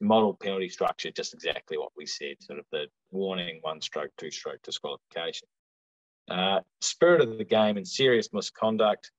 model 0.00 0.34
penalty 0.34 0.68
structure, 0.68 1.10
just 1.10 1.34
exactly 1.34 1.76
what 1.76 1.92
we 1.96 2.06
said, 2.06 2.36
sort 2.40 2.58
of 2.58 2.64
the 2.72 2.86
warning, 3.10 3.58
one 3.62 3.80
stroke, 3.80 4.10
two 4.16 4.30
stroke 4.30 4.62
disqualification. 4.62 5.46
Uh, 6.30 6.60
spirit 6.80 7.20
of 7.20 7.36
the 7.36 7.44
game 7.44 7.76
and 7.76 7.86
serious 7.86 8.32
misconduct 8.32 9.10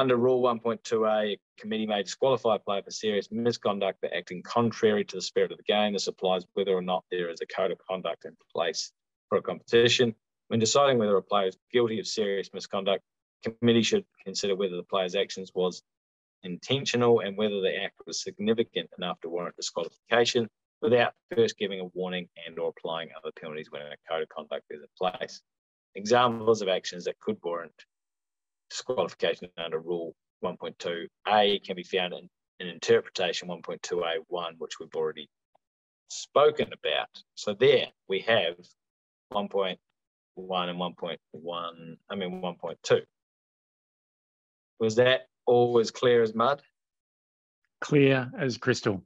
under 0.00 0.16
Rule 0.16 0.42
1.2a, 0.42 1.34
a 1.34 1.38
committee 1.58 1.86
may 1.86 2.02
disqualify 2.02 2.56
a 2.56 2.58
player 2.58 2.82
for 2.82 2.90
serious 2.90 3.28
misconduct 3.30 4.00
for 4.00 4.08
acting 4.14 4.42
contrary 4.42 5.04
to 5.04 5.16
the 5.16 5.22
spirit 5.22 5.52
of 5.52 5.58
the 5.58 5.64
game. 5.64 5.92
This 5.92 6.06
applies 6.06 6.46
whether 6.54 6.72
or 6.72 6.80
not 6.80 7.04
there 7.10 7.28
is 7.28 7.42
a 7.42 7.46
code 7.46 7.70
of 7.70 7.78
conduct 7.86 8.24
in 8.24 8.34
place 8.50 8.92
for 9.28 9.36
a 9.36 9.42
competition. 9.42 10.14
When 10.48 10.58
deciding 10.58 10.96
whether 10.96 11.16
a 11.18 11.22
player 11.22 11.48
is 11.48 11.58
guilty 11.70 12.00
of 12.00 12.06
serious 12.06 12.48
misconduct, 12.54 13.04
committee 13.44 13.82
should 13.82 14.06
consider 14.24 14.56
whether 14.56 14.76
the 14.76 14.82
player's 14.82 15.14
actions 15.14 15.52
was 15.54 15.82
intentional 16.44 17.20
and 17.20 17.36
whether 17.36 17.60
the 17.60 17.76
act 17.76 17.96
was 18.06 18.22
significant 18.22 18.88
enough 18.96 19.20
to 19.20 19.28
warrant 19.28 19.56
disqualification 19.56 20.48
without 20.80 21.12
first 21.36 21.58
giving 21.58 21.80
a 21.80 21.84
warning 21.92 22.26
and 22.46 22.58
or 22.58 22.70
applying 22.70 23.10
other 23.18 23.32
penalties 23.38 23.70
when 23.70 23.82
a 23.82 23.96
code 24.10 24.22
of 24.22 24.28
conduct 24.30 24.64
is 24.70 24.80
in 24.80 24.88
place. 24.96 25.42
Examples 25.94 26.62
of 26.62 26.68
actions 26.68 27.04
that 27.04 27.20
could 27.20 27.36
warrant 27.42 27.74
disqualification 28.70 29.48
under 29.58 29.78
Rule 29.80 30.14
1.2a 30.44 31.64
can 31.64 31.76
be 31.76 31.82
found 31.82 32.14
in, 32.14 32.28
in 32.60 32.68
interpretation 32.68 33.48
1.2a1, 33.48 34.52
which 34.58 34.78
we've 34.80 34.94
already 34.94 35.28
spoken 36.08 36.70
about. 36.72 37.08
So 37.34 37.54
there 37.54 37.86
we 38.08 38.20
have 38.20 38.54
1.1 39.32 39.76
and 40.36 40.78
1.1, 40.78 41.96
I 42.10 42.14
mean 42.14 42.42
1.2. 42.42 43.00
Was 44.78 44.96
that 44.96 45.22
all 45.46 45.78
as 45.78 45.90
clear 45.90 46.22
as 46.22 46.34
mud? 46.34 46.62
Clear 47.80 48.30
as 48.38 48.56
crystal. 48.56 49.02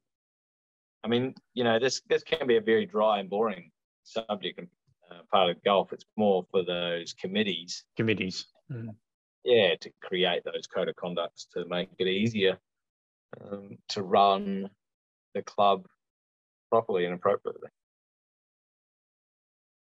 I 1.03 1.09
mean, 1.09 1.35
you 1.53 1.65
know, 1.65 1.79
this 1.79 2.01
this 2.09 2.23
can 2.23 2.47
be 2.47 2.57
a 2.57 2.61
very 2.61 2.87
dry 2.87 3.21
and 3.21 3.29
boring 3.29 3.71
subject 4.05 4.59
and 4.59 4.69
uh, 5.11 5.23
part 5.31 5.51
of 5.51 5.63
golf. 5.63 5.93
It's 5.93 6.05
more 6.17 6.45
for 6.51 6.65
those 6.65 7.13
committees. 7.13 7.85
Committees. 7.97 8.47
Mm. 8.73 8.95
Yeah, 9.45 9.75
to 9.81 9.91
create 10.03 10.43
those 10.45 10.67
code 10.67 10.89
of 10.89 10.97
conducts 10.97 11.47
to 11.53 11.65
make 11.67 11.91
it 11.99 12.09
easier 12.09 12.59
um, 13.41 13.79
to 13.89 14.03
run 14.03 14.69
the 15.35 15.43
club 15.43 15.87
properly 16.71 17.05
and 17.05 17.15
appropriately. 17.15 17.69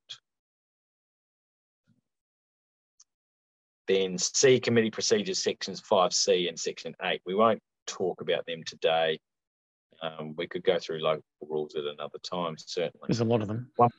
Then 3.88 4.18
C 4.18 4.62
committee 4.62 4.92
procedures 4.92 5.44
sections 5.44 5.82
5C 5.82 6.48
and 6.48 6.58
section 6.58 6.96
8. 7.04 7.22
We 7.26 7.36
won't 7.36 7.62
talk 7.86 8.22
about 8.22 8.46
them 8.46 8.64
today. 8.66 9.20
Um, 10.04 10.36
we 10.38 10.48
could 10.48 10.64
go 10.64 10.78
through 10.78 11.00
local 11.00 11.24
rules 11.42 11.76
at 11.76 11.86
another 11.86 12.20
time, 12.30 12.56
certainly. 12.58 13.08
There's 13.08 13.22
a 13.22 13.26
lot 13.26 13.42
of 13.42 13.48
them. 13.48 13.72
One, 13.78 13.90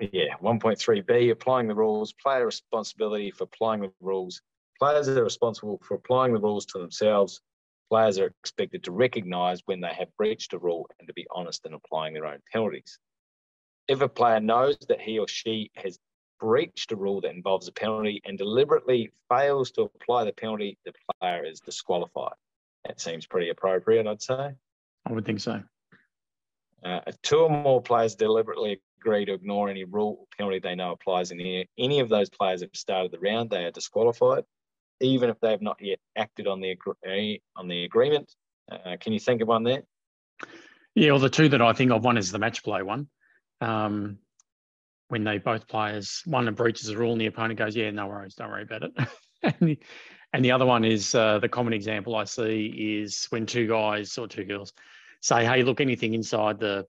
yeah, 0.00 0.34
1.3b, 0.42 1.30
applying 1.30 1.68
the 1.68 1.74
rules, 1.74 2.12
player 2.12 2.44
responsibility 2.44 3.30
for 3.30 3.44
applying 3.44 3.80
the 3.82 3.92
rules. 4.00 4.42
Players 4.78 5.08
are 5.08 5.22
responsible 5.22 5.80
for 5.86 5.94
applying 5.94 6.34
the 6.34 6.40
rules 6.40 6.66
to 6.66 6.78
themselves 6.78 7.40
Players 7.90 8.18
are 8.18 8.26
expected 8.42 8.82
to 8.84 8.92
recognise 8.92 9.62
when 9.66 9.80
they 9.80 9.92
have 9.92 10.08
breached 10.16 10.52
a 10.52 10.58
rule 10.58 10.88
and 10.98 11.06
to 11.06 11.14
be 11.14 11.26
honest 11.30 11.66
in 11.66 11.74
applying 11.74 12.14
their 12.14 12.26
own 12.26 12.40
penalties. 12.52 12.98
If 13.88 14.00
a 14.00 14.08
player 14.08 14.40
knows 14.40 14.76
that 14.88 15.00
he 15.00 15.18
or 15.18 15.28
she 15.28 15.70
has 15.76 15.98
breached 16.40 16.92
a 16.92 16.96
rule 16.96 17.20
that 17.20 17.34
involves 17.34 17.68
a 17.68 17.72
penalty 17.72 18.22
and 18.24 18.38
deliberately 18.38 19.12
fails 19.28 19.70
to 19.72 19.82
apply 19.82 20.24
the 20.24 20.32
penalty, 20.32 20.78
the 20.84 20.92
player 21.20 21.44
is 21.44 21.60
disqualified. 21.60 22.34
That 22.86 23.00
seems 23.00 23.26
pretty 23.26 23.50
appropriate, 23.50 24.06
I'd 24.06 24.22
say. 24.22 24.54
I 25.06 25.12
would 25.12 25.24
think 25.24 25.40
so. 25.40 25.62
Uh, 26.84 27.00
two 27.22 27.38
or 27.38 27.50
more 27.50 27.82
players 27.82 28.14
deliberately 28.14 28.80
agree 29.00 29.24
to 29.24 29.32
ignore 29.32 29.68
any 29.68 29.84
rule 29.84 30.18
or 30.20 30.26
penalty 30.36 30.58
they 30.58 30.74
know 30.74 30.92
applies 30.92 31.30
in 31.30 31.38
the 31.38 31.66
any 31.78 32.00
of 32.00 32.08
those 32.08 32.28
players 32.28 32.60
have 32.60 32.70
started 32.74 33.12
the 33.12 33.18
round, 33.18 33.50
they 33.50 33.64
are 33.64 33.70
disqualified 33.70 34.44
even 35.00 35.30
if 35.30 35.38
they 35.40 35.50
have 35.50 35.62
not 35.62 35.76
yet 35.80 35.98
acted 36.16 36.46
on 36.46 36.60
the 36.60 36.76
on 37.56 37.68
the 37.68 37.84
agreement. 37.84 38.32
Uh, 38.70 38.96
can 38.98 39.12
you 39.12 39.20
think 39.20 39.42
of 39.42 39.48
one 39.48 39.62
there? 39.62 39.82
Yeah, 40.94 41.10
well, 41.10 41.20
the 41.20 41.30
two 41.30 41.48
that 41.50 41.60
I 41.60 41.72
think 41.72 41.90
of, 41.90 42.04
one 42.04 42.16
is 42.16 42.30
the 42.30 42.38
match 42.38 42.62
play 42.62 42.82
one. 42.82 43.08
Um, 43.60 44.18
when 45.08 45.24
they 45.24 45.38
both 45.38 45.66
players, 45.68 46.22
one 46.24 46.52
breaches 46.54 46.88
a 46.88 46.96
rule 46.96 47.12
and 47.12 47.20
the 47.20 47.26
opponent 47.26 47.58
goes, 47.58 47.76
yeah, 47.76 47.90
no 47.90 48.06
worries, 48.06 48.34
don't 48.34 48.48
worry 48.48 48.62
about 48.62 48.84
it. 48.84 48.92
and, 49.42 49.54
the, 49.60 49.78
and 50.32 50.44
the 50.44 50.52
other 50.52 50.64
one 50.64 50.84
is 50.84 51.14
uh, 51.14 51.38
the 51.40 51.48
common 51.48 51.72
example 51.72 52.14
I 52.14 52.24
see 52.24 52.98
is 53.02 53.26
when 53.30 53.44
two 53.44 53.66
guys 53.66 54.16
or 54.16 54.26
two 54.28 54.44
girls 54.44 54.72
say, 55.24 55.46
hey, 55.46 55.62
look, 55.62 55.80
anything 55.80 56.12
inside 56.12 56.58
the 56.58 56.86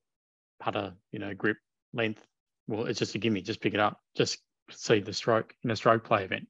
putter, 0.60 0.94
you 1.14 1.20
know, 1.20 1.34
grip 1.34 1.56
length, 1.94 2.22
well, 2.68 2.86
it's 2.86 3.00
just 3.00 3.16
a 3.16 3.18
gimme, 3.18 3.42
just 3.42 3.62
pick 3.62 3.74
it 3.74 3.80
up, 3.80 4.02
just 4.14 4.40
see 4.70 5.00
the 5.00 5.14
stroke 5.14 5.56
in 5.64 5.72
a 5.72 5.76
stroke 5.76 6.04
play 6.04 6.26
event. 6.26 6.46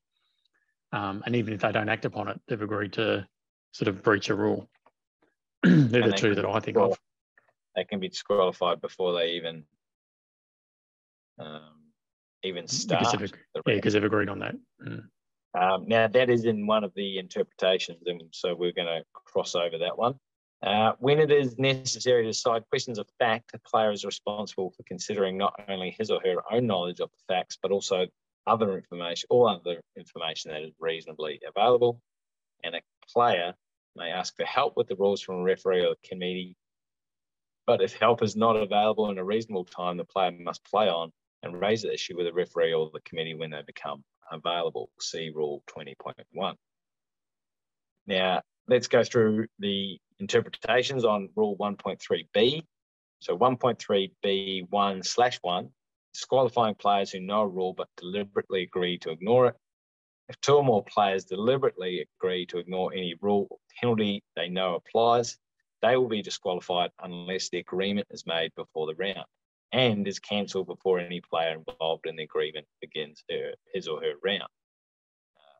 Um, 0.92 1.22
and 1.28 1.36
even 1.36 1.54
if 1.54 1.62
they 1.62 1.72
don't 1.72 1.88
act 1.88 2.06
upon 2.06 2.28
it, 2.28 2.42
they've 2.48 2.62
agreed 2.62 2.94
to 2.94 3.28
sort 3.72 3.88
of 3.88 4.02
breach 4.02 4.30
a 4.30 4.36
rule. 4.36 4.68
They're 5.64 6.02
and 6.02 6.12
the 6.12 6.18
two 6.18 6.34
that 6.34 6.46
I 6.46 6.60
think 6.60 6.78
of. 6.78 6.98
They 7.76 7.84
can 7.84 8.00
be 8.00 8.10
disqualified 8.10 8.82
before 8.82 9.14
they 9.14 9.34
even 9.34 9.64
um, 11.38 11.84
even 12.42 12.68
start. 12.68 13.12
Because 13.12 13.32
yeah, 13.68 13.76
because 13.76 13.94
they've 13.94 14.04
agreed 14.04 14.30
on 14.30 14.40
that. 14.40 14.56
Mm. 14.84 15.04
Um, 15.54 15.88
now 15.88 16.08
that 16.08 16.32
is 16.32 16.46
in 16.46 16.66
one 16.66 16.84
of 16.84 16.94
the 16.96 17.20
interpretations, 17.20 18.08
and 18.08 18.22
so 18.32 18.56
we're 18.56 18.72
going 18.72 18.88
to 18.88 19.04
cross 19.14 19.54
over 19.54 19.78
that 19.78 19.98
one. 19.98 20.16
Uh, 20.66 20.94
when 20.98 21.20
it 21.20 21.32
is 21.32 21.60
necessary 21.60 22.24
to 22.24 22.30
decide 22.30 22.68
questions 22.70 22.98
of 22.98 23.08
fact, 23.20 23.52
a 23.54 23.60
player 23.60 23.92
is 23.92 24.04
responsible 24.04 24.72
for 24.72 24.82
considering 24.84 25.38
not 25.38 25.54
only 25.70 25.92
his 25.92 26.10
or 26.10 26.20
her 26.22 26.38
own 26.52 26.66
knowledge 26.66 27.00
of 27.00 27.12
the 27.12 27.34
facts, 27.34 27.56
but 27.62 27.72
also 27.72 28.08
other 28.48 28.76
information, 28.76 29.28
all 29.30 29.48
other 29.48 29.80
information 29.96 30.52
that 30.52 30.64
is 30.64 30.72
reasonably 30.80 31.40
available. 31.48 32.02
And 32.64 32.74
a 32.74 32.82
player 33.14 33.54
may 33.96 34.10
ask 34.10 34.36
for 34.36 34.46
help 34.46 34.76
with 34.76 34.88
the 34.88 34.96
rules 34.96 35.22
from 35.22 35.36
a 35.36 35.44
referee 35.44 35.86
or 35.86 35.96
committee. 36.04 36.58
But 37.68 37.82
if 37.82 37.94
help 37.94 38.24
is 38.24 38.36
not 38.36 38.56
available 38.56 39.12
in 39.12 39.20
a 39.20 39.24
reasonable 39.24 39.66
time, 39.66 39.98
the 39.98 40.04
player 40.04 40.32
must 40.32 40.66
play 40.66 40.90
on 40.90 41.12
and 41.44 41.62
raise 41.62 41.84
the 41.84 41.94
issue 41.94 42.18
with 42.18 42.26
the 42.26 42.34
referee 42.34 42.74
or 42.74 42.90
the 42.92 43.02
committee 43.02 43.36
when 43.36 43.52
they 43.52 43.62
become 43.68 44.04
available. 44.32 44.90
See 45.00 45.30
Rule 45.30 45.62
20.1. 45.70 46.56
Now, 48.08 48.42
let's 48.68 48.88
go 48.88 49.04
through 49.04 49.48
the 49.60 50.00
interpretations 50.20 51.06
on 51.06 51.30
Rule 51.36 51.58
1.3b. 51.58 52.64
So 53.20 53.38
1.3b1 53.38 55.06
slash 55.06 55.40
1 55.42 55.70
disqualifying 56.14 56.76
players 56.76 57.12
who 57.12 57.20
know 57.20 57.42
a 57.42 57.48
rule 57.48 57.74
but 57.74 57.90
deliberately 57.98 58.64
agree 58.64 58.98
to 58.98 59.12
ignore 59.12 59.48
it. 59.48 59.56
If 60.30 60.40
two 60.40 60.56
or 60.56 60.64
more 60.64 60.84
players 60.84 61.26
deliberately 61.26 62.08
agree 62.20 62.46
to 62.48 62.58
ignore 62.58 62.94
any 62.94 63.16
rule 63.22 63.48
or 63.50 63.58
penalty 63.80 64.24
they 64.36 64.48
know 64.48 64.76
applies, 64.76 65.38
they 65.82 65.98
will 65.98 66.08
be 66.08 66.22
disqualified 66.22 66.92
unless 67.04 67.50
the 67.50 67.60
agreement 67.60 68.08
is 68.12 68.26
made 68.26 68.52
before 68.56 68.88
the 68.88 68.96
round 68.96 69.26
and 69.74 70.08
is 70.08 70.20
cancelled 70.20 70.68
before 70.68 71.00
any 71.00 71.20
player 71.20 71.62
involved 71.68 72.08
in 72.08 72.16
the 72.16 72.24
agreement 72.24 72.66
begins 72.80 73.24
her, 73.30 73.52
his 73.74 73.88
or 73.90 74.02
her 74.02 74.14
round. 74.24 74.44
Uh, 74.44 75.60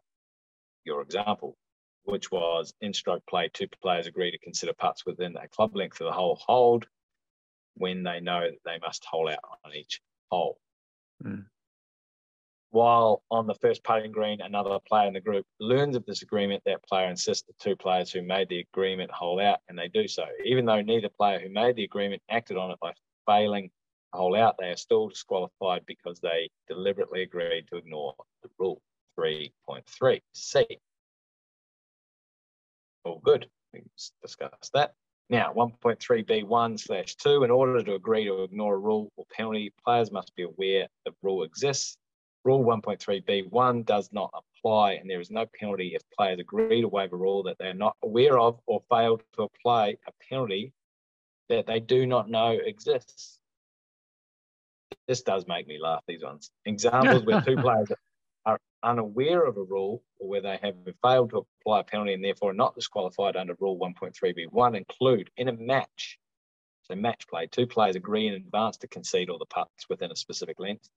your 0.86 1.02
example, 1.02 1.58
which 2.06 2.32
was 2.32 2.74
in 2.82 2.94
stroke 2.94 3.24
play, 3.28 3.50
two 3.54 3.68
players 3.82 4.08
agree 4.08 4.32
to 4.32 4.38
consider 4.40 4.74
putts 4.74 5.06
within 5.06 5.36
a 5.38 5.48
club 5.48 5.76
length 5.76 6.00
of 6.02 6.06
the 6.06 6.14
whole 6.14 6.40
hold 6.46 6.88
when 7.76 8.04
they 8.04 8.20
know 8.20 8.42
that 8.42 8.60
they 8.64 8.80
must 8.80 9.06
hole 9.06 9.30
out 9.30 9.40
on 9.66 9.74
each 9.74 10.02
hole. 10.32 10.58
Mm. 11.24 11.46
While 12.72 13.24
on 13.32 13.48
the 13.48 13.56
first 13.56 13.84
putting 13.84 14.12
green, 14.12 14.42
another 14.42 14.78
player 14.86 15.08
in 15.08 15.14
the 15.14 15.22
group 15.22 15.46
learns 15.60 15.96
of 15.96 16.06
this 16.06 16.22
agreement. 16.22 16.62
That 16.66 16.84
player 16.84 17.10
insists 17.10 17.48
the 17.48 17.54
two 17.58 17.76
players 17.76 18.12
who 18.12 18.22
made 18.22 18.50
the 18.50 18.60
agreement 18.60 19.12
hole 19.12 19.40
out, 19.40 19.60
and 19.70 19.78
they 19.78 19.88
do 19.88 20.08
so. 20.08 20.26
Even 20.44 20.66
though 20.66 20.82
neither 20.82 21.10
player 21.10 21.40
who 21.40 21.50
made 21.50 21.78
the 21.78 21.86
agreement 21.86 22.22
acted 22.30 22.58
on 22.58 22.72
it 22.72 22.80
by 22.82 22.92
failing 23.26 23.70
to 23.70 24.18
hole 24.18 24.36
out, 24.36 24.58
they 24.60 24.72
are 24.72 24.76
still 24.76 25.08
disqualified 25.08 25.86
because 25.86 26.20
they 26.20 26.50
deliberately 26.68 27.22
agreed 27.22 27.66
to 27.70 27.78
ignore 27.78 28.14
the 28.44 28.50
rule 28.60 28.82
3.3 29.18 30.22
C. 30.34 30.66
All 33.06 33.22
good. 33.24 33.48
We 33.72 33.84
discussed 34.22 34.72
that. 34.74 34.94
Now, 35.30 35.54
1.3b1 35.54 36.80
slash 36.80 37.16
2, 37.16 37.44
in 37.44 37.52
order 37.52 37.84
to 37.84 37.96
agree 37.96 38.26
to 38.26 38.44
ignore 38.44 38.76
a 38.76 38.80
rule 38.80 39.12
or 39.16 39.26
penalty, 39.32 39.74
players 39.84 40.12
must 40.12 40.36
be 40.36 40.44
aware 40.44 40.88
the 41.06 41.14
rule 41.22 41.44
exists. 41.44 41.98
Rule 42.44 42.64
1.3b1 42.64 43.86
does 43.86 44.10
not 44.12 44.32
apply, 44.34 44.94
and 44.94 45.10
there 45.10 45.20
is 45.20 45.32
no 45.32 45.46
penalty 45.60 45.96
if 45.96 46.02
players 46.18 46.40
agree 46.40 46.82
to 46.82 46.88
waive 46.88 47.14
a 47.14 47.18
rule 47.18 47.42
that 47.44 47.58
they 47.60 47.68
are 47.68 47.74
not 47.74 47.96
aware 48.04 48.38
of 48.38 48.60
or 48.68 48.82
fail 48.90 49.20
to 49.34 49.44
apply 49.44 49.98
a 50.08 50.12
penalty 50.30 50.74
that 51.50 51.66
they 51.66 51.80
do 51.80 52.06
not 52.06 52.30
know 52.30 52.52
exists. 52.52 53.40
This 55.08 55.22
does 55.22 55.48
make 55.48 55.68
me 55.68 55.80
laugh, 55.80 56.04
these 56.08 56.24
ones. 56.24 56.52
Examples 56.66 57.24
where 57.26 57.42
two 57.42 57.56
players 57.62 57.92
unaware 58.86 59.44
of 59.46 59.58
a 59.58 59.64
rule 59.64 60.04
or 60.20 60.30
where 60.30 60.42
they 60.42 60.60
have 60.62 60.76
failed 61.02 61.32
to 61.32 61.46
apply 61.62 61.82
a 61.82 61.84
penalty 61.84 62.14
and 62.14 62.24
therefore 62.24 62.52
are 62.52 62.54
not 62.54 62.76
disqualified 62.76 63.36
under 63.36 63.56
Rule 63.60 63.78
1.3b1 63.78 64.78
include 64.78 65.30
in 65.36 65.50
a 65.50 65.54
match, 65.54 66.20
so 66.84 66.96
match 66.96 67.28
play, 67.28 67.48
two 67.48 67.66
players 67.66 67.96
agree 67.96 68.28
in 68.28 68.36
advance 68.36 68.78
to 68.78 68.88
concede 68.88 69.30
all 69.30 69.40
the 69.40 69.46
putts 69.46 69.90
within 69.90 70.12
a 70.12 70.16
specific 70.16 70.60
length, 70.60 70.88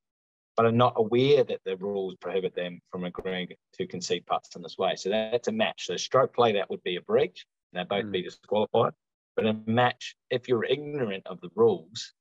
but 0.56 0.66
are 0.66 0.72
not 0.72 0.92
aware 0.96 1.42
that 1.44 1.60
the 1.64 1.76
rules 1.76 2.14
prohibit 2.20 2.54
them 2.54 2.80
from 2.92 3.04
agreeing 3.04 3.48
to 3.74 3.86
concede 3.86 4.26
putts 4.26 4.54
in 4.54 4.62
this 4.62 4.76
way. 4.76 4.94
So 4.96 5.08
that's 5.08 5.48
a 5.48 5.52
match. 5.52 5.86
So 5.86 5.96
stroke 5.96 6.34
play, 6.34 6.52
that 6.52 6.68
would 6.68 6.82
be 6.82 6.96
a 6.96 7.02
breach. 7.02 7.46
They'd 7.72 7.88
both 7.88 8.04
mm. 8.04 8.12
be 8.12 8.22
disqualified. 8.22 8.92
But 9.34 9.46
in 9.46 9.62
a 9.66 9.70
match, 9.70 10.16
if 10.30 10.48
you're 10.48 10.64
ignorant 10.64 11.26
of 11.26 11.40
the 11.40 11.50
rules, 11.54 12.12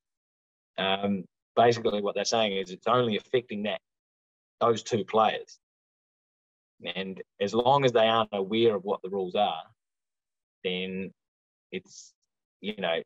um, 0.77 1.25
basically 1.55 2.01
what 2.01 2.15
they're 2.15 2.25
saying 2.25 2.55
is 2.55 2.71
it's 2.71 2.87
only 2.87 3.17
affecting 3.17 3.63
that 3.63 3.81
those 4.59 4.83
two 4.83 5.03
players. 5.05 5.57
And 6.95 7.21
as 7.41 7.53
long 7.53 7.85
as 7.85 7.91
they 7.91 8.07
aren't 8.07 8.29
aware 8.33 8.75
of 8.75 8.83
what 8.83 9.01
the 9.01 9.09
rules 9.09 9.35
are, 9.35 9.63
then 10.63 11.11
it's, 11.71 12.13
you 12.61 12.75
know, 12.77 13.01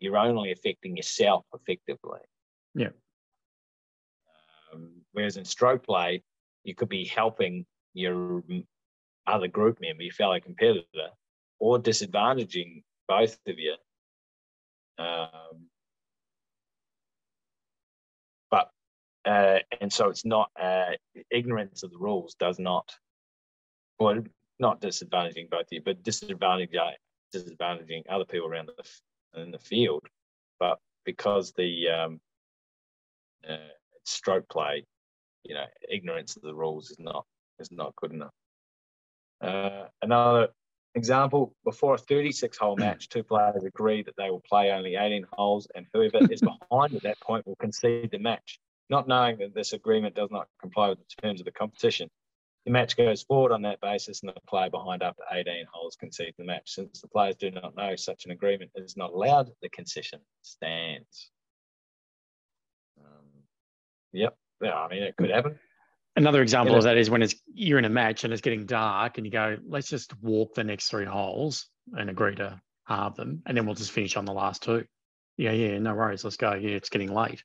you're 0.00 0.16
only 0.16 0.52
affecting 0.52 0.96
yourself 0.96 1.44
effectively. 1.54 2.20
Yeah. 2.74 2.90
Um, 4.72 4.90
whereas 5.12 5.36
in 5.36 5.44
stroke 5.44 5.84
play, 5.84 6.22
you 6.64 6.74
could 6.74 6.88
be 6.88 7.04
helping 7.04 7.64
your 7.94 8.42
other 9.26 9.48
group 9.48 9.80
member, 9.80 10.02
your 10.02 10.12
fellow 10.12 10.38
competitor, 10.40 11.10
or 11.58 11.78
disadvantaging 11.78 12.82
both 13.08 13.38
of 13.46 13.58
you. 13.58 13.74
Um, 14.98 15.68
uh, 19.26 19.58
and 19.80 19.92
so 19.92 20.08
it's 20.08 20.24
not 20.24 20.50
uh, 20.60 20.92
ignorance 21.30 21.82
of 21.82 21.90
the 21.90 21.98
rules 21.98 22.34
does 22.38 22.60
not, 22.60 22.94
well, 23.98 24.22
not 24.60 24.80
disadvantaging 24.80 25.50
both 25.50 25.62
of 25.62 25.72
you, 25.72 25.82
but 25.84 26.02
disadvantaging 26.02 26.94
disadvantaging 27.34 28.04
other 28.08 28.24
people 28.24 28.46
around 28.46 28.68
the 28.68 29.40
in 29.42 29.50
the 29.50 29.58
field. 29.58 30.04
But 30.60 30.78
because 31.04 31.52
the 31.52 31.88
um, 31.88 32.20
uh, 33.48 33.56
stroke 34.04 34.48
play, 34.48 34.84
you 35.42 35.54
know, 35.54 35.66
ignorance 35.90 36.36
of 36.36 36.42
the 36.42 36.54
rules 36.54 36.90
is 36.90 36.98
not 37.00 37.26
is 37.58 37.72
not 37.72 37.96
good 37.96 38.12
enough. 38.12 38.32
Uh, 39.40 39.86
another 40.02 40.48
example: 40.94 41.52
before 41.64 41.94
a 41.94 41.98
36-hole 41.98 42.76
match, 42.76 43.08
two 43.08 43.24
players 43.24 43.64
agree 43.64 44.04
that 44.04 44.14
they 44.16 44.30
will 44.30 44.42
play 44.48 44.70
only 44.70 44.94
18 44.94 45.26
holes, 45.32 45.66
and 45.74 45.84
whoever 45.92 46.20
is 46.30 46.40
behind 46.40 46.94
at 46.94 47.02
that 47.02 47.18
point 47.20 47.44
will 47.44 47.56
concede 47.56 48.12
the 48.12 48.18
match 48.18 48.60
not 48.88 49.08
knowing 49.08 49.38
that 49.38 49.54
this 49.54 49.72
agreement 49.72 50.14
does 50.14 50.30
not 50.30 50.48
comply 50.60 50.88
with 50.88 50.98
the 50.98 51.22
terms 51.22 51.40
of 51.40 51.44
the 51.44 51.52
competition. 51.52 52.08
The 52.64 52.72
match 52.72 52.96
goes 52.96 53.22
forward 53.22 53.52
on 53.52 53.62
that 53.62 53.80
basis, 53.80 54.22
and 54.22 54.32
the 54.34 54.40
player 54.48 54.70
behind 54.70 55.02
up 55.02 55.16
to 55.16 55.22
18 55.32 55.66
holes 55.72 55.96
concedes 55.96 56.36
the 56.36 56.44
match. 56.44 56.72
Since 56.72 57.00
the 57.00 57.08
players 57.08 57.36
do 57.36 57.50
not 57.50 57.76
know 57.76 57.94
such 57.94 58.24
an 58.24 58.32
agreement 58.32 58.72
is 58.74 58.96
not 58.96 59.12
allowed, 59.12 59.50
the 59.62 59.68
concession 59.68 60.20
stands. 60.42 61.30
Um, 62.98 63.44
yep, 64.12 64.36
yeah, 64.60 64.74
I 64.74 64.88
mean, 64.88 65.04
it 65.04 65.16
could 65.16 65.30
happen. 65.30 65.58
Another 66.16 66.42
example 66.42 66.72
yeah. 66.72 66.78
of 66.78 66.84
that 66.84 66.96
is 66.96 67.10
when 67.10 67.22
it's 67.22 67.36
you're 67.52 67.78
in 67.78 67.84
a 67.84 67.90
match 67.90 68.24
and 68.24 68.32
it's 68.32 68.42
getting 68.42 68.66
dark, 68.66 69.18
and 69.18 69.26
you 69.26 69.30
go, 69.30 69.58
let's 69.68 69.88
just 69.88 70.20
walk 70.20 70.54
the 70.54 70.64
next 70.64 70.88
three 70.88 71.04
holes 71.04 71.68
and 71.92 72.10
agree 72.10 72.34
to 72.36 72.60
halve 72.84 73.14
them, 73.14 73.42
and 73.46 73.56
then 73.56 73.66
we'll 73.66 73.76
just 73.76 73.92
finish 73.92 74.16
on 74.16 74.24
the 74.24 74.32
last 74.32 74.62
two. 74.62 74.84
Yeah, 75.36 75.52
yeah, 75.52 75.78
no 75.78 75.94
worries, 75.94 76.24
let's 76.24 76.36
go. 76.36 76.54
Yeah, 76.54 76.70
it's 76.70 76.88
getting 76.88 77.14
late 77.14 77.44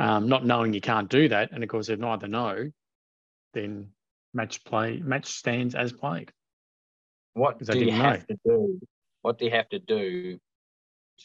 um, 0.00 0.28
not 0.28 0.46
knowing 0.46 0.72
you 0.72 0.80
can't 0.80 1.10
do 1.10 1.28
that. 1.28 1.52
And 1.52 1.62
of 1.62 1.68
course, 1.68 1.90
if 1.90 1.98
neither 1.98 2.26
know, 2.26 2.70
then 3.52 3.88
match 4.32 4.64
play 4.64 4.98
match 4.98 5.26
stands 5.26 5.74
as 5.74 5.92
played. 5.92 6.32
What 7.34 7.62
do 7.62 7.78
you 7.78 7.92
have 7.92 8.26
know. 8.28 8.34
to 8.34 8.38
do? 8.44 8.80
What 9.22 9.38
do 9.38 9.44
you 9.44 9.50
have 9.50 9.68
to 9.68 9.78
do 9.78 10.38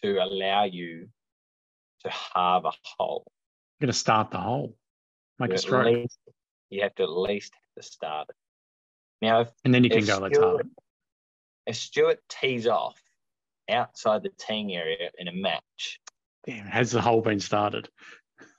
to 0.04 0.18
allow 0.18 0.66
you 0.66 1.08
to 2.04 2.10
have 2.10 2.66
a 2.66 2.72
hole? 2.84 3.24
You're 3.80 3.88
going 3.88 3.94
to 3.94 3.98
start 3.98 4.32
the 4.32 4.38
hole, 4.38 4.76
make 5.40 5.50
you 5.50 5.56
a 5.56 5.58
stroke. 5.58 5.86
Least, 5.86 6.20
you 6.70 6.84
have 6.84 6.94
to 6.96 7.04
at 7.04 7.10
least 7.10 7.54
have 7.54 7.84
to 7.84 7.90
start 7.90 8.28
it. 8.30 8.36
Now, 9.22 9.42
if, 9.42 9.52
and 9.64 9.74
then 9.74 9.84
you 9.84 9.90
can 9.90 10.06
go. 10.06 10.20
Let's 10.20 10.38
have. 10.38 10.60
If 11.66 11.78
Stuart 11.78 12.20
tees 12.30 12.68
off 12.68 13.02
outside 13.70 14.22
the 14.22 14.32
teeing 14.38 14.76
area 14.76 15.10
in 15.18 15.28
a 15.28 15.32
match, 15.32 16.00
Damn, 16.46 16.66
has 16.68 16.92
the 16.92 17.02
hole 17.02 17.22
been 17.22 17.40
started? 17.40 17.90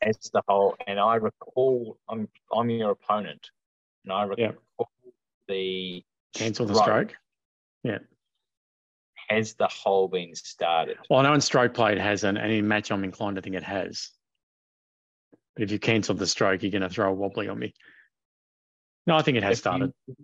As 0.03 0.16
the 0.33 0.43
whole. 0.49 0.77
And 0.87 0.99
I 0.99 1.16
recall, 1.16 1.99
I'm 2.09 2.29
I'm 2.53 2.70
your 2.70 2.93
opponent, 2.93 3.51
and 4.05 4.12
I 4.12 4.22
recall 4.24 4.45
yeah. 4.79 4.85
the 5.49 6.05
cancel 6.35 6.66
the 6.66 6.74
stroke. 6.74 7.14
Yeah. 7.83 7.99
Has 9.29 9.55
the 9.55 9.66
hole 9.66 10.07
been 10.07 10.35
started? 10.35 10.99
Well, 11.11 11.18
I 11.18 11.24
know 11.24 11.35
in 11.35 11.41
stroke 11.41 11.74
play 11.74 11.93
it 11.93 11.99
hasn't, 11.99 12.39
and 12.39 12.53
in 12.53 12.68
match 12.68 12.93
I'm 12.93 13.03
inclined 13.03 13.37
to 13.37 13.43
think 13.43 13.57
it 13.57 13.64
has. 13.64 14.11
But 15.55 15.64
if 15.64 15.72
you 15.72 15.79
cancel 15.79 16.14
the 16.14 16.27
stroke, 16.27 16.62
you're 16.62 16.70
going 16.70 16.83
to 16.83 16.89
throw 16.89 17.11
a 17.11 17.14
wobbly 17.14 17.49
on 17.49 17.59
me. 17.59 17.74
No, 19.07 19.16
I 19.16 19.22
think 19.22 19.37
it 19.37 19.43
has 19.43 19.53
if 19.53 19.59
started. 19.59 19.93
You, 20.07 20.14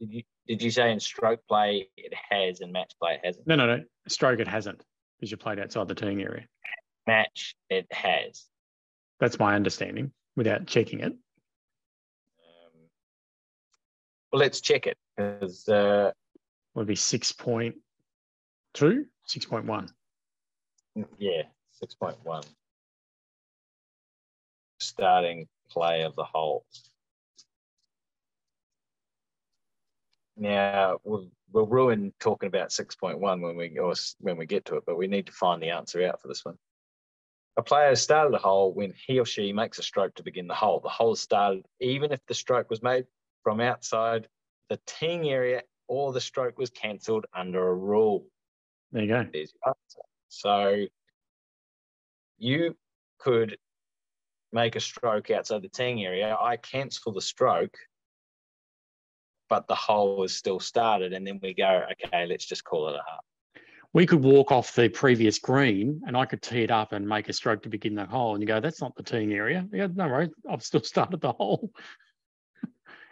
did, 0.00 0.12
you, 0.12 0.22
did 0.46 0.62
you 0.62 0.70
say 0.70 0.92
in 0.92 1.00
stroke 1.00 1.40
play 1.48 1.88
it 1.96 2.12
has 2.30 2.60
and 2.60 2.72
match 2.72 2.92
play 3.00 3.14
it 3.14 3.20
hasn't? 3.24 3.46
No, 3.46 3.56
no, 3.56 3.66
no. 3.66 3.84
Stroke 4.08 4.40
it 4.40 4.48
hasn't 4.48 4.84
because 5.18 5.30
you 5.30 5.36
played 5.36 5.58
outside 5.58 5.88
the 5.88 5.94
teeing 5.94 6.20
area. 6.22 6.44
Match 7.06 7.56
it 7.70 7.86
has. 7.92 8.44
That's 9.20 9.38
my 9.38 9.54
understanding 9.54 10.12
without 10.36 10.66
checking 10.66 11.00
it. 11.00 11.12
Um, 11.12 11.18
well, 14.32 14.40
let's 14.40 14.60
check 14.60 14.86
it 14.86 14.96
because 15.16 15.68
uh, 15.68 16.10
would 16.74 16.86
be 16.86 16.94
6.2, 16.94 17.74
6.1. 18.76 19.88
Yeah, 21.18 21.42
6.1. 21.82 22.44
Starting 24.80 25.48
play 25.70 26.02
of 26.02 26.14
the 26.14 26.24
hole. 26.24 26.64
Now 30.36 30.98
we'll, 31.04 31.30
we'll 31.52 31.66
ruin 31.66 32.12
talking 32.18 32.48
about 32.48 32.70
6.1 32.70 33.20
when 33.20 33.56
we 33.56 33.78
or 33.78 33.94
when 34.18 34.36
we 34.36 34.46
get 34.46 34.64
to 34.66 34.76
it, 34.76 34.84
but 34.86 34.96
we 34.96 35.06
need 35.06 35.26
to 35.26 35.32
find 35.32 35.62
the 35.62 35.70
answer 35.70 36.04
out 36.06 36.20
for 36.20 36.28
this 36.28 36.44
one. 36.44 36.58
A 37.56 37.62
player 37.62 37.90
has 37.90 38.02
started 38.02 38.34
a 38.34 38.38
hole 38.38 38.72
when 38.72 38.92
he 39.06 39.20
or 39.20 39.24
she 39.24 39.52
makes 39.52 39.78
a 39.78 39.82
stroke 39.82 40.14
to 40.16 40.24
begin 40.24 40.48
the 40.48 40.54
hole. 40.54 40.80
The 40.80 40.88
hole 40.88 41.12
is 41.12 41.20
started 41.20 41.64
even 41.80 42.10
if 42.12 42.20
the 42.26 42.34
stroke 42.34 42.68
was 42.68 42.82
made 42.82 43.06
from 43.42 43.60
outside 43.60 44.28
the 44.70 44.80
teeing 44.86 45.28
area 45.28 45.62
or 45.86 46.12
the 46.12 46.20
stroke 46.20 46.58
was 46.58 46.70
cancelled 46.70 47.26
under 47.32 47.68
a 47.68 47.74
rule. 47.74 48.26
There 48.90 49.02
you 49.02 49.08
go. 49.08 49.26
There's 49.32 49.52
your 49.54 49.74
answer. 49.74 50.02
So 50.28 50.86
you 52.38 52.76
could 53.18 53.56
make 54.52 54.74
a 54.74 54.80
stroke 54.80 55.30
outside 55.30 55.62
the 55.62 55.68
teeing 55.68 56.04
area. 56.04 56.36
I 56.40 56.56
cancel 56.56 57.12
the 57.12 57.20
stroke, 57.20 57.76
but 59.48 59.68
the 59.68 59.74
hole 59.76 60.24
is 60.24 60.34
still 60.34 60.58
started. 60.58 61.12
And 61.12 61.24
then 61.24 61.38
we 61.40 61.54
go, 61.54 61.86
okay, 61.92 62.26
let's 62.26 62.46
just 62.46 62.64
call 62.64 62.88
it 62.88 62.96
a 62.96 63.02
half 63.08 63.24
we 63.94 64.06
could 64.06 64.22
walk 64.22 64.52
off 64.52 64.74
the 64.74 64.88
previous 64.88 65.38
green 65.38 66.02
and 66.06 66.16
I 66.16 66.26
could 66.26 66.42
tee 66.42 66.62
it 66.62 66.70
up 66.70 66.92
and 66.92 67.08
make 67.08 67.28
a 67.28 67.32
stroke 67.32 67.62
to 67.62 67.68
begin 67.68 67.94
the 67.94 68.04
hole. 68.04 68.34
And 68.34 68.42
you 68.42 68.46
go, 68.46 68.60
that's 68.60 68.80
not 68.80 68.94
the 68.96 69.04
teeing 69.04 69.32
area. 69.32 69.66
Go, 69.72 69.86
no 69.86 70.08
worries, 70.08 70.30
I've 70.50 70.64
still 70.64 70.82
started 70.84 71.20
the 71.20 71.32
hole. 71.32 71.70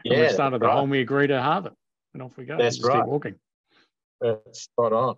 Yeah, 0.04 0.22
we 0.22 0.28
started 0.30 0.60
the 0.60 0.66
right. 0.66 0.72
hole 0.72 0.82
and 0.82 0.90
we 0.90 0.98
agree 1.00 1.28
to 1.28 1.40
have 1.40 1.66
it. 1.66 1.72
And 2.12 2.24
off 2.24 2.36
we 2.36 2.44
go. 2.44 2.58
That's 2.58 2.82
right. 2.82 2.96
Keep 2.96 3.06
walking. 3.06 3.36
That's 4.20 4.62
spot 4.62 4.92
on. 4.92 5.14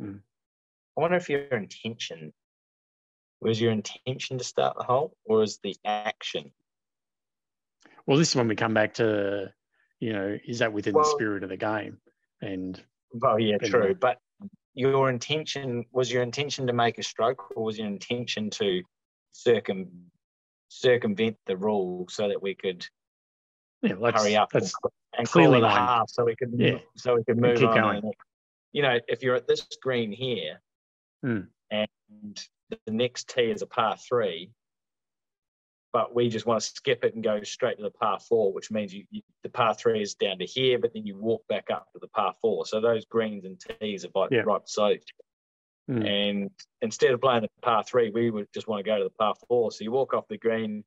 Mm. 0.00 0.20
I 0.96 1.00
wonder 1.02 1.18
if 1.18 1.28
your 1.28 1.42
intention 1.42 2.32
was 3.40 3.60
your 3.60 3.72
intention 3.72 4.38
to 4.38 4.44
start 4.44 4.76
the 4.78 4.84
hole 4.84 5.14
or 5.24 5.42
is 5.42 5.58
the 5.62 5.76
action? 5.84 6.52
Well, 8.06 8.18
this 8.18 8.30
is 8.30 8.36
when 8.36 8.48
we 8.48 8.56
come 8.56 8.74
back 8.74 8.94
to, 8.94 9.52
you 9.98 10.12
know, 10.14 10.38
is 10.46 10.60
that 10.60 10.72
within 10.72 10.94
well, 10.94 11.04
the 11.04 11.10
spirit 11.10 11.42
of 11.42 11.48
the 11.48 11.56
game? 11.56 11.98
And 12.40 12.82
well, 13.12 13.38
yeah, 13.38 13.58
true. 13.58 13.94
But 13.94 14.18
your 14.74 15.10
intention 15.10 15.84
was 15.92 16.12
your 16.12 16.22
intention 16.22 16.66
to 16.66 16.72
make 16.72 16.98
a 16.98 17.02
stroke 17.02 17.56
or 17.56 17.64
was 17.64 17.78
your 17.78 17.88
intention 17.88 18.50
to 18.50 18.82
circum 19.32 19.88
circumvent 20.68 21.36
the 21.46 21.56
rule 21.56 22.06
so 22.08 22.28
that 22.28 22.40
we 22.40 22.54
could 22.54 22.86
yeah, 23.82 23.94
hurry 23.94 24.36
up 24.36 24.50
that's 24.52 24.72
and 25.18 25.28
clearly 25.28 25.60
call 25.60 25.68
it 25.68 25.72
a 25.72 25.76
half 25.76 26.08
so 26.08 26.24
we 26.24 26.36
could 26.36 26.52
yeah. 26.56 26.78
so 26.96 27.16
we 27.16 27.24
could 27.24 27.38
move 27.38 27.62
on. 27.64 27.74
Going. 27.74 28.12
you 28.72 28.82
know, 28.82 28.98
if 29.08 29.22
you're 29.22 29.34
at 29.34 29.48
this 29.48 29.66
green 29.82 30.12
here 30.12 30.60
Hmm. 31.22 31.40
and 31.70 31.88
the 32.70 32.92
next 32.92 33.28
tee 33.28 33.50
is 33.50 33.60
a 33.62 33.66
par 33.66 33.96
three, 33.96 34.50
but 35.92 36.14
we 36.14 36.28
just 36.28 36.46
want 36.46 36.60
to 36.62 36.66
skip 36.66 37.04
it 37.04 37.14
and 37.14 37.24
go 37.24 37.42
straight 37.42 37.76
to 37.78 37.82
the 37.82 37.90
par 37.90 38.18
four, 38.20 38.52
which 38.52 38.70
means 38.70 38.94
you, 38.94 39.04
you 39.10 39.22
the 39.42 39.48
par 39.48 39.74
three 39.74 40.00
is 40.02 40.14
down 40.14 40.38
to 40.38 40.46
here, 40.46 40.78
but 40.78 40.92
then 40.94 41.04
you 41.06 41.16
walk 41.18 41.46
back 41.48 41.70
up 41.70 41.92
to 41.92 41.98
the 41.98 42.08
par 42.08 42.32
four. 42.40 42.64
So 42.66 42.80
those 42.80 43.04
greens 43.06 43.44
and 43.44 43.60
tees 43.80 44.04
are 44.04 44.10
right, 44.14 44.30
Yeah. 44.32 44.42
right 44.44 44.62
beside 44.62 45.00
Mm. 45.90 46.06
and 46.06 46.50
instead 46.82 47.10
of 47.10 47.20
playing 47.20 47.42
the 47.42 47.48
par 47.62 47.82
three, 47.82 48.10
we 48.10 48.30
would 48.30 48.46
just 48.54 48.68
want 48.68 48.78
to 48.84 48.88
go 48.88 48.98
to 48.98 49.04
the 49.04 49.10
par 49.10 49.34
four. 49.48 49.72
So 49.72 49.82
you 49.82 49.90
walk 49.90 50.14
off 50.14 50.28
the 50.28 50.38
green, 50.38 50.84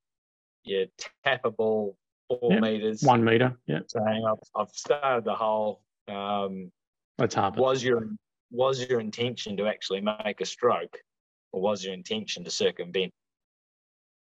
you 0.63 0.87
tap 1.25 1.41
a 1.43 1.51
ball 1.51 1.97
four 2.29 2.53
Yeah. 2.53 2.59
meters, 2.61 3.01
One 3.03 3.21
meter. 3.21 3.57
Yeah, 3.67 3.79
saying 3.87 4.23
I've, 4.25 4.37
I've 4.55 4.69
started 4.69 5.25
the 5.25 5.35
hole. 5.35 5.81
Um, 6.07 6.71
that's 7.17 7.35
hard. 7.35 7.57
was 7.57 7.83
your 7.83 8.07
was 8.51 8.87
your 8.89 9.01
intention 9.01 9.57
to 9.57 9.67
actually 9.67 9.99
make 9.99 10.39
a 10.39 10.45
stroke, 10.45 10.97
or 11.51 11.59
was 11.61 11.83
your 11.83 11.93
intention 11.93 12.45
to 12.45 12.51
circumvent 12.51 13.11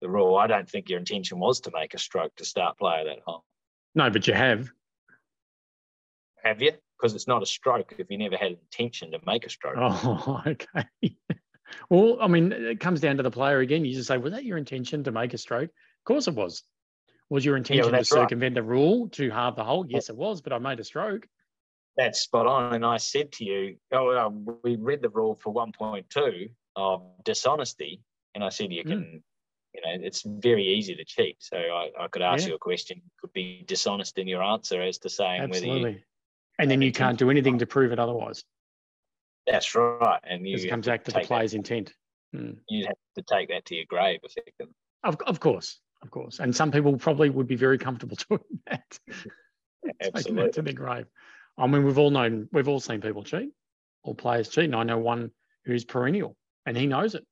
the 0.02 0.10
rule? 0.10 0.38
I 0.38 0.48
don't 0.48 0.70
think 0.70 0.90
your 0.90 1.00
intention 1.00 1.40
was 1.40 1.62
to 1.62 1.72
make 1.74 1.94
a 1.94 1.98
stroke 1.98 2.36
to 2.38 2.46
start 2.46 2.78
play 2.78 3.04
that 3.06 3.20
hole. 3.26 3.44
No, 3.94 4.10
but 4.10 4.28
you 4.28 4.34
have. 4.34 4.70
Have 6.44 6.62
you? 6.62 6.74
Because 6.98 7.16
it's 7.16 7.28
not 7.28 7.44
a 7.44 7.46
stroke 7.46 7.94
if 7.98 8.10
you 8.10 8.18
never 8.18 8.38
had 8.38 8.52
intention 8.52 9.12
to 9.12 9.20
make 9.26 9.46
a 9.46 9.50
stroke. 9.50 9.76
Oh, 9.78 10.44
okay. 10.48 10.88
well, 11.90 12.18
I 12.22 12.28
mean, 12.28 12.52
it 12.52 12.80
comes 12.80 13.02
down 13.02 13.18
to 13.18 13.24
the 13.24 13.32
player 13.32 13.60
again. 13.60 13.84
You 13.86 13.94
just 13.94 14.08
say, 14.08 14.18
was 14.18 14.34
that 14.34 14.46
your 14.46 14.58
intention 14.58 15.04
to 15.06 15.12
make 15.12 15.34
a 15.34 15.38
stroke? 15.38 15.70
Of 15.70 16.06
course 16.06 16.28
it 16.28 16.36
was. 16.36 16.64
Was 17.30 17.44
your 17.44 17.58
intention 17.58 17.86
to 17.86 17.92
that's 17.92 18.12
right. 18.12 18.22
circumvent 18.22 18.56
the 18.56 18.64
rule 18.64 19.10
to 19.10 19.30
halve 19.32 19.56
the 19.56 19.64
hole? 19.64 19.86
Yes, 19.88 20.10
it 20.10 20.16
was, 20.16 20.42
but 20.42 20.54
I 20.54 20.60
made 20.60 20.80
a 20.80 20.84
stroke. 20.84 21.28
That's 21.98 22.22
spot 22.22 22.46
on. 22.46 22.76
And 22.76 22.86
I 22.86 22.98
said 22.98 23.32
to 23.34 23.46
you, 23.46 23.78
oh, 23.92 24.10
uh, 24.10 24.30
we 24.64 24.76
read 24.76 25.02
the 25.02 25.10
rule 25.10 25.36
for 25.42 25.54
1.2 25.54 26.50
of 26.76 27.02
dishonesty. 27.24 28.02
And 28.36 28.44
I 28.44 28.50
said, 28.50 28.72
you 28.72 28.84
Hmm. 28.84 28.90
can, 28.90 29.24
you 29.76 29.82
know, 29.82 30.06
it's 30.06 30.24
very 30.24 30.64
easy 30.66 30.96
to 30.96 31.04
cheat. 31.06 31.38
So 31.40 31.58
I, 31.58 31.90
I 32.00 32.08
could 32.08 32.22
ask 32.22 32.44
Yeah. 32.44 32.50
you 32.50 32.56
a 32.56 32.60
question, 32.60 33.02
could 33.20 33.34
be 33.34 33.64
dishonest 33.68 34.18
in 34.18 34.28
your 34.28 34.42
answer 34.44 34.82
as 34.82 34.98
to 35.00 35.10
saying 35.10 35.50
whether 35.50 35.66
you, 35.66 35.72
Absolutely. 35.74 36.04
And 36.60 36.72
then 36.72 36.82
you 36.82 36.92
can't 36.92 37.18
do 37.20 37.30
anything 37.30 37.60
to 37.60 37.66
prove 37.66 37.92
it 37.92 38.00
otherwise. 38.00 38.44
that's 39.48 39.76
right. 39.76 40.20
And 40.24 40.48
you 40.48 40.58
It 40.58 40.70
comes 40.70 40.86
back 40.88 41.04
to 41.06 41.12
the 41.12 41.20
player's 41.22 41.52
that, 41.52 41.58
intent. 41.58 41.94
Mm. 42.36 42.58
you 42.70 42.86
have 42.86 42.96
to 43.18 43.22
take 43.22 43.50
that 43.50 43.66
to 43.66 43.76
your 43.76 43.86
grave, 43.88 44.20
effectively. 44.24 44.74
Of, 45.04 45.18
of 45.28 45.40
course, 45.40 45.80
of 46.02 46.10
course. 46.12 46.40
And 46.40 46.56
some 46.56 46.72
people 46.72 46.98
probably 46.98 47.30
would 47.30 47.48
be 47.48 47.56
very 47.56 47.78
comfortable 47.78 48.18
doing 48.30 48.42
that. 48.68 49.00
taking 49.08 49.26
that 49.86 50.00
to 50.00 50.18
Absolutely. 50.18 50.62
the 50.64 50.74
grave. 50.74 51.06
I 51.58 51.68
mean, 51.68 51.84
we've 51.86 51.98
all 52.00 52.10
known, 52.12 52.50
we've 52.52 52.68
all 52.68 52.80
seen 52.80 53.02
people 53.02 53.24
cheat, 53.24 53.50
all 54.04 54.16
players 54.16 54.50
cheat. 54.50 54.66
And 54.66 54.76
I 54.76 54.84
know 54.84 54.98
one 54.98 55.32
who's 55.66 55.86
perennial 55.86 56.36
and 56.66 56.76
he 56.76 56.88
knows 56.88 57.16
it. 57.16 57.26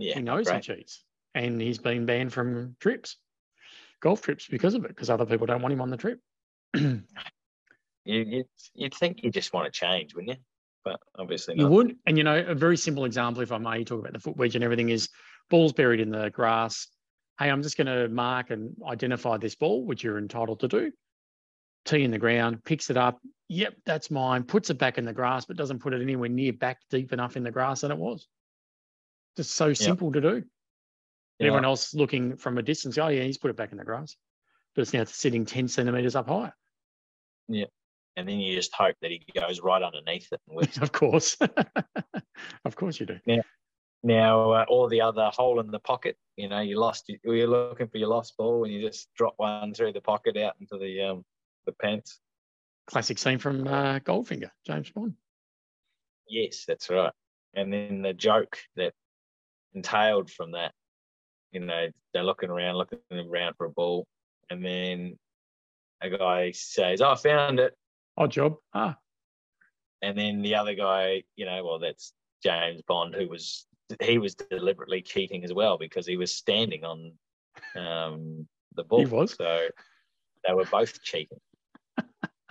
Yeah. 0.00 0.14
he 0.14 0.22
knows 0.22 0.48
he 0.50 0.60
cheats. 0.60 1.04
And 1.34 1.60
he's 1.60 1.78
been 1.78 2.06
banned 2.06 2.32
from 2.32 2.76
trips, 2.80 3.16
golf 4.00 4.22
trips 4.22 4.48
because 4.48 4.74
of 4.74 4.84
it, 4.84 4.88
because 4.88 5.10
other 5.10 5.26
people 5.26 5.46
don't 5.46 5.62
want 5.62 5.72
him 5.72 5.80
on 5.80 5.90
the 5.90 5.96
trip. 5.96 6.20
You, 8.04 8.24
you'd, 8.26 8.46
you'd 8.74 8.94
think 8.94 9.22
you 9.22 9.30
just 9.30 9.52
want 9.52 9.72
to 9.72 9.78
change, 9.78 10.14
wouldn't 10.14 10.36
you? 10.36 10.42
But 10.84 11.00
obviously 11.18 11.54
not. 11.54 11.62
You 11.62 11.68
would. 11.68 11.96
And, 12.06 12.16
you 12.16 12.24
know, 12.24 12.38
a 12.38 12.54
very 12.54 12.76
simple 12.76 13.04
example, 13.04 13.42
if 13.42 13.52
I 13.52 13.58
may, 13.58 13.78
you 13.78 13.84
talk 13.84 14.00
about 14.00 14.14
the 14.14 14.18
foot 14.18 14.36
wedge 14.36 14.54
and 14.54 14.64
everything, 14.64 14.88
is 14.88 15.08
balls 15.50 15.72
buried 15.72 16.00
in 16.00 16.10
the 16.10 16.30
grass. 16.30 16.88
Hey, 17.38 17.50
I'm 17.50 17.62
just 17.62 17.76
going 17.76 17.86
to 17.86 18.08
mark 18.08 18.50
and 18.50 18.74
identify 18.86 19.36
this 19.36 19.54
ball, 19.54 19.84
which 19.84 20.02
you're 20.02 20.18
entitled 20.18 20.60
to 20.60 20.68
do. 20.68 20.92
Tee 21.84 22.04
in 22.04 22.10
the 22.10 22.18
ground, 22.18 22.64
picks 22.64 22.90
it 22.90 22.96
up. 22.96 23.20
Yep, 23.48 23.74
that's 23.86 24.10
mine. 24.10 24.44
Puts 24.44 24.70
it 24.70 24.78
back 24.78 24.98
in 24.98 25.04
the 25.04 25.12
grass, 25.12 25.44
but 25.44 25.56
doesn't 25.56 25.80
put 25.80 25.92
it 25.92 26.02
anywhere 26.02 26.28
near 26.28 26.52
back 26.52 26.78
deep 26.90 27.12
enough 27.12 27.36
in 27.36 27.42
the 27.42 27.50
grass 27.50 27.82
than 27.82 27.90
it 27.90 27.98
was. 27.98 28.26
Just 29.36 29.52
so 29.52 29.72
simple 29.72 30.12
to 30.12 30.20
do. 30.20 30.42
Yeah. 31.38 31.46
Everyone 31.46 31.64
else 31.64 31.94
looking 31.94 32.36
from 32.36 32.58
a 32.58 32.62
distance, 32.62 32.98
oh, 32.98 33.08
yeah, 33.08 33.22
he's 33.22 33.38
put 33.38 33.50
it 33.50 33.56
back 33.56 33.72
in 33.72 33.78
the 33.78 33.84
grass. 33.84 34.16
But 34.74 34.82
it's 34.82 34.92
now 34.92 35.04
sitting 35.04 35.46
10 35.46 35.68
centimetres 35.68 36.14
up 36.14 36.28
higher. 36.28 36.52
Yeah, 37.48 37.66
and 38.16 38.28
then 38.28 38.38
you 38.38 38.54
just 38.54 38.74
hope 38.74 38.96
that 39.02 39.10
he 39.10 39.24
goes 39.34 39.60
right 39.60 39.82
underneath 39.82 40.28
it 40.32 40.40
and 40.48 40.78
of 40.82 40.92
course. 40.92 41.36
of 42.64 42.76
course 42.76 43.00
you 43.00 43.06
do. 43.06 43.18
Now, 44.02 44.52
uh, 44.52 44.64
or 44.68 44.88
the 44.88 45.02
other 45.02 45.30
hole 45.32 45.60
in 45.60 45.70
the 45.70 45.78
pocket, 45.78 46.16
you 46.36 46.48
know, 46.48 46.60
you 46.60 46.78
lost, 46.78 47.08
you, 47.08 47.18
you're 47.24 47.46
looking 47.46 47.88
for 47.88 47.98
your 47.98 48.08
lost 48.08 48.36
ball 48.36 48.64
and 48.64 48.72
you 48.72 48.86
just 48.86 49.08
drop 49.14 49.34
one 49.36 49.74
through 49.74 49.92
the 49.92 50.00
pocket 50.00 50.36
out 50.36 50.54
into 50.60 50.78
the 50.78 51.02
um, 51.02 51.24
the 51.66 51.72
pants. 51.72 52.20
Classic 52.86 53.18
scene 53.18 53.38
from 53.38 53.66
uh, 53.66 53.98
Goldfinger, 54.00 54.50
James 54.66 54.90
Bond. 54.90 55.14
Yes, 56.26 56.64
that's 56.66 56.88
right. 56.88 57.12
And 57.54 57.72
then 57.72 58.02
the 58.02 58.14
joke 58.14 58.56
that 58.76 58.94
entailed 59.74 60.30
from 60.30 60.52
that, 60.52 60.72
you 61.52 61.60
know, 61.60 61.88
they're 62.12 62.24
looking 62.24 62.50
around, 62.50 62.76
looking 62.76 62.98
around 63.12 63.54
for 63.56 63.66
a 63.66 63.70
ball, 63.70 64.06
and 64.50 64.64
then 64.64 65.18
a 66.00 66.10
guy 66.10 66.52
says, 66.52 67.00
"Oh, 67.00 67.12
I 67.12 67.14
found 67.16 67.60
it," 67.60 67.76
Oddjob. 68.18 68.56
Ah, 68.74 68.96
and 70.02 70.16
then 70.16 70.42
the 70.42 70.54
other 70.54 70.74
guy, 70.74 71.22
you 71.36 71.44
know, 71.44 71.64
well, 71.64 71.78
that's 71.78 72.12
James 72.42 72.82
Bond, 72.82 73.14
who 73.14 73.28
was 73.28 73.66
he 74.00 74.18
was 74.18 74.34
deliberately 74.34 75.02
cheating 75.02 75.44
as 75.44 75.52
well 75.52 75.76
because 75.76 76.06
he 76.06 76.16
was 76.16 76.32
standing 76.32 76.84
on 76.84 77.12
um, 77.76 78.46
the 78.76 78.84
ball. 78.84 79.04
was. 79.06 79.34
So 79.34 79.68
they 80.46 80.54
were 80.54 80.64
both 80.64 81.02
cheating. 81.02 81.40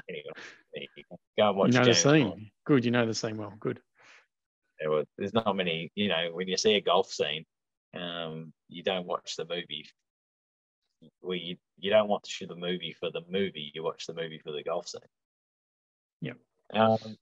anyway, 0.09 0.87
go. 1.09 1.17
go 1.37 1.49
and 1.49 1.57
watch 1.57 1.73
you 1.73 1.79
know 1.79 1.85
James 1.85 2.03
the 2.03 2.09
scene. 2.11 2.29
Bond. 2.29 2.45
Good. 2.65 2.85
You 2.85 2.91
know 2.91 3.05
the 3.05 3.13
scene 3.13 3.37
well. 3.37 3.53
Good. 3.59 3.79
There 4.79 4.89
were, 4.89 5.05
there's 5.17 5.33
not 5.33 5.55
many, 5.55 5.91
you 5.95 6.07
know, 6.07 6.29
when 6.31 6.47
you 6.47 6.57
see 6.57 6.75
a 6.75 6.81
golf 6.81 7.11
scene, 7.11 7.45
um, 7.99 8.53
you 8.67 8.83
don't 8.83 9.07
watch 9.07 9.35
the 9.35 9.45
movie. 9.45 9.85
Well, 11.21 11.37
you, 11.37 11.57
you 11.77 11.89
don't 11.89 12.07
want 12.07 12.23
to 12.23 12.45
watch 12.45 12.49
the 12.49 12.55
movie 12.55 12.95
for 12.99 13.09
the 13.11 13.21
movie, 13.29 13.71
you 13.73 13.83
watch 13.83 14.05
the 14.05 14.13
movie 14.13 14.39
for 14.43 14.51
the 14.51 14.63
golf 14.63 14.87
scene. 14.87 15.01
Yeah. 16.21 16.33
Um, 16.73 17.17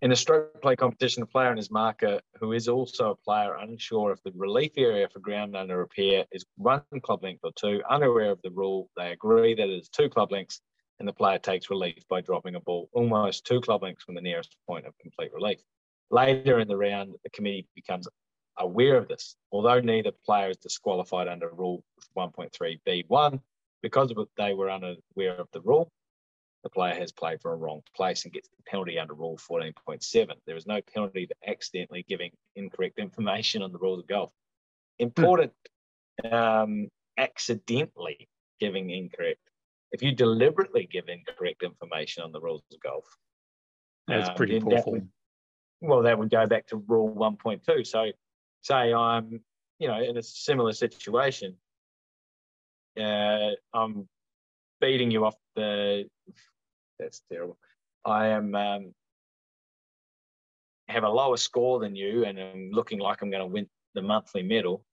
in 0.00 0.12
a 0.12 0.16
stroke 0.16 0.62
play 0.62 0.76
competition, 0.76 1.24
a 1.24 1.26
player 1.26 1.48
and 1.48 1.58
his 1.58 1.70
marker, 1.70 2.20
who 2.38 2.52
is 2.52 2.68
also 2.68 3.10
a 3.10 3.16
player 3.16 3.54
unsure 3.54 4.12
if 4.12 4.22
the 4.22 4.32
relief 4.36 4.72
area 4.76 5.08
for 5.08 5.18
ground 5.18 5.56
under 5.56 5.76
repair 5.76 6.24
is 6.30 6.44
one 6.56 6.82
club 7.02 7.24
length 7.24 7.40
or 7.42 7.50
two, 7.56 7.82
unaware 7.90 8.30
of 8.30 8.40
the 8.42 8.50
rule, 8.50 8.88
they 8.96 9.10
agree 9.10 9.54
that 9.54 9.68
it 9.68 9.72
is 9.72 9.88
two 9.88 10.08
club 10.08 10.30
lengths, 10.30 10.60
and 11.00 11.08
the 11.08 11.12
player 11.12 11.38
takes 11.38 11.70
relief 11.70 12.06
by 12.08 12.20
dropping 12.20 12.54
a 12.54 12.60
ball 12.60 12.88
almost 12.92 13.44
two 13.44 13.60
club 13.60 13.82
lengths 13.82 14.04
from 14.04 14.14
the 14.14 14.20
nearest 14.20 14.56
point 14.66 14.86
of 14.86 14.96
complete 14.98 15.32
relief. 15.34 15.60
Later 16.10 16.58
in 16.58 16.68
the 16.68 16.76
round, 16.76 17.14
the 17.22 17.30
committee 17.30 17.66
becomes 17.74 18.08
aware 18.58 18.96
of 18.96 19.08
this, 19.08 19.36
although 19.52 19.80
neither 19.80 20.10
player 20.24 20.50
is 20.50 20.56
disqualified 20.56 21.28
under 21.28 21.50
Rule 21.50 21.84
1.3b1 22.16 23.40
because 23.82 24.12
they 24.36 24.54
were 24.54 24.70
unaware 24.70 25.36
of 25.38 25.48
the 25.52 25.60
rule. 25.60 25.90
The 26.64 26.70
player 26.70 26.94
has 26.94 27.12
played 27.12 27.40
for 27.40 27.52
a 27.52 27.56
wrong 27.56 27.82
place 27.94 28.24
and 28.24 28.32
gets 28.32 28.48
the 28.48 28.62
penalty 28.66 28.98
under 28.98 29.14
Rule 29.14 29.38
14.7. 29.38 30.28
There 30.46 30.56
is 30.56 30.66
no 30.66 30.80
penalty 30.92 31.26
for 31.26 31.50
accidentally 31.50 32.04
giving 32.08 32.32
incorrect 32.56 32.98
information 32.98 33.62
on 33.62 33.70
the 33.72 33.78
rules 33.78 34.00
of 34.00 34.08
golf. 34.08 34.32
Important, 34.98 35.52
um, 36.30 36.88
accidentally 37.16 38.28
giving 38.58 38.90
incorrect. 38.90 39.40
If 39.92 40.02
you 40.02 40.12
deliberately 40.12 40.88
give 40.90 41.08
incorrect 41.08 41.62
information 41.62 42.24
on 42.24 42.32
the 42.32 42.40
rules 42.40 42.62
of 42.72 42.80
golf, 42.80 43.04
That's 44.08 44.28
um, 44.30 44.34
pretty 44.34 44.54
then 44.54 44.62
poor 44.62 44.72
that 44.72 44.84
form. 44.84 44.94
would- 44.94 45.08
well, 45.80 46.02
that 46.02 46.18
would 46.18 46.30
go 46.30 46.46
back 46.46 46.66
to 46.68 46.76
rule 46.76 47.14
1.2. 47.14 47.86
So, 47.86 48.10
say 48.62 48.92
I'm, 48.92 49.40
you 49.78 49.88
know, 49.88 50.00
in 50.02 50.16
a 50.16 50.22
similar 50.22 50.72
situation, 50.72 51.56
uh, 53.00 53.50
I'm 53.72 54.08
beating 54.80 55.10
you 55.10 55.24
off 55.24 55.36
the. 55.54 56.08
That's 56.98 57.22
terrible. 57.30 57.58
I 58.04 58.28
am 58.28 58.54
um, 58.54 58.94
have 60.88 61.04
a 61.04 61.08
lower 61.08 61.36
score 61.36 61.78
than 61.78 61.94
you, 61.94 62.24
and 62.24 62.38
I'm 62.40 62.70
looking 62.72 62.98
like 62.98 63.22
I'm 63.22 63.30
going 63.30 63.42
to 63.42 63.46
win 63.46 63.68
the 63.94 64.02
monthly 64.02 64.42
medal, 64.42 64.84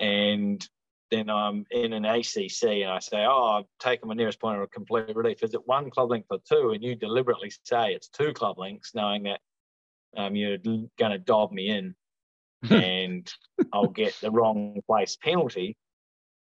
and 0.00 0.66
then 1.10 1.28
I'm 1.30 1.66
in 1.70 1.92
an 1.92 2.04
ACC, 2.04 2.64
and 2.64 2.90
I 2.90 2.98
say, 2.98 3.24
"Oh, 3.24 3.58
I've 3.58 3.66
taken 3.78 4.08
my 4.08 4.14
nearest 4.14 4.40
point 4.40 4.60
of 4.60 4.70
complete 4.70 5.14
relief. 5.14 5.42
Is 5.42 5.54
it 5.54 5.66
one 5.66 5.90
club 5.90 6.10
length 6.10 6.28
or 6.30 6.38
two? 6.48 6.70
And 6.70 6.82
you 6.82 6.96
deliberately 6.96 7.52
say 7.62 7.92
it's 7.92 8.08
two 8.08 8.32
club 8.32 8.58
lengths, 8.58 8.94
knowing 8.94 9.24
that 9.24 9.40
um, 10.16 10.36
you're 10.36 10.58
going 10.58 11.12
to 11.12 11.18
dob 11.18 11.52
me 11.52 11.68
in 11.68 11.94
and 12.70 13.32
I'll 13.72 13.88
get 13.88 14.14
the 14.20 14.30
wrong 14.30 14.80
place 14.86 15.16
penalty, 15.20 15.76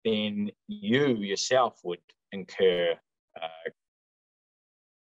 then 0.06 0.52
you 0.68 1.16
yourself 1.18 1.80
would 1.84 2.00
incur, 2.32 2.96
uh, 3.42 3.70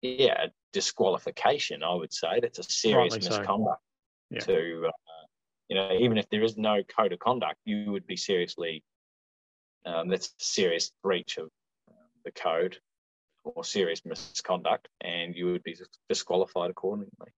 yeah, 0.00 0.46
disqualification. 0.72 1.82
I 1.82 1.94
would 1.94 2.12
say 2.12 2.40
that's 2.40 2.58
a 2.58 2.62
serious 2.62 3.14
so. 3.14 3.18
misconduct. 3.18 3.80
Yeah. 4.30 4.40
To 4.40 4.86
uh, 4.88 5.26
you 5.68 5.76
know, 5.76 5.92
even 6.00 6.16
if 6.16 6.28
there 6.30 6.42
is 6.42 6.56
no 6.56 6.82
code 6.84 7.12
of 7.12 7.18
conduct, 7.18 7.58
you 7.64 7.92
would 7.92 8.06
be 8.06 8.16
seriously. 8.16 8.82
Um, 9.86 10.08
that's 10.08 10.28
a 10.28 10.32
serious 10.38 10.90
breach 11.02 11.36
of 11.36 11.48
uh, 11.90 11.94
the 12.24 12.32
code. 12.32 12.78
or 13.44 13.62
serious 13.62 14.02
misconduct, 14.06 14.88
and 15.02 15.36
you 15.36 15.46
would 15.52 15.62
be 15.62 15.76
disqualified 16.08 16.70
accordingly 16.70 17.32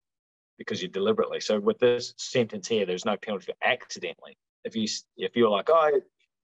because 0.59 0.83
you 0.83 0.89
deliberately. 0.89 1.41
So 1.41 1.61
with 1.61 1.79
this 1.79 2.15
sentence 2.17 2.69
here, 2.69 2.87
there's 2.87 3.05
no 3.05 3.17
penalty 3.17 3.47
for 3.47 3.55
accidentally. 3.63 4.37
If 4.65 4.75
you 4.77 4.89
if 5.17 5.37
you're 5.37 5.51
like, 5.51 5.69
oh, 5.71 6.01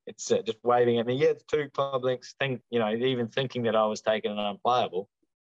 it's 0.07 0.31
uh, 0.31 0.43
just 0.43 0.59
waving 0.63 0.99
at 0.99 1.07
me, 1.07 1.17
yeah, 1.17 1.29
it's 1.29 1.45
two 1.45 1.69
club 1.71 2.05
links. 2.05 2.35
Think 2.39 2.61
you 2.71 2.79
know, 2.79 2.93
even 2.93 3.29
thinking 3.29 3.63
that 3.65 3.77
I 3.77 3.87
was 3.87 4.01
taking 4.01 4.33
an 4.33 4.39
unplayable, 4.39 5.09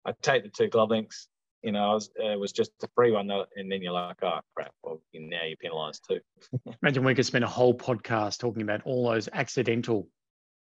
I 0.05 0.13
take 0.23 0.43
the 0.43 0.51
two 0.51 0.69
club 0.69 0.91
links. 0.91 1.29
You 1.63 1.73
know, 1.73 1.91
I 1.91 1.95
was, 1.95 2.11
uh, 2.23 2.29
it 2.29 2.39
was 2.39 2.53
just 2.53 2.71
a 2.85 2.89
free 2.95 3.11
one, 3.11 3.31
and 3.31 3.71
then 3.71 3.83
you're 3.83 3.93
like, 3.93 4.23
oh 4.23 4.41
crap, 4.55 4.73
well 4.83 5.01
now 5.15 5.45
you're 5.45 5.57
penalised 5.57 6.05
too. 6.09 6.21
Imagine 6.83 7.05
we 7.05 7.15
could 7.15 7.27
spend 7.27 7.45
a 7.45 7.49
whole 7.49 7.75
podcast 7.75 8.39
talking 8.39 8.63
about 8.63 8.83
all 8.85 9.11
those 9.11 9.29
accidental 9.33 10.09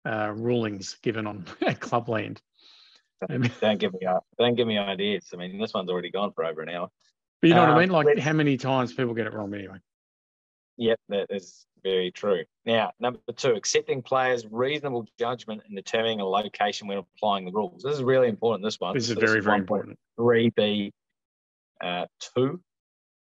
uh, 0.05 0.31
rulings 0.35 0.97
given 1.01 1.27
on 1.27 1.45
clubland. 1.79 2.41
don't 3.29 3.79
give 3.79 3.93
me 3.93 3.99
don't 4.37 4.55
give 4.55 4.67
me 4.67 4.77
ideas. 4.77 5.29
I 5.33 5.37
mean, 5.37 5.59
this 5.59 5.73
one's 5.73 5.89
already 5.89 6.11
gone 6.11 6.33
for 6.33 6.43
over 6.43 6.61
an 6.61 6.69
hour. 6.69 6.89
But 7.41 7.47
you 7.47 7.55
know 7.55 7.63
um, 7.63 7.69
what 7.69 7.77
I 7.79 7.83
um, 7.83 7.89
mean? 7.89 8.05
Like 8.05 8.19
how 8.19 8.33
many 8.33 8.57
times 8.57 8.93
people 8.93 9.13
get 9.13 9.27
it 9.27 9.33
wrong 9.33 9.53
anyway. 9.53 9.77
Yep, 10.77 10.99
that 11.09 11.27
is 11.29 11.65
very 11.83 12.11
true. 12.11 12.43
Now, 12.65 12.91
number 12.99 13.19
two, 13.35 13.53
accepting 13.53 14.01
players' 14.01 14.45
reasonable 14.49 15.05
judgment 15.19 15.61
in 15.69 15.75
determining 15.75 16.19
a 16.19 16.25
location 16.25 16.87
when 16.87 16.97
applying 16.97 17.45
the 17.45 17.51
rules. 17.51 17.83
This 17.83 17.95
is 17.95 18.03
really 18.03 18.29
important. 18.29 18.63
This 18.63 18.79
one. 18.79 18.93
This 18.93 19.09
is 19.09 19.17
very, 19.17 19.41
very 19.41 19.59
important. 19.59 19.97
Three 20.17 20.49
B 20.55 20.91
uh, 21.81 22.05
two. 22.19 22.61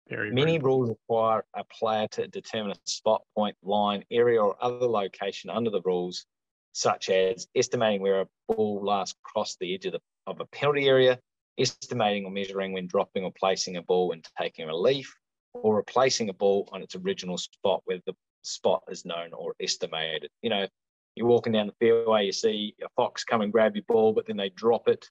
Very, 0.09 0.31
Many 0.31 0.57
very 0.57 0.63
rules 0.63 0.89
require 0.89 1.43
a 1.55 1.63
player 1.63 2.07
to 2.11 2.27
determine 2.27 2.71
a 2.71 2.75
spot, 2.85 3.21
point, 3.35 3.55
line, 3.63 4.03
area, 4.11 4.41
or 4.41 4.55
other 4.61 4.85
location 4.85 5.49
under 5.49 5.69
the 5.69 5.81
rules 5.81 6.25
such 6.73 7.09
as 7.09 7.47
estimating 7.55 8.01
where 8.01 8.21
a 8.21 8.27
ball 8.47 8.81
last 8.83 9.15
crossed 9.23 9.59
the 9.59 9.73
edge 9.73 9.85
of, 9.85 9.93
the, 9.93 9.99
of 10.27 10.39
a 10.39 10.45
penalty 10.45 10.87
area, 10.87 11.19
estimating 11.61 12.25
or 12.25 12.31
measuring 12.31 12.73
when 12.73 12.87
dropping 12.87 13.23
or 13.23 13.31
placing 13.39 13.77
a 13.77 13.81
ball 13.81 14.11
and 14.11 14.25
taking 14.39 14.65
a 14.65 14.67
relief, 14.67 15.13
or 15.53 15.75
replacing 15.75 16.29
a 16.29 16.33
ball 16.33 16.67
on 16.71 16.81
its 16.81 16.95
original 16.95 17.37
spot 17.37 17.81
where 17.85 17.99
the 18.05 18.15
spot 18.43 18.83
is 18.89 19.05
known 19.05 19.33
or 19.33 19.53
estimated. 19.59 20.29
You 20.41 20.49
know, 20.49 20.67
you're 21.15 21.27
walking 21.27 21.53
down 21.53 21.67
the 21.67 21.85
fairway, 21.85 22.25
you 22.25 22.31
see 22.31 22.75
a 22.83 22.89
fox 22.95 23.23
come 23.23 23.41
and 23.41 23.51
grab 23.51 23.75
your 23.75 23.85
ball, 23.87 24.13
but 24.13 24.25
then 24.25 24.37
they 24.37 24.49
drop 24.49 24.87
it, 24.87 25.09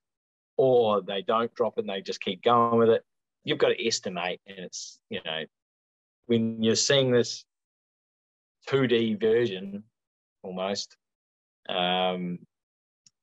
or 0.56 1.02
they 1.02 1.22
don't 1.22 1.54
drop 1.54 1.74
it 1.76 1.82
and 1.82 1.90
they 1.90 2.00
just 2.00 2.20
keep 2.20 2.42
going 2.42 2.78
with 2.78 2.90
it. 2.90 3.02
You've 3.44 3.58
got 3.58 3.68
to 3.68 3.86
estimate, 3.86 4.40
and 4.46 4.58
it's, 4.58 4.98
you 5.08 5.20
know, 5.24 5.44
when 6.26 6.62
you're 6.62 6.76
seeing 6.76 7.10
this 7.10 7.44
2D 8.68 9.20
version 9.20 9.84
almost, 10.42 10.96
um, 11.68 12.38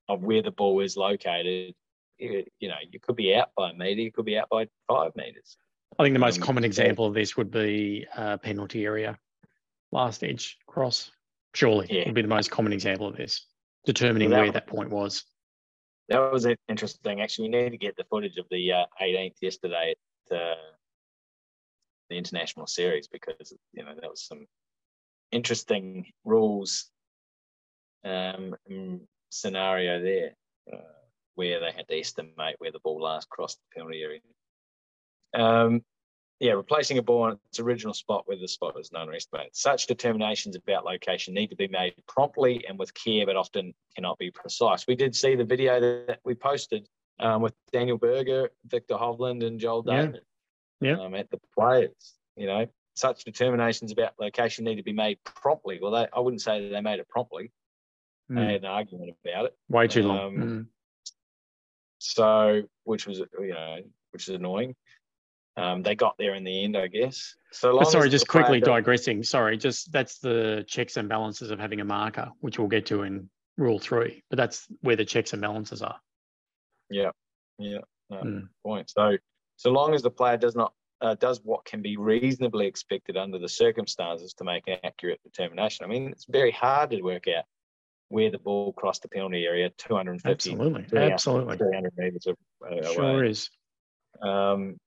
of 0.10 0.24
where 0.24 0.42
the 0.42 0.52
ball 0.52 0.80
is 0.82 0.98
located. 0.98 1.76
You, 2.20 2.46
know, 2.62 2.76
you 2.92 3.00
could 3.00 3.16
be 3.16 3.36
out 3.36 3.50
by 3.56 3.72
a 3.72 3.74
meter, 3.74 4.02
you 4.02 4.12
could 4.12 4.26
be 4.26 4.38
out 4.38 4.50
by 4.50 4.68
five 4.88 5.12
meters. 5.16 5.58
I 5.98 6.04
think 6.04 6.14
the 6.14 6.20
most 6.20 6.40
um, 6.40 6.46
common 6.46 6.64
example 6.64 7.06
of 7.06 7.14
this 7.14 7.38
would 7.38 7.52
be 7.52 8.06
uh, 8.16 8.38
penalty 8.38 8.86
area, 8.86 9.18
last 9.92 10.24
edge 10.24 10.58
cross. 10.68 11.12
Surely 11.54 11.88
yeah. 11.90 12.06
would 12.06 12.14
be 12.14 12.22
the 12.22 12.28
most 12.28 12.52
common 12.52 12.74
example 12.74 13.08
of 13.08 13.16
this, 13.16 13.46
determining 13.86 14.30
well, 14.30 14.40
that, 14.40 14.44
where 14.44 14.52
that 14.52 14.68
point 14.68 14.90
was. 14.90 15.24
That 16.10 16.32
was 16.32 16.48
interesting. 16.68 17.22
Actually, 17.22 17.46
you 17.46 17.52
need 17.52 17.70
to 17.72 17.78
get 17.78 17.96
the 17.98 18.04
footage 18.06 18.38
of 18.38 18.46
the 18.50 18.74
uh, 18.74 18.86
18th 19.02 19.36
yesterday 19.42 19.96
at 20.32 20.38
uh, 20.38 20.56
the 22.10 22.18
international 22.18 22.68
series 22.68 23.08
because 23.08 23.54
you 23.74 23.84
know 23.84 23.94
that 23.94 24.10
was 24.10 24.24
some 24.24 24.46
interesting 25.32 26.06
rules 26.24 26.90
um, 28.06 28.56
scenario 29.30 30.02
there 30.02 30.32
uh, 30.72 30.97
where 31.38 31.60
they 31.60 31.72
had 31.72 31.88
to 31.88 32.00
estimate 32.00 32.56
where 32.58 32.72
the 32.72 32.80
ball 32.80 33.02
last 33.02 33.30
crossed 33.30 33.60
the 33.60 33.80
penalty 33.80 34.02
area. 34.02 34.20
Um, 35.34 35.82
yeah, 36.40 36.54
replacing 36.54 36.98
a 36.98 37.02
ball 37.02 37.24
on 37.24 37.40
its 37.50 37.60
original 37.60 37.94
spot 37.94 38.24
where 38.26 38.38
the 38.38 38.48
spot 38.48 38.76
is 38.80 38.92
known 38.92 39.10
or 39.10 39.14
estimated. 39.14 39.56
Such 39.56 39.88
determinations 39.88 40.56
about 40.56 40.86
location 40.86 41.34
need 41.34 41.48
to 41.48 41.56
be 41.56 41.68
made 41.68 41.94
promptly 42.08 42.66
and 42.68 42.78
with 42.78 42.94
care, 42.94 43.26
but 43.26 43.36
often 43.36 43.74
cannot 43.96 44.18
be 44.18 44.32
precise. 44.32 44.86
We 44.88 44.96
did 44.96 45.16
see 45.16 45.36
the 45.36 45.44
video 45.44 45.80
that 45.80 46.20
we 46.24 46.36
posted 46.36 46.88
um, 47.20 47.42
with 47.42 47.54
Daniel 47.72 47.98
Berger, 47.98 48.50
Viktor 48.66 48.96
Hovland, 48.96 49.46
and 49.46 49.60
Joel 49.60 49.84
yeah. 49.88 50.10
yeah. 50.82 51.00
Um, 51.00 51.16
at 51.16 51.30
the 51.30 51.40
players. 51.58 52.14
You 52.36 52.46
know, 52.48 52.68
such 52.96 53.24
determinations 53.24 53.92
about 53.92 54.14
location 54.20 54.66
need 54.66 54.76
to 54.76 54.84
be 54.84 54.94
made 54.94 55.18
promptly. 55.24 55.80
Well, 55.82 55.92
they, 55.92 56.08
I 56.14 56.20
wouldn't 56.20 56.42
say 56.42 56.62
that 56.62 56.70
they 56.70 56.82
made 56.82 57.00
it 57.00 57.10
promptly 57.10 57.52
mm. 58.32 58.44
had 58.44 58.64
an 58.64 58.66
argument 58.66 59.16
about 59.26 59.46
it. 59.46 59.58
Way 59.70 59.88
too 59.88 60.04
long. 60.04 60.20
Um, 60.20 60.36
mm. 60.36 60.66
So, 62.00 62.64
which 62.84 63.08
was 63.08 63.20
you 63.40 63.54
know, 63.54 63.78
which 64.12 64.28
is 64.28 64.36
annoying. 64.36 64.76
Um, 65.58 65.82
they 65.82 65.96
got 65.96 66.16
there 66.20 66.36
in 66.36 66.44
the 66.44 66.64
end, 66.64 66.78
I 66.78 66.88
guess. 66.88 67.36
So 67.52 67.82
sorry, 67.84 68.10
just 68.10 68.28
quickly 68.28 68.60
digressing. 68.60 69.24
Sorry, 69.24 69.58
just 69.58 69.92
that's 69.92 70.20
the 70.20 70.64
checks 70.68 70.98
and 70.98 71.10
balances 71.10 71.50
of 71.50 71.60
having 71.60 71.82
a 71.82 71.86
marker, 71.86 72.30
which 72.42 72.60
we'll 72.60 72.68
get 72.68 72.86
to 72.88 73.02
in 73.02 73.30
rule 73.58 73.80
three. 73.80 74.24
But 74.30 74.38
that's 74.38 74.68
where 74.82 74.96
the 74.96 75.06
checks 75.06 75.34
and 75.34 75.42
balances 75.42 75.82
are. 75.82 76.00
Yeah, 76.92 77.10
yeah, 77.58 77.80
mm. 78.12 78.48
point. 78.64 78.92
So, 78.92 79.18
so 79.56 79.72
long 79.72 79.96
as 79.96 80.04
the 80.04 80.12
player 80.12 80.38
does 80.38 80.56
not 80.56 80.74
uh, 81.02 81.16
does 81.16 81.42
what 81.44 81.66
can 81.66 81.82
be 81.82 81.98
reasonably 81.98 82.68
expected 82.68 83.18
under 83.18 83.40
the 83.40 83.50
circumstances 83.50 84.34
to 84.36 84.44
make 84.44 84.68
an 84.68 84.78
accurate 84.84 85.22
determination. 85.24 85.86
I 85.86 85.88
mean, 85.88 86.10
it's 86.10 86.26
very 86.26 86.52
hard 86.52 86.92
to 86.92 87.02
work 87.02 87.28
out 87.28 87.46
where 88.10 88.32
the 88.32 88.40
ball 88.40 88.74
crossed 88.74 89.02
the 89.02 89.10
penalty 89.10 89.46
area 89.46 89.70
250 89.78 90.52
absolutely. 90.52 91.00
absolutely. 91.00 91.58
300 91.58 91.94
meters 91.98 92.28
away. 92.28 92.94
sure 92.94 93.26
is. 93.26 93.50
Um, 94.22 94.78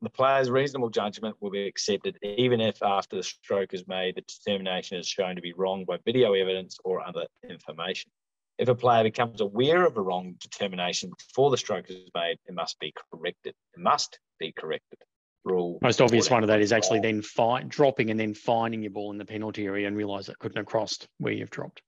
the 0.00 0.10
player's 0.10 0.48
reasonable 0.48 0.90
judgment 0.90 1.36
will 1.40 1.50
be 1.50 1.66
accepted 1.66 2.18
even 2.22 2.60
if 2.60 2.82
after 2.82 3.16
the 3.16 3.22
stroke 3.22 3.74
is 3.74 3.86
made 3.88 4.14
the 4.14 4.22
determination 4.22 4.96
is 4.96 5.08
shown 5.08 5.34
to 5.34 5.42
be 5.42 5.52
wrong 5.52 5.84
by 5.84 5.98
video 6.04 6.34
evidence 6.34 6.78
or 6.84 7.04
other 7.06 7.26
information. 7.48 8.10
If 8.58 8.68
a 8.68 8.74
player 8.74 9.04
becomes 9.04 9.40
aware 9.40 9.86
of 9.86 9.96
a 9.96 10.02
wrong 10.02 10.34
determination 10.40 11.10
before 11.16 11.50
the 11.50 11.56
stroke 11.56 11.90
is 11.90 12.10
made 12.14 12.38
it 12.46 12.54
must 12.54 12.78
be 12.78 12.94
corrected. 13.12 13.54
It 13.74 13.80
must 13.80 14.18
be 14.38 14.52
corrected. 14.52 14.98
Rule 15.44 15.78
most 15.82 16.00
obvious 16.00 16.30
one 16.30 16.44
of 16.44 16.48
that 16.48 16.60
is 16.60 16.72
actually 16.72 17.00
then 17.00 17.22
fi- 17.22 17.62
dropping 17.62 18.10
and 18.10 18.20
then 18.20 18.34
finding 18.34 18.82
your 18.82 18.90
ball 18.90 19.10
in 19.10 19.18
the 19.18 19.24
penalty 19.24 19.66
area 19.66 19.88
and 19.88 19.96
realize 19.96 20.28
it 20.28 20.38
couldn't 20.38 20.58
have 20.58 20.66
crossed 20.66 21.08
where 21.18 21.32
you've 21.32 21.50
dropped 21.50 21.82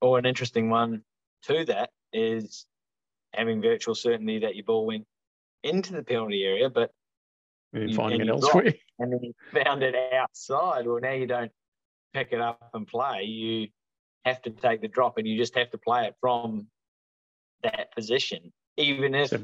or 0.00 0.18
an 0.18 0.26
interesting 0.26 0.70
one 0.70 1.02
to 1.44 1.64
that 1.66 1.90
is 2.12 2.66
having 3.32 3.62
virtual 3.62 3.94
certainty 3.94 4.40
that 4.40 4.56
your 4.56 4.64
ball 4.64 4.86
went 4.86 5.06
into 5.62 5.92
the 5.92 6.02
penalty 6.02 6.44
area, 6.44 6.68
but 6.70 6.90
you, 7.72 7.94
finding 7.94 8.22
it 8.22 8.28
elsewhere. 8.28 8.74
And 8.98 9.12
then 9.12 9.20
you 9.22 9.32
found 9.52 9.82
it 9.82 9.94
outside. 10.12 10.86
Well, 10.86 11.00
now 11.00 11.12
you 11.12 11.26
don't 11.26 11.52
pick 12.12 12.32
it 12.32 12.40
up 12.40 12.70
and 12.74 12.86
play. 12.86 13.22
You 13.24 13.68
have 14.24 14.42
to 14.42 14.50
take 14.50 14.80
the 14.80 14.88
drop 14.88 15.18
and 15.18 15.26
you 15.26 15.38
just 15.38 15.56
have 15.56 15.70
to 15.70 15.78
play 15.78 16.06
it 16.06 16.14
from 16.20 16.66
that 17.62 17.94
position, 17.94 18.52
even 18.76 19.14
if 19.14 19.30
so, 19.30 19.38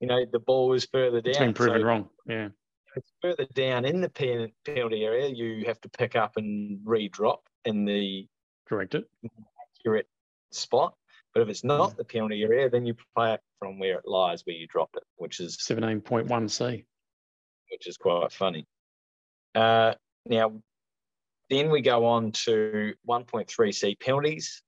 you 0.00 0.06
know 0.06 0.24
the 0.30 0.38
ball 0.38 0.72
is 0.72 0.86
further 0.92 1.20
down. 1.20 1.30
It's 1.30 1.38
been 1.38 1.54
proven 1.54 1.80
so 1.80 1.86
wrong. 1.86 2.08
Yeah. 2.26 2.48
It's 2.96 3.12
further 3.20 3.46
down 3.52 3.84
in 3.84 4.00
the 4.00 4.08
penalty 4.08 5.04
area. 5.04 5.28
You 5.28 5.64
have 5.66 5.80
to 5.82 5.88
pick 5.88 6.16
up 6.16 6.36
and 6.36 6.80
re-drop 6.84 7.42
in 7.64 7.84
the 7.84 8.26
correct 8.66 8.94
it 8.94 9.04
accurate 9.78 10.06
spot. 10.50 10.94
But 11.34 11.42
if 11.42 11.48
it's 11.48 11.64
not 11.64 11.96
the 11.96 12.04
penalty 12.04 12.42
area, 12.42 12.70
then 12.70 12.86
you 12.86 12.94
play 13.14 13.34
it 13.34 13.40
from 13.58 13.78
where 13.78 13.98
it 13.98 14.06
lies, 14.06 14.42
where 14.44 14.56
you 14.56 14.66
dropped 14.66 14.96
it, 14.96 15.04
which 15.16 15.40
is 15.40 15.56
17.1c, 15.58 16.84
which 17.70 17.86
is 17.86 17.96
quite 17.96 18.32
funny. 18.32 18.66
Uh, 19.54 19.94
now, 20.26 20.60
then 21.50 21.70
we 21.70 21.80
go 21.80 22.06
on 22.06 22.32
to 22.32 22.94
1.3c 23.08 24.00
penalties. 24.00 24.62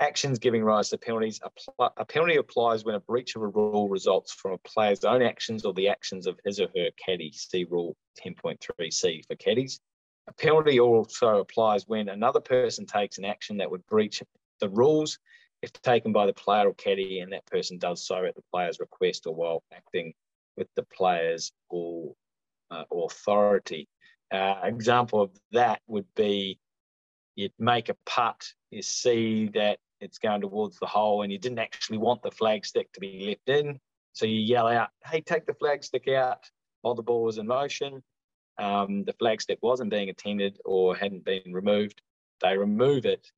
Actions 0.00 0.38
giving 0.38 0.62
rise 0.62 0.90
to 0.90 0.98
penalties. 0.98 1.40
A, 1.80 2.04
penalty 2.04 2.36
applies 2.36 2.84
when 2.84 2.94
a 2.94 3.00
breach 3.00 3.34
of 3.34 3.42
a 3.42 3.48
rule 3.48 3.88
results 3.88 4.32
from 4.32 4.52
a 4.52 4.58
player's 4.58 5.04
own 5.04 5.22
actions 5.22 5.64
or 5.64 5.74
the 5.74 5.88
actions 5.88 6.26
of 6.26 6.38
his 6.44 6.60
or 6.60 6.68
her 6.76 6.90
caddy. 7.04 7.32
See 7.32 7.64
Rule 7.68 7.96
10.3c 8.24 9.26
for 9.26 9.34
caddies. 9.34 9.80
A 10.28 10.32
penalty 10.34 10.78
also 10.78 11.38
applies 11.38 11.88
when 11.88 12.10
another 12.10 12.40
person 12.40 12.84
takes 12.84 13.16
an 13.16 13.24
action 13.24 13.56
that 13.56 13.70
would 13.70 13.86
breach 13.86 14.22
the 14.60 14.68
rules 14.68 15.18
if 15.62 15.72
taken 15.72 16.12
by 16.12 16.26
the 16.26 16.34
player 16.34 16.68
or 16.68 16.74
caddy 16.74 17.20
and 17.20 17.32
that 17.32 17.46
person 17.46 17.78
does 17.78 18.04
so 18.04 18.26
at 18.26 18.34
the 18.34 18.44
player's 18.52 18.78
request 18.78 19.26
or 19.26 19.34
while 19.34 19.62
acting 19.72 20.12
with 20.58 20.68
the 20.76 20.82
player's 20.94 21.50
or 21.70 22.12
uh, 22.70 22.84
authority. 22.92 23.88
Uh, 24.30 24.56
example 24.64 25.22
of 25.22 25.30
that 25.52 25.80
would 25.86 26.06
be 26.14 26.58
you'd 27.34 27.52
make 27.58 27.88
a 27.88 27.96
putt, 28.04 28.52
you 28.70 28.82
see 28.82 29.48
that 29.54 29.78
it's 30.02 30.18
going 30.18 30.42
towards 30.42 30.78
the 30.78 30.86
hole 30.86 31.22
and 31.22 31.32
you 31.32 31.38
didn't 31.38 31.58
actually 31.58 31.98
want 31.98 32.20
the 32.20 32.30
flag 32.30 32.66
stick 32.66 32.92
to 32.92 33.00
be 33.00 33.24
left 33.26 33.48
in. 33.48 33.80
So 34.12 34.26
you 34.26 34.40
yell 34.40 34.68
out, 34.68 34.90
hey, 35.06 35.22
take 35.22 35.46
the 35.46 35.54
flag 35.54 35.82
stick 35.82 36.06
out 36.08 36.50
while 36.82 36.94
the 36.94 37.02
ball 37.02 37.22
was 37.22 37.38
in 37.38 37.46
motion 37.46 38.02
um, 38.58 39.04
the 39.04 39.12
flag 39.12 39.40
stick 39.40 39.58
wasn't 39.62 39.90
being 39.90 40.08
attended 40.08 40.58
or 40.64 40.96
hadn't 40.96 41.24
been 41.24 41.52
removed, 41.52 42.00
they 42.40 42.56
remove 42.56 43.04
it 43.06 43.30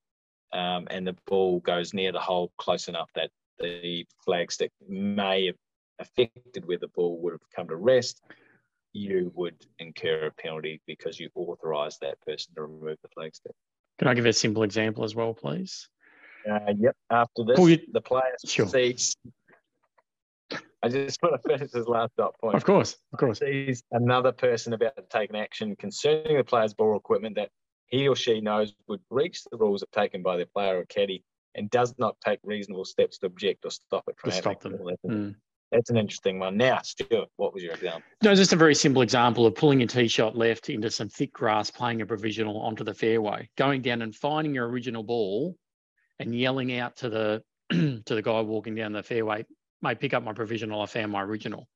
um, 0.52 0.88
and 0.90 1.06
the 1.06 1.16
ball 1.26 1.60
goes 1.60 1.94
near 1.94 2.12
the 2.12 2.20
hole 2.20 2.52
close 2.58 2.88
enough 2.88 3.10
that 3.14 3.30
the 3.58 4.06
flagstick 4.26 4.70
may 4.88 5.46
have 5.46 5.56
affected 5.98 6.66
where 6.66 6.78
the 6.78 6.88
ball 6.88 7.18
would 7.20 7.32
have 7.32 7.50
come 7.54 7.68
to 7.68 7.76
rest, 7.76 8.22
you 8.92 9.30
would 9.34 9.54
incur 9.78 10.26
a 10.26 10.30
penalty 10.32 10.80
because 10.86 11.20
you 11.20 11.28
authorised 11.34 12.00
that 12.00 12.20
person 12.22 12.54
to 12.54 12.62
remove 12.62 12.96
the 13.02 13.08
flagstick. 13.16 13.52
Can 13.98 14.08
I 14.08 14.14
give 14.14 14.26
a 14.26 14.32
simple 14.32 14.62
example 14.62 15.04
as 15.04 15.14
well, 15.14 15.34
please? 15.34 15.88
Uh, 16.50 16.72
yep. 16.76 16.96
After 17.10 17.44
this, 17.44 17.58
you... 17.58 17.78
the 17.92 18.00
player 18.00 18.34
sure. 18.46 18.66
sees. 18.66 19.14
I 20.82 20.88
just 20.88 21.22
want 21.22 21.40
to 21.42 21.48
finish 21.48 21.70
this 21.70 21.86
last 21.86 22.12
dot 22.16 22.34
point. 22.40 22.56
Of 22.56 22.64
course, 22.64 22.96
of 23.12 23.18
course. 23.18 23.40
He's 23.40 23.82
another 23.92 24.32
person 24.32 24.72
about 24.72 24.96
to 24.96 25.02
take 25.10 25.30
an 25.30 25.36
action 25.36 25.76
concerning 25.76 26.36
the 26.36 26.44
player's 26.44 26.74
ball 26.74 26.96
equipment 26.96 27.36
that 27.36 27.50
he 27.86 28.08
or 28.08 28.16
she 28.16 28.40
knows 28.40 28.72
would 28.88 29.00
breach 29.10 29.42
the 29.50 29.58
rules 29.58 29.82
of 29.82 29.90
taken 29.90 30.22
by 30.22 30.36
the 30.36 30.46
player 30.46 30.78
or 30.78 30.84
caddy 30.86 31.24
and 31.54 31.68
does 31.70 31.94
not 31.98 32.16
take 32.24 32.38
reasonable 32.44 32.84
steps 32.84 33.18
to 33.18 33.26
object 33.26 33.64
or 33.64 33.70
stop 33.70 34.04
it 34.08 34.16
from 34.18 34.30
to 34.30 34.36
Stop 34.36 34.60
them. 34.62 34.78
Mm. 35.06 35.34
That's 35.72 35.90
an 35.90 35.96
interesting 35.96 36.38
one. 36.38 36.56
Now, 36.56 36.80
Stuart, 36.82 37.28
what 37.36 37.54
was 37.54 37.62
your 37.62 37.74
example? 37.74 38.02
No, 38.22 38.34
just 38.34 38.52
a 38.52 38.56
very 38.56 38.74
simple 38.74 39.02
example 39.02 39.46
of 39.46 39.54
pulling 39.54 39.82
a 39.82 39.86
tee 39.86 40.08
shot 40.08 40.36
left 40.36 40.68
into 40.68 40.90
some 40.90 41.08
thick 41.08 41.32
grass, 41.32 41.70
playing 41.70 42.00
a 42.00 42.06
provisional 42.06 42.60
onto 42.60 42.82
the 42.82 42.94
fairway, 42.94 43.48
going 43.56 43.82
down 43.82 44.02
and 44.02 44.14
finding 44.14 44.54
your 44.54 44.68
original 44.68 45.04
ball, 45.04 45.56
and 46.18 46.34
yelling 46.34 46.76
out 46.76 46.96
to 46.96 47.08
the 47.08 47.42
to 47.70 48.02
the 48.14 48.22
guy 48.22 48.40
walking 48.40 48.74
down 48.74 48.92
the 48.92 49.02
fairway, 49.02 49.44
"Mate, 49.82 50.00
pick 50.00 50.14
up 50.14 50.22
my 50.22 50.32
provisional. 50.32 50.80
I 50.80 50.86
found 50.86 51.12
my 51.12 51.22
original." 51.22 51.68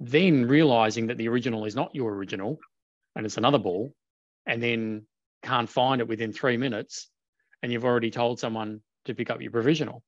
Then 0.00 0.46
realizing 0.46 1.08
that 1.08 1.18
the 1.18 1.28
original 1.28 1.64
is 1.64 1.76
not 1.76 1.94
your 1.94 2.12
original, 2.14 2.58
and 3.14 3.24
it's 3.24 3.36
another 3.36 3.58
ball, 3.58 3.94
and 4.46 4.62
then 4.62 5.06
can't 5.42 5.68
find 5.68 6.00
it 6.00 6.08
within 6.08 6.32
three 6.32 6.56
minutes, 6.56 7.08
and 7.62 7.72
you've 7.72 7.84
already 7.84 8.10
told 8.10 8.40
someone 8.40 8.82
to 9.04 9.14
pick 9.14 9.30
up 9.30 9.40
your 9.40 9.50
provisional, 9.50 10.02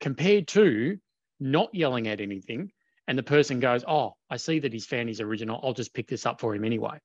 compared 0.00 0.48
to 0.48 0.98
not 1.40 1.74
yelling 1.74 2.08
at 2.08 2.20
anything, 2.20 2.72
and 3.06 3.16
the 3.16 3.22
person 3.22 3.60
goes, 3.60 3.84
Oh, 3.86 4.14
I 4.30 4.36
see 4.36 4.58
that 4.60 4.72
he's 4.72 4.86
found 4.86 5.08
his 5.08 5.20
original. 5.20 5.60
I'll 5.62 5.72
just 5.72 5.94
pick 5.94 6.08
this 6.08 6.26
up 6.26 6.40
for 6.40 6.54
him 6.54 6.64
anyway. 6.64 6.98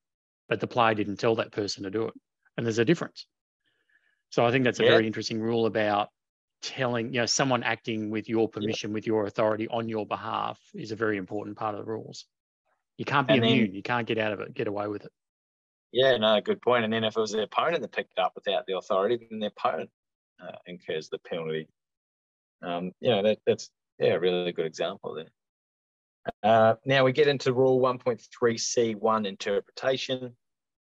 But 0.48 0.60
the 0.60 0.66
player 0.66 0.94
didn't 0.94 1.16
tell 1.16 1.36
that 1.36 1.52
person 1.52 1.84
to 1.84 1.90
do 1.90 2.08
it. 2.08 2.14
And 2.56 2.66
there's 2.66 2.78
a 2.78 2.84
difference. 2.84 3.26
So 4.28 4.44
I 4.44 4.50
think 4.50 4.64
that's 4.64 4.80
a 4.80 4.84
yeah. 4.84 4.90
very 4.90 5.06
interesting 5.06 5.40
rule 5.40 5.64
about 5.64 6.08
telling, 6.64 7.12
you 7.12 7.20
know, 7.20 7.26
someone 7.26 7.62
acting 7.62 8.10
with 8.10 8.28
your 8.28 8.48
permission, 8.48 8.90
yeah. 8.90 8.94
with 8.94 9.06
your 9.06 9.26
authority 9.26 9.68
on 9.68 9.88
your 9.88 10.06
behalf 10.06 10.58
is 10.74 10.92
a 10.92 10.96
very 10.96 11.16
important 11.16 11.56
part 11.56 11.74
of 11.74 11.84
the 11.84 11.90
rules. 11.90 12.24
You 12.96 13.04
can't 13.04 13.28
be 13.28 13.34
and 13.34 13.44
immune. 13.44 13.66
Then, 13.66 13.74
you 13.74 13.82
can't 13.82 14.06
get 14.06 14.18
out 14.18 14.32
of 14.32 14.40
it, 14.40 14.54
get 14.54 14.66
away 14.66 14.86
with 14.86 15.04
it. 15.04 15.12
Yeah, 15.92 16.16
no, 16.16 16.40
good 16.40 16.62
point. 16.62 16.84
And 16.84 16.92
then 16.92 17.04
if 17.04 17.16
it 17.16 17.20
was 17.20 17.32
the 17.32 17.42
opponent 17.42 17.82
that 17.82 17.92
picked 17.92 18.14
it 18.16 18.20
up 18.20 18.32
without 18.34 18.66
the 18.66 18.76
authority, 18.76 19.26
then 19.30 19.40
the 19.40 19.46
opponent 19.46 19.90
uh, 20.42 20.56
incurs 20.66 21.08
the 21.08 21.18
penalty. 21.18 21.68
Um, 22.62 22.92
you 23.00 23.10
know, 23.10 23.22
that, 23.22 23.38
that's 23.46 23.70
yeah, 23.98 24.14
really 24.14 24.52
good 24.52 24.66
example 24.66 25.14
there. 25.14 25.30
Uh, 26.42 26.74
now 26.86 27.04
we 27.04 27.12
get 27.12 27.28
into 27.28 27.52
Rule 27.52 27.80
1.3C1 27.80 29.26
interpretation. 29.26 30.34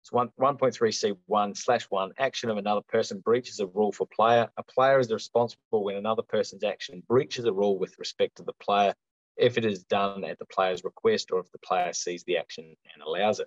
It's 0.02 0.10
1, 0.10 0.30
1.3C1 0.40 1.56
slash 1.56 1.84
1 1.84 2.14
action 2.18 2.50
of 2.50 2.56
another 2.56 2.80
person 2.80 3.20
breaches 3.20 3.60
a 3.60 3.68
rule 3.68 3.92
for 3.92 4.04
player. 4.04 4.48
A 4.56 4.62
player 4.64 4.98
is 4.98 5.12
responsible 5.12 5.84
when 5.84 5.94
another 5.94 6.22
person's 6.22 6.64
action 6.64 7.04
breaches 7.06 7.44
a 7.44 7.52
rule 7.52 7.78
with 7.78 7.96
respect 8.00 8.38
to 8.38 8.42
the 8.42 8.52
player 8.54 8.94
if 9.36 9.58
it 9.58 9.64
is 9.64 9.84
done 9.84 10.24
at 10.24 10.40
the 10.40 10.44
player's 10.46 10.82
request 10.82 11.30
or 11.30 11.38
if 11.38 11.52
the 11.52 11.58
player 11.60 11.92
sees 11.92 12.24
the 12.24 12.36
action 12.36 12.74
and 12.92 13.02
allows 13.04 13.38
it. 13.38 13.46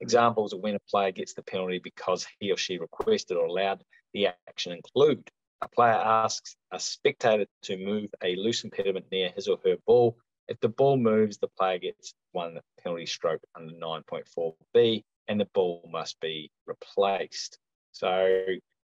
Examples 0.00 0.52
of 0.52 0.60
when 0.60 0.74
a 0.74 0.80
player 0.90 1.10
gets 1.10 1.32
the 1.32 1.42
penalty 1.42 1.80
because 1.82 2.26
he 2.38 2.52
or 2.52 2.58
she 2.58 2.76
requested 2.76 3.38
or 3.38 3.46
allowed 3.46 3.82
the 4.12 4.26
action 4.46 4.72
include 4.72 5.30
a 5.62 5.68
player 5.68 5.94
asks 5.94 6.54
a 6.70 6.78
spectator 6.78 7.46
to 7.62 7.78
move 7.78 8.10
a 8.22 8.36
loose 8.36 8.62
impediment 8.62 9.06
near 9.10 9.30
his 9.30 9.48
or 9.48 9.58
her 9.64 9.76
ball. 9.86 10.18
If 10.48 10.60
the 10.60 10.68
ball 10.68 10.98
moves, 10.98 11.38
the 11.38 11.48
player 11.48 11.78
gets 11.78 12.12
one 12.32 12.60
penalty 12.82 13.06
stroke 13.06 13.40
under 13.54 13.72
9.4b, 13.72 15.02
and 15.28 15.38
the 15.38 15.48
ball 15.54 15.88
must 15.92 16.20
be 16.20 16.50
replaced. 16.66 17.58
So, 17.92 18.44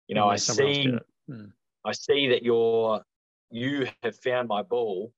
you 0.09 0.15
know, 0.15 0.29
I 0.29 0.37
see, 0.37 0.93
hmm. 1.29 1.45
I 1.85 1.93
see 1.93 2.29
that 2.29 2.43
you're, 2.43 3.03
you 3.51 3.89
have 4.03 4.17
found 4.17 4.49
my 4.49 4.63
ball, 4.63 5.13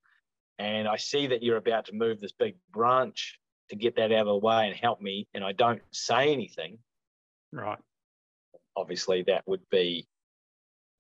and 0.59 0.87
I 0.89 0.97
see 0.97 1.29
that 1.29 1.43
you're 1.43 1.57
about 1.57 1.87
to 1.87 1.95
move 1.95 2.21
this 2.21 2.33
big 2.33 2.57
branch 2.73 3.39
to 3.71 3.77
get 3.77 3.97
that 3.97 4.13
out 4.13 4.21
of 4.21 4.27
the 4.27 4.37
way 4.37 4.67
and 4.67 4.77
help 4.77 5.01
me, 5.01 5.29
and 5.33 5.45
I 5.45 5.53
don't 5.53 5.83
say 5.93 6.33
anything. 6.33 6.79
Right. 7.53 7.79
Obviously, 8.77 9.23
that 9.25 9.45
would 9.47 9.63
be 9.71 10.07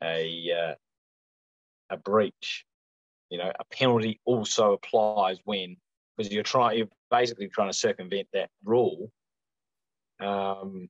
a 0.02 0.50
uh, 0.52 0.74
a 1.90 1.96
breach. 1.96 2.64
You 3.30 3.38
know, 3.38 3.50
a 3.58 3.64
penalty 3.74 4.20
also 4.24 4.74
applies 4.74 5.38
when 5.44 5.76
because 6.16 6.32
you're 6.32 6.42
trying 6.42 6.78
you're 6.78 6.88
basically 7.10 7.48
trying 7.48 7.70
to 7.70 7.76
circumvent 7.76 8.28
that 8.32 8.50
rule 8.64 9.10
um, 10.22 10.88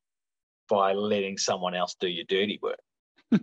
by 0.68 0.93
letting 0.93 1.39
someone 1.39 1.74
else 1.74 1.97
do 1.99 2.09
your 2.09 2.24
dirty 2.28 2.59
work. 2.62 2.80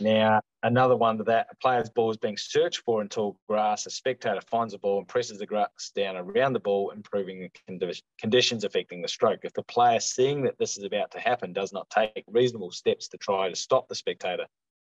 now, 0.00 0.40
another 0.62 0.96
one 0.96 1.18
to 1.18 1.24
that, 1.24 1.48
a 1.50 1.56
player's 1.56 1.90
ball 1.90 2.10
is 2.10 2.16
being 2.16 2.36
searched 2.36 2.82
for 2.84 3.02
in 3.02 3.08
tall 3.08 3.36
grass. 3.48 3.86
A 3.86 3.90
spectator 3.90 4.40
finds 4.50 4.72
the 4.72 4.78
ball 4.78 4.98
and 4.98 5.08
presses 5.08 5.38
the 5.38 5.46
grass 5.46 5.92
down 5.94 6.16
around 6.16 6.52
the 6.52 6.60
ball, 6.60 6.90
improving 6.90 7.50
the 7.68 7.94
conditions 8.18 8.64
affecting 8.64 9.02
the 9.02 9.08
stroke. 9.08 9.40
If 9.42 9.52
the 9.54 9.62
player, 9.62 10.00
seeing 10.00 10.42
that 10.44 10.58
this 10.58 10.76
is 10.76 10.84
about 10.84 11.10
to 11.12 11.20
happen, 11.20 11.52
does 11.52 11.72
not 11.72 11.90
take 11.90 12.24
reasonable 12.28 12.70
steps 12.70 13.08
to 13.08 13.18
try 13.18 13.48
to 13.48 13.56
stop 13.56 13.88
the 13.88 13.94
spectator, 13.94 14.46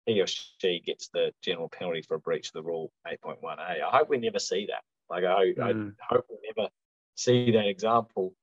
he 0.07 0.21
or 0.21 0.27
she 0.27 0.83
gets 0.85 1.09
the 1.09 1.33
general 1.43 1.69
penalty 1.69 2.03
for 2.03 2.15
a 2.15 2.21
breach 2.21 2.49
of 2.49 2.55
the 2.55 2.63
rule 2.63 2.93
8.1a. 3.07 3.59
I 3.59 3.97
hope 3.97 4.09
we 4.09 4.19
never 4.19 4.39
see 4.39 4.67
that. 4.67 4.83
Like 5.09 5.25
I, 5.25 5.53
mm. 5.53 5.95
I 6.01 6.15
hope 6.15 6.27
we 6.29 6.37
never 6.57 6.69
see 7.15 7.51
that 7.53 7.67
example. 7.67 8.35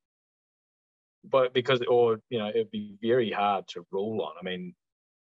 But 1.24 1.52
because, 1.52 1.80
or 1.88 2.20
you 2.30 2.38
know, 2.38 2.48
it'd 2.48 2.70
be 2.70 2.96
very 3.02 3.30
hard 3.30 3.68
to 3.68 3.86
rule 3.90 4.22
on. 4.22 4.32
I 4.40 4.44
mean, 4.44 4.74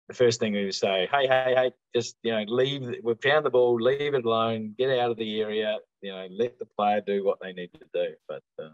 the 0.09 0.15
first 0.15 0.41
thing 0.41 0.53
we 0.53 0.65
would 0.65 0.75
say, 0.75 1.09
hey, 1.13 1.27
hey, 1.27 1.55
hey, 1.57 1.73
just 1.95 2.17
you 2.23 2.33
know, 2.33 2.45
leave. 2.47 2.95
We've 3.03 3.21
found 3.23 3.45
the 3.45 3.51
ball. 3.51 3.75
Leave 3.81 4.15
it 4.15 4.25
alone. 4.25 4.75
Get 4.79 4.99
out 4.99 5.11
of 5.11 5.17
the 5.17 5.41
area. 5.41 5.79
You 6.01 6.13
know, 6.13 6.27
let 6.31 6.59
the 6.59 6.67
player 6.67 7.03
do 7.07 7.25
what 7.25 7.39
they 7.41 7.53
need 7.53 7.71
to 7.75 7.87
do. 7.93 8.15
But 8.29 8.43
uh, 8.59 8.71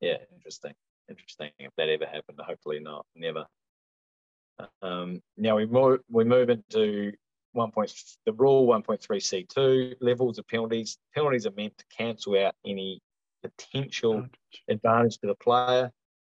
yeah, 0.00 0.18
interesting. 0.34 0.72
Interesting. 1.08 1.50
If 1.58 1.72
that 1.76 1.88
ever 1.88 2.06
happened, 2.06 2.38
hopefully 2.40 2.80
not. 2.80 3.06
Never. 3.14 3.46
Um, 4.82 5.20
now 5.36 5.56
we 5.56 5.66
move 5.66 6.00
we 6.10 6.24
move 6.24 6.48
into 6.48 7.12
one 7.52 7.70
point 7.70 7.92
the 8.24 8.32
rule 8.32 8.66
1.3c2 8.66 9.96
levels 10.00 10.38
of 10.38 10.46
penalties. 10.48 10.98
Penalties 11.14 11.46
are 11.46 11.52
meant 11.56 11.76
to 11.78 11.84
cancel 11.96 12.38
out 12.38 12.54
any 12.64 13.00
potential 13.42 14.26
advantage 14.68 15.18
to 15.18 15.26
the 15.26 15.34
player. 15.34 15.90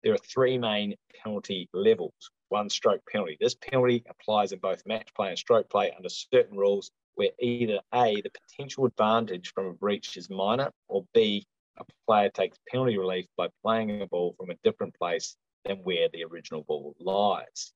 There 0.03 0.13
are 0.13 0.17
three 0.17 0.57
main 0.57 0.95
penalty 1.23 1.69
levels 1.73 2.31
one 2.49 2.69
stroke 2.69 3.01
penalty. 3.11 3.37
This 3.39 3.55
penalty 3.55 4.03
applies 4.09 4.51
in 4.51 4.59
both 4.59 4.85
match 4.85 5.13
play 5.13 5.29
and 5.29 5.37
stroke 5.37 5.69
play 5.69 5.91
under 5.91 6.09
certain 6.09 6.57
rules 6.57 6.91
where 7.15 7.29
either 7.39 7.79
A, 7.93 8.21
the 8.21 8.29
potential 8.29 8.85
advantage 8.85 9.51
from 9.53 9.65
a 9.65 9.73
breach 9.73 10.17
is 10.17 10.29
minor, 10.29 10.71
or 10.87 11.05
B, 11.13 11.45
a 11.77 11.85
player 12.05 12.29
takes 12.29 12.57
penalty 12.69 12.97
relief 12.97 13.25
by 13.35 13.49
playing 13.63 14.01
a 14.01 14.07
ball 14.07 14.35
from 14.37 14.49
a 14.49 14.55
different 14.63 14.95
place 14.95 15.35
than 15.65 15.77
where 15.77 16.09
the 16.13 16.23
original 16.23 16.63
ball 16.63 16.95
lies. 16.99 17.73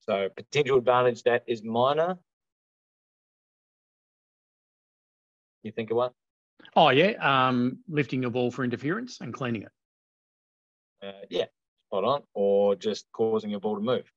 So 0.00 0.28
potential 0.36 0.78
advantage 0.78 1.22
that 1.24 1.44
is 1.46 1.62
minor. 1.62 2.18
You 5.62 5.72
think 5.72 5.90
of 5.90 5.96
one? 5.98 6.10
Oh 6.74 6.90
yeah, 6.90 7.12
um, 7.48 7.78
lifting 7.88 8.24
a 8.24 8.30
ball 8.30 8.50
for 8.50 8.64
interference 8.64 9.20
and 9.20 9.32
cleaning 9.32 9.62
it. 9.62 9.72
Uh, 11.02 11.12
yeah, 11.30 11.46
spot 11.88 12.04
on, 12.04 12.22
or 12.34 12.74
just 12.74 13.06
causing 13.12 13.54
a 13.54 13.60
ball 13.60 13.76
to 13.76 13.82
move 13.82 14.10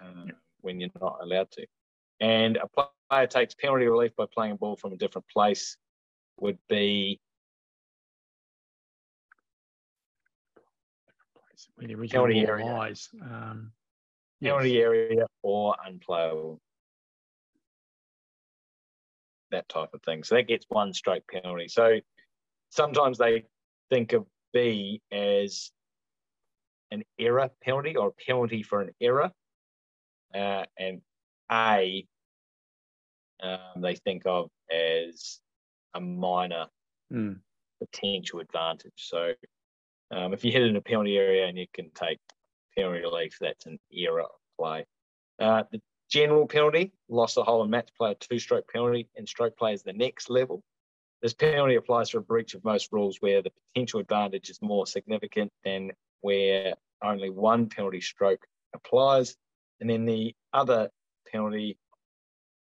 uh, 0.00 0.24
yeah. 0.26 0.32
when 0.60 0.80
you're 0.80 0.90
not 1.00 1.18
allowed 1.22 1.50
to. 1.50 1.66
And 2.20 2.56
a 2.56 2.68
player 3.10 3.26
takes 3.26 3.54
penalty 3.54 3.86
relief 3.86 4.16
by 4.16 4.24
playing 4.32 4.52
a 4.52 4.56
ball 4.56 4.76
from 4.76 4.92
a 4.92 4.96
different 4.96 5.26
place 5.28 5.76
would 6.40 6.58
be 6.68 7.20
the 11.78 11.94
original 11.94 12.26
penalty 12.26 12.46
area. 12.46 12.66
lies. 12.66 13.08
Um, 13.22 13.72
penalty 14.42 14.70
yes. 14.70 14.82
area 14.82 15.26
or 15.42 15.74
unplayable. 15.84 16.60
That 19.50 19.68
type 19.68 19.90
of 19.94 20.02
thing. 20.02 20.24
So 20.24 20.34
that 20.34 20.48
gets 20.48 20.66
one 20.68 20.92
straight 20.92 21.26
penalty. 21.26 21.68
So 21.68 22.00
sometimes 22.70 23.18
they 23.18 23.44
think 23.90 24.12
of 24.12 24.26
B 24.52 25.00
as 25.10 25.70
an 26.90 27.02
error 27.18 27.50
penalty 27.62 27.96
or 27.96 28.08
a 28.08 28.24
penalty 28.26 28.62
for 28.62 28.80
an 28.80 28.90
error. 29.00 29.30
Uh, 30.34 30.64
and 30.78 31.00
A, 31.50 32.06
um, 33.42 33.80
they 33.80 33.94
think 33.94 34.22
of 34.26 34.50
as 34.70 35.40
a 35.94 36.00
minor 36.00 36.66
mm. 37.12 37.38
potential 37.80 38.40
advantage. 38.40 38.92
So 38.96 39.32
um, 40.10 40.32
if 40.32 40.44
you 40.44 40.52
hit 40.52 40.62
in 40.62 40.76
a 40.76 40.80
penalty 40.80 41.16
area 41.16 41.46
and 41.46 41.56
you 41.56 41.66
can 41.72 41.90
take 41.94 42.18
penalty 42.76 43.00
relief, 43.00 43.36
that's 43.40 43.66
an 43.66 43.78
error 43.92 44.22
of 44.22 44.30
play. 44.58 44.84
Uh, 45.38 45.62
the 45.70 45.80
General 46.08 46.46
penalty, 46.46 46.92
loss 47.10 47.36
of 47.36 47.44
hole 47.44 47.60
and 47.60 47.70
match 47.70 47.90
play, 47.96 48.12
a 48.12 48.14
two 48.14 48.38
stroke 48.38 48.66
penalty, 48.72 49.08
and 49.16 49.28
stroke 49.28 49.58
play 49.58 49.74
is 49.74 49.82
the 49.82 49.92
next 49.92 50.30
level. 50.30 50.62
This 51.20 51.34
penalty 51.34 51.74
applies 51.74 52.10
for 52.10 52.18
a 52.18 52.22
breach 52.22 52.54
of 52.54 52.64
most 52.64 52.88
rules 52.92 53.18
where 53.20 53.42
the 53.42 53.52
potential 53.74 54.00
advantage 54.00 54.48
is 54.48 54.62
more 54.62 54.86
significant 54.86 55.52
than 55.64 55.90
where 56.20 56.74
only 57.02 57.30
one 57.30 57.68
penalty 57.68 58.00
stroke 58.00 58.46
applies. 58.74 59.36
And 59.80 59.88
then 59.88 60.04
the 60.04 60.34
other 60.52 60.90
penalty 61.30 61.78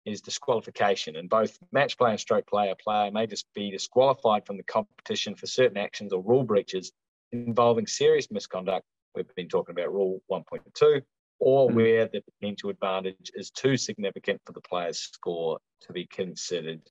is 0.04 0.20
disqualification. 0.20 1.16
And 1.16 1.28
both 1.28 1.58
match 1.72 1.96
play 1.96 2.10
and 2.10 2.20
stroke 2.20 2.46
play, 2.46 2.70
a 2.70 2.76
player 2.76 3.10
may 3.10 3.26
just 3.26 3.46
be 3.54 3.70
disqualified 3.70 4.46
from 4.46 4.56
the 4.56 4.62
competition 4.64 5.34
for 5.34 5.46
certain 5.46 5.78
actions 5.78 6.12
or 6.12 6.22
rule 6.22 6.44
breaches 6.44 6.92
involving 7.32 7.86
serious 7.86 8.30
misconduct. 8.30 8.84
We've 9.14 9.32
been 9.34 9.48
talking 9.48 9.74
about 9.74 9.92
Rule 9.92 10.20
1.2, 10.30 11.02
or 11.38 11.70
mm. 11.70 11.74
where 11.74 12.06
the 12.06 12.20
potential 12.20 12.70
advantage 12.70 13.30
is 13.34 13.50
too 13.50 13.76
significant 13.76 14.40
for 14.44 14.52
the 14.52 14.60
player's 14.60 14.98
score 14.98 15.58
to 15.82 15.92
be 15.92 16.06
considered 16.06 16.82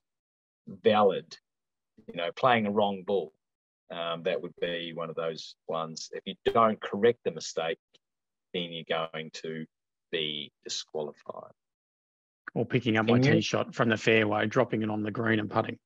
valid. 0.66 1.36
You 2.08 2.14
know, 2.14 2.32
playing 2.32 2.66
a 2.66 2.70
wrong 2.70 3.04
ball. 3.06 3.32
Um, 3.90 4.22
that 4.22 4.40
would 4.40 4.54
be 4.60 4.92
one 4.94 5.10
of 5.10 5.16
those 5.16 5.56
ones. 5.68 6.08
If 6.12 6.22
you 6.24 6.34
don't 6.52 6.80
correct 6.80 7.18
the 7.24 7.30
mistake, 7.30 7.78
then 8.52 8.70
you're 8.72 8.84
going 9.12 9.30
to 9.42 9.66
be 10.10 10.50
disqualified. 10.64 11.52
Or 12.54 12.64
picking 12.64 12.96
up 12.96 13.06
my 13.06 13.18
tee 13.18 13.40
shot 13.40 13.74
from 13.74 13.88
the 13.88 13.96
fairway, 13.96 14.46
dropping 14.46 14.82
it 14.82 14.90
on 14.90 15.02
the 15.02 15.10
green 15.10 15.40
and 15.40 15.50
putting. 15.50 15.78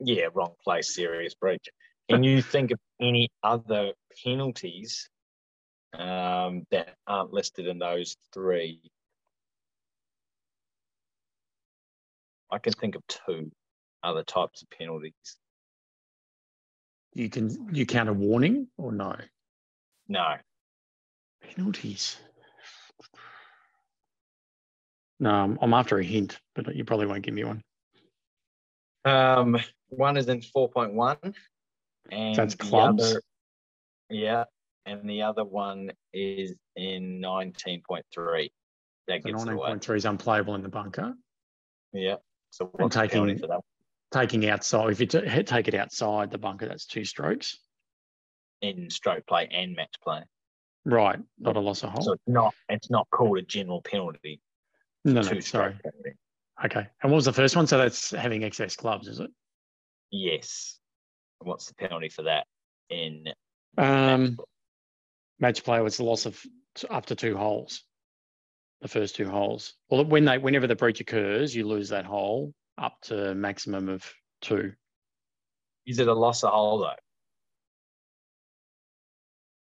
Yeah, 0.00 0.28
wrong 0.34 0.54
place, 0.64 0.94
serious 0.94 1.34
breach. 1.34 1.68
Can 2.08 2.24
you 2.24 2.42
think 2.42 2.70
of 2.70 2.78
any 3.00 3.28
other 3.42 3.92
penalties 4.24 5.08
um, 5.92 6.64
that 6.70 6.96
aren't 7.06 7.32
listed 7.32 7.66
in 7.66 7.78
those 7.78 8.16
three? 8.32 8.80
I 12.50 12.58
can 12.58 12.72
think 12.72 12.96
of 12.96 13.02
two 13.06 13.52
other 14.02 14.24
types 14.24 14.62
of 14.62 14.70
penalties. 14.70 15.12
You 17.14 17.28
can 17.28 17.68
you 17.72 17.86
count 17.86 18.08
a 18.08 18.12
warning 18.12 18.68
or 18.78 18.92
no? 18.92 19.16
No. 20.08 20.34
Penalties. 21.42 22.18
No, 25.18 25.56
I'm 25.60 25.74
after 25.74 25.98
a 25.98 26.04
hint, 26.04 26.40
but 26.54 26.74
you 26.74 26.84
probably 26.84 27.06
won't 27.06 27.22
give 27.22 27.34
me 27.34 27.44
one. 27.44 27.62
Um, 29.04 29.58
one 29.88 30.16
is 30.16 30.28
in 30.28 30.40
4.1. 30.40 31.34
And 32.10 32.34
so 32.34 32.42
that's 32.42 32.54
clubs? 32.54 33.02
Other, 33.02 33.22
yeah. 34.08 34.44
And 34.86 35.08
the 35.08 35.22
other 35.22 35.44
one 35.44 35.92
is 36.14 36.54
in 36.74 37.20
19.3. 37.20 38.50
That 39.08 39.24
gets 39.24 39.44
19.3 39.44 39.96
is 39.96 40.04
unplayable 40.06 40.54
in 40.54 40.62
the 40.62 40.68
bunker. 40.68 41.14
Yeah. 41.92 42.16
So 42.50 42.70
and 42.78 42.90
taking, 42.90 43.40
taking 44.12 44.48
outside, 44.48 44.90
if 44.90 45.00
you 45.00 45.06
t- 45.06 45.42
take 45.42 45.68
it 45.68 45.74
outside 45.74 46.30
the 46.30 46.38
bunker, 46.38 46.66
that's 46.66 46.86
two 46.86 47.04
strokes. 47.04 47.58
In 48.62 48.90
stroke 48.90 49.26
play 49.26 49.48
and 49.50 49.74
match 49.74 49.94
play. 50.02 50.22
Right, 50.84 51.18
not 51.38 51.56
a 51.56 51.60
loss 51.60 51.82
of 51.82 51.90
hole. 51.90 52.02
So 52.02 52.12
it's 52.12 52.22
not 52.26 52.54
it's 52.68 52.90
not 52.90 53.08
called 53.10 53.38
a 53.38 53.42
general 53.42 53.82
penalty. 53.82 54.40
No, 55.04 55.20
no, 55.20 55.40
sorry. 55.40 55.76
Okay. 56.64 56.86
And 57.02 57.10
what 57.10 57.16
was 57.16 57.24
the 57.24 57.32
first 57.32 57.56
one? 57.56 57.66
So 57.66 57.78
that's 57.78 58.10
having 58.10 58.44
excess 58.44 58.76
clubs, 58.76 59.08
is 59.08 59.20
it? 59.20 59.30
Yes. 60.10 60.78
What's 61.38 61.66
the 61.66 61.74
penalty 61.74 62.10
for 62.10 62.22
that 62.22 62.46
in 62.90 63.24
um, 63.78 64.38
match 65.38 65.64
play? 65.64 65.80
Was 65.80 65.96
the 65.96 66.04
loss 66.04 66.26
of 66.26 66.42
up 66.90 67.06
to 67.06 67.14
two 67.14 67.36
holes, 67.36 67.84
the 68.82 68.88
first 68.88 69.16
two 69.16 69.28
holes. 69.28 69.74
Well, 69.88 70.04
when 70.04 70.24
they 70.24 70.38
whenever 70.38 70.66
the 70.66 70.76
breach 70.76 71.00
occurs, 71.00 71.54
you 71.54 71.66
lose 71.66 71.88
that 71.90 72.04
hole 72.04 72.52
up 72.80 73.00
to 73.02 73.34
maximum 73.34 73.88
of 73.88 74.04
two. 74.40 74.72
Is 75.86 75.98
it 75.98 76.08
a 76.08 76.14
loss 76.14 76.42
of 76.42 76.50
hole 76.50 76.78
though? 76.78 76.90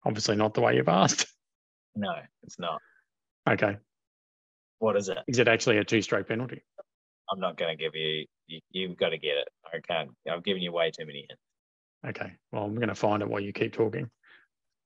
Obviously, 0.05 0.35
not 0.35 0.53
the 0.53 0.61
way 0.61 0.75
you've 0.75 0.87
asked. 0.87 1.25
No, 1.93 2.13
it's 2.43 2.57
not. 2.57 2.79
Okay. 3.49 3.75
What 4.79 4.95
is 4.95 5.09
it? 5.09 5.17
Is 5.27 5.39
it 5.39 5.49
actually 5.49 5.77
a 5.77 5.83
two-stroke 5.83 6.25
penalty? 6.25 6.63
I'm 7.29 7.41
not 7.41 7.57
going 7.57 7.77
to 7.77 7.83
give 7.83 7.95
you, 7.95 8.27
you. 8.47 8.87
have 8.87 8.97
got 8.97 9.09
to 9.09 9.17
get 9.17 9.35
it. 9.35 9.49
I 9.65 9.81
can't. 9.81 10.11
I've 10.31 10.45
given 10.45 10.61
you 10.61 10.71
way 10.71 10.91
too 10.91 11.05
many 11.05 11.27
hints. 11.27 12.17
Okay. 12.17 12.31
Well, 12.49 12.63
I'm 12.63 12.75
going 12.75 12.87
to 12.87 12.95
find 12.95 13.21
it 13.21 13.27
while 13.27 13.41
you 13.41 13.51
keep 13.51 13.73
talking. 13.73 14.09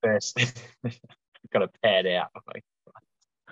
First, 0.01 0.39
I've 0.83 0.99
got 1.53 1.59
to 1.59 1.69
pad 1.83 2.07
out. 2.07 2.29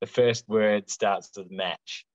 the 0.00 0.06
first 0.06 0.48
word 0.48 0.88
starts 0.88 1.30
with 1.36 1.50
match. 1.50 2.06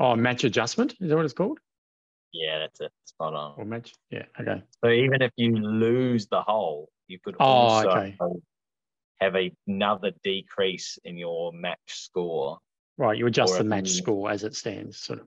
Oh, 0.00 0.16
match 0.16 0.44
adjustment. 0.44 0.94
Is 0.98 1.10
that 1.10 1.16
what 1.16 1.24
it's 1.24 1.34
called? 1.34 1.60
Yeah, 2.32 2.58
that's 2.60 2.80
it. 2.80 2.92
Spot 3.04 3.34
on. 3.34 3.54
Or 3.56 3.64
match. 3.64 3.92
Yeah. 4.10 4.24
Okay. 4.40 4.62
So 4.82 4.90
even 4.90 5.22
if 5.22 5.30
you 5.36 5.56
lose 5.56 6.26
the 6.26 6.42
hole, 6.42 6.88
you 7.06 7.18
could 7.22 7.36
oh, 7.38 7.44
also 7.44 7.90
okay 7.90 8.16
have 9.20 9.34
another 9.66 10.12
decrease 10.24 10.98
in 11.04 11.16
your 11.16 11.52
match 11.52 11.78
score. 11.86 12.58
Right, 12.96 13.16
you 13.16 13.26
adjust 13.26 13.56
the 13.56 13.64
match 13.64 13.88
you, 13.88 13.94
score 13.94 14.30
as 14.30 14.44
it 14.44 14.54
stands, 14.54 14.98
sort 14.98 15.20
of. 15.20 15.26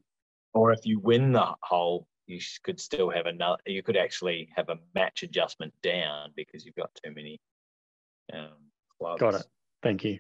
Or 0.54 0.72
if 0.72 0.86
you 0.86 1.00
win 1.00 1.32
the 1.32 1.54
hole, 1.62 2.08
you 2.28 2.40
could 2.64 2.80
still 2.80 3.10
have 3.10 3.26
another. 3.26 3.58
You 3.66 3.82
could 3.82 3.98
actually 3.98 4.50
have 4.56 4.70
a 4.70 4.78
match 4.94 5.24
adjustment 5.24 5.74
down 5.82 6.32
because 6.36 6.66
you've 6.66 6.76
got 6.76 6.91
too 7.04 7.12
many 7.14 7.40
um, 8.32 8.70
clubs. 9.00 9.20
Got 9.20 9.36
it. 9.36 9.45
Thank 9.82 10.04
you. 10.04 10.20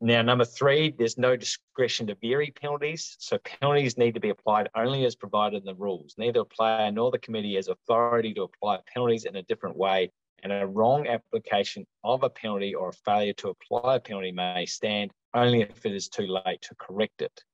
Now, 0.00 0.22
number 0.22 0.44
three, 0.44 0.94
there's 0.96 1.18
no 1.18 1.36
discretion 1.36 2.06
to 2.06 2.14
vary 2.14 2.52
penalties. 2.52 3.16
So 3.18 3.38
penalties 3.38 3.98
need 3.98 4.14
to 4.14 4.20
be 4.20 4.28
applied 4.28 4.68
only 4.76 5.04
as 5.04 5.16
provided 5.16 5.58
in 5.58 5.64
the 5.64 5.74
rules. 5.74 6.14
Neither 6.16 6.40
a 6.40 6.44
player 6.44 6.90
nor 6.92 7.10
the 7.10 7.18
committee 7.18 7.56
has 7.56 7.66
authority 7.66 8.32
to 8.34 8.42
apply 8.42 8.78
penalties 8.92 9.24
in 9.24 9.34
a 9.36 9.42
different 9.42 9.76
way 9.76 10.12
and 10.42 10.52
a 10.52 10.66
wrong 10.66 11.08
application 11.08 11.84
of 12.04 12.22
a 12.22 12.30
penalty 12.30 12.74
or 12.74 12.90
a 12.90 12.92
failure 12.92 13.32
to 13.34 13.48
apply 13.48 13.96
a 13.96 14.00
penalty 14.00 14.30
may 14.30 14.66
stand 14.66 15.10
only 15.34 15.62
if 15.62 15.84
it 15.84 15.92
is 15.92 16.08
too 16.08 16.26
late 16.26 16.62
to 16.62 16.74
correct 16.76 17.22
it. 17.22 17.44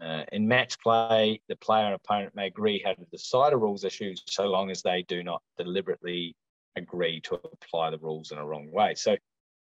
Uh, 0.00 0.24
in 0.32 0.48
match 0.48 0.78
play, 0.80 1.40
the 1.48 1.56
player 1.56 1.84
and 1.84 1.94
opponent 1.94 2.34
may 2.34 2.46
agree 2.46 2.82
how 2.84 2.92
to 2.94 3.04
decide 3.12 3.52
a 3.52 3.56
rules 3.56 3.84
issue 3.84 4.14
so 4.26 4.46
long 4.46 4.70
as 4.70 4.82
they 4.82 5.02
do 5.02 5.22
not 5.22 5.42
deliberately 5.56 6.34
agree 6.74 7.20
to 7.20 7.34
apply 7.34 7.90
the 7.90 7.98
rules 7.98 8.32
in 8.32 8.38
a 8.38 8.44
wrong 8.44 8.70
way. 8.72 8.94
So, 8.96 9.16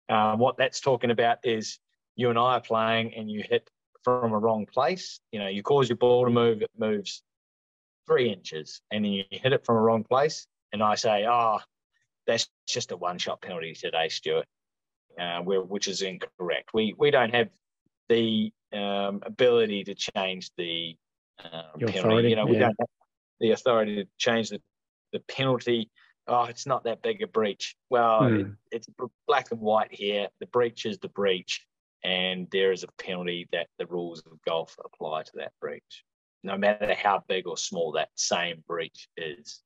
uh, 0.09 0.37
what 0.37 0.57
that's 0.57 0.81
talking 0.81 1.11
about 1.11 1.39
is 1.45 1.79
you 2.15 2.31
and 2.31 2.39
I 2.39 2.55
are 2.55 2.61
playing 2.61 3.15
and 3.15 3.31
you 3.31 3.43
hit 3.49 3.71
from 4.03 4.33
a 4.33 4.39
wrong 4.39 4.67
place. 4.67 5.21
You 5.33 5.41
know, 5.41 5.49
you 5.49 5.63
cause 5.63 5.89
your 5.89 5.97
ball 5.97 6.25
to 6.25 6.31
move, 6.31 6.63
it 6.63 6.71
moves 6.79 7.23
three 8.07 8.31
inches, 8.33 8.81
and 8.91 9.05
then 9.05 9.13
you 9.13 9.25
hit 9.31 9.53
it 9.53 9.65
from 9.65 9.77
a 9.77 9.81
wrong 9.81 10.05
place. 10.05 10.47
And 10.73 10.83
I 10.83 10.95
say, 10.95 11.27
oh, 11.29 11.59
that's 12.27 12.49
just 12.67 12.93
a 12.93 12.97
one 12.97 13.19
shot 13.19 13.41
penalty 13.41 13.75
today, 13.75 14.09
Stuart, 14.09 14.47
uh, 15.19 15.41
which 15.41 15.89
is 15.89 16.03
incorrect. 16.03 16.71
We 16.75 16.95
we 16.97 17.11
don't 17.11 17.35
have 17.35 17.49
the 18.09 18.53
um, 18.73 19.23
ability 19.25 19.85
to 19.85 19.95
change 19.95 20.51
the 20.57 20.97
um, 21.45 21.81
penalty. 21.81 22.31
You 22.31 22.37
know, 22.37 22.47
we 22.47 22.55
yeah. 22.55 22.61
don't 22.61 22.77
have 22.81 22.89
the 23.41 23.51
authority 23.53 23.97
to 23.97 24.09
change 24.19 24.51
the, 24.51 24.61
the 25.13 25.21
penalty. 25.21 25.91
Oh, 26.29 26.45
it's 26.45 26.67
not 26.67 26.85
that 26.85 27.03
big 27.03 27.23
a 27.23 27.27
breach. 27.27 27.77
Well, 27.89 28.29
hmm. 28.29 28.35
it, 28.35 28.47
it's 28.73 28.89
black 29.27 29.51
and 29.53 29.61
white 29.61 29.93
here. 29.93 30.29
The 30.41 30.47
breach 30.47 30.85
is 30.85 30.99
the 30.99 31.09
breach, 31.09 31.65
and 32.03 32.49
there 32.51 32.73
is 32.73 32.83
a 32.83 32.89
penalty 33.03 33.49
that 33.53 33.69
the 33.79 33.87
rules 33.87 34.23
of 34.27 34.39
golf 34.47 34.77
apply 34.85 35.23
to 35.23 35.33
that 35.37 35.53
breach, 35.61 36.05
no 36.43 36.57
matter 36.57 36.95
how 36.95 37.23
big 37.29 37.47
or 37.47 37.57
small 37.57 37.93
that 37.93 38.09
same 38.17 38.65
breach 38.67 39.09
is. 39.17 39.63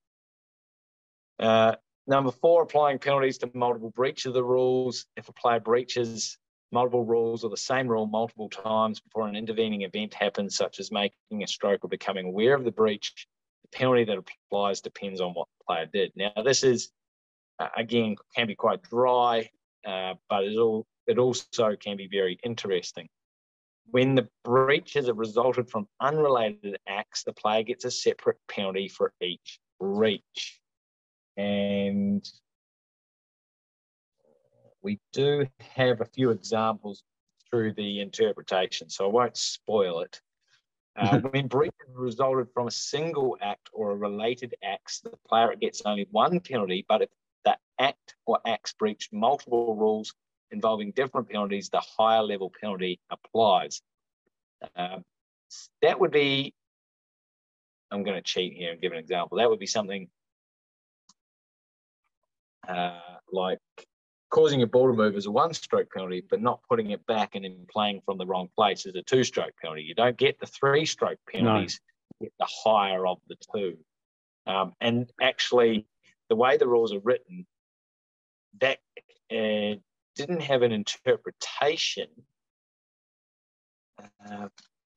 Uh, 1.38 1.76
Number 2.10 2.32
four, 2.32 2.64
applying 2.64 2.98
penalties 2.98 3.38
to 3.38 3.50
multiple 3.54 3.90
breach 3.90 4.26
of 4.26 4.34
the 4.34 4.42
rules. 4.42 5.06
If 5.16 5.28
a 5.28 5.32
player 5.32 5.60
breaches 5.60 6.38
multiple 6.72 7.04
rules 7.04 7.44
or 7.44 7.50
the 7.50 7.56
same 7.56 7.86
rule 7.86 8.06
multiple 8.06 8.48
times 8.48 8.98
before 8.98 9.28
an 9.28 9.36
intervening 9.36 9.82
event 9.82 10.14
happens, 10.14 10.56
such 10.56 10.80
as 10.80 10.90
making 10.90 11.42
a 11.42 11.46
stroke 11.46 11.84
or 11.84 11.88
becoming 11.88 12.26
aware 12.26 12.54
of 12.54 12.64
the 12.64 12.72
breach, 12.72 13.28
penalty 13.72 14.04
that 14.04 14.18
applies 14.18 14.80
depends 14.80 15.20
on 15.20 15.32
what 15.32 15.48
the 15.58 15.64
player 15.64 15.86
did. 15.92 16.12
Now, 16.16 16.42
this 16.42 16.62
is, 16.62 16.90
uh, 17.58 17.68
again, 17.76 18.16
can 18.34 18.46
be 18.46 18.54
quite 18.54 18.82
dry, 18.82 19.50
uh, 19.86 20.14
but 20.28 20.44
it, 20.44 20.56
all, 20.56 20.86
it 21.06 21.18
also 21.18 21.76
can 21.76 21.96
be 21.96 22.08
very 22.08 22.38
interesting. 22.44 23.08
When 23.90 24.14
the 24.14 24.28
breaches 24.44 25.06
have 25.06 25.18
resulted 25.18 25.68
from 25.68 25.88
unrelated 26.00 26.78
acts, 26.86 27.24
the 27.24 27.32
player 27.32 27.62
gets 27.62 27.84
a 27.84 27.90
separate 27.90 28.38
penalty 28.48 28.88
for 28.88 29.12
each 29.20 29.58
breach. 29.80 30.60
And 31.36 32.24
we 34.82 34.98
do 35.12 35.46
have 35.74 36.00
a 36.00 36.06
few 36.06 36.30
examples 36.30 37.02
through 37.50 37.74
the 37.74 38.00
interpretation, 38.00 38.88
so 38.88 39.06
I 39.06 39.08
won't 39.08 39.36
spoil 39.36 40.00
it. 40.00 40.20
Uh, 40.96 41.20
when 41.20 41.46
breach 41.46 41.72
resulted 41.94 42.48
from 42.52 42.66
a 42.66 42.70
single 42.70 43.36
act 43.40 43.70
or 43.72 43.92
a 43.92 43.96
related 43.96 44.54
acts, 44.62 45.00
the 45.00 45.12
player 45.28 45.54
gets 45.54 45.82
only 45.84 46.06
one 46.10 46.40
penalty, 46.40 46.84
but 46.88 47.02
if 47.02 47.08
the 47.44 47.56
act 47.78 48.16
or 48.26 48.38
acts 48.46 48.72
breached 48.74 49.12
multiple 49.12 49.76
rules 49.76 50.12
involving 50.50 50.90
different 50.92 51.28
penalties, 51.28 51.68
the 51.68 51.80
higher 51.80 52.22
level 52.22 52.52
penalty 52.60 53.00
applies. 53.10 53.80
Um, 54.76 55.04
that 55.80 55.98
would 55.98 56.10
be, 56.10 56.54
I'm 57.90 58.02
going 58.02 58.16
to 58.16 58.22
cheat 58.22 58.52
here 58.52 58.72
and 58.72 58.80
give 58.80 58.92
an 58.92 58.98
example. 58.98 59.38
That 59.38 59.48
would 59.48 59.58
be 59.58 59.66
something 59.66 60.08
uh, 62.68 63.00
like 63.32 63.58
causing 64.30 64.62
a 64.62 64.66
ball 64.66 64.86
to 64.86 64.96
move 64.96 65.16
is 65.16 65.26
a 65.26 65.30
one 65.30 65.52
stroke 65.52 65.92
penalty, 65.92 66.24
but 66.28 66.40
not 66.40 66.60
putting 66.68 66.90
it 66.90 67.04
back 67.06 67.34
and 67.34 67.44
then 67.44 67.66
playing 67.70 68.00
from 68.04 68.16
the 68.16 68.26
wrong 68.26 68.48
place 68.56 68.86
is 68.86 68.94
a 68.94 69.02
two 69.02 69.24
stroke 69.24 69.52
penalty. 69.60 69.82
You 69.82 69.94
don't 69.94 70.16
get 70.16 70.38
the 70.38 70.46
three 70.46 70.86
stroke 70.86 71.18
penalties, 71.30 71.80
no. 72.20 72.26
get 72.26 72.32
the 72.38 72.48
higher 72.48 73.06
of 73.06 73.18
the 73.28 73.36
two. 73.54 73.76
Um, 74.46 74.72
and 74.80 75.10
actually, 75.20 75.86
the 76.28 76.36
way 76.36 76.56
the 76.56 76.68
rules 76.68 76.94
are 76.94 77.00
written, 77.00 77.46
that 78.60 78.78
uh, 79.30 79.78
didn't 80.16 80.42
have 80.42 80.62
an 80.62 80.72
interpretation, 80.72 82.08
uh, 84.00 84.48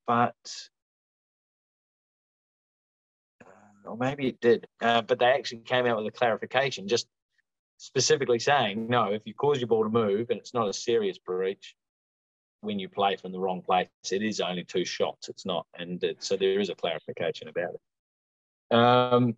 but 0.06 0.34
uh, 3.44 3.90
or 3.90 3.96
maybe 3.96 4.28
it 4.28 4.40
did, 4.40 4.66
uh, 4.80 5.02
but 5.02 5.18
they 5.18 5.26
actually 5.26 5.58
came 5.58 5.86
out 5.86 5.96
with 5.96 6.06
a 6.06 6.16
clarification, 6.16 6.88
just 6.88 7.06
specifically 7.76 8.38
saying, 8.38 8.88
no, 8.88 9.12
if 9.12 9.22
you 9.24 9.34
cause 9.34 9.58
your 9.58 9.68
ball 9.68 9.84
to 9.84 9.90
move 9.90 10.30
and 10.30 10.38
it's 10.38 10.54
not 10.54 10.68
a 10.68 10.72
serious 10.72 11.18
breach, 11.18 11.74
when 12.60 12.78
you 12.78 12.88
play 12.88 13.16
from 13.16 13.32
the 13.32 13.38
wrong 13.38 13.62
place, 13.62 13.88
it 14.10 14.22
is 14.22 14.40
only 14.40 14.64
two 14.64 14.84
shots. 14.84 15.28
It's 15.28 15.44
not, 15.44 15.66
and 15.78 16.02
it, 16.02 16.22
so 16.24 16.36
there 16.36 16.60
is 16.60 16.70
a 16.70 16.74
clarification 16.74 17.48
about 17.48 17.74
it. 17.74 18.76
Um, 18.76 19.36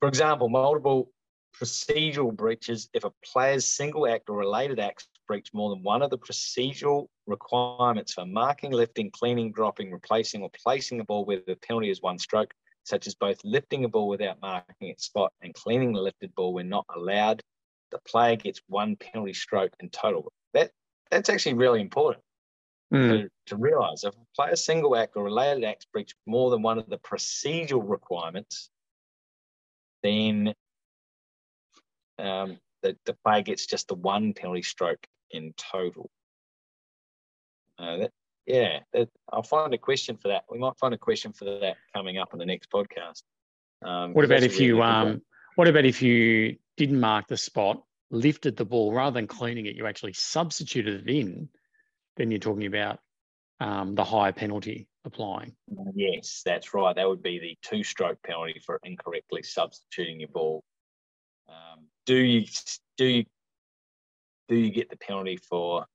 for 0.00 0.08
example, 0.08 0.48
multiple 0.48 1.10
procedural 1.54 2.34
breaches 2.34 2.88
if 2.94 3.04
a 3.04 3.12
player's 3.24 3.66
single 3.66 4.08
act 4.08 4.30
or 4.30 4.38
related 4.38 4.78
acts 4.78 5.08
breach 5.26 5.52
more 5.52 5.70
than 5.70 5.82
one 5.82 6.02
of 6.02 6.10
the 6.10 6.18
procedural 6.18 7.06
requirements 7.26 8.14
for 8.14 8.24
marking, 8.24 8.72
lifting, 8.72 9.10
cleaning, 9.10 9.52
dropping, 9.52 9.92
replacing, 9.92 10.42
or 10.42 10.50
placing 10.64 10.98
the 10.98 11.04
ball 11.04 11.24
where 11.24 11.40
the 11.46 11.56
penalty 11.56 11.90
is 11.90 12.00
one 12.02 12.18
stroke, 12.18 12.52
such 12.90 13.06
as 13.06 13.14
both 13.14 13.40
lifting 13.44 13.84
a 13.84 13.88
ball 13.88 14.08
without 14.08 14.40
marking 14.42 14.88
its 14.88 15.04
spot 15.04 15.32
and 15.40 15.54
cleaning 15.54 15.92
the 15.92 16.00
lifted 16.00 16.34
ball 16.34 16.52
when 16.52 16.68
not 16.68 16.84
allowed, 16.94 17.40
the 17.90 17.98
player 18.00 18.36
gets 18.36 18.60
one 18.66 18.96
penalty 18.96 19.32
stroke 19.32 19.72
in 19.80 19.88
total. 19.88 20.32
That 20.52 20.72
that's 21.10 21.30
actually 21.30 21.54
really 21.54 21.80
important 21.80 22.22
mm. 22.92 23.08
to, 23.08 23.30
to 23.46 23.56
realise. 23.56 24.04
If 24.04 24.14
a 24.14 24.18
player 24.36 24.56
single 24.56 24.96
act 24.96 25.16
or 25.16 25.24
related 25.24 25.64
acts 25.64 25.86
breach 25.86 26.14
more 26.26 26.50
than 26.50 26.62
one 26.62 26.78
of 26.78 26.88
the 26.88 26.98
procedural 26.98 27.88
requirements, 27.88 28.70
then 30.02 30.52
um, 32.18 32.58
the, 32.82 32.96
the 33.06 33.16
player 33.24 33.42
gets 33.42 33.66
just 33.66 33.88
the 33.88 33.94
one 33.94 34.34
penalty 34.34 34.62
stroke 34.62 35.06
in 35.30 35.54
total. 35.56 36.10
Uh, 37.78 37.96
that, 37.98 38.10
yeah, 38.52 38.78
that, 38.92 39.08
I'll 39.32 39.42
find 39.42 39.72
a 39.72 39.78
question 39.78 40.16
for 40.16 40.28
that. 40.28 40.44
We 40.50 40.58
might 40.58 40.76
find 40.78 40.94
a 40.94 40.98
question 40.98 41.32
for 41.32 41.44
that 41.44 41.76
coming 41.94 42.18
up 42.18 42.32
in 42.32 42.38
the 42.38 42.46
next 42.46 42.70
podcast. 42.70 43.22
Um, 43.84 44.12
what 44.12 44.24
about 44.24 44.42
if 44.42 44.52
really 44.52 44.66
you 44.66 44.82
um, 44.82 45.22
what 45.56 45.68
about 45.68 45.84
if 45.84 46.02
you 46.02 46.56
didn't 46.76 47.00
mark 47.00 47.28
the 47.28 47.36
spot, 47.36 47.82
lifted 48.10 48.56
the 48.56 48.64
ball 48.64 48.92
rather 48.92 49.14
than 49.14 49.26
cleaning 49.26 49.66
it, 49.66 49.76
you 49.76 49.86
actually 49.86 50.12
substituted 50.12 51.08
it 51.08 51.12
in? 51.12 51.48
Then 52.16 52.30
you're 52.30 52.40
talking 52.40 52.66
about 52.66 52.98
um, 53.60 53.94
the 53.94 54.04
higher 54.04 54.32
penalty 54.32 54.88
applying. 55.04 55.54
Yes, 55.94 56.42
that's 56.44 56.74
right. 56.74 56.94
That 56.94 57.08
would 57.08 57.22
be 57.22 57.38
the 57.38 57.56
two-stroke 57.62 58.18
penalty 58.22 58.60
for 58.64 58.80
incorrectly 58.84 59.42
substituting 59.42 60.20
your 60.20 60.28
ball. 60.28 60.64
Um, 61.48 61.86
do 62.06 62.16
you 62.16 62.46
do 62.96 63.04
you 63.06 63.24
do 64.48 64.56
you 64.56 64.70
get 64.70 64.90
the 64.90 64.96
penalty 64.96 65.36
for 65.36 65.86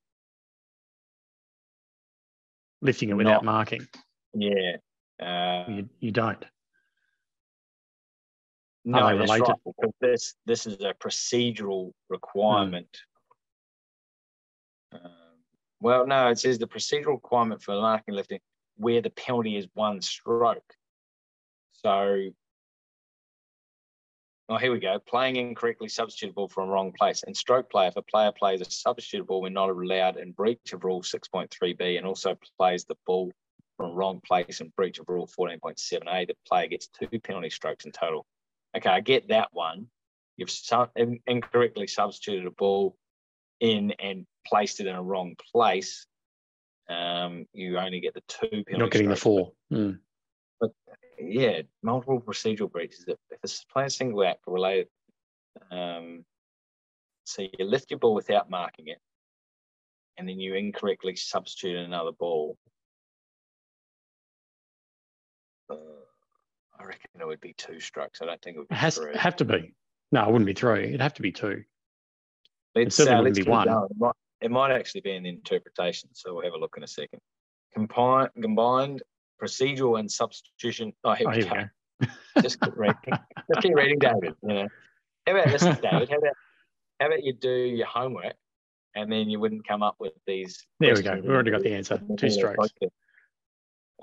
lifting 2.85 3.09
it 3.09 3.13
without 3.13 3.43
not, 3.43 3.45
marking? 3.45 3.87
Yeah, 4.33 4.77
uh, 5.21 5.65
you, 5.67 5.89
you 5.99 6.11
don't. 6.11 6.43
No, 8.85 9.17
that's 9.17 9.31
right, 9.31 9.41
because 9.65 9.93
this 9.99 10.35
this 10.45 10.67
is 10.67 10.79
a 10.81 10.93
procedural 10.93 11.91
requirement. 12.09 12.87
Mm. 14.93 15.05
Um, 15.05 15.11
well, 15.81 16.05
no, 16.05 16.27
it 16.27 16.39
says 16.39 16.59
the 16.59 16.67
procedural 16.67 17.13
requirement 17.13 17.61
for 17.61 17.73
marking 17.73 18.13
lifting 18.13 18.39
where 18.77 19.01
the 19.01 19.09
penalty 19.09 19.57
is 19.57 19.67
one 19.73 20.01
stroke. 20.01 20.73
So 21.71 22.29
Oh, 24.47 24.57
here 24.57 24.71
we 24.71 24.79
go. 24.79 24.99
Playing 24.99 25.37
incorrectly 25.37 25.87
substitutable 25.87 26.51
from 26.51 26.69
wrong 26.69 26.91
place. 26.91 27.23
And 27.23 27.35
stroke 27.35 27.69
play, 27.69 27.87
if 27.87 27.95
a 27.95 28.03
player 28.03 28.31
plays 28.31 28.61
a 28.61 28.65
substitute 28.65 29.25
substitutable 29.25 29.41
when 29.41 29.53
not 29.53 29.69
allowed 29.69 30.17
in 30.17 30.33
breach 30.33 30.71
of 30.71 30.83
rule 30.83 31.01
6.3b 31.01 31.97
and 31.97 32.05
also 32.05 32.37
plays 32.57 32.85
the 32.85 32.95
ball 33.07 33.31
from 33.77 33.95
wrong 33.95 34.21
place 34.25 34.61
in 34.61 34.71
breach 34.77 34.99
of 34.99 35.09
rule 35.09 35.27
14.7a, 35.27 36.27
the 36.27 36.35
player 36.47 36.67
gets 36.67 36.87
two 36.87 37.19
penalty 37.19 37.49
strokes 37.49 37.85
in 37.85 37.91
total. 37.91 38.25
Okay, 38.77 38.89
I 38.89 39.01
get 39.01 39.29
that 39.29 39.49
one. 39.51 39.87
You've 40.37 40.51
incorrectly 41.25 41.87
substituted 41.87 42.45
a 42.45 42.51
ball 42.51 42.95
in 43.61 43.91
and 43.99 44.27
placed 44.45 44.79
it 44.79 44.85
in 44.85 44.95
a 44.95 45.01
wrong 45.01 45.35
place. 45.51 46.05
Um, 46.87 47.47
you 47.51 47.79
only 47.79 47.99
get 47.99 48.13
the 48.13 48.21
two 48.27 48.47
penalty 48.47 48.65
You're 48.69 48.79
not 48.79 48.91
getting 48.91 49.07
strokes. 49.07 49.19
the 49.19 49.23
four. 49.23 49.51
Mm 49.71 49.99
yeah, 51.19 51.61
multiple 51.83 52.21
procedural 52.21 52.71
breaches. 52.71 53.05
If 53.07 53.17
a 53.43 53.73
player 53.73 53.89
single 53.89 54.23
act 54.25 54.41
related, 54.47 54.87
um, 55.71 56.25
so 57.23 57.41
you 57.41 57.65
lift 57.65 57.91
your 57.91 57.99
ball 57.99 58.13
without 58.13 58.49
marking 58.49 58.87
it, 58.87 58.99
and 60.17 60.27
then 60.27 60.39
you 60.39 60.55
incorrectly 60.55 61.15
substitute 61.15 61.77
another 61.77 62.11
ball. 62.11 62.57
Uh, 65.69 65.75
I 66.79 66.83
reckon 66.83 67.09
it 67.19 67.25
would 67.25 67.41
be 67.41 67.53
two 67.57 67.79
strokes. 67.79 68.21
I 68.21 68.25
don't 68.25 68.41
think 68.41 68.57
it 68.57 68.59
would 68.59 68.67
be 68.67 68.75
it 68.75 68.79
has 68.79 68.97
three. 68.97 69.15
have 69.15 69.35
to 69.37 69.45
be. 69.45 69.73
No, 70.11 70.23
it 70.23 70.31
wouldn't 70.31 70.45
be 70.45 70.53
three. 70.53 70.89
It'd 70.89 71.01
have 71.01 71.15
to 71.15 71.21
be 71.21 71.31
two. 71.31 71.63
Let's, 72.75 72.99
it 72.99 73.05
certainly 73.05 73.15
uh, 73.15 73.23
wouldn't 73.23 73.45
be 73.45 73.51
one. 73.51 73.67
It 73.67 73.97
might, 73.97 74.15
it 74.41 74.51
might 74.51 74.71
actually 74.71 75.01
be 75.01 75.11
an 75.11 75.25
interpretation, 75.25 76.09
so 76.13 76.35
we'll 76.35 76.43
have 76.43 76.53
a 76.53 76.57
look 76.57 76.75
in 76.77 76.83
a 76.83 76.87
second. 76.87 77.19
Combined, 77.73 78.29
combined 78.39 79.01
procedural 79.41 79.99
and 79.99 80.11
substitution. 80.11 80.93
Oh, 81.03 81.13
here, 81.13 81.27
oh, 81.27 81.31
we, 81.31 81.43
here 81.43 81.69
go. 82.01 82.07
go. 82.07 82.41
Just 82.41 82.59
keep 82.59 82.75
reading. 82.75 82.95
Just 83.07 83.61
keep 83.61 83.75
reading, 83.75 83.99
David. 83.99 84.35
You 84.41 84.49
know. 84.49 84.67
How 85.27 85.37
about 85.37 85.47
this, 85.47 85.61
David? 85.81 86.09
How 86.09 86.17
about 86.17 86.33
how 86.99 87.07
about 87.07 87.23
you 87.23 87.33
do 87.33 87.51
your 87.51 87.87
homework 87.87 88.35
and 88.95 89.11
then 89.11 89.29
you 89.29 89.39
wouldn't 89.39 89.67
come 89.67 89.83
up 89.83 89.95
with 89.99 90.13
these. 90.25 90.65
There 90.79 90.95
we 90.95 91.01
go. 91.01 91.19
We 91.21 91.29
already 91.29 91.51
got 91.51 91.61
the 91.61 91.73
answer. 91.73 92.01
Two 92.17 92.29
strokes. 92.29 92.69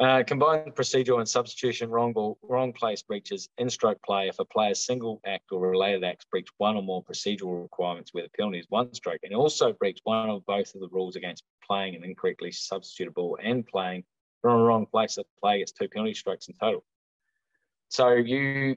Uh, 0.00 0.22
combined 0.26 0.74
procedural 0.74 1.18
and 1.18 1.28
substitution 1.28 1.90
wrong 1.90 2.14
ball, 2.14 2.38
wrong 2.42 2.72
place 2.72 3.02
breaches 3.02 3.50
in 3.58 3.68
stroke 3.68 4.00
play 4.02 4.26
if 4.26 4.38
a 4.38 4.44
player's 4.44 4.86
single 4.86 5.20
act 5.26 5.52
or 5.52 5.60
related 5.60 6.02
acts 6.02 6.24
breach 6.24 6.48
one 6.56 6.76
or 6.76 6.82
more 6.82 7.04
procedural 7.04 7.62
requirements 7.62 8.14
where 8.14 8.24
the 8.24 8.30
penalty 8.30 8.58
is 8.58 8.64
one 8.70 8.92
stroke 8.94 9.20
and 9.22 9.34
also 9.34 9.70
breach 9.74 10.00
one 10.04 10.30
or 10.30 10.40
both 10.46 10.74
of 10.74 10.80
the 10.80 10.88
rules 10.88 11.14
against 11.14 11.44
playing 11.62 11.94
an 11.94 12.04
incorrectly 12.04 12.50
substitutable 12.50 13.34
and 13.44 13.66
playing 13.66 14.02
from 14.42 14.60
a 14.60 14.62
wrong 14.62 14.86
place, 14.86 15.14
the 15.14 15.24
player 15.40 15.58
gets 15.58 15.72
two 15.72 15.88
penalty 15.88 16.14
strokes 16.14 16.48
in 16.48 16.54
total. 16.60 16.84
So 17.88 18.10
you 18.10 18.76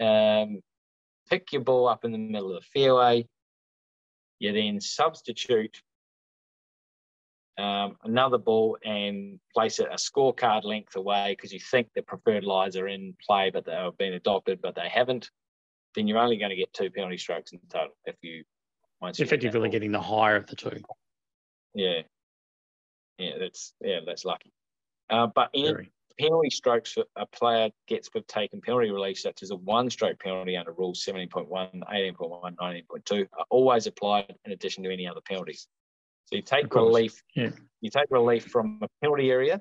um, 0.00 0.60
pick 1.28 1.52
your 1.52 1.62
ball 1.62 1.86
up 1.86 2.04
in 2.04 2.12
the 2.12 2.18
middle 2.18 2.56
of 2.56 2.62
the 2.62 2.80
fairway. 2.80 3.28
You 4.38 4.52
then 4.52 4.80
substitute 4.80 5.82
um, 7.58 7.96
another 8.04 8.38
ball 8.38 8.76
and 8.84 9.38
place 9.54 9.78
it 9.78 9.88
a 9.90 9.96
scorecard 9.96 10.64
length 10.64 10.96
away 10.96 11.34
because 11.36 11.52
you 11.52 11.60
think 11.60 11.88
the 11.94 12.02
preferred 12.02 12.44
lies 12.44 12.76
are 12.76 12.88
in 12.88 13.14
play, 13.26 13.50
but 13.50 13.64
they 13.64 13.72
have 13.72 13.96
been 13.96 14.12
adopted, 14.12 14.60
but 14.60 14.74
they 14.74 14.88
haven't. 14.88 15.30
Then 15.94 16.06
you're 16.06 16.18
only 16.18 16.36
going 16.36 16.50
to 16.50 16.56
get 16.56 16.72
two 16.74 16.90
penalty 16.90 17.16
strokes 17.16 17.52
in 17.52 17.60
total 17.70 17.96
if 18.04 18.16
you 18.20 18.44
once 19.00 19.20
effectively 19.20 19.70
getting 19.70 19.92
the 19.92 20.00
higher 20.00 20.36
of 20.36 20.46
the 20.46 20.56
two. 20.56 20.82
Yeah, 21.74 22.02
yeah, 23.18 23.38
that's 23.38 23.72
yeah, 23.80 24.00
that's 24.04 24.24
lucky. 24.24 24.52
Uh, 25.10 25.26
but 25.26 25.50
any 25.54 25.68
Very. 25.68 25.92
penalty 26.18 26.50
strokes 26.50 26.96
a 27.16 27.26
player 27.26 27.70
gets 27.86 28.08
for 28.08 28.20
taking 28.22 28.60
penalty 28.60 28.90
release, 28.90 29.22
such 29.22 29.42
as 29.42 29.50
a 29.50 29.56
one 29.56 29.90
stroke 29.90 30.18
penalty 30.18 30.56
under 30.56 30.72
rules 30.72 31.04
17.1, 31.04 31.48
18.1, 31.48 32.56
19.2, 32.56 33.28
are 33.38 33.46
always 33.50 33.86
applied 33.86 34.34
in 34.44 34.52
addition 34.52 34.82
to 34.84 34.92
any 34.92 35.06
other 35.06 35.20
penalties. 35.20 35.68
So 36.24 36.36
you 36.36 36.42
take 36.42 36.74
relief, 36.74 37.22
yeah. 37.34 37.50
you 37.80 37.90
take 37.90 38.06
relief 38.10 38.46
from 38.46 38.80
a 38.82 38.88
penalty 39.00 39.30
area 39.30 39.60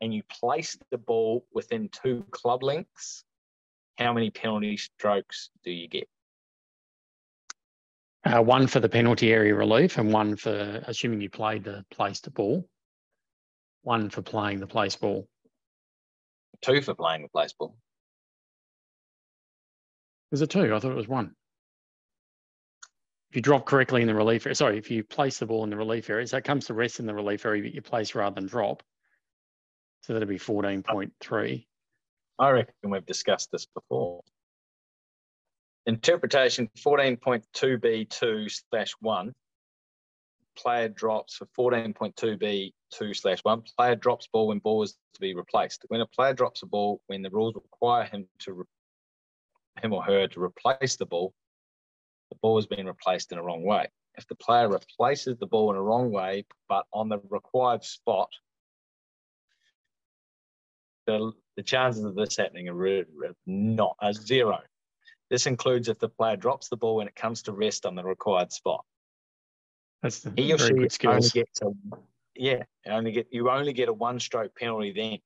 and 0.00 0.12
you 0.12 0.22
place 0.24 0.76
the 0.90 0.98
ball 0.98 1.46
within 1.52 1.88
two 1.88 2.24
club 2.32 2.62
lengths. 2.62 3.24
How 3.96 4.12
many 4.12 4.30
penalty 4.30 4.76
strokes 4.76 5.50
do 5.64 5.70
you 5.70 5.88
get? 5.88 6.08
Uh, 8.24 8.42
one 8.42 8.66
for 8.66 8.80
the 8.80 8.88
penalty 8.88 9.32
area 9.32 9.54
relief 9.54 9.98
and 9.98 10.12
one 10.12 10.34
for 10.34 10.82
assuming 10.86 11.20
you 11.20 11.30
played 11.30 11.62
the 11.62 11.84
placed 11.92 12.32
ball 12.34 12.68
one 13.86 14.10
for 14.10 14.20
playing 14.20 14.58
the 14.58 14.66
place 14.66 14.96
ball. 14.96 15.28
Two 16.60 16.82
for 16.82 16.94
playing 16.94 17.22
the 17.22 17.28
place 17.28 17.52
ball. 17.52 17.76
Is 20.32 20.42
it 20.42 20.50
two? 20.50 20.74
I 20.74 20.80
thought 20.80 20.90
it 20.90 20.96
was 20.96 21.06
one. 21.06 21.36
if 23.30 23.36
you 23.36 23.42
drop 23.42 23.64
correctly 23.64 24.00
in 24.00 24.08
the 24.08 24.14
relief 24.14 24.44
area, 24.44 24.56
sorry, 24.56 24.76
if 24.76 24.90
you 24.90 25.04
place 25.04 25.38
the 25.38 25.46
ball 25.46 25.62
in 25.62 25.70
the 25.70 25.76
relief 25.76 26.10
area, 26.10 26.26
so 26.26 26.36
it 26.36 26.42
comes 26.42 26.66
to 26.66 26.74
rest 26.74 26.98
in 26.98 27.06
the 27.06 27.14
relief 27.14 27.46
area 27.46 27.62
but 27.62 27.74
you 27.74 27.80
place 27.80 28.16
rather 28.16 28.34
than 28.34 28.46
drop. 28.48 28.82
So 30.00 30.14
that'd 30.14 30.28
be 30.28 30.36
14.3. 30.36 31.66
I 32.40 32.50
reckon 32.50 32.74
we've 32.90 33.06
discussed 33.06 33.52
this 33.52 33.66
before. 33.66 34.22
Interpretation 35.86 36.68
14.2b2 36.76 38.50
slash 38.68 38.94
1. 38.98 39.32
Player 40.56 40.88
drops 40.88 41.36
for 41.36 41.46
14.2b2 42.92 43.16
slash 43.16 43.40
1. 43.40 43.62
Player 43.76 43.96
drops 43.96 44.28
ball 44.32 44.48
when 44.48 44.58
ball 44.58 44.82
is 44.82 44.96
to 45.14 45.20
be 45.20 45.34
replaced. 45.34 45.84
When 45.88 46.00
a 46.00 46.06
player 46.06 46.34
drops 46.34 46.62
a 46.62 46.66
ball, 46.66 47.00
when 47.06 47.22
the 47.22 47.30
rules 47.30 47.54
require 47.54 48.04
him 48.04 48.26
to 48.40 48.52
re- 48.52 48.64
him 49.82 49.92
or 49.92 50.02
her 50.02 50.26
to 50.28 50.42
replace 50.42 50.96
the 50.96 51.06
ball, 51.06 51.34
the 52.30 52.36
ball 52.42 52.56
has 52.56 52.66
been 52.66 52.86
replaced 52.86 53.32
in 53.32 53.38
a 53.38 53.42
wrong 53.42 53.62
way. 53.62 53.86
If 54.16 54.26
the 54.28 54.34
player 54.34 54.68
replaces 54.68 55.36
the 55.38 55.46
ball 55.46 55.70
in 55.70 55.76
a 55.76 55.82
wrong 55.82 56.10
way, 56.10 56.46
but 56.68 56.86
on 56.92 57.08
the 57.08 57.18
required 57.28 57.84
spot, 57.84 58.30
the, 61.06 61.32
the 61.56 61.62
chances 61.62 62.04
of 62.04 62.14
this 62.14 62.36
happening 62.36 62.68
are 62.68 63.34
not 63.46 63.96
a 64.00 64.12
zero. 64.14 64.60
This 65.28 65.46
includes 65.46 65.88
if 65.88 65.98
the 65.98 66.08
player 66.08 66.36
drops 66.36 66.68
the 66.68 66.76
ball 66.76 66.96
when 66.96 67.08
it 67.08 67.14
comes 67.14 67.42
to 67.42 67.52
rest 67.52 67.84
on 67.84 67.94
the 67.94 68.04
required 68.04 68.52
spot. 68.52 68.84
That's 70.02 70.20
the 70.20 70.32
He 70.36 70.52
or 70.52 70.58
very 70.58 70.88
she 70.88 70.98
good 70.98 71.06
only 71.06 71.28
gets 71.28 71.62
a 71.62 71.72
yeah, 72.38 72.62
only 72.86 73.12
get 73.12 73.28
you 73.30 73.50
only 73.50 73.72
get 73.72 73.88
a 73.88 73.92
one 73.92 74.20
stroke 74.20 74.54
penalty 74.56 74.92
then. 74.92 75.18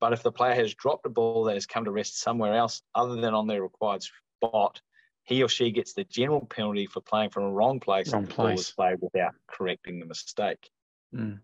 But 0.00 0.12
if 0.12 0.22
the 0.22 0.32
player 0.32 0.54
has 0.54 0.74
dropped 0.74 1.06
a 1.06 1.10
ball 1.10 1.44
that 1.44 1.54
has 1.54 1.66
come 1.66 1.84
to 1.84 1.90
rest 1.90 2.20
somewhere 2.20 2.54
else 2.54 2.82
other 2.94 3.16
than 3.16 3.34
on 3.34 3.46
their 3.46 3.62
required 3.62 4.02
spot, 4.02 4.80
he 5.24 5.42
or 5.42 5.48
she 5.48 5.70
gets 5.70 5.92
the 5.92 6.04
general 6.04 6.46
penalty 6.46 6.86
for 6.86 7.00
playing 7.00 7.30
from 7.30 7.44
a 7.44 7.50
wrong 7.50 7.80
place 7.80 8.12
Wrong 8.12 8.22
if 8.22 8.28
the 8.30 8.34
ball 8.36 8.46
was 8.46 8.70
place. 8.70 8.70
played 8.70 8.98
without 9.00 9.34
correcting 9.48 9.98
the 9.98 10.06
mistake. 10.06 10.70
Mm. 11.14 11.40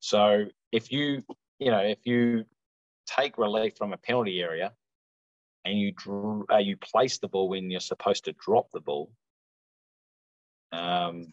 So 0.00 0.46
if 0.72 0.90
you, 0.90 1.22
you 1.58 1.70
know, 1.70 1.78
if 1.80 1.98
you 2.04 2.44
take 3.06 3.38
relief 3.38 3.76
from 3.76 3.92
a 3.92 3.96
penalty 3.96 4.40
area 4.42 4.72
and 5.64 5.78
you 5.78 5.92
dr- 5.92 6.44
uh, 6.50 6.58
you 6.58 6.76
place 6.76 7.18
the 7.18 7.28
ball 7.28 7.48
when 7.48 7.70
you're 7.70 7.80
supposed 7.80 8.24
to 8.24 8.32
drop 8.32 8.70
the 8.72 8.80
ball, 8.80 9.10
um, 10.72 11.32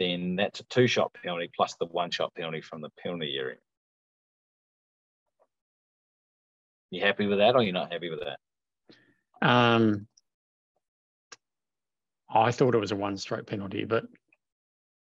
then 0.00 0.34
that's 0.34 0.60
a 0.60 0.64
two 0.64 0.86
shot 0.88 1.12
penalty 1.12 1.50
plus 1.54 1.74
the 1.74 1.86
one 1.86 2.10
shot 2.10 2.34
penalty 2.34 2.62
from 2.62 2.80
the 2.80 2.88
penalty 3.00 3.36
area. 3.38 3.58
You 6.90 7.02
happy 7.02 7.26
with 7.26 7.38
that 7.38 7.54
or 7.54 7.62
you're 7.62 7.74
not 7.74 7.92
happy 7.92 8.10
with 8.10 8.20
that? 8.20 9.46
Um, 9.46 10.08
I 12.28 12.50
thought 12.50 12.74
it 12.74 12.78
was 12.78 12.92
a 12.92 12.96
one 12.96 13.16
stroke 13.18 13.46
penalty, 13.46 13.84
but 13.84 14.04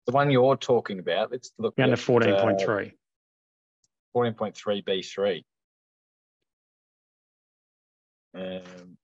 The 0.06 0.12
one 0.12 0.30
you're 0.30 0.56
talking 0.56 1.00
about, 1.00 1.32
let's 1.32 1.50
look 1.58 1.76
down 1.76 1.88
to 1.88 1.94
at 1.94 1.98
uh, 1.98 2.56
14.3. 2.56 2.92
14.3b3. 4.16 5.42
Um, 8.34 8.96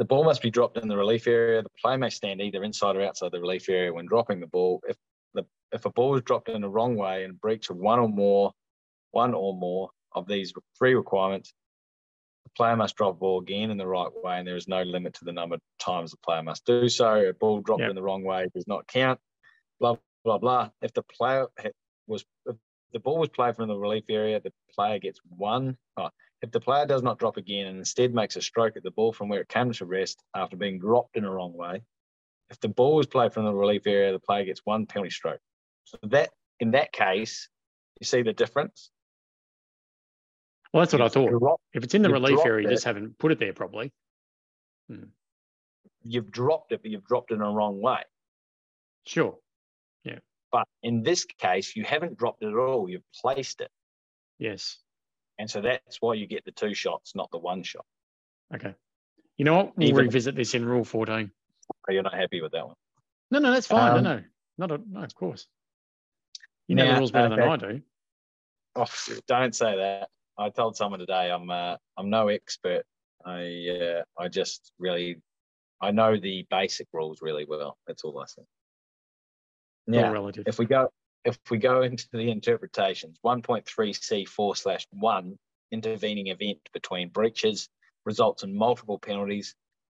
the 0.00 0.06
ball 0.06 0.24
must 0.24 0.40
be 0.40 0.50
dropped 0.50 0.78
in 0.78 0.88
the 0.88 0.96
relief 0.96 1.26
area. 1.26 1.62
The 1.62 1.68
player 1.78 1.98
may 1.98 2.08
stand 2.08 2.40
either 2.40 2.64
inside 2.64 2.96
or 2.96 3.02
outside 3.02 3.32
the 3.32 3.40
relief 3.40 3.68
area 3.68 3.92
when 3.92 4.06
dropping 4.06 4.40
the 4.40 4.46
ball. 4.46 4.80
If 4.88 4.96
the 5.34 5.44
if 5.72 5.84
a 5.84 5.90
ball 5.90 6.16
is 6.16 6.22
dropped 6.22 6.48
in 6.48 6.62
the 6.62 6.70
wrong 6.70 6.96
way 6.96 7.24
and 7.24 7.38
breach 7.38 7.68
of 7.68 7.76
one 7.76 7.98
or 7.98 8.08
more, 8.08 8.50
one 9.10 9.34
or 9.34 9.54
more 9.54 9.90
of 10.12 10.26
these 10.26 10.54
three 10.78 10.94
requirements, 10.94 11.52
the 12.44 12.50
player 12.56 12.76
must 12.76 12.96
drop 12.96 13.18
ball 13.18 13.40
again 13.40 13.70
in 13.70 13.76
the 13.76 13.86
right 13.86 14.08
way, 14.24 14.38
and 14.38 14.48
there 14.48 14.56
is 14.56 14.66
no 14.66 14.82
limit 14.82 15.12
to 15.14 15.26
the 15.26 15.32
number 15.32 15.56
of 15.56 15.60
times 15.78 16.12
the 16.12 16.16
player 16.24 16.42
must 16.42 16.64
do 16.64 16.88
so. 16.88 17.28
A 17.28 17.34
ball 17.34 17.60
dropped 17.60 17.82
Yep. 17.82 17.90
in 17.90 17.94
the 17.96 18.02
wrong 18.02 18.24
way 18.24 18.46
does 18.54 18.66
not 18.66 18.86
count. 18.86 19.20
Blah 19.80 19.96
blah 20.24 20.38
blah. 20.38 20.70
If 20.80 20.94
the 20.94 21.02
player 21.02 21.46
was 22.06 22.24
if 22.46 22.56
the 22.94 23.00
ball 23.00 23.18
was 23.18 23.28
played 23.28 23.54
from 23.54 23.68
the 23.68 23.76
relief 23.76 24.04
area, 24.08 24.40
the 24.40 24.52
player 24.74 24.98
gets 24.98 25.20
one. 25.28 25.76
oh, 25.98 26.08
if 26.42 26.50
the 26.50 26.60
player 26.60 26.86
does 26.86 27.02
not 27.02 27.18
drop 27.18 27.36
again 27.36 27.66
and 27.66 27.78
instead 27.78 28.14
makes 28.14 28.36
a 28.36 28.40
stroke 28.40 28.76
at 28.76 28.82
the 28.82 28.90
ball 28.90 29.12
from 29.12 29.28
where 29.28 29.40
it 29.40 29.48
came 29.48 29.72
to 29.72 29.84
rest 29.84 30.22
after 30.34 30.56
being 30.56 30.78
dropped 30.78 31.16
in 31.16 31.24
a 31.24 31.30
wrong 31.30 31.52
way, 31.52 31.82
if 32.50 32.58
the 32.60 32.68
ball 32.68 32.98
is 33.00 33.06
played 33.06 33.32
from 33.32 33.44
the 33.44 33.54
relief 33.54 33.86
area, 33.86 34.12
the 34.12 34.18
player 34.18 34.44
gets 34.44 34.60
one 34.64 34.86
penalty 34.86 35.10
stroke. 35.10 35.40
So 35.84 35.98
that 36.04 36.30
in 36.58 36.72
that 36.72 36.92
case, 36.92 37.48
you 38.00 38.06
see 38.06 38.22
the 38.22 38.32
difference. 38.32 38.90
Well, 40.72 40.82
that's 40.82 40.92
what 40.92 41.02
I 41.02 41.08
thought. 41.08 41.30
dropped- 41.30 41.62
If 41.74 41.84
it's 41.84 41.94
in 41.94 42.02
the 42.02 42.10
relief 42.10 42.38
area, 42.44 42.64
you 42.68 42.70
just 42.74 42.84
haven't 42.84 43.18
put 43.18 43.32
it 43.32 43.38
there 43.38 43.52
properly. 43.52 43.92
Hmm. 44.88 45.04
You've 46.04 46.30
dropped 46.30 46.72
it, 46.72 46.80
but 46.82 46.90
you've 46.90 47.04
dropped 47.04 47.30
it 47.30 47.34
in 47.34 47.40
a 47.42 47.50
wrong 47.50 47.80
way. 47.80 48.02
Sure. 49.04 49.38
Yeah. 50.04 50.20
But 50.52 50.66
in 50.82 51.02
this 51.02 51.24
case, 51.24 51.76
you 51.76 51.84
haven't 51.84 52.16
dropped 52.16 52.42
it 52.42 52.48
at 52.48 52.54
all. 52.56 52.88
You've 52.88 53.10
placed 53.20 53.60
it, 53.60 53.70
Yes. 54.38 54.78
And 55.40 55.50
so 55.50 55.62
that's 55.62 55.96
why 56.00 56.12
you 56.12 56.26
get 56.26 56.44
the 56.44 56.52
two 56.52 56.74
shots, 56.74 57.14
not 57.14 57.30
the 57.30 57.38
one 57.38 57.62
shot. 57.62 57.86
Okay. 58.54 58.74
You 59.38 59.46
know 59.46 59.56
what? 59.56 59.76
We'll 59.76 59.88
Even- 59.88 60.04
revisit 60.04 60.36
this 60.36 60.52
in 60.54 60.66
Rule 60.66 60.84
14. 60.84 61.30
So 61.86 61.92
you're 61.92 62.02
not 62.02 62.14
happy 62.14 62.42
with 62.42 62.52
that 62.52 62.66
one. 62.66 62.76
No, 63.30 63.38
no, 63.38 63.50
that's 63.50 63.66
fine. 63.66 63.96
Um, 63.96 64.04
no, 64.04 64.16
no, 64.16 64.22
not 64.58 64.70
a, 64.70 64.82
no, 64.86 65.02
of 65.02 65.14
course. 65.14 65.46
You 66.68 66.74
know 66.76 66.86
the 66.86 66.98
rules 66.98 67.10
better 67.10 67.30
than. 67.30 67.40
I 67.40 67.56
do. 67.56 67.80
Oh, 68.76 68.86
don't 69.26 69.54
say 69.54 69.76
that. 69.76 70.08
I 70.36 70.50
told 70.50 70.76
someone 70.76 71.00
today 71.00 71.30
I'm 71.30 71.50
uh, 71.50 71.76
I'm 71.96 72.10
no 72.10 72.28
expert. 72.28 72.84
I 73.24 73.68
uh, 73.70 74.02
I 74.22 74.28
just 74.28 74.72
really 74.78 75.20
I 75.80 75.90
know 75.90 76.18
the 76.20 76.46
basic 76.50 76.86
rules 76.92 77.20
really 77.22 77.46
well. 77.48 77.78
That's 77.86 78.04
all 78.04 78.18
I 78.18 78.26
say. 78.26 78.42
Yeah. 79.86 80.10
relative. 80.10 80.44
if 80.46 80.58
we 80.58 80.66
go 80.66 80.90
if 81.24 81.38
we 81.50 81.58
go 81.58 81.82
into 81.82 82.06
the 82.12 82.30
interpretations, 82.30 83.18
1.3c4 83.24 84.56
slash 84.56 84.86
one 84.92 85.38
intervening 85.70 86.28
event 86.28 86.58
between 86.72 87.08
breaches 87.10 87.68
results 88.04 88.42
in 88.42 88.56
multiple 88.56 88.98
penalties. 88.98 89.54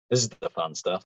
This 0.09 0.23
is 0.23 0.29
the 0.41 0.51
fun 0.51 0.75
stuff. 0.75 1.05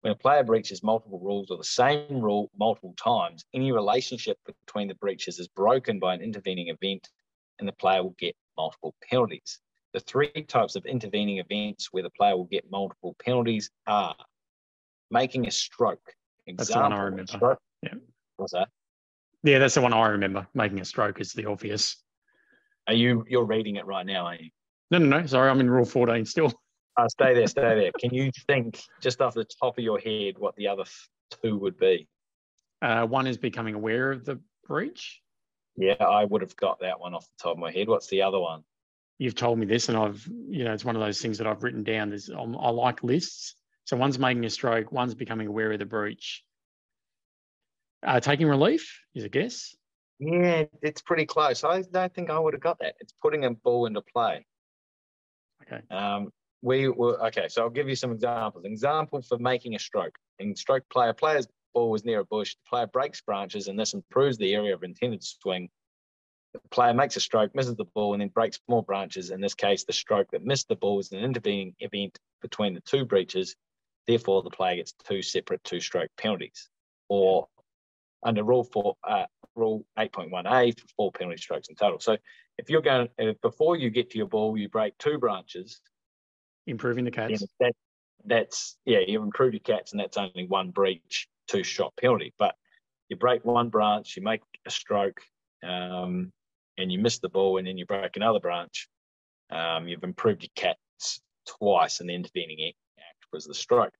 When 0.00 0.12
a 0.12 0.16
player 0.16 0.42
breaches 0.42 0.82
multiple 0.82 1.20
rules 1.20 1.50
or 1.50 1.58
the 1.58 1.64
same 1.64 2.20
rule 2.20 2.50
multiple 2.58 2.94
times, 2.96 3.44
any 3.52 3.70
relationship 3.70 4.38
between 4.66 4.88
the 4.88 4.94
breaches 4.94 5.38
is 5.38 5.46
broken 5.48 5.98
by 5.98 6.14
an 6.14 6.22
intervening 6.22 6.68
event 6.68 7.08
and 7.58 7.68
the 7.68 7.72
player 7.72 8.02
will 8.02 8.16
get 8.18 8.34
multiple 8.56 8.94
penalties. 9.08 9.60
The 9.92 10.00
three 10.00 10.30
types 10.48 10.74
of 10.76 10.86
intervening 10.86 11.38
events 11.38 11.88
where 11.92 12.02
the 12.02 12.10
player 12.10 12.36
will 12.36 12.44
get 12.46 12.70
multiple 12.70 13.14
penalties 13.22 13.70
are 13.86 14.16
making 15.10 15.46
a 15.46 15.50
stroke. 15.50 16.14
That's 16.46 16.70
the 16.70 16.80
one 16.80 16.92
I 16.94 17.02
remember. 17.02 17.26
stroke- 17.26 17.58
Yeah. 17.82 17.94
What's 18.36 18.52
that? 18.54 18.68
Yeah, 19.42 19.58
that's 19.58 19.74
the 19.74 19.80
one 19.80 19.92
I 19.92 20.08
remember. 20.08 20.46
Making 20.54 20.80
a 20.80 20.84
stroke 20.84 21.20
is 21.20 21.32
the 21.32 21.46
obvious. 21.46 21.96
Are 22.86 22.94
you 22.94 23.24
you're 23.28 23.44
reading 23.44 23.76
it 23.76 23.86
right 23.86 24.04
now, 24.04 24.26
aren't 24.26 24.42
you? 24.42 24.50
No, 24.90 24.98
no, 24.98 25.20
no. 25.20 25.26
Sorry, 25.26 25.48
I'm 25.48 25.60
in 25.60 25.70
Rule 25.70 25.84
14 25.84 26.24
still. 26.24 26.52
Uh, 26.96 27.08
stay 27.08 27.34
there, 27.34 27.46
stay 27.46 27.62
there. 27.62 27.92
Can 27.98 28.12
you 28.12 28.30
think 28.46 28.82
just 29.00 29.20
off 29.20 29.34
the 29.34 29.44
top 29.44 29.78
of 29.78 29.84
your 29.84 29.98
head 29.98 30.38
what 30.38 30.56
the 30.56 30.68
other 30.68 30.84
two 31.42 31.56
would 31.58 31.78
be? 31.78 32.08
Uh, 32.82 33.06
one 33.06 33.26
is 33.26 33.38
becoming 33.38 33.74
aware 33.74 34.10
of 34.10 34.24
the 34.24 34.40
breach. 34.66 35.20
Yeah, 35.76 35.94
I 35.94 36.24
would 36.24 36.42
have 36.42 36.56
got 36.56 36.80
that 36.80 37.00
one 37.00 37.14
off 37.14 37.24
the 37.24 37.42
top 37.42 37.52
of 37.52 37.58
my 37.58 37.70
head. 37.70 37.88
What's 37.88 38.08
the 38.08 38.22
other 38.22 38.40
one? 38.40 38.64
You've 39.18 39.34
told 39.34 39.58
me 39.58 39.66
this, 39.66 39.88
and 39.88 39.98
I've, 39.98 40.26
you 40.48 40.64
know, 40.64 40.72
it's 40.72 40.84
one 40.84 40.96
of 40.96 41.02
those 41.02 41.20
things 41.20 41.38
that 41.38 41.46
I've 41.46 41.62
written 41.62 41.84
down. 41.84 42.08
There's, 42.08 42.30
um, 42.30 42.56
I 42.58 42.70
like 42.70 43.04
lists. 43.04 43.54
So 43.84 43.96
one's 43.96 44.18
making 44.18 44.44
a 44.44 44.50
stroke, 44.50 44.92
one's 44.92 45.14
becoming 45.14 45.46
aware 45.46 45.72
of 45.72 45.78
the 45.78 45.84
breach. 45.84 46.42
Uh, 48.02 48.20
taking 48.20 48.46
relief 48.46 49.00
is 49.14 49.24
a 49.24 49.28
guess. 49.28 49.74
Yeah, 50.18 50.64
it's 50.82 51.02
pretty 51.02 51.26
close. 51.26 51.64
I 51.64 51.82
don't 51.82 52.14
think 52.14 52.30
I 52.30 52.38
would 52.38 52.54
have 52.54 52.62
got 52.62 52.78
that. 52.80 52.94
It's 53.00 53.14
putting 53.22 53.44
a 53.44 53.50
ball 53.50 53.86
into 53.86 54.02
play. 54.02 54.46
Okay. 55.62 55.82
Um, 55.90 56.30
we 56.62 56.88
were 56.88 57.26
okay. 57.28 57.48
So 57.48 57.62
I'll 57.62 57.70
give 57.70 57.88
you 57.88 57.96
some 57.96 58.12
examples. 58.12 58.64
Example 58.64 59.22
for 59.22 59.38
making 59.38 59.74
a 59.74 59.78
stroke. 59.78 60.16
In 60.38 60.54
stroke 60.56 60.84
player, 60.90 61.12
player's 61.12 61.48
ball 61.74 61.90
was 61.90 62.04
near 62.04 62.20
a 62.20 62.24
bush. 62.24 62.54
The 62.54 62.68
player 62.68 62.86
breaks 62.86 63.20
branches, 63.20 63.68
and 63.68 63.78
this 63.78 63.94
improves 63.94 64.36
the 64.36 64.54
area 64.54 64.74
of 64.74 64.82
intended 64.82 65.22
swing. 65.22 65.68
The 66.52 66.60
player 66.70 66.92
makes 66.92 67.16
a 67.16 67.20
stroke, 67.20 67.54
misses 67.54 67.76
the 67.76 67.84
ball, 67.84 68.12
and 68.12 68.20
then 68.20 68.28
breaks 68.28 68.58
more 68.68 68.82
branches. 68.82 69.30
In 69.30 69.40
this 69.40 69.54
case, 69.54 69.84
the 69.84 69.92
stroke 69.92 70.30
that 70.32 70.44
missed 70.44 70.68
the 70.68 70.76
ball 70.76 70.98
is 70.98 71.12
an 71.12 71.20
intervening 71.20 71.74
event 71.78 72.18
between 72.42 72.74
the 72.74 72.80
two 72.80 73.04
breaches. 73.04 73.54
Therefore, 74.06 74.42
the 74.42 74.50
player 74.50 74.76
gets 74.76 74.92
two 75.06 75.22
separate 75.22 75.62
two-stroke 75.62 76.10
penalties. 76.18 76.68
Or 77.08 77.46
under 78.22 78.44
Rule 78.44 78.64
Four, 78.64 78.96
uh, 79.06 79.24
Rule 79.54 79.84
8.1a 79.98 80.78
for 80.78 80.86
four 80.96 81.12
penalty 81.12 81.40
strokes 81.40 81.68
in 81.68 81.74
total. 81.74 82.00
So 82.00 82.16
if 82.58 82.68
you're 82.68 82.82
going 82.82 83.08
uh, 83.20 83.32
before 83.42 83.76
you 83.76 83.90
get 83.90 84.10
to 84.10 84.18
your 84.18 84.28
ball, 84.28 84.56
you 84.56 84.68
break 84.68 84.96
two 84.98 85.18
branches. 85.18 85.80
Improving 86.66 87.04
the 87.04 87.10
cats. 87.10 87.44
that 87.60 87.72
that's 88.24 88.76
yeah, 88.84 88.98
you've 89.06 89.22
improved 89.22 89.54
your 89.54 89.60
cats, 89.60 89.92
and 89.92 90.00
that's 90.00 90.16
only 90.16 90.46
one 90.46 90.70
breach, 90.70 91.28
two 91.48 91.64
shot 91.64 91.94
penalty. 91.98 92.34
But 92.38 92.54
you 93.08 93.16
break 93.16 93.44
one 93.44 93.70
branch, 93.70 94.16
you 94.16 94.22
make 94.22 94.42
a 94.66 94.70
stroke, 94.70 95.20
um, 95.66 96.32
and 96.78 96.92
you 96.92 96.98
miss 96.98 97.18
the 97.18 97.28
ball, 97.28 97.58
and 97.58 97.66
then 97.66 97.78
you 97.78 97.86
break 97.86 98.16
another 98.16 98.40
branch. 98.40 98.88
Um, 99.50 99.88
you've 99.88 100.04
improved 100.04 100.42
your 100.42 100.50
cats 100.54 101.20
twice, 101.46 102.00
and 102.00 102.08
the 102.08 102.14
intervening 102.14 102.72
act 102.98 103.26
was 103.32 103.46
the 103.46 103.54
stroke. 103.54 103.94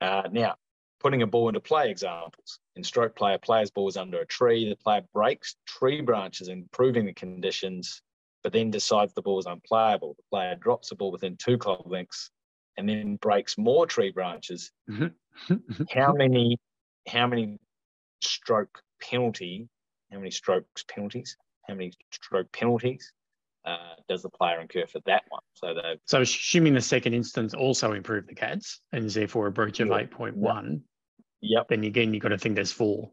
Uh, 0.00 0.22
now, 0.30 0.54
putting 1.00 1.22
a 1.22 1.26
ball 1.26 1.48
into 1.48 1.60
play 1.60 1.90
examples. 1.90 2.58
In 2.76 2.84
stroke 2.84 3.16
play, 3.16 3.34
a 3.34 3.38
player's 3.38 3.70
ball 3.70 3.88
is 3.88 3.96
under 3.96 4.20
a 4.20 4.26
tree. 4.26 4.68
The 4.68 4.76
player 4.76 5.02
breaks 5.12 5.56
tree 5.66 6.00
branches, 6.02 6.48
improving 6.48 7.06
the 7.06 7.14
conditions, 7.14 8.02
but 8.42 8.52
then 8.52 8.70
decides 8.70 9.12
the 9.14 9.22
ball 9.22 9.38
is 9.38 9.46
unplayable. 9.46 10.14
The 10.16 10.22
player 10.30 10.56
drops 10.56 10.90
the 10.90 10.94
ball 10.94 11.10
within 11.10 11.36
two 11.36 11.58
club 11.58 11.82
lengths 11.86 12.30
and 12.76 12.88
then 12.88 13.16
breaks 13.16 13.58
more 13.58 13.86
tree 13.86 14.12
branches. 14.12 14.70
Mm-hmm. 14.88 15.54
how 15.90 16.12
many 16.12 16.58
how 17.08 17.26
many 17.26 17.58
stroke 18.22 18.82
penalty, 19.00 19.68
how 20.12 20.18
many 20.18 20.30
strokes 20.30 20.84
penalties, 20.86 21.36
how 21.66 21.74
many 21.74 21.92
stroke 22.12 22.52
penalties 22.52 23.12
uh, 23.64 23.94
does 24.08 24.22
the 24.22 24.28
player 24.30 24.60
incur 24.60 24.86
for 24.86 25.00
that 25.06 25.22
one? 25.28 25.42
So 25.54 25.74
so 26.06 26.20
assuming 26.20 26.74
the 26.74 26.80
second 26.80 27.14
instance 27.14 27.54
also 27.54 27.92
improved 27.92 28.28
the 28.28 28.34
CADs 28.34 28.80
and 28.92 29.04
is 29.04 29.14
therefore 29.14 29.46
a 29.48 29.52
breach 29.52 29.80
of 29.80 29.88
Yeah. 29.88 29.98
eight 29.98 30.10
point 30.10 30.36
one, 30.36 30.82
yep, 31.40 31.68
then 31.68 31.84
again 31.84 32.12
you've 32.14 32.22
got 32.22 32.28
to 32.30 32.38
think 32.38 32.54
there's 32.54 32.72
four 32.72 33.10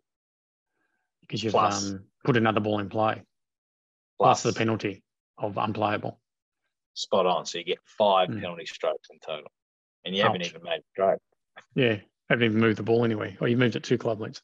because 1.21 1.43
you've 1.43 1.53
Plus. 1.53 1.91
um, 1.91 2.05
put 2.23 2.37
another 2.37 2.59
ball 2.59 2.79
in 2.79 2.89
play 2.89 3.21
plus 4.19 4.43
the 4.43 4.53
penalty 4.53 5.03
of 5.37 5.57
unplayable. 5.57 6.19
spot 6.93 7.25
on. 7.27 7.45
So 7.45 7.59
you 7.59 7.63
get 7.63 7.79
five 7.85 8.29
Mm. 8.29 8.41
penalty 8.41 8.65
strokes 8.65 9.09
in 9.11 9.19
total, 9.19 9.51
and 10.05 10.15
you 10.15 10.23
haven't 10.23 10.41
even 10.43 10.63
made 10.63 10.79
a 10.79 10.83
stroke. 10.93 11.21
Yeah, 11.75 11.99
haven't 12.29 12.45
even 12.45 12.59
moved 12.59 12.77
the 12.79 12.83
ball 12.83 13.05
anyway, 13.05 13.37
or 13.39 13.47
you 13.47 13.55
moved 13.57 13.75
it 13.75 13.83
two 13.83 13.97
club 13.99 14.19
lengths. 14.19 14.41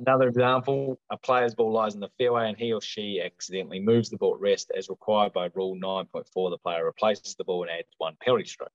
Another 0.00 0.26
example, 0.26 0.98
a 1.10 1.16
player's 1.16 1.54
ball 1.54 1.70
lies 1.72 1.94
in 1.94 2.00
the 2.00 2.08
fairway 2.18 2.48
and 2.48 2.58
he 2.58 2.72
or 2.72 2.80
she 2.80 3.20
accidentally 3.22 3.78
moves 3.78 4.10
the 4.10 4.16
ball 4.16 4.34
at 4.34 4.40
rest 4.40 4.72
as 4.76 4.88
required 4.88 5.32
by 5.32 5.48
rule 5.54 5.76
9.4. 5.76 6.50
The 6.50 6.58
player 6.58 6.84
replaces 6.84 7.36
the 7.36 7.44
ball 7.44 7.62
and 7.62 7.70
adds 7.70 7.86
one 7.98 8.16
penalty 8.20 8.46
stroke. 8.46 8.72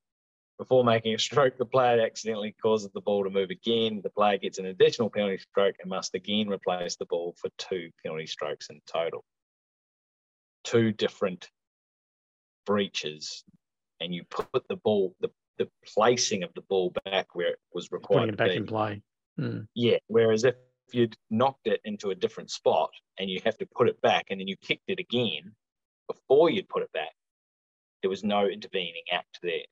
Before 0.57 0.85
making 0.85 1.13
a 1.13 1.19
stroke, 1.19 1.57
the 1.57 1.65
player 1.65 2.01
accidentally 2.01 2.55
causes 2.61 2.89
the 2.93 3.01
ball 3.01 3.25
to 3.25 3.29
move 3.29 3.49
again. 3.49 3.99
The 4.01 4.09
player 4.09 4.37
gets 4.37 4.57
an 4.57 4.67
additional 4.67 5.09
penalty 5.09 5.39
stroke 5.39 5.75
and 5.81 5.89
must 5.89 6.15
again 6.15 6.47
replace 6.47 6.95
the 6.95 7.05
ball 7.05 7.35
for 7.37 7.49
two 7.57 7.89
penalty 8.01 8.25
strokes 8.25 8.69
in 8.69 8.79
total. 8.85 9.25
Two 10.63 10.93
different 10.93 11.49
breaches, 12.65 13.43
and 13.99 14.15
you 14.15 14.23
put 14.29 14.65
the 14.69 14.77
ball, 14.77 15.13
the, 15.19 15.29
the 15.57 15.69
placing 15.93 16.43
of 16.43 16.53
the 16.53 16.61
ball 16.61 16.93
back 17.03 17.35
where 17.35 17.49
it 17.49 17.59
was 17.73 17.89
Putting 17.89 18.01
required 18.01 18.29
it 18.29 18.31
to 18.31 18.37
back 18.37 18.49
be. 18.49 18.55
in 18.55 18.65
play. 18.65 19.01
Mm. 19.39 19.67
Yeah. 19.75 19.97
Whereas 20.07 20.45
if 20.45 20.55
you'd 20.91 21.17
knocked 21.29 21.67
it 21.67 21.81
into 21.83 22.11
a 22.11 22.15
different 22.15 22.49
spot 22.49 22.91
and 23.19 23.29
you 23.29 23.41
have 23.43 23.57
to 23.57 23.65
put 23.75 23.89
it 23.89 23.99
back 24.01 24.27
and 24.29 24.39
then 24.39 24.47
you 24.47 24.55
kicked 24.57 24.87
it 24.89 24.99
again 24.99 25.53
before 26.07 26.49
you'd 26.49 26.69
put 26.69 26.83
it 26.83 26.91
back, 26.93 27.11
there 28.01 28.09
was 28.09 28.23
no 28.23 28.47
intervening 28.47 29.03
act 29.11 29.39
there. 29.43 29.65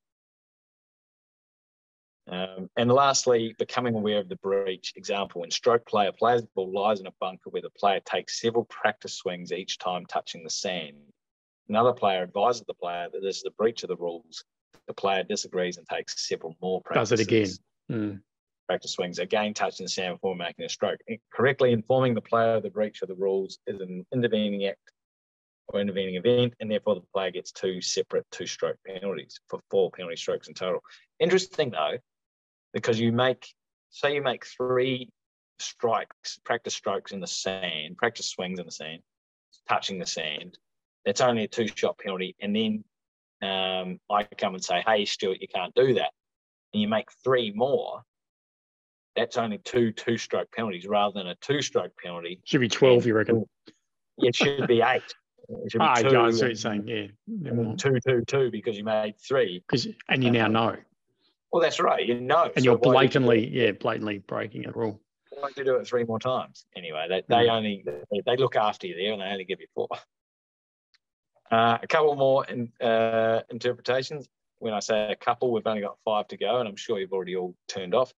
Um, 2.29 2.69
and 2.77 2.89
lastly, 2.91 3.53
becoming 3.59 3.95
aware 3.95 4.19
of 4.19 4.29
the 4.29 4.37
breach. 4.37 4.93
Example, 4.95 5.43
in 5.43 5.51
stroke 5.51 5.85
play, 5.85 6.07
a 6.07 6.13
player's 6.13 6.45
ball 6.55 6.71
lies 6.71 7.01
in 7.01 7.07
a 7.07 7.13
bunker 7.19 7.49
where 7.49 7.61
the 7.61 7.69
player 7.71 7.99
takes 8.05 8.39
several 8.39 8.65
practice 8.65 9.15
swings 9.15 9.51
each 9.51 9.77
time 9.77 10.05
touching 10.05 10.43
the 10.43 10.49
sand. 10.49 10.95
Another 11.67 11.93
player 11.93 12.23
advises 12.23 12.63
the 12.65 12.73
player 12.73 13.07
that 13.11 13.21
this 13.21 13.37
is 13.37 13.43
a 13.45 13.51
breach 13.51 13.83
of 13.83 13.89
the 13.89 13.97
rules. 13.97 14.43
The 14.87 14.93
player 14.93 15.23
disagrees 15.23 15.77
and 15.77 15.87
takes 15.87 16.27
several 16.27 16.55
more 16.61 16.81
practice 16.81 17.09
swings. 17.09 17.19
Does 17.19 17.29
it 17.29 17.93
again. 17.93 18.09
Mm. 18.15 18.21
practice 18.67 18.91
swings, 18.93 19.19
again 19.19 19.53
touching 19.53 19.85
the 19.85 19.89
sand 19.89 20.15
before 20.15 20.35
making 20.35 20.63
a 20.63 20.69
stroke. 20.69 20.99
Correctly 21.33 21.73
informing 21.73 22.13
the 22.13 22.21
player 22.21 22.55
of 22.55 22.63
the 22.63 22.69
breach 22.69 23.01
of 23.01 23.09
the 23.09 23.15
rules 23.15 23.59
is 23.67 23.81
an 23.81 24.05
intervening 24.13 24.65
act 24.65 24.79
or 25.67 25.81
intervening 25.81 26.15
event, 26.15 26.53
and 26.59 26.71
therefore 26.71 26.95
the 26.95 27.01
player 27.13 27.31
gets 27.31 27.51
two 27.51 27.81
separate 27.81 28.25
two 28.31 28.45
stroke 28.45 28.77
penalties 28.85 29.39
for 29.49 29.59
four 29.69 29.91
penalty 29.91 30.15
strokes 30.15 30.47
in 30.47 30.53
total. 30.53 30.81
Interesting 31.19 31.71
though, 31.71 31.97
because 32.73 32.99
you 32.99 33.11
make, 33.11 33.47
say 33.89 34.15
you 34.15 34.21
make 34.21 34.45
three 34.45 35.09
strikes, 35.59 36.39
practice 36.43 36.73
strokes 36.73 37.11
in 37.11 37.19
the 37.19 37.27
sand, 37.27 37.97
practice 37.97 38.29
swings 38.29 38.59
in 38.59 38.65
the 38.65 38.71
sand, 38.71 39.01
touching 39.69 39.99
the 39.99 40.05
sand, 40.05 40.57
that's 41.05 41.21
only 41.21 41.43
a 41.43 41.47
two 41.47 41.67
shot 41.67 41.97
penalty. 41.97 42.35
And 42.41 42.55
then 42.55 42.83
um, 43.41 43.99
I 44.09 44.23
come 44.37 44.55
and 44.55 44.63
say, 44.63 44.83
hey, 44.85 45.05
Stuart, 45.05 45.37
you 45.41 45.47
can't 45.47 45.73
do 45.75 45.93
that. 45.95 46.11
And 46.73 46.81
you 46.81 46.87
make 46.87 47.07
three 47.23 47.51
more, 47.55 48.01
that's 49.15 49.37
only 49.37 49.59
two 49.59 49.91
two 49.91 50.17
stroke 50.17 50.51
penalties 50.51 50.87
rather 50.87 51.13
than 51.13 51.27
a 51.27 51.35
two 51.35 51.61
stroke 51.61 51.91
penalty. 52.01 52.39
Should 52.45 52.61
be 52.61 52.69
12, 52.69 53.05
you 53.05 53.13
reckon? 53.13 53.45
It 54.17 54.35
should 54.35 54.67
be 54.67 54.81
eight. 54.81 55.03
It 55.49 55.71
should 55.71 55.79
be 55.79 55.85
Ah, 55.85 55.95
two, 55.95 56.09
yeah, 56.11 56.21
I 56.21 56.31
see 56.31 56.41
what 56.41 56.47
you're 56.47 56.55
saying. 56.55 56.87
Yeah. 56.87 57.75
two, 57.77 57.99
two, 58.07 58.23
two, 58.25 58.49
because 58.49 58.77
you 58.77 58.83
made 58.83 59.15
three. 59.19 59.63
Because 59.67 59.87
and 60.09 60.23
you 60.23 60.31
now 60.31 60.47
know. 60.47 60.77
Well, 61.53 61.61
that's 61.61 61.79
right. 61.79 62.05
You 62.05 62.19
know. 62.19 62.45
And 62.45 62.53
So 62.57 62.71
you're 62.71 62.77
did 62.77 62.85
you- 62.87 62.91
blatantly, 62.91 63.47
yeah, 63.47 63.71
blatantly 63.71 64.17
breaking 64.17 64.67
a 64.67 64.71
rule. 64.71 64.99
Why 65.29 65.41
don't 65.41 65.57
you 65.57 65.63
do 65.63 65.75
it 65.75 65.87
three 65.87 66.03
more 66.03 66.19
times? 66.19 66.65
Anyway, 66.75 67.05
they, 67.07 67.23
they 67.27 67.45
Mm. 67.47 67.51
only 67.51 67.83
they, 68.11 68.21
they 68.25 68.37
look 68.37 68.55
after 68.55 68.87
you 68.87 68.95
there, 68.95 69.13
and 69.13 69.21
they 69.21 69.25
only 69.25 69.45
give 69.45 69.61
you 69.61 69.67
four. 69.75 69.87
Uh, 71.51 71.77
a 71.81 71.87
couple 71.87 72.15
more 72.15 72.45
in, 72.45 72.71
uh, 72.81 73.41
interpretations. 73.51 74.27
When 74.57 74.73
I 74.73 74.79
say 74.79 75.11
a 75.11 75.15
couple, 75.15 75.51
we've 75.51 75.67
only 75.67 75.81
got 75.81 75.97
five 76.05 76.27
to 76.29 76.37
go, 76.37 76.59
and 76.59 76.67
I'm 76.67 76.75
sure 76.75 76.99
you've 76.99 77.13
already 77.13 77.35
all 77.35 77.55
turned 77.67 77.93
off. 77.93 78.11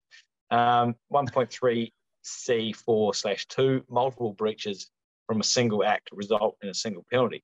Um, 0.51 0.95
1.3 1.11 1.91
C4 2.23 3.15
slash 3.15 3.45
2, 3.47 3.83
multiple 3.89 4.31
breaches 4.33 4.89
from 5.27 5.41
a 5.41 5.43
single 5.43 5.83
act 5.83 6.09
result 6.13 6.57
in 6.61 6.69
a 6.69 6.73
single 6.73 7.05
penalty. 7.11 7.43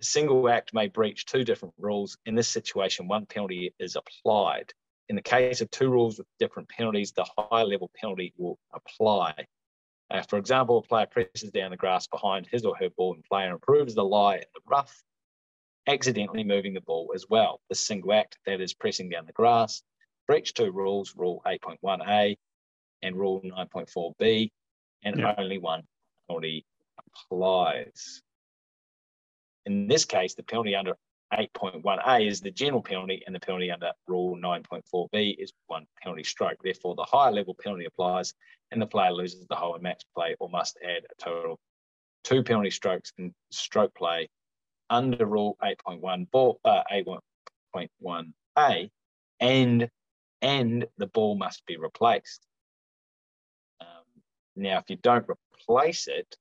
A 0.00 0.04
single 0.04 0.48
act 0.48 0.74
may 0.74 0.88
breach 0.88 1.24
two 1.26 1.44
different 1.44 1.74
rules. 1.78 2.18
In 2.26 2.34
this 2.34 2.48
situation, 2.48 3.06
one 3.08 3.24
penalty 3.26 3.72
is 3.78 3.96
applied. 3.96 4.72
In 5.10 5.16
the 5.16 5.22
case 5.22 5.60
of 5.60 5.68
two 5.72 5.90
rules 5.90 6.18
with 6.18 6.28
different 6.38 6.68
penalties, 6.68 7.10
the 7.10 7.26
higher 7.36 7.64
level 7.64 7.90
penalty 7.96 8.32
will 8.36 8.60
apply. 8.72 9.34
Uh, 10.08 10.22
for 10.22 10.38
example, 10.38 10.78
a 10.78 10.82
player 10.82 11.06
presses 11.06 11.50
down 11.50 11.72
the 11.72 11.76
grass 11.76 12.06
behind 12.06 12.46
his 12.46 12.64
or 12.64 12.76
her 12.76 12.90
ball 12.90 13.14
and 13.14 13.24
player 13.24 13.50
improves 13.50 13.96
the 13.96 14.04
lie 14.04 14.36
in 14.36 14.44
the 14.54 14.60
rough, 14.66 15.02
accidentally 15.88 16.44
moving 16.44 16.74
the 16.74 16.80
ball 16.82 17.10
as 17.12 17.26
well. 17.28 17.60
The 17.70 17.74
single 17.74 18.12
act, 18.12 18.38
that 18.46 18.60
is 18.60 18.72
pressing 18.72 19.08
down 19.08 19.26
the 19.26 19.32
grass, 19.32 19.82
breach 20.28 20.54
two 20.54 20.70
rules, 20.70 21.16
rule 21.16 21.42
8.1a 21.44 22.36
and 23.02 23.16
rule 23.16 23.40
9.4b, 23.42 24.52
and 25.02 25.18
Yeah. 25.18 25.34
only 25.38 25.58
one 25.58 25.88
penalty 26.28 26.64
applies. 27.26 28.22
In 29.66 29.88
this 29.88 30.04
case, 30.04 30.34
the 30.36 30.44
penalty 30.44 30.76
under 30.76 30.96
8.1a 31.32 32.26
is 32.26 32.40
the 32.40 32.50
general 32.50 32.82
penalty, 32.82 33.22
and 33.26 33.34
the 33.34 33.40
penalty 33.40 33.70
under 33.70 33.92
rule 34.08 34.36
9.4b 34.36 35.36
is 35.38 35.52
one 35.66 35.86
penalty 36.02 36.24
stroke. 36.24 36.58
Therefore, 36.62 36.94
the 36.96 37.04
higher 37.04 37.30
level 37.30 37.54
penalty 37.54 37.84
applies, 37.84 38.34
and 38.72 38.82
the 38.82 38.86
player 38.86 39.12
loses 39.12 39.46
the 39.46 39.54
hole 39.54 39.76
in 39.76 39.82
match 39.82 40.02
play 40.14 40.34
or 40.40 40.48
must 40.48 40.78
add 40.84 41.04
a 41.04 41.22
total 41.22 41.58
two 42.24 42.42
penalty 42.42 42.70
strokes 42.70 43.12
in 43.18 43.34
stroke 43.50 43.94
play 43.94 44.28
under 44.90 45.24
rule 45.24 45.56
8.1 45.62 46.30
ball 46.30 46.60
uh, 46.64 46.82
8.1a, 46.92 48.90
and 49.38 49.90
and 50.42 50.86
the 50.96 51.06
ball 51.06 51.36
must 51.36 51.64
be 51.66 51.76
replaced. 51.76 52.46
Um, 53.80 53.86
now, 54.56 54.78
if 54.78 54.84
you 54.88 54.96
don't 54.96 55.26
replace 55.28 56.08
it, 56.08 56.36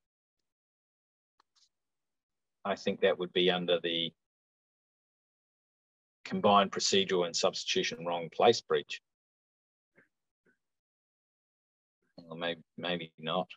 I 2.65 2.75
think 2.75 3.01
that 3.01 3.19
would 3.19 3.33
be 3.33 3.51
under 3.51 3.79
the 3.81 4.11
combined 6.29 6.71
procedural 6.71 7.25
and 7.25 7.35
substitution 7.35 8.05
wrong 8.05 8.29
place 8.31 8.61
breach. 8.61 9.01
Well, 12.17 12.37
maybe, 12.37 12.61
maybe 12.77 13.11
not, 13.17 13.47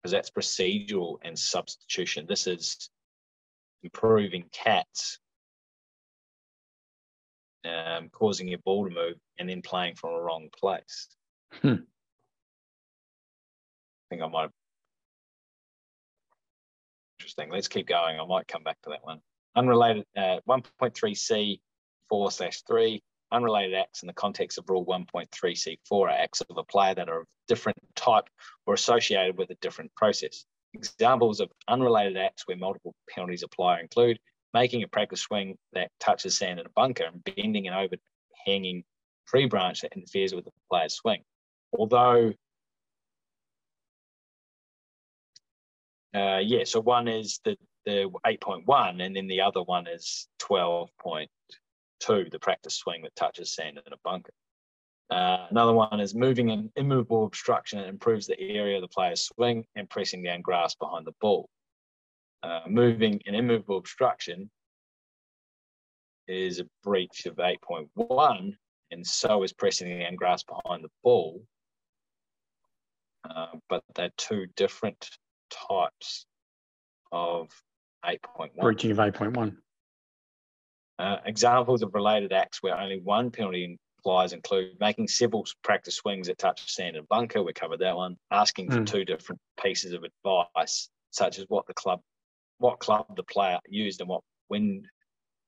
because 0.00 0.12
that's 0.12 0.30
procedural 0.30 1.16
and 1.22 1.36
substitution. 1.36 2.26
This 2.28 2.46
is 2.46 2.88
improving 3.82 4.44
cats, 4.52 5.18
um, 7.64 8.10
causing 8.10 8.46
your 8.46 8.60
ball 8.60 8.88
to 8.88 8.94
move, 8.94 9.16
and 9.40 9.48
then 9.48 9.60
playing 9.60 9.96
from 9.96 10.14
a 10.14 10.20
wrong 10.20 10.48
place. 10.56 11.08
Hmm. 11.62 11.68
I 11.68 11.78
think 14.10 14.22
I 14.22 14.28
might 14.28 14.42
have. 14.42 14.50
Interesting. 17.18 17.50
Let's 17.50 17.68
keep 17.68 17.88
going. 17.88 18.20
I 18.20 18.26
might 18.26 18.46
come 18.46 18.62
back 18.62 18.80
to 18.82 18.90
that 18.90 19.02
one. 19.02 19.18
Unrelated, 19.56 20.04
uh, 20.16 20.38
1.3C 20.48 21.58
4 22.08 22.30
slash 22.30 22.62
3, 22.62 23.02
unrelated 23.32 23.74
acts 23.74 24.02
in 24.02 24.06
the 24.06 24.12
context 24.12 24.58
of 24.58 24.68
Rule 24.68 24.86
1.3C4 24.86 25.76
are 25.92 26.08
acts 26.08 26.40
of 26.42 26.56
a 26.56 26.64
player 26.64 26.94
that 26.94 27.08
are 27.08 27.20
of 27.20 27.26
different 27.48 27.78
type 27.96 28.28
or 28.66 28.74
associated 28.74 29.36
with 29.36 29.50
a 29.50 29.56
different 29.60 29.94
process. 29.94 30.44
Examples 30.72 31.40
of 31.40 31.50
unrelated 31.68 32.16
acts 32.16 32.46
where 32.46 32.56
multiple 32.56 32.94
penalties 33.08 33.42
apply 33.42 33.80
include 33.80 34.18
making 34.52 34.82
a 34.82 34.88
practice 34.88 35.20
swing 35.20 35.58
that 35.72 35.90
touches 36.00 36.38
sand 36.38 36.60
in 36.60 36.66
a 36.66 36.70
bunker 36.70 37.04
and 37.04 37.22
bending 37.24 37.66
an 37.66 37.74
overhanging 37.74 38.84
tree 39.26 39.46
branch 39.46 39.80
that 39.82 39.92
interferes 39.94 40.34
with 40.34 40.44
the 40.44 40.50
player's 40.70 40.94
swing. 40.94 41.22
Although, 41.76 42.32
uh, 46.14 46.38
yeah, 46.38 46.64
so 46.64 46.80
one 46.80 47.08
is 47.08 47.40
the, 47.44 47.56
the 47.84 48.08
8.1 48.24 49.04
and 49.04 49.16
then 49.16 49.26
the 49.26 49.40
other 49.40 49.62
one 49.62 49.88
is 49.88 50.28
12.2, 50.40 51.26
the 52.06 52.38
practice 52.40 52.76
swing 52.76 53.02
that 53.02 53.16
touches 53.16 53.54
sand 53.54 53.78
in 53.84 53.92
a 53.92 53.96
bunker. 54.04 54.32
Uh, 55.10 55.46
another 55.50 55.72
one 55.72 56.00
is 56.00 56.14
moving 56.14 56.50
an 56.50 56.70
immovable 56.76 57.24
obstruction 57.24 57.78
and 57.78 57.88
improves 57.88 58.26
the 58.26 58.40
area 58.40 58.76
of 58.76 58.82
the 58.82 58.88
player's 58.88 59.26
swing 59.26 59.64
and 59.76 59.88
pressing 59.90 60.22
down 60.22 60.40
grass 60.40 60.74
behind 60.74 61.06
the 61.06 61.14
ball. 61.20 61.48
Uh, 62.42 62.60
moving 62.66 63.20
an 63.26 63.34
immovable 63.34 63.78
obstruction 63.78 64.50
is 66.26 66.58
a 66.58 66.66
breach 66.82 67.26
of 67.26 67.36
8.1, 67.36 68.56
and 68.90 69.06
so 69.06 69.42
is 69.42 69.52
pressing 69.52 69.98
down 69.98 70.14
grass 70.14 70.42
behind 70.42 70.84
the 70.84 70.90
ball. 71.02 71.42
Uh, 73.28 73.46
but 73.68 73.82
they're 73.94 74.10
two 74.16 74.46
different 74.56 75.10
types 75.68 76.26
of 77.12 77.48
8.1. 78.04 78.50
Breaching 78.60 78.90
of 78.90 78.98
8.1. 78.98 79.56
Uh, 80.98 81.16
examples 81.24 81.82
of 81.82 81.94
related 81.94 82.32
acts 82.32 82.62
where 82.62 82.78
only 82.78 83.00
one 83.00 83.30
penalty 83.30 83.78
applies 83.98 84.32
include 84.32 84.72
making 84.80 85.08
several 85.08 85.44
practice 85.62 85.96
swings 85.96 86.28
at 86.28 86.38
touch 86.38 86.72
sand 86.72 86.96
and 86.96 87.08
bunker. 87.08 87.42
We 87.42 87.52
covered 87.52 87.80
that 87.80 87.96
one. 87.96 88.16
Asking 88.30 88.70
for 88.70 88.78
mm. 88.78 88.86
two 88.86 89.04
different 89.04 89.40
pieces 89.60 89.92
of 89.92 90.04
advice, 90.04 90.88
such 91.10 91.38
as 91.38 91.46
what 91.48 91.66
the 91.66 91.74
club, 91.74 92.00
what 92.58 92.78
club 92.78 93.06
the 93.16 93.24
player 93.24 93.58
used 93.68 94.00
and 94.00 94.08
what 94.08 94.22
wind, 94.48 94.86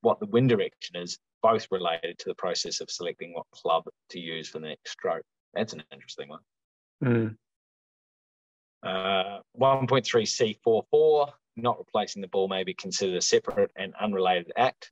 what 0.01 0.19
the 0.19 0.27
wind 0.27 0.49
direction 0.49 0.97
is, 0.97 1.19
both 1.43 1.69
related 1.71 2.19
to 2.19 2.29
the 2.29 2.35
process 2.35 2.81
of 2.81 2.91
selecting 2.91 3.33
what 3.33 3.47
club 3.53 3.85
to 4.11 4.19
use 4.19 4.49
for 4.49 4.59
the 4.59 4.69
next 4.69 4.91
stroke. 4.91 5.25
That's 5.55 5.73
an 5.73 5.83
interesting 5.93 6.29
one. 6.29 6.41
Mm. 7.05 7.37
Uh, 8.83 9.41
1.3C44, 9.61 11.31
not 11.57 11.79
replacing 11.79 12.23
the 12.23 12.29
ball 12.29 12.49
may 12.49 12.65
be 12.65 12.75
considered 12.75 13.17
a 13.17 13.21
separate 13.21 13.71
and 13.77 13.95
unrelated 14.01 14.53
act. 14.57 14.91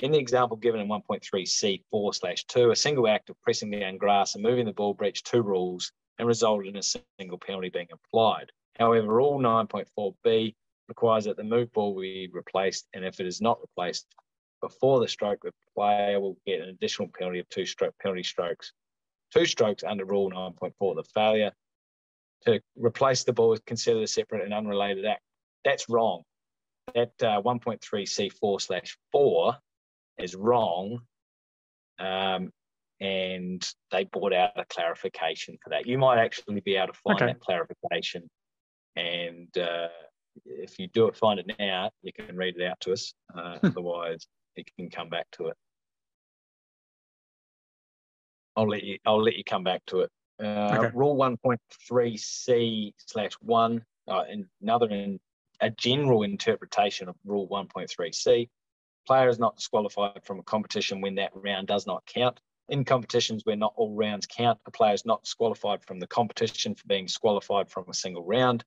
In 0.00 0.12
the 0.12 0.18
example 0.18 0.58
given 0.58 0.80
in 0.80 0.88
1.3C4 0.88 2.14
slash 2.14 2.44
2, 2.44 2.70
a 2.70 2.76
single 2.76 3.08
act 3.08 3.30
of 3.30 3.40
pressing 3.40 3.70
down 3.70 3.96
grass 3.96 4.34
and 4.34 4.42
moving 4.42 4.66
the 4.66 4.72
ball 4.72 4.92
breached 4.92 5.26
two 5.26 5.42
rules 5.42 5.90
and 6.18 6.28
resulted 6.28 6.68
in 6.68 6.76
a 6.76 7.00
single 7.18 7.38
penalty 7.38 7.70
being 7.70 7.88
applied. 7.90 8.52
However, 8.78 9.08
rule 9.08 9.38
9.4b 9.38 10.54
requires 10.88 11.24
that 11.24 11.38
the 11.38 11.44
move 11.44 11.72
ball 11.72 11.98
be 11.98 12.28
replaced, 12.30 12.86
and 12.92 13.06
if 13.06 13.20
it 13.20 13.26
is 13.26 13.40
not 13.40 13.60
replaced 13.60 14.06
before 14.60 15.00
the 15.00 15.08
stroke, 15.08 15.40
the 15.42 15.52
player 15.74 16.20
will 16.20 16.36
get 16.46 16.60
an 16.60 16.68
additional 16.68 17.08
penalty 17.18 17.38
of 17.38 17.48
two 17.48 17.64
stroke 17.64 17.94
penalty 17.98 18.22
strokes. 18.22 18.72
Two 19.32 19.46
strokes 19.46 19.82
under 19.82 20.04
rule 20.04 20.30
9.4. 20.30 20.96
The 20.96 21.04
failure 21.14 21.52
to 22.44 22.60
replace 22.76 23.24
the 23.24 23.32
ball 23.32 23.54
is 23.54 23.60
considered 23.66 24.02
a 24.02 24.06
separate 24.06 24.44
and 24.44 24.52
unrelated 24.52 25.06
act. 25.06 25.22
That's 25.64 25.88
wrong. 25.88 26.22
That 26.94 27.12
uh, 27.22 27.40
1.3C4 27.42 28.60
slash 28.60 28.98
4 29.10 29.56
is 30.18 30.34
wrong. 30.34 31.00
Um, 31.98 32.50
and 33.00 33.66
they 33.90 34.04
brought 34.04 34.32
out 34.32 34.52
a 34.56 34.64
clarification 34.64 35.58
for 35.62 35.70
that. 35.70 35.86
You 35.86 35.98
might 35.98 36.18
actually 36.18 36.60
be 36.60 36.76
able 36.76 36.92
to 36.92 36.98
find 37.00 37.16
okay. 37.16 37.26
that 37.26 37.40
clarification. 37.40 38.28
And 38.96 39.56
uh, 39.58 39.88
if 40.44 40.78
you 40.78 40.88
do 40.88 41.06
it, 41.08 41.16
find 41.16 41.38
it 41.38 41.50
now, 41.58 41.90
you 42.02 42.12
can 42.12 42.36
read 42.36 42.56
it 42.56 42.64
out 42.64 42.80
to 42.80 42.92
us. 42.92 43.12
Uh, 43.34 43.58
hmm. 43.58 43.66
otherwise, 43.66 44.26
you 44.56 44.64
can 44.78 44.88
come 44.88 45.10
back 45.10 45.26
to 45.32 45.48
it. 45.48 45.56
I'll 48.56 48.68
let 48.68 48.82
you. 48.82 48.98
I'll 49.04 49.22
let 49.22 49.36
you 49.36 49.44
come 49.44 49.64
back 49.64 49.82
to 49.88 50.00
it. 50.00 50.10
Uh, 50.42 50.78
okay. 50.78 50.90
Rule 50.94 51.16
one 51.16 51.36
point 51.36 51.60
three 51.86 52.16
C 52.16 52.94
slash 52.96 53.32
one. 53.42 53.84
Uh, 54.08 54.24
another 54.62 54.88
in 54.88 55.20
a 55.60 55.68
general 55.70 56.22
interpretation 56.22 57.08
of 57.08 57.16
Rule 57.26 57.46
one 57.48 57.66
point 57.66 57.90
three 57.90 58.12
C 58.12 58.48
player 59.06 59.28
is 59.28 59.38
not 59.38 59.56
disqualified 59.56 60.24
from 60.24 60.38
a 60.38 60.42
competition 60.42 61.00
when 61.00 61.16
that 61.16 61.32
round 61.34 61.68
does 61.68 61.86
not 61.86 62.04
count. 62.06 62.40
In 62.68 62.84
competitions 62.84 63.44
where 63.44 63.56
not 63.56 63.74
all 63.76 63.94
rounds 63.94 64.26
count, 64.26 64.58
a 64.66 64.70
player 64.70 64.94
is 64.94 65.06
not 65.06 65.22
disqualified 65.22 65.84
from 65.84 66.00
the 66.00 66.06
competition 66.06 66.74
for 66.74 66.86
being 66.86 67.06
disqualified 67.06 67.70
from 67.70 67.84
a 67.88 67.94
single 67.94 68.24
round. 68.24 68.64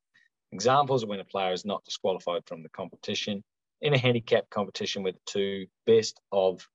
Examples 0.51 1.03
of 1.03 1.09
when 1.09 1.19
a 1.19 1.25
player 1.25 1.53
is 1.53 1.65
not 1.65 1.83
disqualified 1.83 2.43
from 2.45 2.63
the 2.63 2.69
competition. 2.69 3.43
In 3.81 3.93
a 3.93 3.97
handicap 3.97 4.49
competition 4.49 5.03
the 5.03 5.19
two 5.25 5.67
best 5.85 6.19
of 6.31 6.67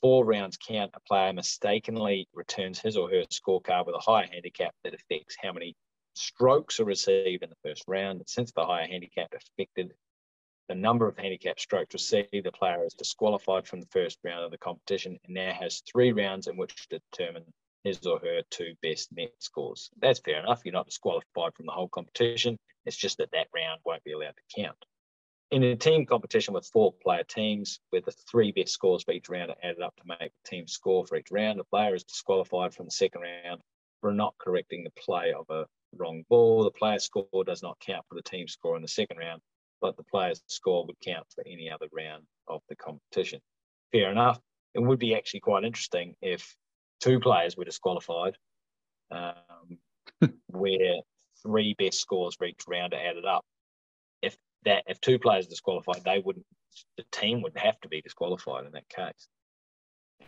four 0.00 0.24
rounds 0.24 0.56
count, 0.56 0.90
a 0.94 1.00
player 1.00 1.32
mistakenly 1.32 2.28
returns 2.34 2.78
his 2.78 2.96
or 2.96 3.08
her 3.10 3.24
scorecard 3.24 3.86
with 3.86 3.94
a 3.94 4.00
higher 4.00 4.26
handicap 4.30 4.74
that 4.82 4.94
affects 4.94 5.36
how 5.40 5.52
many 5.52 5.74
strokes 6.14 6.80
are 6.80 6.84
received 6.84 7.42
in 7.42 7.50
the 7.50 7.68
first 7.68 7.84
round. 7.86 8.22
Since 8.26 8.52
the 8.52 8.64
higher 8.64 8.86
handicap 8.86 9.32
affected 9.34 9.92
the 10.68 10.74
number 10.74 11.06
of 11.06 11.18
handicap 11.18 11.60
strokes 11.60 11.94
received, 11.94 12.44
the 12.44 12.52
player 12.52 12.84
is 12.84 12.94
disqualified 12.94 13.66
from 13.66 13.80
the 13.80 13.86
first 13.88 14.18
round 14.24 14.44
of 14.44 14.50
the 14.50 14.58
competition 14.58 15.18
and 15.24 15.34
now 15.34 15.52
has 15.52 15.82
three 15.90 16.12
rounds 16.12 16.46
in 16.46 16.56
which 16.56 16.88
to 16.88 17.00
determine 17.10 17.44
his 17.82 18.06
or 18.06 18.18
her 18.20 18.40
two 18.50 18.74
best 18.82 19.12
net 19.12 19.32
scores. 19.38 19.90
That's 20.00 20.20
fair 20.20 20.40
enough. 20.40 20.62
You're 20.64 20.72
not 20.72 20.86
disqualified 20.86 21.54
from 21.54 21.66
the 21.66 21.72
whole 21.72 21.88
competition. 21.88 22.56
It's 22.86 22.96
just 22.96 23.18
that 23.18 23.30
that 23.32 23.48
round 23.54 23.80
won't 23.84 24.04
be 24.04 24.12
allowed 24.12 24.36
to 24.36 24.62
count. 24.62 24.76
In 25.50 25.62
a 25.62 25.76
team 25.76 26.06
competition 26.06 26.54
with 26.54 26.66
four 26.72 26.94
player 27.02 27.24
teams, 27.24 27.78
where 27.90 28.00
the 28.00 28.14
three 28.30 28.50
best 28.50 28.72
scores 28.72 29.04
for 29.04 29.12
each 29.12 29.28
round 29.28 29.50
are 29.50 29.56
added 29.62 29.82
up 29.82 29.94
to 29.96 30.02
make 30.06 30.32
the 30.32 30.50
team 30.50 30.66
score 30.66 31.06
for 31.06 31.16
each 31.16 31.30
round, 31.30 31.60
the 31.60 31.64
player 31.64 31.94
is 31.94 32.04
disqualified 32.04 32.74
from 32.74 32.86
the 32.86 32.90
second 32.90 33.20
round 33.20 33.60
for 34.00 34.12
not 34.12 34.34
correcting 34.38 34.82
the 34.82 34.90
play 34.90 35.34
of 35.34 35.44
a 35.50 35.66
wrong 35.96 36.24
ball. 36.30 36.64
The 36.64 36.70
player's 36.70 37.04
score 37.04 37.44
does 37.44 37.62
not 37.62 37.78
count 37.80 38.04
for 38.08 38.14
the 38.14 38.22
team 38.22 38.48
score 38.48 38.76
in 38.76 38.82
the 38.82 38.88
second 38.88 39.18
round 39.18 39.42
but 39.80 39.96
the 39.96 40.04
player's 40.04 40.42
score 40.46 40.86
would 40.86 41.00
count 41.04 41.26
for 41.34 41.44
any 41.46 41.70
other 41.70 41.86
round 41.92 42.24
of 42.48 42.62
the 42.68 42.76
competition. 42.76 43.40
Fair 43.92 44.10
enough. 44.10 44.40
It 44.74 44.80
would 44.80 44.98
be 44.98 45.14
actually 45.14 45.40
quite 45.40 45.64
interesting 45.64 46.14
if 46.20 46.56
two 47.00 47.20
players 47.20 47.56
were 47.56 47.64
disqualified, 47.64 48.36
um, 49.10 49.78
where 50.48 51.00
three 51.42 51.74
best 51.78 52.00
scores 52.00 52.34
for 52.34 52.46
each 52.46 52.62
round 52.66 52.94
are 52.94 53.00
added 53.00 53.24
up. 53.24 53.44
If 54.22 54.36
that 54.64 54.84
if 54.86 55.00
two 55.00 55.18
players 55.18 55.46
are 55.46 55.50
disqualified, 55.50 56.02
they 56.04 56.18
wouldn't 56.18 56.46
the 56.96 57.04
team 57.12 57.42
would 57.42 57.56
have 57.56 57.80
to 57.80 57.88
be 57.88 58.00
disqualified 58.00 58.66
in 58.66 58.72
that 58.72 58.88
case. 58.88 59.28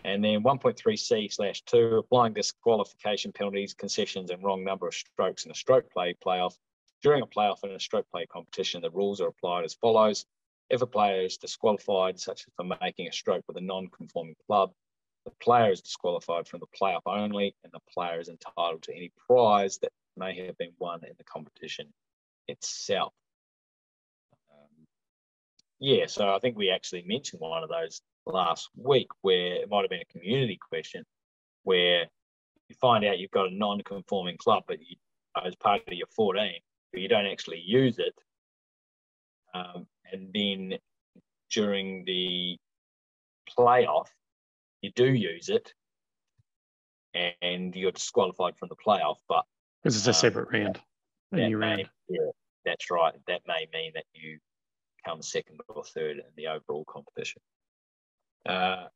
And 0.05 0.23
then 0.23 0.43
1.3c 0.43 1.33
slash 1.33 1.63
2, 1.63 1.97
applying 1.97 2.35
disqualification 2.35 3.33
penalties, 3.33 3.75
concessions, 3.75 4.31
and 4.31 4.43
wrong 4.43 4.63
number 4.63 4.87
of 4.87 4.95
strokes 4.95 5.45
in 5.45 5.51
a 5.51 5.55
stroke 5.55 5.91
play 5.91 6.15
playoff 6.25 6.55
during 7.03 7.23
a 7.23 7.27
playoff 7.27 7.65
in 7.65 7.71
a 7.71 7.81
stroke 7.81 8.07
play 8.11 8.27
competition, 8.27 8.83
the 8.83 8.91
rules 8.91 9.21
are 9.21 9.29
applied 9.29 9.65
as 9.65 9.75
follows. 9.75 10.27
If 10.69 10.83
a 10.83 10.87
player 10.87 11.23
is 11.23 11.37
disqualified, 11.37 12.19
such 12.19 12.45
as 12.47 12.55
for 12.57 12.77
making 12.81 13.09
a 13.09 13.13
stroke 13.13 13.45
with 13.47 13.57
a 13.57 13.61
non-conforming 13.61 14.37
club, 14.47 14.73
the 15.25 15.31
player 15.43 15.71
is 15.71 15.81
disqualified 15.81 16.49
from 16.49 16.61
the 16.61 16.67
playoff 16.81 17.03
only, 17.07 17.55
and 17.65 17.73
the 17.73 17.81
player 17.93 18.21
is 18.21 18.29
entitled 18.29 18.83
to 18.85 18.95
any 18.95 19.13
prize 19.29 19.79
that 19.79 19.93
may 20.17 20.47
have 20.47 20.57
been 20.57 20.73
won 20.79 21.05
in 21.05 21.13
the 21.19 21.25
competition 21.25 21.93
itself. 22.49 23.13
Um, 24.51 24.87
yeah, 25.79 26.07
so 26.07 26.35
I 26.35 26.39
think 26.39 26.57
we 26.57 26.71
actually 26.71 27.03
mentioned 27.07 27.41
one 27.41 27.63
of 27.63 27.69
those 27.69 28.01
last 28.25 28.71
week 28.77 29.09
where 29.23 29.55
it 29.55 29.69
might 29.71 29.83
have 29.83 29.91
been 29.91 30.01
a 30.01 30.13
community 30.13 30.59
question 30.69 31.05
where 31.65 32.07
you 32.69 32.77
find 32.81 33.05
out 33.05 33.19
you've 33.19 33.31
got 33.31 33.51
a 33.51 33.55
non-conforming 33.55 34.37
club, 34.39 34.65
but 34.67 34.79
you, 34.81 34.97
as 35.45 35.55
part 35.57 35.83
of 35.87 35.93
your 35.93 36.07
14, 36.15 36.53
but 36.97 37.03
you 37.03 37.09
don't 37.11 37.27
actually 37.27 37.63
use 37.63 37.99
it. 37.99 38.15
Um, 39.53 39.87
and 40.11 40.31
then 40.33 40.79
during 41.51 42.07
the 42.07 42.57
playoff, 43.59 44.07
you 44.81 44.91
do 44.97 45.13
use 45.13 45.51
it, 45.51 45.75
and 47.43 47.77
you're 47.77 47.93
disqualified 47.93 48.57
from 48.57 48.71
the 48.71 48.77
playoff. 48.77 49.17
But 49.29 49.45
because 49.83 49.99
it's 49.99 50.07
a 50.07 50.11
um, 50.11 50.15
separate 50.15 50.49
round, 50.51 50.81
a 51.33 51.37
new 51.37 51.59
may, 51.59 51.67
round. 51.67 51.91
Yeah, 52.09 52.31
that's 52.65 52.91
right. 52.91 53.13
That 53.29 53.43
may 53.47 53.69
mean 53.75 53.93
that 53.95 54.07
you 54.15 54.39
come 55.07 55.21
second 55.21 55.61
or 55.69 55.85
third 55.85 56.17
in 56.17 56.25
the 56.35 56.47
overall 56.47 56.87
competition. 56.89 57.43
Uh, 58.49 58.87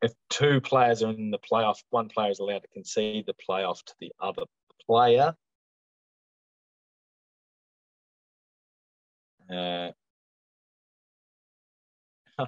if 0.00 0.12
two 0.30 0.62
players 0.62 1.02
are 1.02 1.10
in 1.10 1.30
the 1.30 1.38
playoff, 1.38 1.76
one 1.90 2.08
player 2.08 2.30
is 2.30 2.38
allowed 2.38 2.62
to 2.62 2.68
concede 2.68 3.26
the 3.26 3.34
playoff 3.46 3.84
to 3.84 3.94
the 4.00 4.10
other 4.20 4.44
player. 4.86 5.34
Uh, 9.50 9.90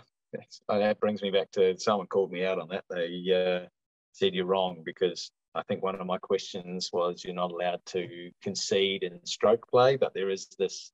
that 0.68 1.00
brings 1.00 1.22
me 1.22 1.30
back 1.30 1.50
to 1.52 1.78
someone 1.78 2.06
called 2.06 2.32
me 2.32 2.44
out 2.44 2.58
on 2.58 2.68
that. 2.68 2.84
They 2.90 3.62
uh, 3.64 3.68
said 4.12 4.34
you're 4.34 4.46
wrong 4.46 4.82
because 4.84 5.30
I 5.54 5.62
think 5.62 5.82
one 5.82 5.94
of 5.94 6.06
my 6.06 6.18
questions 6.18 6.90
was 6.92 7.24
you're 7.24 7.34
not 7.34 7.50
allowed 7.50 7.84
to 7.86 8.30
concede 8.42 9.02
in 9.02 9.24
stroke 9.24 9.68
play, 9.68 9.96
but 9.96 10.14
there 10.14 10.30
is 10.30 10.48
this 10.58 10.92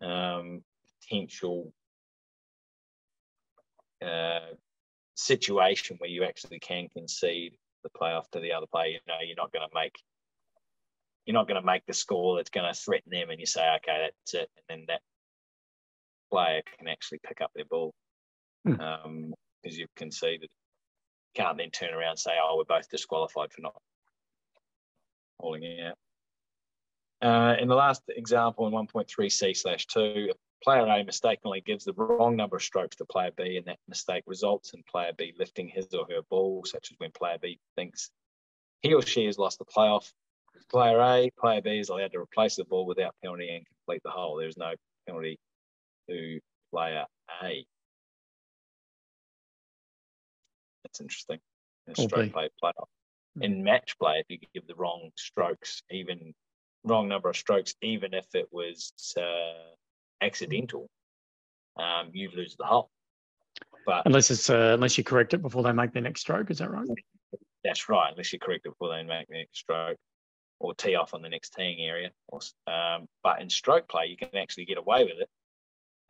um, 0.00 0.62
potential 1.00 1.72
uh, 4.04 4.54
situation 5.14 5.96
where 5.98 6.10
you 6.10 6.24
actually 6.24 6.58
can 6.58 6.88
concede 6.94 7.56
the 7.82 7.90
playoff 7.90 8.28
to 8.32 8.40
the 8.40 8.52
other 8.52 8.66
player. 8.66 8.88
You 8.88 9.00
know, 9.08 9.14
you're 9.24 9.36
not 9.36 9.52
going 9.52 9.66
to 9.66 9.74
make 9.74 9.96
you're 11.26 11.34
not 11.34 11.48
going 11.48 11.60
to 11.60 11.66
make 11.66 11.84
the 11.86 11.92
score 11.92 12.36
that's 12.36 12.50
going 12.50 12.72
to 12.72 12.78
threaten 12.78 13.10
them, 13.10 13.30
and 13.30 13.40
you 13.40 13.46
say, 13.46 13.66
okay, 13.76 14.08
that's 14.08 14.34
it, 14.34 14.50
and 14.56 14.80
then 14.80 14.84
that 14.88 15.00
player 16.32 16.62
can 16.78 16.88
actually 16.88 17.20
pick 17.26 17.40
up 17.40 17.50
their 17.54 17.64
ball 17.64 17.92
because 18.64 18.78
hmm. 18.78 18.82
um, 18.82 19.34
you've 19.62 19.94
conceded. 19.96 20.48
can't 21.34 21.58
then 21.58 21.70
turn 21.70 21.92
around 21.92 22.10
and 22.10 22.18
say, 22.18 22.32
oh, 22.42 22.56
we're 22.56 22.76
both 22.76 22.88
disqualified 22.88 23.52
for 23.52 23.60
not 23.60 23.74
hauling 25.40 25.64
it 25.64 25.80
out. 25.86 25.96
Uh, 27.22 27.56
in 27.60 27.68
the 27.68 27.74
last 27.74 28.02
example, 28.08 28.66
in 28.66 28.72
1.3c 28.72 29.56
slash 29.56 29.86
2, 29.86 30.30
player 30.62 30.86
A 30.86 31.04
mistakenly 31.04 31.62
gives 31.64 31.84
the 31.84 31.92
wrong 31.94 32.36
number 32.36 32.56
of 32.56 32.62
strokes 32.62 32.96
to 32.96 33.04
player 33.04 33.30
B, 33.36 33.56
and 33.56 33.66
that 33.66 33.78
mistake 33.88 34.24
results 34.26 34.74
in 34.74 34.82
player 34.90 35.12
B 35.16 35.32
lifting 35.38 35.68
his 35.68 35.86
or 35.94 36.06
her 36.10 36.22
ball, 36.30 36.64
such 36.64 36.90
as 36.92 36.98
when 36.98 37.10
player 37.12 37.38
B 37.40 37.58
thinks 37.74 38.10
he 38.82 38.94
or 38.94 39.02
she 39.02 39.24
has 39.26 39.38
lost 39.38 39.58
the 39.58 39.64
playoff. 39.64 40.12
Player 40.70 41.00
A, 41.00 41.30
player 41.38 41.62
B 41.62 41.78
is 41.78 41.88
allowed 41.88 42.12
to 42.12 42.18
replace 42.18 42.56
the 42.56 42.64
ball 42.64 42.86
without 42.86 43.14
penalty 43.22 43.48
and 43.54 43.64
complete 43.66 44.02
the 44.04 44.10
hole. 44.10 44.36
There's 44.36 44.56
no 44.56 44.72
penalty 45.06 45.38
to 46.08 46.40
player 46.72 47.04
A. 47.42 47.64
That's 50.84 51.00
interesting. 51.00 51.38
In 51.86 51.94
stroke 51.94 52.32
play 52.32 52.48
playoff. 52.62 52.86
In 53.40 53.62
match 53.62 53.98
play, 53.98 54.18
if 54.18 54.26
you 54.28 54.38
give 54.54 54.66
the 54.66 54.74
wrong 54.74 55.10
strokes, 55.16 55.82
even 55.90 56.32
wrong 56.84 57.08
number 57.08 57.28
of 57.28 57.36
strokes, 57.36 57.74
even 57.82 58.14
if 58.14 58.26
it 58.34 58.48
was 58.50 58.92
uh, 59.18 60.24
accidental, 60.24 60.88
um, 61.78 62.10
you 62.12 62.30
lose 62.34 62.56
the 62.56 62.64
hole. 62.64 62.90
But 63.84 64.02
unless 64.06 64.30
it's 64.30 64.50
uh, 64.50 64.72
unless 64.74 64.96
you 64.98 65.04
correct 65.04 65.34
it 65.34 65.42
before 65.42 65.62
they 65.62 65.72
make 65.72 65.92
their 65.92 66.02
next 66.02 66.22
stroke, 66.22 66.50
is 66.50 66.58
that 66.58 66.70
right? 66.70 66.88
That's 67.62 67.88
right. 67.88 68.10
Unless 68.10 68.32
you 68.32 68.38
correct 68.38 68.66
it 68.66 68.70
before 68.70 68.88
they 68.88 69.02
make 69.02 69.28
the 69.28 69.34
next 69.34 69.58
stroke, 69.58 69.96
or 70.58 70.74
tee 70.74 70.94
off 70.94 71.14
on 71.14 71.22
the 71.22 71.28
next 71.28 71.54
teeing 71.54 71.80
area. 71.80 72.10
Or, 72.28 72.40
um, 72.66 73.08
but 73.22 73.40
in 73.40 73.50
stroke 73.50 73.88
play, 73.88 74.06
you 74.06 74.16
can 74.16 74.34
actually 74.36 74.64
get 74.64 74.78
away 74.78 75.04
with 75.04 75.20
it 75.20 75.28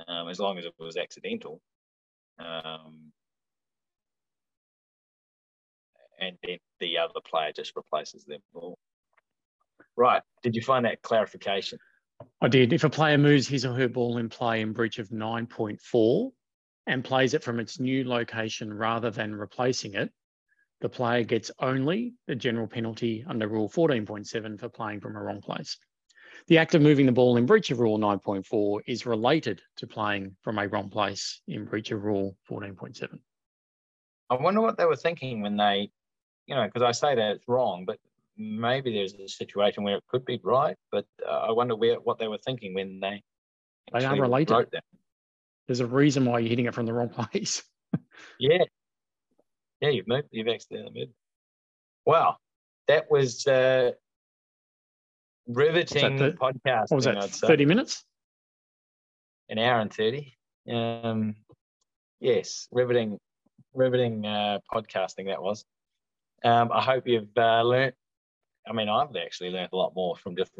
um, 0.08 0.28
as 0.28 0.38
long 0.38 0.58
as 0.58 0.64
it 0.64 0.74
was 0.78 0.96
accidental. 0.96 1.60
Um, 2.38 3.12
and 6.20 6.36
then 6.44 6.58
the 6.80 6.98
other 6.98 7.20
player 7.28 7.52
just 7.54 7.74
replaces 7.76 8.24
them 8.24 8.40
ball. 8.52 8.78
Right. 9.96 10.22
Did 10.42 10.54
you 10.54 10.62
find 10.62 10.84
that 10.84 11.02
clarification? 11.02 11.78
I 12.40 12.48
did. 12.48 12.72
If 12.72 12.84
a 12.84 12.90
player 12.90 13.18
moves 13.18 13.48
his 13.48 13.64
or 13.64 13.74
her 13.74 13.88
ball 13.88 14.18
in 14.18 14.28
play 14.28 14.60
in 14.60 14.72
breach 14.72 14.98
of 14.98 15.08
9.4 15.08 16.30
and 16.86 17.04
plays 17.04 17.34
it 17.34 17.42
from 17.42 17.60
its 17.60 17.80
new 17.80 18.04
location 18.04 18.72
rather 18.72 19.10
than 19.10 19.34
replacing 19.34 19.94
it, 19.94 20.10
the 20.80 20.88
player 20.88 21.24
gets 21.24 21.50
only 21.58 22.14
the 22.26 22.34
general 22.34 22.66
penalty 22.66 23.24
under 23.26 23.48
Rule 23.48 23.68
14.7 23.68 24.60
for 24.60 24.68
playing 24.68 25.00
from 25.00 25.16
a 25.16 25.22
wrong 25.22 25.40
place. 25.40 25.78
The 26.48 26.58
act 26.58 26.74
of 26.74 26.82
moving 26.82 27.06
the 27.06 27.12
ball 27.12 27.36
in 27.36 27.46
breach 27.46 27.70
of 27.70 27.80
Rule 27.80 27.98
9.4 27.98 28.80
is 28.86 29.06
related 29.06 29.62
to 29.78 29.86
playing 29.86 30.36
from 30.42 30.58
a 30.58 30.68
wrong 30.68 30.90
place 30.90 31.40
in 31.48 31.64
breach 31.64 31.90
of 31.90 32.04
Rule 32.04 32.36
14.7. 32.50 33.18
I 34.28 34.34
wonder 34.34 34.60
what 34.60 34.76
they 34.76 34.84
were 34.84 34.96
thinking 34.96 35.40
when 35.40 35.56
they, 35.56 35.90
you 36.46 36.54
know, 36.54 36.66
because 36.66 36.82
I 36.82 36.92
say 36.92 37.14
that 37.14 37.36
it's 37.36 37.48
wrong, 37.48 37.84
but 37.86 37.98
maybe 38.36 38.92
there's 38.92 39.14
a 39.14 39.28
situation 39.28 39.82
where 39.82 39.96
it 39.96 40.04
could 40.08 40.24
be 40.24 40.40
right, 40.42 40.76
but 40.92 41.06
uh, 41.26 41.30
I 41.30 41.52
wonder 41.52 41.74
where 41.74 41.96
what 41.96 42.18
they 42.18 42.28
were 42.28 42.38
thinking 42.38 42.74
when 42.74 43.00
they 43.00 43.22
they 43.92 44.04
are 44.04 44.20
related. 44.20 44.66
There's 45.66 45.80
a 45.80 45.86
reason 45.86 46.24
why 46.24 46.40
you're 46.40 46.48
hitting 46.48 46.66
it 46.66 46.74
from 46.74 46.86
the 46.86 46.92
wrong 46.92 47.08
place. 47.30 47.62
yeah, 48.38 48.64
yeah, 49.80 49.90
you've 49.90 50.08
moved, 50.08 50.28
you've 50.30 50.48
accidentally 50.48 51.00
moved. 51.00 51.12
Wow, 52.04 52.36
that 52.88 53.10
was 53.10 53.46
uh, 53.46 53.92
riveting 55.48 56.16
that 56.16 56.36
podcast. 56.36 56.90
What 56.90 56.96
was 56.96 57.04
that? 57.04 57.30
Thirty 57.30 57.64
minutes. 57.64 58.04
An 59.48 59.58
hour 59.58 59.80
and 59.80 59.92
thirty. 59.92 60.36
Um, 60.70 61.36
yes, 62.20 62.68
riveting, 62.72 63.18
riveting 63.74 64.26
uh, 64.26 64.58
podcasting 64.72 65.26
that 65.26 65.42
was. 65.42 65.64
Um, 66.44 66.70
I 66.72 66.82
hope 66.82 67.06
you've 67.06 67.36
uh, 67.36 67.62
learnt 67.62 67.94
I 68.68 68.72
mean, 68.72 68.88
I've 68.88 69.14
actually 69.16 69.50
learned 69.50 69.70
a 69.72 69.76
lot 69.76 69.94
more 69.94 70.16
from 70.16 70.36
just 70.36 70.50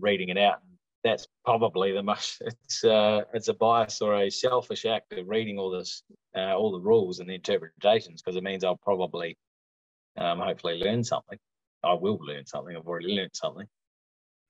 reading 0.00 0.30
it 0.30 0.38
out. 0.38 0.60
That's 1.04 1.26
probably 1.44 1.92
the 1.92 2.02
most. 2.02 2.42
It's 2.64 2.84
uh, 2.84 3.22
it's 3.34 3.48
a 3.48 3.54
bias 3.54 4.00
or 4.00 4.14
a 4.14 4.30
selfish 4.30 4.84
act 4.86 5.12
of 5.12 5.28
reading 5.28 5.58
all 5.58 5.70
this, 5.70 6.02
uh, 6.36 6.56
all 6.56 6.72
the 6.72 6.80
rules 6.80 7.18
and 7.18 7.28
the 7.28 7.34
interpretations, 7.34 8.22
because 8.22 8.36
it 8.36 8.44
means 8.44 8.64
I'll 8.64 8.76
probably, 8.76 9.36
um, 10.16 10.38
hopefully, 10.38 10.78
learn 10.78 11.04
something. 11.04 11.38
I 11.82 11.94
will 11.94 12.18
learn 12.20 12.46
something. 12.46 12.76
I've 12.76 12.86
already 12.86 13.14
learned 13.14 13.34
something. 13.34 13.66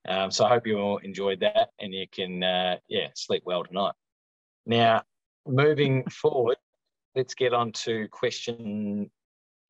Um, 0.07 0.31
so 0.31 0.45
I 0.45 0.49
hope 0.49 0.67
you 0.67 0.79
all 0.79 0.99
enjoyed 0.99 1.41
that, 1.41 1.71
and 1.81 1.95
you 1.95 2.07
can, 2.13 2.43
uh, 2.43 2.77
yeah, 2.89 3.09
sleep 3.15 3.43
well 3.47 3.65
tonight. 3.65 3.95
Now, 4.67 5.03
moving 5.47 6.05
forward, 6.11 6.59
let's 7.15 7.35
get 7.35 7.55
on 7.55 7.73
to 7.85 8.09
question 8.09 9.11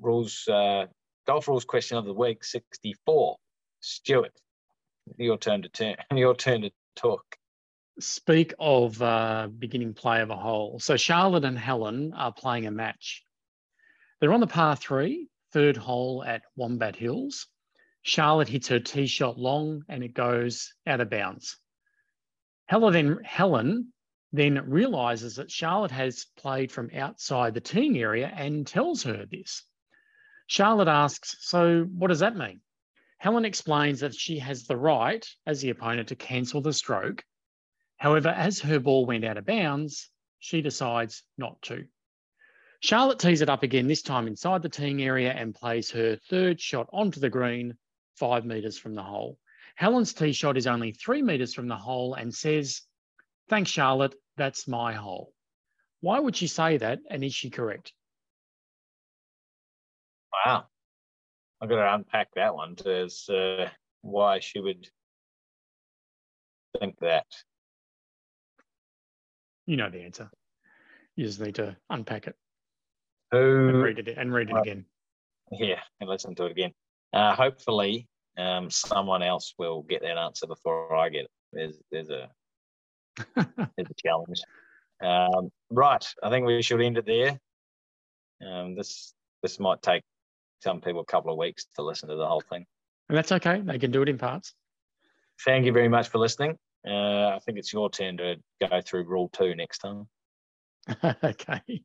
rules 0.01 0.49
uh, 0.49 0.87
Golf 1.27 1.47
rules 1.47 1.65
question 1.65 1.97
of 1.97 2.05
the 2.05 2.13
week 2.13 2.43
64. 2.43 3.37
Stuart, 3.81 4.33
your 5.19 5.39
turn 5.39 5.63
to 5.63 5.69
turn. 5.69 5.97
Your 6.17 6.35
turn 6.35 6.63
to 6.63 6.71
talk. 6.97 7.37
Speak 8.01 8.55
of 8.59 9.01
uh, 9.03 9.49
beginning 9.59 9.95
play 9.95 10.23
of 10.23 10.31
a 10.31 10.37
hole. 10.37 10.79
So 10.81 10.97
Charlotte 10.97 11.45
and 11.45 11.59
Helen 11.59 12.13
are 12.15 12.33
playing 12.33 12.67
a 12.67 12.71
match. 12.71 13.23
They're 14.21 14.33
on 14.33 14.41
the 14.41 14.47
par 14.47 14.77
three, 14.77 15.29
third 15.53 15.77
hole 15.77 16.25
at 16.25 16.43
Wombat 16.57 16.97
Hills. 16.97 17.47
Charlotte 18.03 18.49
hits 18.49 18.69
her 18.69 18.81
tee 18.81 19.07
shot 19.07 19.39
long 19.39 19.85
and 19.89 20.03
it 20.03 20.15
goes 20.15 20.73
out 20.87 21.01
of 21.01 21.11
bounds. 21.11 21.57
Helen 22.67 22.93
then, 22.93 23.19
Helen 23.25 23.93
then 24.33 24.71
realizes 24.71 25.37
that 25.37 25.51
Charlotte 25.51 25.91
has 25.91 26.27
played 26.37 26.73
from 26.73 26.91
outside 26.95 27.55
the 27.55 27.61
teeing 27.61 27.99
area 27.99 28.33
and 28.35 28.67
tells 28.67 29.03
her 29.03 29.27
this. 29.27 29.63
Charlotte 30.47 30.89
asks, 30.89 31.37
So 31.41 31.85
what 31.85 32.09
does 32.09 32.21
that 32.21 32.37
mean? 32.37 32.61
Helen 33.23 33.44
explains 33.44 34.01
that 34.01 34.16
she 34.16 34.40
has 34.40 34.65
the 34.65 34.77
right, 34.77 35.24
as 35.47 35.61
the 35.61 35.70
opponent, 35.70 36.09
to 36.09 36.16
cancel 36.16 36.61
the 36.61 36.73
stroke. 36.73 37.23
However, 37.97 38.31
as 38.31 38.59
her 38.62 38.81
ball 38.81 39.07
went 39.07 39.24
out 39.24 39.36
of 39.36 39.47
bounds, 39.47 40.11
she 40.40 40.61
decides 40.61 41.23
not 41.39 41.62
to. 41.62 41.86
Charlotte 42.81 43.20
tees 43.20 43.40
it 43.40 43.49
up 43.49 43.62
again, 43.62 43.86
this 43.86 44.03
time 44.03 44.27
inside 44.27 44.61
the 44.61 44.69
teeing 44.69 45.01
area, 45.01 45.32
and 45.32 45.55
plays 45.55 45.89
her 45.93 46.16
third 46.16 46.61
shot 46.61 46.89
onto 46.93 47.20
the 47.20 47.31
green, 47.31 47.78
five 48.16 48.44
metres 48.44 48.77
from 48.77 48.97
the 48.97 49.05
hole. 49.05 49.39
Helen's 49.77 50.15
tee 50.15 50.32
shot 50.32 50.57
is 50.57 50.66
only 50.66 50.90
three 50.90 51.23
metres 51.23 51.55
from 51.55 51.69
the 51.69 51.77
hole 51.77 52.15
and 52.15 52.35
says, 52.35 52.82
Thanks, 53.49 53.70
Charlotte, 53.70 54.16
that's 54.36 54.66
my 54.66 54.94
hole. 54.94 55.32
Why 56.01 56.19
would 56.19 56.35
she 56.35 56.49
say 56.49 56.78
that, 56.78 56.99
and 57.09 57.23
is 57.23 57.32
she 57.32 57.51
correct? 57.51 57.93
Wow. 60.44 60.66
I've 61.63 61.69
got 61.69 61.77
to 61.77 61.95
unpack 61.95 62.29
that 62.35 62.57
one 62.57 62.75
as 62.87 63.29
uh, 63.29 63.69
why 64.01 64.41
she 64.41 64.59
would 64.59 64.89
think 66.81 66.99
that. 66.99 67.27
You 69.67 69.77
know 69.77 69.89
the 69.89 70.01
answer. 70.01 70.29
You 71.15 71.27
just 71.27 71.41
need 71.41 71.55
to 71.57 71.77
unpack 71.89 72.27
it. 72.27 72.35
Who, 73.31 73.69
and 73.69 73.83
read 73.83 74.01
it 74.01 74.19
and 74.19 74.35
read 74.35 74.51
it 74.51 74.57
uh, 74.57 74.61
again. 74.61 74.85
Yeah, 75.53 75.79
and 76.01 76.11
listen 76.11 76.35
to 76.35 76.47
it 76.47 76.51
again. 76.51 76.73
Uh, 77.13 77.37
hopefully, 77.37 78.09
um, 78.37 78.69
someone 78.69 79.23
else 79.23 79.55
will 79.57 79.83
get 79.83 80.03
that 80.03 80.19
answer 80.19 80.49
before 80.49 80.97
I 80.97 81.11
get 81.11 81.25
it. 81.27 81.31
There's 81.53 81.79
there's 81.93 82.11
a 82.11 82.29
there's 83.37 83.89
a 83.89 83.95
challenge. 84.05 84.41
Um, 85.01 85.51
right, 85.71 86.05
I 86.25 86.31
think 86.31 86.45
we 86.45 86.61
should 86.61 86.81
end 86.81 86.99
it 86.99 87.07
there. 87.07 87.39
Um, 88.45 88.75
this 88.75 89.15
this 89.45 89.61
might 89.61 89.81
take 89.81 90.03
some 90.63 90.81
people 90.81 91.01
a 91.01 91.05
couple 91.05 91.33
of 91.33 91.39
weeks 91.39 91.67
to 91.77 91.83
listen 91.83 92.09
to 92.09 92.17
the 92.17 92.27
whole 92.27 92.43
thing. 92.49 92.65
And 93.09 93.19
that's 93.19 93.33
okay. 93.33 93.61
They 93.61 93.79
can 93.79 93.91
do 93.91 94.03
it 94.03 94.09
in 94.09 94.19
parts. 94.19 94.55
Thank 95.45 95.67
you 95.67 95.73
very 95.73 95.89
much 95.89 96.09
for 96.09 96.19
listening. 96.19 96.57
Uh, 96.87 97.29
I 97.29 97.39
think 97.45 97.59
it's 97.59 97.73
your 97.73 97.91
turn 97.91 98.17
to 98.19 98.37
go 98.61 98.81
through 98.81 99.05
rule 99.05 99.29
two 99.33 99.55
next 99.55 99.79
time. 99.79 100.07
okay. 101.25 101.83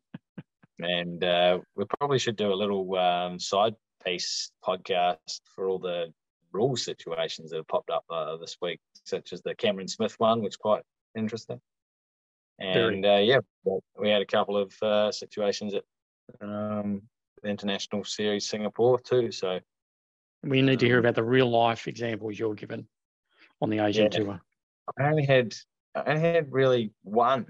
and 0.79 1.23
uh, 1.23 1.59
we 1.75 1.85
probably 1.99 2.19
should 2.19 2.35
do 2.35 2.51
a 2.51 2.55
little 2.55 2.95
um, 2.97 3.39
side 3.39 3.75
piece 4.05 4.51
podcast 4.65 5.41
for 5.55 5.67
all 5.67 5.79
the 5.79 6.13
rule 6.51 6.75
situations 6.75 7.51
that 7.51 7.57
have 7.57 7.67
popped 7.67 7.89
up 7.89 8.05
uh, 8.09 8.37
this 8.37 8.57
week, 8.61 8.79
such 9.05 9.33
as 9.33 9.41
the 9.41 9.55
Cameron 9.55 9.87
Smith 9.87 10.15
one, 10.17 10.41
which 10.41 10.53
is 10.53 10.57
quite 10.57 10.83
interesting. 11.15 11.59
And 12.59 13.05
uh, 13.05 13.21
yeah, 13.21 13.39
we 13.99 14.09
had 14.09 14.21
a 14.21 14.25
couple 14.25 14.57
of 14.57 14.73
uh, 14.81 15.11
situations 15.11 15.73
that 15.73 15.83
um, 16.41 17.03
the 17.41 17.49
international 17.49 18.03
series 18.03 18.47
Singapore 18.47 18.99
too. 18.99 19.31
So 19.31 19.59
we 20.43 20.61
need 20.61 20.79
to 20.79 20.85
hear 20.85 20.97
um, 20.97 21.05
about 21.05 21.15
the 21.15 21.23
real 21.23 21.49
life 21.49 21.87
examples 21.87 22.37
you're 22.37 22.55
given 22.55 22.87
on 23.61 23.69
the 23.69 23.79
Asian 23.79 24.03
yeah, 24.03 24.09
tour. 24.09 24.41
I 24.99 25.09
only 25.09 25.25
had 25.25 25.53
I 25.95 26.03
only 26.11 26.21
had 26.21 26.51
really 26.51 26.91
one. 27.03 27.47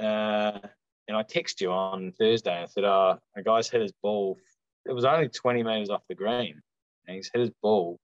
Uh, 0.00 0.58
and 1.06 1.16
I 1.16 1.22
texted 1.22 1.60
you 1.60 1.70
on 1.70 2.12
Thursday 2.12 2.62
and 2.62 2.70
said, 2.70 2.84
"Oh, 2.84 3.18
a 3.36 3.42
guy's 3.42 3.68
hit 3.68 3.82
his 3.82 3.92
ball. 4.02 4.38
It 4.86 4.92
was 4.92 5.04
only 5.04 5.28
20 5.28 5.62
meters 5.62 5.90
off 5.90 6.02
the 6.08 6.14
green, 6.14 6.60
and 7.06 7.16
he's 7.16 7.30
hit 7.32 7.40
his 7.40 7.50
ball 7.62 7.98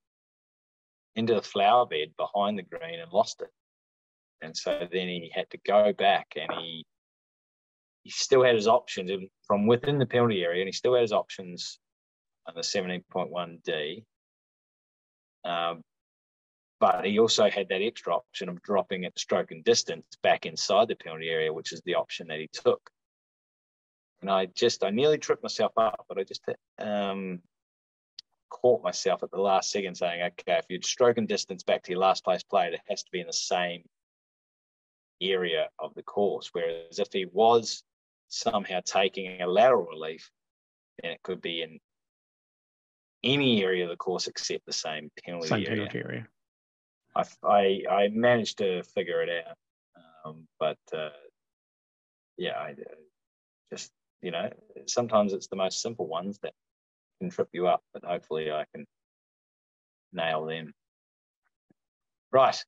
into 1.16 1.34
the 1.34 1.42
flower 1.42 1.86
bed 1.86 2.08
behind 2.16 2.58
the 2.58 2.62
green 2.62 3.00
and 3.00 3.12
lost 3.12 3.42
it. 3.42 3.50
And 4.42 4.56
so 4.56 4.86
then 4.90 5.08
he 5.08 5.30
had 5.34 5.50
to 5.50 5.58
go 5.66 5.92
back 5.92 6.28
and 6.36 6.50
he 6.60 6.86
he 8.02 8.10
still 8.10 8.42
had 8.42 8.54
his 8.54 8.68
options 8.68 9.10
from 9.46 9.66
within 9.66 9.98
the 9.98 10.06
penalty 10.06 10.42
area, 10.42 10.62
and 10.62 10.68
he 10.68 10.72
still 10.72 10.94
had 10.94 11.02
his 11.02 11.12
options 11.12 11.78
on 12.46 12.54
the 12.54 12.62
17.1D. 12.62 14.04
Um, 15.44 15.82
but 16.80 17.04
he 17.04 17.18
also 17.18 17.50
had 17.50 17.68
that 17.68 17.82
extra 17.82 18.14
option 18.14 18.48
of 18.48 18.62
dropping 18.62 19.04
at 19.04 19.18
stroke 19.18 19.50
and 19.50 19.62
distance 19.62 20.06
back 20.22 20.46
inside 20.46 20.88
the 20.88 20.96
penalty 20.96 21.28
area, 21.28 21.52
which 21.52 21.72
is 21.72 21.82
the 21.84 21.94
option 21.94 22.28
that 22.28 22.40
he 22.40 22.48
took. 22.52 22.90
And 24.22 24.30
I 24.30 24.46
just, 24.46 24.82
I 24.82 24.90
nearly 24.90 25.18
tripped 25.18 25.42
myself 25.42 25.72
up, 25.76 26.04
but 26.08 26.18
I 26.18 26.24
just 26.24 26.42
um, 26.78 27.40
caught 28.48 28.82
myself 28.82 29.22
at 29.22 29.30
the 29.30 29.40
last 29.40 29.70
second 29.70 29.94
saying, 29.94 30.22
okay, 30.22 30.58
if 30.58 30.66
you'd 30.70 30.84
stroke 30.84 31.18
and 31.18 31.28
distance 31.28 31.62
back 31.62 31.82
to 31.84 31.92
your 31.92 32.00
last 32.00 32.24
place 32.24 32.42
played, 32.42 32.72
it 32.72 32.80
has 32.88 33.02
to 33.02 33.10
be 33.12 33.20
in 33.20 33.26
the 33.26 33.32
same 33.32 33.82
area 35.20 35.68
of 35.78 35.94
the 35.94 36.02
course. 36.02 36.50
Whereas 36.52 36.98
if 36.98 37.08
he 37.12 37.26
was 37.26 37.82
somehow 38.30 38.80
taking 38.84 39.42
a 39.42 39.46
lateral 39.46 39.86
relief, 39.86 40.30
then 41.02 41.12
it 41.12 41.22
could 41.22 41.42
be 41.42 41.62
in 41.62 41.78
any 43.22 43.62
area 43.62 43.84
of 43.84 43.90
the 43.90 43.96
course 43.96 44.26
except 44.26 44.64
the 44.64 44.72
same 44.72 45.10
penalty 45.22 45.48
same 45.48 45.66
area. 45.66 45.68
penalty 45.68 45.98
area. 45.98 46.28
I, 47.14 47.24
I, 47.44 47.82
I 47.90 48.08
managed 48.08 48.58
to 48.58 48.82
figure 48.82 49.22
it 49.22 49.44
out, 49.46 49.56
um, 50.24 50.46
but 50.58 50.78
uh, 50.96 51.10
yeah, 52.38 52.56
I 52.56 52.74
just 53.70 53.90
you 54.22 54.30
know 54.30 54.48
sometimes 54.86 55.32
it's 55.32 55.48
the 55.48 55.56
most 55.56 55.82
simple 55.82 56.06
ones 56.06 56.38
that 56.42 56.52
can 57.20 57.30
trip 57.30 57.48
you 57.52 57.66
up, 57.66 57.82
but 57.92 58.04
hopefully 58.04 58.50
I 58.50 58.64
can 58.74 58.86
nail 60.12 60.46
them. 60.46 60.72
Right. 62.32 62.64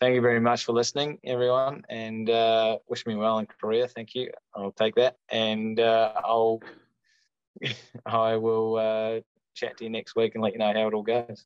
Thank 0.00 0.16
you 0.16 0.20
very 0.20 0.40
much 0.40 0.64
for 0.64 0.72
listening, 0.72 1.18
everyone, 1.24 1.82
and 1.88 2.28
uh, 2.28 2.78
wish 2.88 3.06
me 3.06 3.14
well 3.14 3.38
in 3.38 3.46
Korea. 3.46 3.86
Thank 3.86 4.14
you. 4.14 4.30
I'll 4.54 4.72
take 4.72 4.96
that, 4.96 5.16
and 5.30 5.78
uh, 5.78 6.12
I'll 6.16 6.60
I 8.06 8.36
will 8.36 8.76
uh, 8.76 9.20
chat 9.54 9.76
to 9.78 9.84
you 9.84 9.90
next 9.90 10.16
week 10.16 10.34
and 10.34 10.42
let 10.42 10.52
you 10.52 10.58
know 10.58 10.72
how 10.72 10.88
it 10.88 10.94
all 10.94 11.02
goes. 11.02 11.44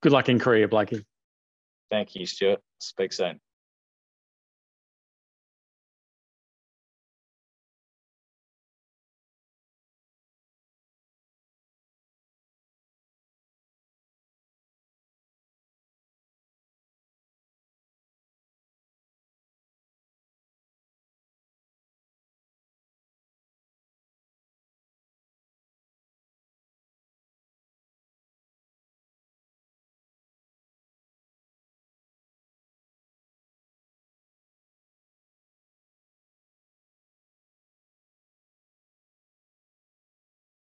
Good 0.00 0.12
luck 0.12 0.28
in 0.28 0.38
Korea, 0.38 0.66
Blakey. 0.66 1.04
Thank 1.90 2.14
you, 2.14 2.26
Stuart. 2.26 2.60
Speak 2.78 3.12
soon. 3.12 3.40